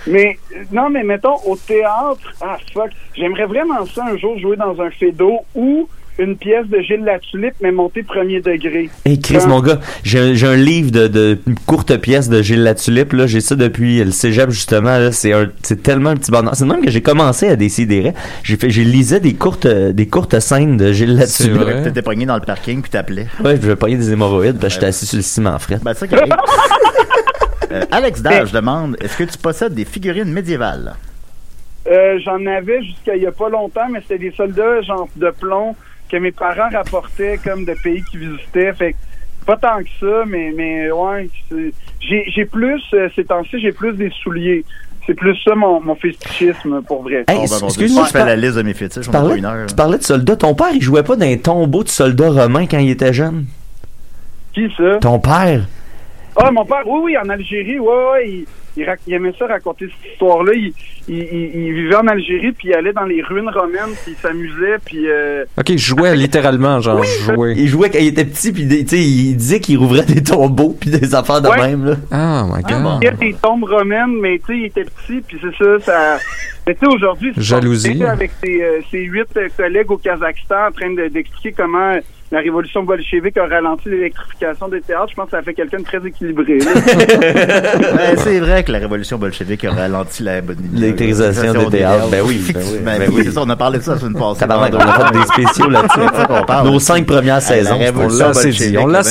Mais 0.06 0.38
non, 0.72 0.90
mais 0.90 1.02
mettons 1.02 1.36
au 1.46 1.56
théâtre, 1.56 2.32
ah 2.40 2.58
fuck, 2.72 2.90
j'aimerais 3.16 3.46
vraiment 3.46 3.86
ça 3.86 4.04
un 4.04 4.16
jour 4.18 4.38
jouer 4.38 4.56
dans 4.56 4.78
un 4.80 4.90
fédo 4.90 5.38
ou 5.54 5.88
une 6.18 6.36
pièce 6.36 6.66
de 6.68 6.78
Gilles 6.80 7.02
Latulippe 7.04 7.54
mais 7.60 7.72
montée 7.72 8.02
premier 8.02 8.40
degré. 8.40 8.88
Hey 9.04 9.18
Chris, 9.20 9.38
Hein? 9.42 9.46
mon 9.48 9.60
gars, 9.60 9.80
j'ai 10.04 10.34
j'ai 10.36 10.46
un 10.46 10.54
livre 10.56 10.90
de, 10.90 11.08
de 11.08 11.38
courte 11.66 11.96
pièce 11.98 12.28
de 12.28 12.40
Gilles 12.42 12.62
Latulippe, 12.62 13.12
là, 13.14 13.26
j'ai 13.26 13.40
ça 13.40 13.56
depuis 13.56 14.02
le 14.04 14.10
cégep, 14.12 14.50
justement, 14.50 14.98
là, 14.98 15.10
c'est 15.12 15.32
un, 15.32 15.50
c'est 15.62 15.82
tellement 15.82 16.10
un 16.10 16.16
petit 16.16 16.30
bonheur. 16.30 16.54
C'est 16.54 16.64
même 16.66 16.84
que 16.84 16.90
j'ai 16.90 17.02
commencé 17.02 17.48
à 17.48 17.56
décider. 17.56 18.12
J'ai 18.42 18.56
fait, 18.56 18.70
j'ai 18.70 18.84
lisé 18.84 19.18
des 19.20 19.34
courtes, 19.34 19.66
des 19.66 20.06
courtes 20.06 20.38
scènes 20.40 20.76
de 20.76 20.92
Gilles 20.92 21.20
C'est 21.26 21.44
Latulippe. 21.48 21.62
vrai. 21.62 21.82
T'étais 21.82 22.02
pogné 22.02 22.26
dans 22.26 22.36
le 22.36 22.42
parking 22.42 22.80
puis 22.82 22.90
t'appelais. 22.90 23.26
Ouais, 23.42 23.56
je 23.60 23.66
vais 23.66 23.76
payer 23.76 23.96
des 23.96 24.12
hémorroïdes, 24.12 24.58
parce 24.60 24.74
que 24.74 24.80
j'étais 24.80 24.86
assis 24.86 25.06
sur 25.06 25.16
le 25.16 25.22
ciment 25.22 25.58
frais. 25.58 25.78
Ben, 25.82 25.94
c'est 25.94 26.00
ça 26.00 26.06
qui 26.08 26.14
arrive. 26.14 26.32
Euh, 27.72 27.82
Alex 27.90 28.20
Dage 28.22 28.52
demande 28.52 28.96
est-ce 29.00 29.16
que 29.16 29.24
tu 29.24 29.38
possèdes 29.38 29.74
des 29.74 29.86
figurines 29.86 30.30
médiévales? 30.30 30.94
Euh, 31.90 32.18
J'en 32.24 32.44
avais 32.46 32.82
jusqu'à 32.82 33.16
il 33.16 33.22
y 33.22 33.26
a 33.26 33.32
pas 33.32 33.48
longtemps, 33.48 33.88
mais 33.90 34.00
c'était 34.02 34.18
des 34.18 34.32
soldats 34.36 34.82
genre 34.82 35.08
de 35.16 35.30
plomb 35.30 35.74
que 36.10 36.16
mes 36.16 36.32
parents 36.32 36.70
rapportaient 36.72 37.38
comme 37.42 37.64
de 37.64 37.74
pays 37.82 38.02
qu'ils 38.10 38.28
visitaient. 38.30 38.72
Fait 38.74 38.92
que 38.92 38.98
pas 39.46 39.56
tant 39.56 39.78
que 39.82 39.88
ça, 40.00 40.24
mais 40.26 40.52
mais 40.56 40.90
ouais, 40.90 41.28
c'est- 41.50 41.72
j'ai 42.00 42.24
j'ai 42.30 42.44
plus 42.44 42.82
euh, 42.94 43.08
ces 43.14 43.24
temps-ci, 43.24 43.60
j'ai 43.60 43.72
plus 43.72 43.92
des 43.94 44.10
souliers. 44.22 44.64
C'est 45.06 45.12
plus 45.14 45.36
ça 45.44 45.54
mon, 45.54 45.82
mon 45.82 45.94
fétichisme 45.96 46.80
pour 46.82 47.02
vrai. 47.02 47.24
Hey, 47.28 47.36
Oh, 47.40 47.44
ben, 47.50 47.58
bon, 47.60 47.66
excuse-moi, 47.66 48.04
je 48.06 48.10
fais 48.12 48.24
la 48.24 48.36
liste 48.36 48.56
de 48.56 48.62
mes 48.62 48.72
fétiches, 48.72 49.04
tu 49.04 49.10
parlais, 49.10 49.36
une 49.36 49.44
heure. 49.44 49.66
tu 49.66 49.74
parlais 49.74 49.98
de 49.98 50.02
soldats. 50.02 50.36
Ton 50.36 50.54
père, 50.54 50.70
il 50.72 50.80
jouait 50.80 51.02
pas 51.02 51.14
dans 51.14 51.26
un 51.26 51.36
tombeau 51.36 51.84
de 51.84 51.90
soldats 51.90 52.30
romains 52.30 52.66
quand 52.66 52.78
il 52.78 52.88
était 52.88 53.12
jeune? 53.12 53.44
Qui 54.54 54.72
ça? 54.76 54.98
Ton 55.02 55.18
père? 55.18 55.66
Ah, 56.36 56.50
mon 56.50 56.64
père, 56.64 56.82
oui, 56.86 57.00
oui, 57.04 57.16
en 57.18 57.28
Algérie, 57.28 57.78
ouais, 57.78 57.86
ouais, 58.12 58.28
il, 58.30 58.46
il, 58.76 58.84
rac- 58.84 59.00
il 59.06 59.14
aimait 59.14 59.32
ça 59.38 59.46
raconter 59.46 59.86
cette 59.86 60.12
histoire-là. 60.12 60.52
Il, 60.54 60.72
il, 61.08 61.16
il- 61.16 61.50
il 61.66 61.72
vivait 61.74 61.96
en 61.96 62.06
Algérie, 62.06 62.52
puis 62.52 62.68
il 62.68 62.74
allait 62.74 62.92
dans 62.92 63.04
les 63.04 63.22
ruines 63.22 63.48
romaines, 63.48 63.94
puis 64.04 64.12
il 64.12 64.16
s'amusait, 64.16 64.78
puis... 64.84 65.08
Euh, 65.08 65.44
Ok, 65.58 65.70
je 65.70 65.76
jouais 65.76 66.14
littéralement, 66.16 66.80
genre, 66.80 67.02
je 67.02 67.32
jouais. 67.34 67.54
Il 67.56 67.68
jouait 67.68 67.90
quand 67.90 67.98
il 67.98 68.08
était 68.08 68.24
petit, 68.24 68.52
puis 68.52 68.64
des- 68.66 68.84
tu 68.84 68.96
sais, 68.96 69.02
il 69.02 69.36
disait 69.36 69.60
qu'il 69.60 69.78
rouvrait 69.78 70.04
des 70.04 70.22
tombeaux 70.22 70.76
puis 70.80 70.90
des 70.90 71.14
affaires 71.14 71.40
de 71.40 71.48
Ouais. 71.48 71.68
même, 71.68 71.84
là. 71.84 71.96
Oh 72.12 72.54
my 72.56 72.62
god. 72.62 72.98
il 73.02 73.04
y 73.04 73.08
a 73.08 73.12
des 73.12 73.34
tombes 73.34 73.64
romaines, 73.64 74.18
mais 74.20 74.38
tu 74.38 74.46
sais, 74.52 74.58
il 74.58 74.64
était 74.66 74.84
petit, 74.84 75.20
puis 75.26 75.38
c'est 75.40 75.56
ça, 75.64 75.80
ça... 75.80 76.18
Mais 76.66 76.74
tu 76.74 76.80
sais, 76.80 76.86
aujourd'hui... 76.94 77.32
c'est 77.34 77.42
Jalousie. 77.42 78.02
Avec 78.04 78.30
ses, 78.42 78.62
euh, 78.62 78.80
ses 78.90 79.00
huit 79.02 79.28
euh, 79.36 79.48
collègues 79.56 79.90
au 79.90 79.98
Kazakhstan 79.98 80.68
en 80.68 80.72
train 80.72 80.90
de- 80.94 81.08
d'expliquer 81.08 81.52
comment 81.52 81.94
la 82.32 82.40
révolution 82.40 82.82
bolchevique 82.82 83.36
a 83.36 83.46
ralenti 83.46 83.88
l'électrification 83.90 84.66
des 84.68 84.80
théâtres, 84.80 85.08
je 85.10 85.14
pense 85.14 85.26
que 85.26 85.30
ça 85.32 85.42
fait 85.42 85.54
quelqu'un 85.54 85.78
de 85.78 85.84
très 85.84 86.04
équilibré. 86.04 86.54
Ouais, 86.58 88.16
c'est 88.16 88.40
vrai 88.40 88.64
que 88.64 88.72
la 88.72 88.78
révolution 88.78 89.18
bolchevique 89.18 89.64
a 89.64 89.70
ralenti 89.72 90.22
la 90.24 90.40
L'électrisation 90.72 91.52
des 91.52 91.66
théâtres. 91.78 92.08
Ben 92.10 92.22
oui, 92.24 92.40
ben 92.52 92.60
oui, 92.72 92.78
Ben 92.84 92.98
ben 92.98 93.10
oui, 93.12 93.22
c'est 93.26 93.30
ça, 93.32 93.42
on 93.44 93.50
a 93.50 93.56
parlé 93.56 93.78
de 93.78 93.84
ça 93.84 93.92
la 93.92 93.98
semaine 94.00 94.14
passée. 94.18 94.40
Tabarnak, 94.40 94.74
on 94.74 94.78
a 94.78 95.12
fait 95.12 95.18
des 95.18 95.26
spéciaux 95.26 95.68
là-dessus. 95.70 96.00
C'est 96.12 96.16
ça 96.16 96.26
qu'on 96.26 96.44
parle. 96.44 96.68
Nos 96.70 96.78
cinq 96.80 97.06
premières 97.06 97.42
saisons. 97.42 97.70
la 97.70 97.76
on 97.76 97.78
révolution 97.78 98.26
l'a 98.26 98.32
dit. 98.50 98.76
On 98.78 98.86
l'a 98.86 99.02
ben, 99.02 99.08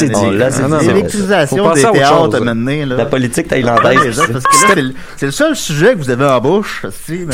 dit. 0.52 0.62
non, 0.70 0.78
dit. 0.80 0.88
L'électrisation 0.88 1.74
des 1.74 1.86
à 1.86 1.90
autre 1.90 1.92
théâtres 2.00 2.26
chose. 2.26 2.36
à 2.36 2.54
mener, 2.54 2.86
là. 2.86 2.96
La 2.98 3.06
politique 3.06 3.48
thaïlandaise. 3.48 4.22
c'est 4.68 4.84
c'est 5.16 5.26
le 5.28 5.32
seul 5.32 5.56
sujet 5.56 5.94
que 5.94 6.00
vous 6.00 6.10
avez 6.10 6.26
en 6.26 6.42
bouche. 6.42 6.86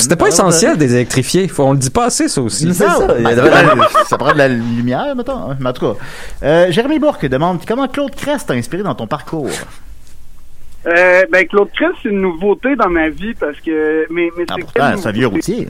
C'était 0.09 0.23
pas 0.23 0.27
essentiel 0.29 0.75
des 0.77 0.95
électrifiés. 0.95 1.47
Faut, 1.47 1.63
on 1.65 1.73
le 1.73 1.77
dit 1.77 1.91
pas 1.91 2.05
assez, 2.05 2.27
ça 2.27 2.41
aussi. 2.41 2.73
C'est 2.73 2.85
ça. 2.85 2.97
Il 3.17 3.23
y 3.23 3.27
a 3.27 3.35
vraiment- 3.35 3.83
ça 4.07 4.17
prend 4.17 4.33
de 4.33 4.37
la 4.39 4.47
lumière, 4.47 5.15
mettons. 5.15 5.51
hein. 5.51 5.57
Mais 5.59 5.69
en 5.69 5.73
tout 5.73 5.93
cas, 5.93 5.99
euh, 6.43 6.71
Jérémy 6.71 6.97
Bourque 6.97 7.25
demande 7.27 7.59
comment 7.67 7.87
Claude 7.87 8.15
Crest 8.15 8.47
t'a 8.47 8.55
inspiré 8.55 8.81
dans 8.81 8.95
ton 8.95 9.05
parcours? 9.05 9.49
Euh, 10.87 11.23
ben, 11.31 11.45
Claude 11.47 11.69
Crest, 11.75 11.91
c'est 12.01 12.09
une 12.09 12.21
nouveauté 12.21 12.75
dans 12.75 12.89
ma 12.89 13.09
vie, 13.09 13.33
parce 13.35 13.59
que... 13.59 14.07
Mais, 14.09 14.29
mais 14.35 14.45
Ah, 14.49 14.53
c'est 14.55 14.61
pourtant, 14.61 14.97
c'est 14.97 15.07
un 15.09 15.11
vieux 15.11 15.27
routier. 15.27 15.67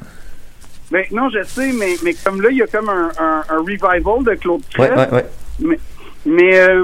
Ben, 0.92 1.04
non, 1.12 1.30
je 1.30 1.44
sais, 1.44 1.72
mais, 1.74 1.96
mais 2.04 2.14
comme 2.14 2.42
là, 2.42 2.50
il 2.52 2.58
y 2.58 2.62
a 2.62 2.68
comme 2.68 2.88
un, 2.90 3.10
un, 3.20 3.44
un 3.50 3.58
revival 3.60 4.24
de 4.24 4.36
Claude 4.40 4.62
Ouais, 4.78 4.88
Crest. 4.88 5.12
ouais, 5.12 5.18
ouais. 5.18 5.26
Mais, 5.60 5.80
mais 6.26 6.60
euh, 6.60 6.84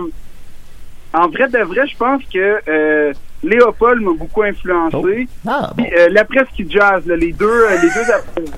en 1.14 1.30
vrai 1.30 1.48
de 1.48 1.60
vrai, 1.60 1.88
je 1.88 1.96
pense 1.98 2.22
que 2.34 2.60
euh, 2.68 3.14
Léopold 3.46 4.02
m'a 4.02 4.14
beaucoup 4.14 4.44
influencé. 4.44 5.28
Ah, 5.48 5.72
Puis, 5.78 5.86
euh, 5.98 6.08
l'après-ski 6.12 6.68
jazz, 6.70 7.04
là, 7.06 7.16
les 7.16 7.32
deux, 7.32 7.46
euh, 7.46 7.76
les 7.82 7.90
deux 7.90 8.12
après- 8.12 8.52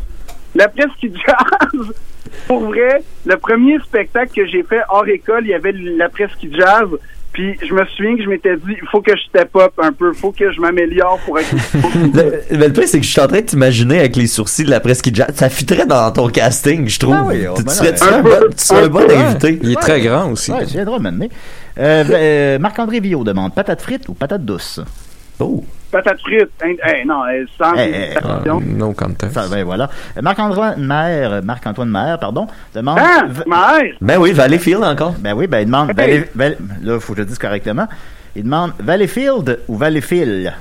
l'après-ski 0.55 1.11
jazz. 1.25 1.81
Pour 2.47 2.61
vrai, 2.65 3.03
le 3.25 3.38
premier 3.38 3.77
spectacle 3.79 4.31
que 4.35 4.45
j'ai 4.47 4.63
fait 4.63 4.81
hors 4.89 5.07
école, 5.07 5.43
il 5.45 5.49
y 5.49 5.53
avait 5.53 5.71
l'après-ski 5.73 6.49
jazz. 6.53 6.88
Puis 7.33 7.55
je 7.61 7.71
me 7.73 7.85
souviens 7.95 8.15
que 8.17 8.23
je 8.23 8.29
m'étais 8.29 8.55
dit, 8.55 8.75
il 8.81 8.88
faut 8.89 9.01
que 9.01 9.11
je 9.15 9.21
step 9.29 9.55
up 9.57 9.73
un 9.77 9.91
peu, 9.91 10.11
il 10.13 10.19
faut 10.19 10.31
que 10.31 10.51
je 10.51 10.59
m'améliore 10.59 11.19
pour 11.25 11.38
être. 11.38 11.51
Le, 12.13 12.41
mais 12.57 12.67
le 12.67 12.73
pire, 12.73 12.88
c'est 12.88 12.99
que 12.99 13.05
je 13.05 13.11
suis 13.11 13.21
en 13.21 13.27
train 13.27 13.41
de 13.41 13.45
t'imaginer 13.45 13.99
avec 13.99 14.15
les 14.15 14.25
sourcils 14.27 14.63
de 14.63 14.71
la 14.71 14.79
presque 14.79 15.13
jazz. 15.13 15.27
Ça 15.35 15.47
fitterait 15.49 15.85
dans 15.85 16.09
ton 16.11 16.29
casting, 16.29 16.88
je 16.88 16.97
trouve. 16.99 17.15
Ah 17.15 17.23
oui, 17.27 17.45
oh, 17.47 17.53
tu, 17.55 17.63
ben 17.63 17.71
tu 17.71 17.77
serais, 17.77 17.91
tu 17.93 17.99
serais 17.99 18.15
un 18.15 18.21
bon, 18.23 18.29
tu 18.57 18.63
serais 18.65 18.81
un 18.81 18.85
un 18.85 18.88
bon 18.89 19.11
invité. 19.11 19.59
Il 19.61 19.71
est 19.71 19.75
très 19.75 20.01
grand 20.01 20.31
aussi. 20.31 20.51
Ouais, 20.51 20.65
tu 20.65 20.73
viendras 20.73 20.97
m'amener. 20.99 21.29
Euh, 21.80 22.03
euh, 22.09 22.59
Marc-André 22.59 22.99
Villot 22.99 23.23
demande 23.23 23.53
patate 23.53 23.82
frite 23.82 24.07
ou 24.09 24.13
patate 24.13 24.43
douce? 24.43 24.80
Oh. 25.39 25.63
Patate 25.91 26.19
frite. 26.21 26.49
Hein, 26.63 26.73
hein, 26.84 27.03
non, 27.05 27.23
euh, 27.25 27.45
sans 27.57 27.75
Eh, 27.75 27.91
eh, 27.93 28.11
hésitation. 28.11 28.59
No 28.61 28.93
contest. 28.93 29.34
Ça, 29.34 29.47
ben 29.49 29.63
voilà. 29.63 29.89
Euh, 30.17 30.21
Marc-Antoine 30.21 30.84
Maire, 30.84 31.41
Marc-Antoine 31.43 31.89
Maire, 31.89 32.17
pardon, 32.19 32.47
demande. 32.73 32.97
Ah, 32.99 33.25
mère! 33.45 33.93
Ben 34.01 34.17
oui, 34.17 34.32
Valleyfield 34.34 34.84
encore. 34.84 35.13
Ben 35.19 35.34
oui, 35.34 35.47
ben 35.47 35.59
il 35.59 35.65
demande. 35.65 35.89
Hey. 35.91 35.95
Valley- 35.95 36.28
Valley- 36.36 36.57
là, 36.82 36.99
faut 36.99 37.13
que 37.13 37.17
je 37.17 37.21
le 37.23 37.28
dise 37.28 37.38
correctement. 37.38 37.88
Il 38.36 38.43
demande 38.43 38.71
Valleyfield 38.80 39.59
ou 39.67 39.78
Valleyfield? 39.78 40.53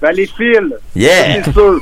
Valleyfield. 0.00 0.78
Yeah! 0.96 1.42
C'est 1.44 1.52
sûr. 1.52 1.80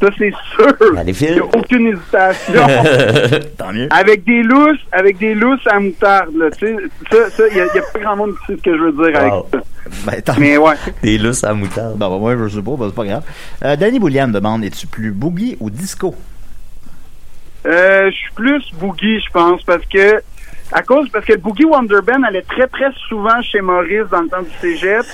Ça, 0.00 0.08
c'est 0.18 0.32
sûr. 0.54 0.76
Il 1.06 1.32
n'y 1.32 1.38
a 1.40 1.44
aucune 1.44 1.86
hésitation. 1.88 2.62
Tant 3.58 3.72
mieux. 3.72 3.88
avec 3.90 4.24
des 4.24 4.42
lousses, 4.42 4.80
avec 4.92 5.18
des 5.18 5.34
lousses 5.34 5.66
à 5.66 5.78
moutarde, 5.80 6.34
là. 6.36 6.50
Tu 6.50 6.66
sais, 6.66 6.76
ça, 7.10 7.30
ça, 7.30 7.42
il 7.48 7.54
n'y 7.54 7.60
a, 7.60 7.66
y 7.66 7.78
a 7.78 7.82
pas 7.92 7.98
grand 8.00 8.16
monde 8.16 8.32
qui 8.40 8.46
sait 8.52 8.58
ce 8.58 8.62
que 8.62 8.76
je 8.76 8.82
veux 8.82 8.92
dire 8.92 9.20
Wow. 9.20 9.26
avec 9.26 9.32
ça. 9.52 9.60
Ben, 10.06 10.22
tant 10.22 10.34
Mais 10.38 10.56
ouais. 10.56 10.74
Des 11.02 11.18
lousses 11.18 11.44
à 11.44 11.54
moutarde. 11.54 11.96
Bon, 11.96 12.08
ben, 12.10 12.18
moi, 12.36 12.48
je 12.48 12.56
sais 12.56 12.62
pas, 12.62 12.76
ben, 12.76 12.86
c'est 12.88 12.94
pas 12.94 13.04
grave. 13.04 13.22
Euh, 13.64 13.76
Danny 13.76 13.98
Boulian 13.98 14.28
demande 14.28 14.64
Es-tu 14.64 14.86
plus 14.86 15.12
boogie 15.12 15.56
ou 15.60 15.70
disco? 15.70 16.14
Euh, 17.66 18.10
je 18.10 18.16
suis 18.16 18.32
plus 18.34 18.62
boogie, 18.74 19.20
je 19.20 19.30
pense, 19.32 19.62
parce 19.64 19.84
que 19.86 20.22
à 20.72 20.82
cause 20.82 21.08
parce 21.10 21.24
que 21.24 21.32
le 21.32 21.38
boogie 21.38 21.64
Wonderband 21.64 22.22
allait 22.24 22.42
très 22.42 22.66
très 22.66 22.92
souvent 23.08 23.40
chez 23.42 23.60
Maurice 23.60 24.04
dans 24.10 24.20
le 24.22 24.28
temps 24.28 24.42
du 24.42 24.50
cégep. 24.60 25.06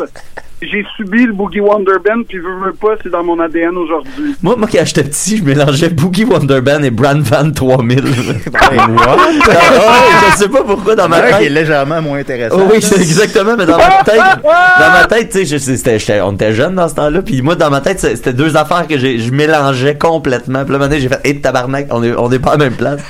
J'ai 0.63 0.87
subi 0.97 1.27
le 1.27 1.33
boogie 1.35 1.61
Wonderband, 1.61 2.23
puis 2.27 2.39
veux, 2.39 2.55
veux 2.65 2.73
pas, 2.73 2.95
c'est 3.03 3.11
dans 3.11 3.23
mon 3.23 3.39
ADN 3.39 3.77
aujourd'hui. 3.77 4.35
Moi, 4.43 4.55
moi, 4.57 4.67
quand 4.71 4.85
j'étais 4.85 5.05
petit, 5.05 5.37
je 5.37 5.45
mélangeais 5.45 5.91
Boogie 5.91 6.25
Wonderband 6.25 6.83
et 6.83 6.91
Brand 6.91 7.21
Van 7.21 7.51
3000. 7.51 8.03
Ben, 8.03 8.11
What? 8.95 9.17
Ah, 9.51 10.31
je 10.33 10.37
sais 10.39 10.49
pas 10.49 10.63
pourquoi 10.63 10.95
dans 10.97 11.09
ma 11.09 11.19
un 11.19 11.21
qui 11.23 11.27
est 11.35 11.39
tête. 11.41 11.51
légèrement 11.53 12.01
moins 12.01 12.19
intéressant. 12.21 12.57
Oh 12.59 12.69
oui, 12.73 12.81
c'est 12.81 12.97
exactement, 13.01 13.57
mais 13.59 13.67
dans 13.67 13.77
ma 13.77 14.03
tête, 14.05 14.17
dans 14.43 14.91
ma 14.93 15.05
tête, 15.07 15.29
tu 15.31 15.39
sais, 15.39 15.45
je- 15.45 15.59
c'était, 15.59 15.99
j'étais- 15.99 16.21
on 16.23 16.33
était 16.33 16.55
jeunes 16.55 16.77
dans 16.77 16.89
ce 16.89 16.95
temps-là, 16.95 17.21
puis 17.21 17.43
moi, 17.43 17.57
dans 17.57 17.71
ma 17.71 17.81
tête, 17.83 18.01
c'était 18.01 18.33
deux 18.33 18.57
affaires 18.57 18.87
que 18.87 18.97
j'ai, 18.97 19.19
je 19.19 19.33
mélangeais 19.33 19.99
complètement. 19.99 20.65
Puis 20.65 20.73
là, 20.73 20.79
maintenant, 20.79 20.97
j'ai 20.99 21.09
fait, 21.09 21.21
hé, 21.25 21.41
tabarnak, 21.41 21.89
on 21.91 22.03
est, 22.03 22.15
on 22.17 22.31
est 22.33 22.39
pas 22.39 22.51
à 22.53 22.57
la 22.57 22.65
même 22.65 22.75
place. 22.77 23.01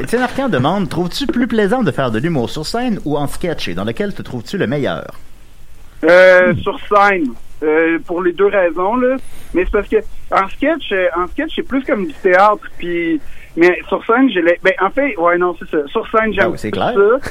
Étienne 0.00 0.22
Arcan 0.22 0.48
demande 0.48 0.88
Trouves-tu 0.88 1.26
plus 1.26 1.46
plaisant 1.46 1.82
de 1.82 1.90
faire 1.90 2.10
de 2.10 2.18
l'humour 2.18 2.50
sur 2.50 2.66
scène 2.66 2.98
ou 3.04 3.16
en 3.16 3.26
sketch? 3.26 3.68
Et 3.68 3.74
dans 3.74 3.84
lequel 3.84 4.12
te 4.12 4.22
trouves-tu 4.22 4.58
le 4.58 4.66
meilleur? 4.66 5.06
Euh, 6.04 6.54
sur 6.56 6.78
scène, 6.80 7.28
euh, 7.62 7.98
pour 8.04 8.22
les 8.22 8.32
deux 8.32 8.46
raisons 8.48 8.96
là. 8.96 9.16
Mais 9.54 9.64
c'est 9.64 9.70
parce 9.70 9.88
que 9.88 9.96
en 10.32 10.48
sketch, 10.48 10.90
euh, 10.92 11.06
en 11.16 11.26
sketch, 11.28 11.52
c'est 11.56 11.62
plus 11.62 11.82
comme 11.84 12.06
du 12.06 12.12
théâtre, 12.14 12.66
puis 12.76 13.20
mais 13.56 13.78
sur 13.88 14.04
scène, 14.04 14.28
j'ai 14.30 14.42
les... 14.42 14.58
ben 14.64 14.72
en 14.82 14.90
fait, 14.90 15.16
ouais 15.16 15.38
non 15.38 15.56
c'est 15.58 15.70
ça. 15.70 15.86
Sur 15.86 16.06
scène, 16.10 16.32
j'aime 16.34 16.46
Ah 16.46 16.50
oui, 16.50 16.58
plus 16.60 16.70
clair. 16.72 16.92
ça. 16.94 17.30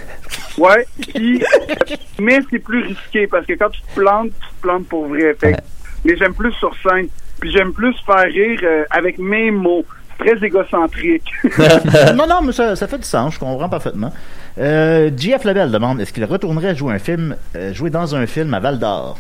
Ouais. 0.58 0.86
Puis 1.14 1.44
mais 2.20 2.40
c'est 2.50 2.60
plus 2.60 2.84
risqué 2.84 3.28
parce 3.28 3.46
que 3.46 3.54
quand 3.54 3.70
tu 3.70 3.82
te 3.82 4.00
plantes, 4.00 4.30
tu 4.30 4.48
te 4.56 4.62
plantes 4.62 4.88
pour 4.88 5.08
vrai. 5.08 5.36
Fait 5.40 5.58
mais 6.06 6.16
j'aime 6.18 6.34
plus 6.34 6.54
sur 6.54 6.74
scène. 6.82 7.08
Puis 7.42 7.52
j'aime 7.52 7.74
plus 7.74 7.94
faire 8.06 8.24
rire 8.24 8.60
euh, 8.64 8.86
avec 8.90 9.20
mes 9.20 9.52
mots. 9.52 9.86
Très 10.24 10.46
égocentrique. 10.46 11.32
non, 12.16 12.28
non, 12.28 12.42
mais 12.44 12.52
ça, 12.52 12.76
ça 12.76 12.88
fait 12.88 12.98
du 12.98 13.04
sens, 13.04 13.36
je 13.36 13.40
comprends 13.40 13.70
parfaitement. 13.70 14.12
Euh, 14.58 15.10
JF 15.16 15.44
Lebel 15.44 15.72
demande 15.72 16.00
est-ce 16.00 16.14
qu'il 16.14 16.26
retournerait 16.26 16.76
jouer 16.76 16.94
un 16.94 17.00
film, 17.00 17.36
euh, 17.56 17.74
jouer 17.74 17.90
dans 17.90 18.16
un 18.16 18.26
film 18.26 18.54
à 18.54 18.60
Val 18.60 18.80
d'Or? 18.80 19.18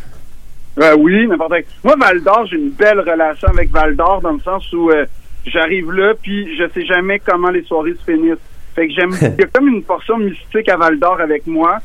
Euh, 0.80 0.96
oui, 0.98 1.28
n'importe 1.28 1.50
quoi. 1.50 1.60
Moi, 1.84 1.96
Val 2.00 2.22
d'Or, 2.22 2.46
j'ai 2.50 2.58
une 2.58 2.70
belle 2.70 3.00
relation 3.00 3.48
avec 3.48 3.70
Val 3.70 3.96
d'Or 3.96 4.22
dans 4.22 4.32
le 4.32 4.40
sens 4.40 4.72
où 4.74 4.90
euh, 4.90 5.06
j'arrive 5.46 5.92
là, 5.92 6.14
puis 6.20 6.56
je 6.58 6.64
sais 6.74 6.86
jamais 6.86 7.20
comment 7.20 7.50
les 7.50 7.64
soirées 7.64 7.94
se 7.94 8.12
finissent. 8.12 8.38
Fait 8.76 8.88
que 8.88 8.94
j'aime. 8.94 9.12
Il 9.22 9.42
y 9.42 9.44
a 9.44 9.48
comme 9.48 9.68
une 9.68 9.84
portion 9.84 10.18
mystique 10.18 10.70
à 10.70 10.78
Val 10.78 10.98
d'Or 11.00 11.20
avec 11.20 11.46
moi. 11.46 11.80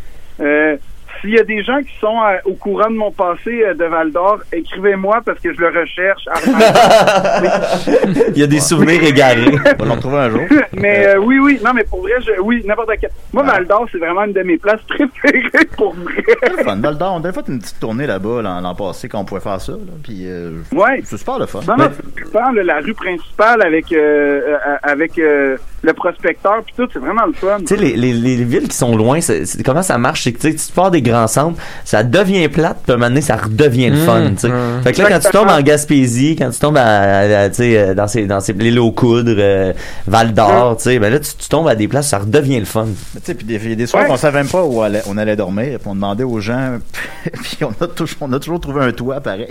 S'il 1.20 1.30
y 1.30 1.38
a 1.38 1.42
des 1.44 1.62
gens 1.64 1.78
qui 1.82 1.92
sont 2.00 2.16
euh, 2.22 2.36
au 2.44 2.54
courant 2.54 2.90
de 2.90 2.96
mon 2.96 3.10
passé 3.10 3.62
euh, 3.64 3.74
de 3.74 3.84
Val 3.84 4.12
d'Or, 4.12 4.38
écrivez-moi 4.52 5.20
parce 5.24 5.40
que 5.40 5.52
je 5.52 5.60
le 5.60 5.68
recherche. 5.68 6.24
Il 8.34 8.38
y 8.38 8.42
a 8.42 8.46
des 8.46 8.60
souvenirs 8.60 9.02
égarés. 9.02 9.54
On 9.78 9.82
va 9.84 9.88
l'en 9.88 9.96
trouver 10.00 10.16
un 10.18 10.30
jour. 10.30 10.40
mais 10.72 11.06
euh, 11.06 11.18
oui, 11.18 11.38
oui, 11.38 11.60
non, 11.64 11.72
mais 11.74 11.84
pour 11.84 12.02
vrai, 12.02 12.12
je, 12.20 12.40
oui, 12.40 12.62
n'importe 12.66 12.90
quel. 13.00 13.10
Moi, 13.32 13.42
Val 13.42 13.66
d'Or, 13.66 13.86
c'est 13.90 13.98
vraiment 13.98 14.24
une 14.24 14.32
de 14.32 14.42
mes 14.42 14.58
places 14.58 14.80
préférées 14.88 15.64
pour 15.76 15.94
vrai. 15.94 16.22
C'est 16.56 16.64
fun. 16.64 16.76
Val 16.76 16.96
d'Or, 16.98 17.14
on 17.20 17.24
avait 17.24 17.32
fait 17.32 17.48
une 17.48 17.58
petite 17.58 17.80
tournée 17.80 18.06
là-bas 18.06 18.42
l'an 18.42 18.60
l'an 18.60 18.74
passé 18.74 19.08
quand 19.08 19.20
on 19.20 19.24
pouvait 19.24 19.40
faire 19.40 19.60
ça. 19.60 19.72
Là, 19.72 19.78
puis, 20.02 20.22
euh, 20.26 20.52
Ouais. 20.74 21.00
c'est 21.04 21.16
super 21.16 21.38
le 21.38 21.46
fun. 21.46 21.60
Non, 21.66 21.76
non, 21.76 21.90
c'est 21.94 22.06
occupant, 22.06 22.52
là, 22.52 22.62
la 22.62 22.80
rue 22.80 22.94
principale 22.94 23.62
avec 23.64 23.92
euh, 23.92 24.40
euh, 24.48 24.76
avec 24.82 25.18
euh, 25.18 25.56
le 25.82 25.92
prospecteur 25.92 26.62
puis 26.64 26.74
tout, 26.76 26.88
c'est 26.92 26.98
vraiment 26.98 27.26
le 27.26 27.32
fun. 27.32 27.58
Tu 27.60 27.66
sais, 27.66 27.76
les, 27.76 27.96
les, 27.96 28.12
les 28.12 28.36
villes 28.44 28.68
qui 28.68 28.76
sont 28.76 28.96
loin, 28.96 29.20
c'est, 29.20 29.44
c'est- 29.46 29.62
comment 29.62 29.82
ça 29.82 29.98
marche? 29.98 30.22
C'est 30.24 30.32
que 30.32 30.38
tu 30.40 30.50
sais, 30.50 30.66
tu 30.68 30.72
pars 30.72 30.90
des 30.90 31.02
centres, 31.28 31.60
ça 31.84 32.02
devient 32.02 32.48
plate, 32.48 32.78
puis 32.82 32.92
à 32.92 32.94
un 32.94 32.98
moment 32.98 33.08
donné, 33.08 33.20
ça 33.20 33.36
redevient 33.36 33.90
le 33.90 33.96
fun, 33.96 34.30
tu 34.30 34.38
sais. 34.38 34.48
mmh. 34.48 34.82
Fait 34.84 34.92
que 34.92 35.02
là, 35.02 35.08
quand 35.08 35.18
tu 35.20 35.30
tombes 35.30 35.48
en 35.50 35.60
Gaspésie, 35.60 36.36
quand 36.36 36.50
tu 36.50 36.58
tombes 36.58 36.76
à, 36.76 37.22
euh, 37.22 37.94
dans 37.94 38.06
ces, 38.08 38.26
dans 38.26 38.40
ces, 38.40 38.52
l'île 38.52 38.78
aux 38.78 38.92
coudres, 38.92 39.34
euh, 39.38 39.72
Val 40.06 40.32
d'Or, 40.34 40.76
tu 40.76 40.84
sais, 40.84 40.98
ben 40.98 41.12
là, 41.12 41.18
tu, 41.20 41.30
tu 41.38 41.48
tombes 41.48 41.68
à 41.68 41.74
des 41.74 41.88
places, 41.88 42.08
ça 42.08 42.18
redevient 42.18 42.58
le 42.60 42.66
fun. 42.66 42.86
Tu 43.14 43.20
sais, 43.22 43.34
puis 43.34 43.46
des, 43.46 43.54
il 43.56 43.70
y 43.70 43.72
a 43.72 43.76
des 43.76 43.86
soirs 43.86 44.02
Ouais. 44.04 44.08
qu'on 44.08 44.16
savait 44.16 44.38
même 44.38 44.48
pas 44.48 44.62
où 44.62 44.82
allait- 44.82 45.02
on 45.08 45.16
allait 45.18 45.36
dormir, 45.36 45.78
puis 45.78 45.88
on 45.88 45.94
demandait 45.94 46.24
aux 46.24 46.40
gens, 46.40 46.78
puis 47.42 47.58
on 47.62 47.84
a, 47.84 47.88
toujours, 47.88 48.18
on 48.20 48.32
a 48.32 48.38
toujours 48.38 48.60
trouvé 48.60 48.82
un 48.84 48.92
toit 48.92 49.20
pareil. 49.20 49.48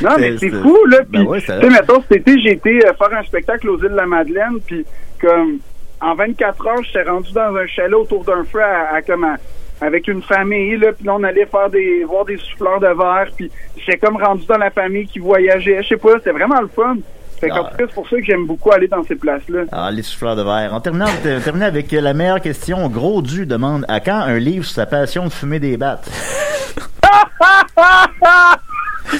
Non, 0.00 0.10
mais 0.18 0.36
c'est 0.38 0.50
fou, 0.50 0.76
là. 0.86 0.98
Ben 1.08 1.20
Puis, 1.20 1.28
ouais, 1.28 1.40
tu 1.40 1.46
sais, 1.46 1.68
mettons, 1.68 2.02
cet 2.08 2.18
été, 2.20 2.40
j'ai 2.40 2.52
été 2.52 2.70
euh, 2.86 2.92
faire 2.94 3.16
un 3.18 3.22
spectacle 3.24 3.68
aux 3.68 3.76
îles 3.78 3.90
de 3.90 3.96
la 3.96 4.06
Madeleine, 4.06 4.58
puis 4.66 4.84
comme, 5.20 5.58
en 6.00 6.14
24 6.14 6.66
heures, 6.66 6.82
j'étais 6.84 7.08
rendu 7.08 7.32
dans 7.32 7.54
un 7.56 7.66
chalet 7.66 7.94
autour 7.94 8.24
d'un 8.24 8.44
feu 8.44 8.60
à, 8.62 8.96
à- 8.96 9.02
avec 9.80 10.08
une 10.08 10.22
famille, 10.22 10.76
là, 10.78 10.92
puis 10.92 11.04
là, 11.06 11.14
on 11.16 11.22
allait 11.24 11.46
faire 11.46 11.68
des, 11.70 12.04
voir 12.04 12.24
des 12.24 12.36
souffleurs 12.38 12.80
de 12.80 12.86
verre, 12.86 13.26
puis 13.36 13.50
j'étais 13.76 13.98
comme 13.98 14.16
rendu 14.16 14.44
dans 14.46 14.58
la 14.58 14.70
famille 14.70 15.06
qui 15.06 15.18
voyageait, 15.18 15.82
je 15.82 15.88
sais 15.88 15.96
pas, 15.96 16.14
c'était 16.18 16.30
vraiment 16.32 16.60
le 16.60 16.68
fun. 16.68 16.96
Fait 17.40 17.50
Ah. 17.50 17.56
tout 17.70 17.76
cas, 17.76 17.84
c'est 17.88 17.94
pour 17.94 18.08
ça 18.08 18.16
que 18.16 18.24
j'aime 18.24 18.46
beaucoup 18.46 18.70
aller 18.72 18.86
dans 18.88 19.02
ces 19.02 19.16
places-là. 19.16 19.62
Ah, 19.72 19.90
les 19.90 20.02
souffleurs 20.02 20.36
de 20.36 20.42
verre. 20.42 20.72
En 20.72 20.80
terminant, 20.80 21.06
on 21.06 21.40
termine 21.40 21.62
avec 21.64 21.90
la 21.92 22.14
meilleure 22.14 22.40
question. 22.40 22.88
Gros 22.88 23.20
Du 23.22 23.44
demande 23.44 23.84
à 23.88 23.98
quand 24.00 24.20
un 24.20 24.38
livre 24.38 24.64
sur 24.64 24.74
sa 24.76 24.86
passion 24.86 25.24
de 25.26 25.32
fumer 25.32 25.58
des 25.58 25.76
battes? 25.76 26.08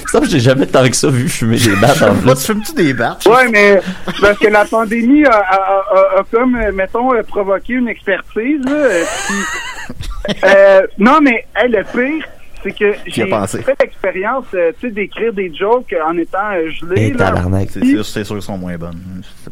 Ça, 0.07 0.19
j'ai 0.27 0.39
jamais 0.39 0.65
tant 0.65 0.87
que 0.87 0.95
ça 0.95 1.09
vu 1.09 1.29
fumer 1.29 1.57
des 1.57 1.75
battes 1.75 2.01
en 2.01 2.15
tu 2.35 2.41
fumes-tu 2.41 2.73
des 2.73 2.93
battes? 2.93 3.25
Ouais, 3.27 3.47
mais 3.49 3.79
parce 4.19 4.37
que 4.39 4.47
la 4.47 4.65
pandémie 4.65 5.25
a, 5.25 5.31
a- 5.31 5.83
a- 5.93 6.19
a 6.19 6.23
comme, 6.31 6.55
euh, 6.55 6.71
mettons, 6.73 7.13
euh, 7.13 7.21
provoqué 7.23 7.73
une 7.73 7.87
expertise. 7.87 8.63
Là, 8.65 8.71
euh, 8.71 9.03
puis, 9.27 9.35
euh, 10.45 10.81
non, 10.97 11.19
mais 11.21 11.45
hey, 11.55 11.69
le 11.71 11.83
pire, 11.83 12.25
c'est 12.63 12.71
que 12.77 12.93
j'ai 13.07 13.25
pensé? 13.27 13.61
fait 13.61 13.75
l'expérience 13.81 14.45
euh, 14.53 14.71
tu 14.79 14.87
sais, 14.87 14.93
d'écrire 14.93 15.33
des 15.33 15.53
jokes 15.53 15.93
en 16.05 16.17
étant 16.17 16.51
euh, 16.53 16.69
gelé. 16.69 17.01
Et 17.07 17.11
là. 17.11 17.27
tabarnak. 17.29 17.69
C'est 17.71 17.85
sûr, 17.85 18.05
c'est 18.05 18.23
sûr 18.23 18.35
qu'ils 18.35 18.41
sont 18.43 18.57
moins 18.57 18.77
bonnes. 18.77 18.99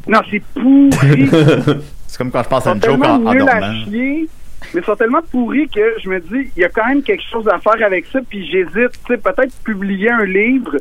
Non, 0.08 0.20
c'est 0.30 0.42
pourri. 0.54 1.30
C'est 2.08 2.18
comme 2.20 2.30
quand 2.32 2.44
je 2.44 2.50
pense 2.50 2.68
à 2.68 2.74
une 2.74 2.84
joke 2.84 3.04
en, 3.04 3.26
en 3.26 3.34
dormant. 3.34 3.74
chier, 3.86 4.30
mais 4.76 4.82
ils 4.82 4.84
sont 4.86 4.96
tellement 4.96 5.22
pourris 5.32 5.68
que 5.68 5.96
je 6.04 6.08
me 6.08 6.20
dis, 6.20 6.52
il 6.56 6.62
y 6.62 6.64
a 6.64 6.70
quand 6.70 6.86
même 6.88 7.02
quelque 7.02 7.24
chose 7.32 7.48
à 7.48 7.58
faire 7.58 7.84
avec 7.84 8.06
ça, 8.14 8.20
puis 8.30 8.46
j'hésite, 8.52 8.92
tu 9.08 9.14
sais, 9.14 9.18
peut-être 9.18 9.52
publier 9.64 10.12
un 10.12 10.24
livre 10.26 10.78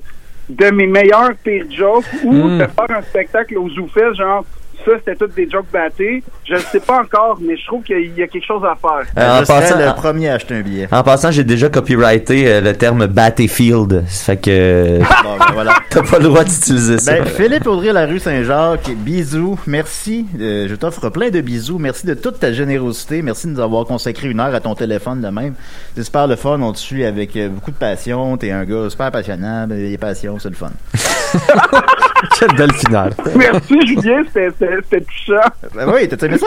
de 0.51 0.71
mes 0.71 0.87
meilleurs 0.87 1.31
pires 1.43 1.65
jokes 1.71 2.05
ou 2.25 2.35
Mm. 2.35 2.59
de 2.59 2.67
faire 2.67 2.99
un 2.99 3.01
spectacle 3.01 3.57
au 3.57 3.71
Zoufest, 3.71 4.15
genre, 4.19 4.45
ça, 4.85 4.93
c'était 4.99 5.17
toutes 5.17 5.35
des 5.35 5.49
jokes 5.51 5.67
battés. 5.73 6.23
Je 6.45 6.55
ne 6.55 6.59
sais 6.61 6.81
pas 6.81 7.01
encore, 7.01 7.39
mais 7.41 7.57
je 7.57 7.65
trouve 7.67 7.83
qu'il 7.83 8.13
y 8.17 8.23
a 8.23 8.27
quelque 8.27 8.45
chose 8.47 8.63
à 8.65 8.77
faire. 8.77 9.07
Euh, 9.19 9.41
en, 9.43 9.45
passant, 9.45 9.79
le 9.79 9.89
en- 9.89 9.95
premier 9.95 10.29
à 10.29 10.35
acheter 10.35 10.55
un 10.55 10.61
billet. 10.61 10.89
en 10.91 11.03
passant, 11.03 11.31
j'ai 11.31 11.45
déjà 11.45 11.69
copyrighté 11.69 12.47
euh, 12.47 12.61
le 12.61 12.73
terme 12.75 13.07
Battlefield. 13.07 14.05
Ça 14.09 14.33
fait 14.35 14.37
que 14.39 14.99
Bon, 15.23 15.37
ben, 15.39 15.47
voilà. 15.53 15.75
t'as 15.91 16.03
pas 16.03 16.19
le 16.19 16.25
droit 16.25 16.45
d'utiliser 16.45 16.99
ça. 16.99 17.13
Ben, 17.15 17.25
Philippe 17.27 17.67
Audrey, 17.67 17.93
la 17.93 18.07
rue 18.07 18.19
Saint-Jacques, 18.19 18.91
bisous, 18.97 19.59
merci. 19.67 20.27
Euh, 20.41 20.67
je 20.69 20.75
t'offre 20.75 21.09
plein 21.11 21.31
de 21.31 21.41
bisous. 21.41 21.79
Merci 21.79 22.07
de 22.07 22.15
toute 22.15 22.39
ta 22.41 22.53
générosité. 22.53 23.23
Merci 23.23 23.47
de 23.47 23.53
nous 23.53 23.61
avoir 23.61 23.85
consacré 23.87 24.29
une 24.29 24.41
heure 24.41 24.55
à 24.55 24.61
ton 24.61 24.75
téléphone 24.75 25.21
de 25.21 25.29
même. 25.29 25.55
C'est 25.97 26.03
super 26.05 26.27
le 26.27 26.37
fun. 26.37 26.61
On 26.61 26.73
te 26.73 26.79
suit 26.79 27.05
avec 27.05 27.39
beaucoup 27.51 27.71
de 27.71 27.77
passion. 27.77 28.37
T'es 28.37 28.51
un 28.51 28.65
gars 28.65 28.89
super 28.91 29.11
passionnant. 29.11 29.67
Ben, 29.67 29.79
Les 29.79 29.99
passions, 29.99 30.39
c'est 30.39 30.49
le 30.51 30.55
fun. 30.57 30.71
Quelle 32.39 32.55
belle 32.57 32.73
finale. 32.75 33.13
Merci, 33.37 33.87
Julien, 33.87 34.23
c'était 34.33 35.01
touchant. 35.01 35.49
Ben 35.75 35.89
oui, 35.93 36.09
t'as 36.09 36.27
aimé 36.27 36.39
ça? 36.39 36.47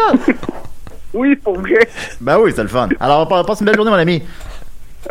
Oui, 1.13 1.35
pour 1.35 1.59
vrai. 1.59 1.87
Ben 2.19 2.37
oui, 2.39 2.51
c'est 2.55 2.63
le 2.63 2.67
fun. 2.67 2.89
Alors, 2.99 3.27
pa- 3.27 3.43
passe 3.43 3.61
une 3.61 3.67
belle 3.67 3.75
journée, 3.75 3.91
mon 3.91 3.97
ami. 3.97 4.23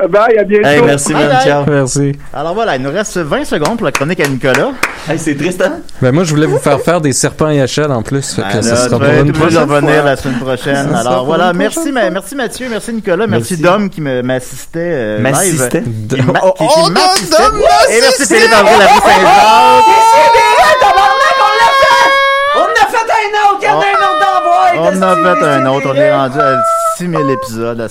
Euh, 0.01 0.09
Bye, 0.09 0.39
à 0.39 0.45
bientôt. 0.45 0.67
Hey, 0.69 0.83
merci, 0.83 1.13
Bye 1.13 1.23
man. 1.23 1.33
bye. 1.37 1.45
Ciao. 1.45 1.65
Merci. 1.69 2.13
Alors 2.33 2.55
voilà, 2.55 2.77
il 2.77 2.83
nous 2.83 2.91
reste 2.91 3.17
20 3.19 3.45
secondes 3.45 3.77
pour 3.77 3.85
la 3.87 3.93
chronique 3.93 4.19
à 4.21 4.27
Nicolas. 4.29 4.73
Hey, 5.09 5.19
c'est 5.19 5.37
triste, 5.37 5.63
hein? 5.63 5.81
Ben, 6.03 6.13
moi, 6.13 6.25
je 6.25 6.31
voulais 6.31 6.47
vous 6.47 6.59
faire 6.59 6.81
faire 6.81 7.01
des 7.01 7.13
serpents 7.13 7.51
et 7.51 7.59
échelles 7.61 7.93
en 7.93 8.03
plus. 8.03 8.37
Ben 8.39 8.63
ça 8.63 8.77
sera 8.77 8.99
pour 8.99 9.09
une 9.09 9.33
prochaine 9.33 9.59
revenir 9.71 9.95
fois. 10.01 10.03
la 10.05 10.17
semaine 10.17 10.39
prochaine. 10.41 10.89
Ça 10.91 10.99
Alors 11.01 11.25
voilà, 11.27 11.53
merci, 11.53 11.93
prochaine 11.93 12.35
Mathieu, 12.35 12.67
merci 12.71 12.93
Nicolas, 12.93 13.27
merci, 13.27 13.53
Merci. 13.55 13.63
Dom 13.63 13.89
qui 13.91 14.01
me- 14.01 14.23
m'assistait 14.23 14.79
euh. 14.81 15.19
M'assistait? 15.21 15.81
M'a- 15.83 16.41
Oh, 16.43 16.53
qui- 16.59 16.67
qui 16.67 16.73
oh, 16.87 16.91
m'assistait. 16.91 17.37
Dom, 17.43 17.51
Dom 17.53 17.61
Et 17.91 18.01
merci! 18.01 18.27
Philippe 18.27 18.53
Avril, 18.53 18.79
la 18.79 18.87
rue 18.87 19.01
Saint-Jacques. 19.01 19.85
On 22.57 22.61
a 22.61 22.87
fait 22.91 22.99
un 23.21 23.53
autre! 23.53 23.67
On 24.77 25.03
a 25.03 25.37
fait 25.37 25.45
un 25.47 25.67
autre, 25.67 25.87
on 25.91 25.95
est 25.95 26.13
rendu 26.13 26.39
à 26.41 26.63
6000 26.99 27.31
épisodes 27.31 27.79
la 27.79 27.89
semaine 27.89 27.91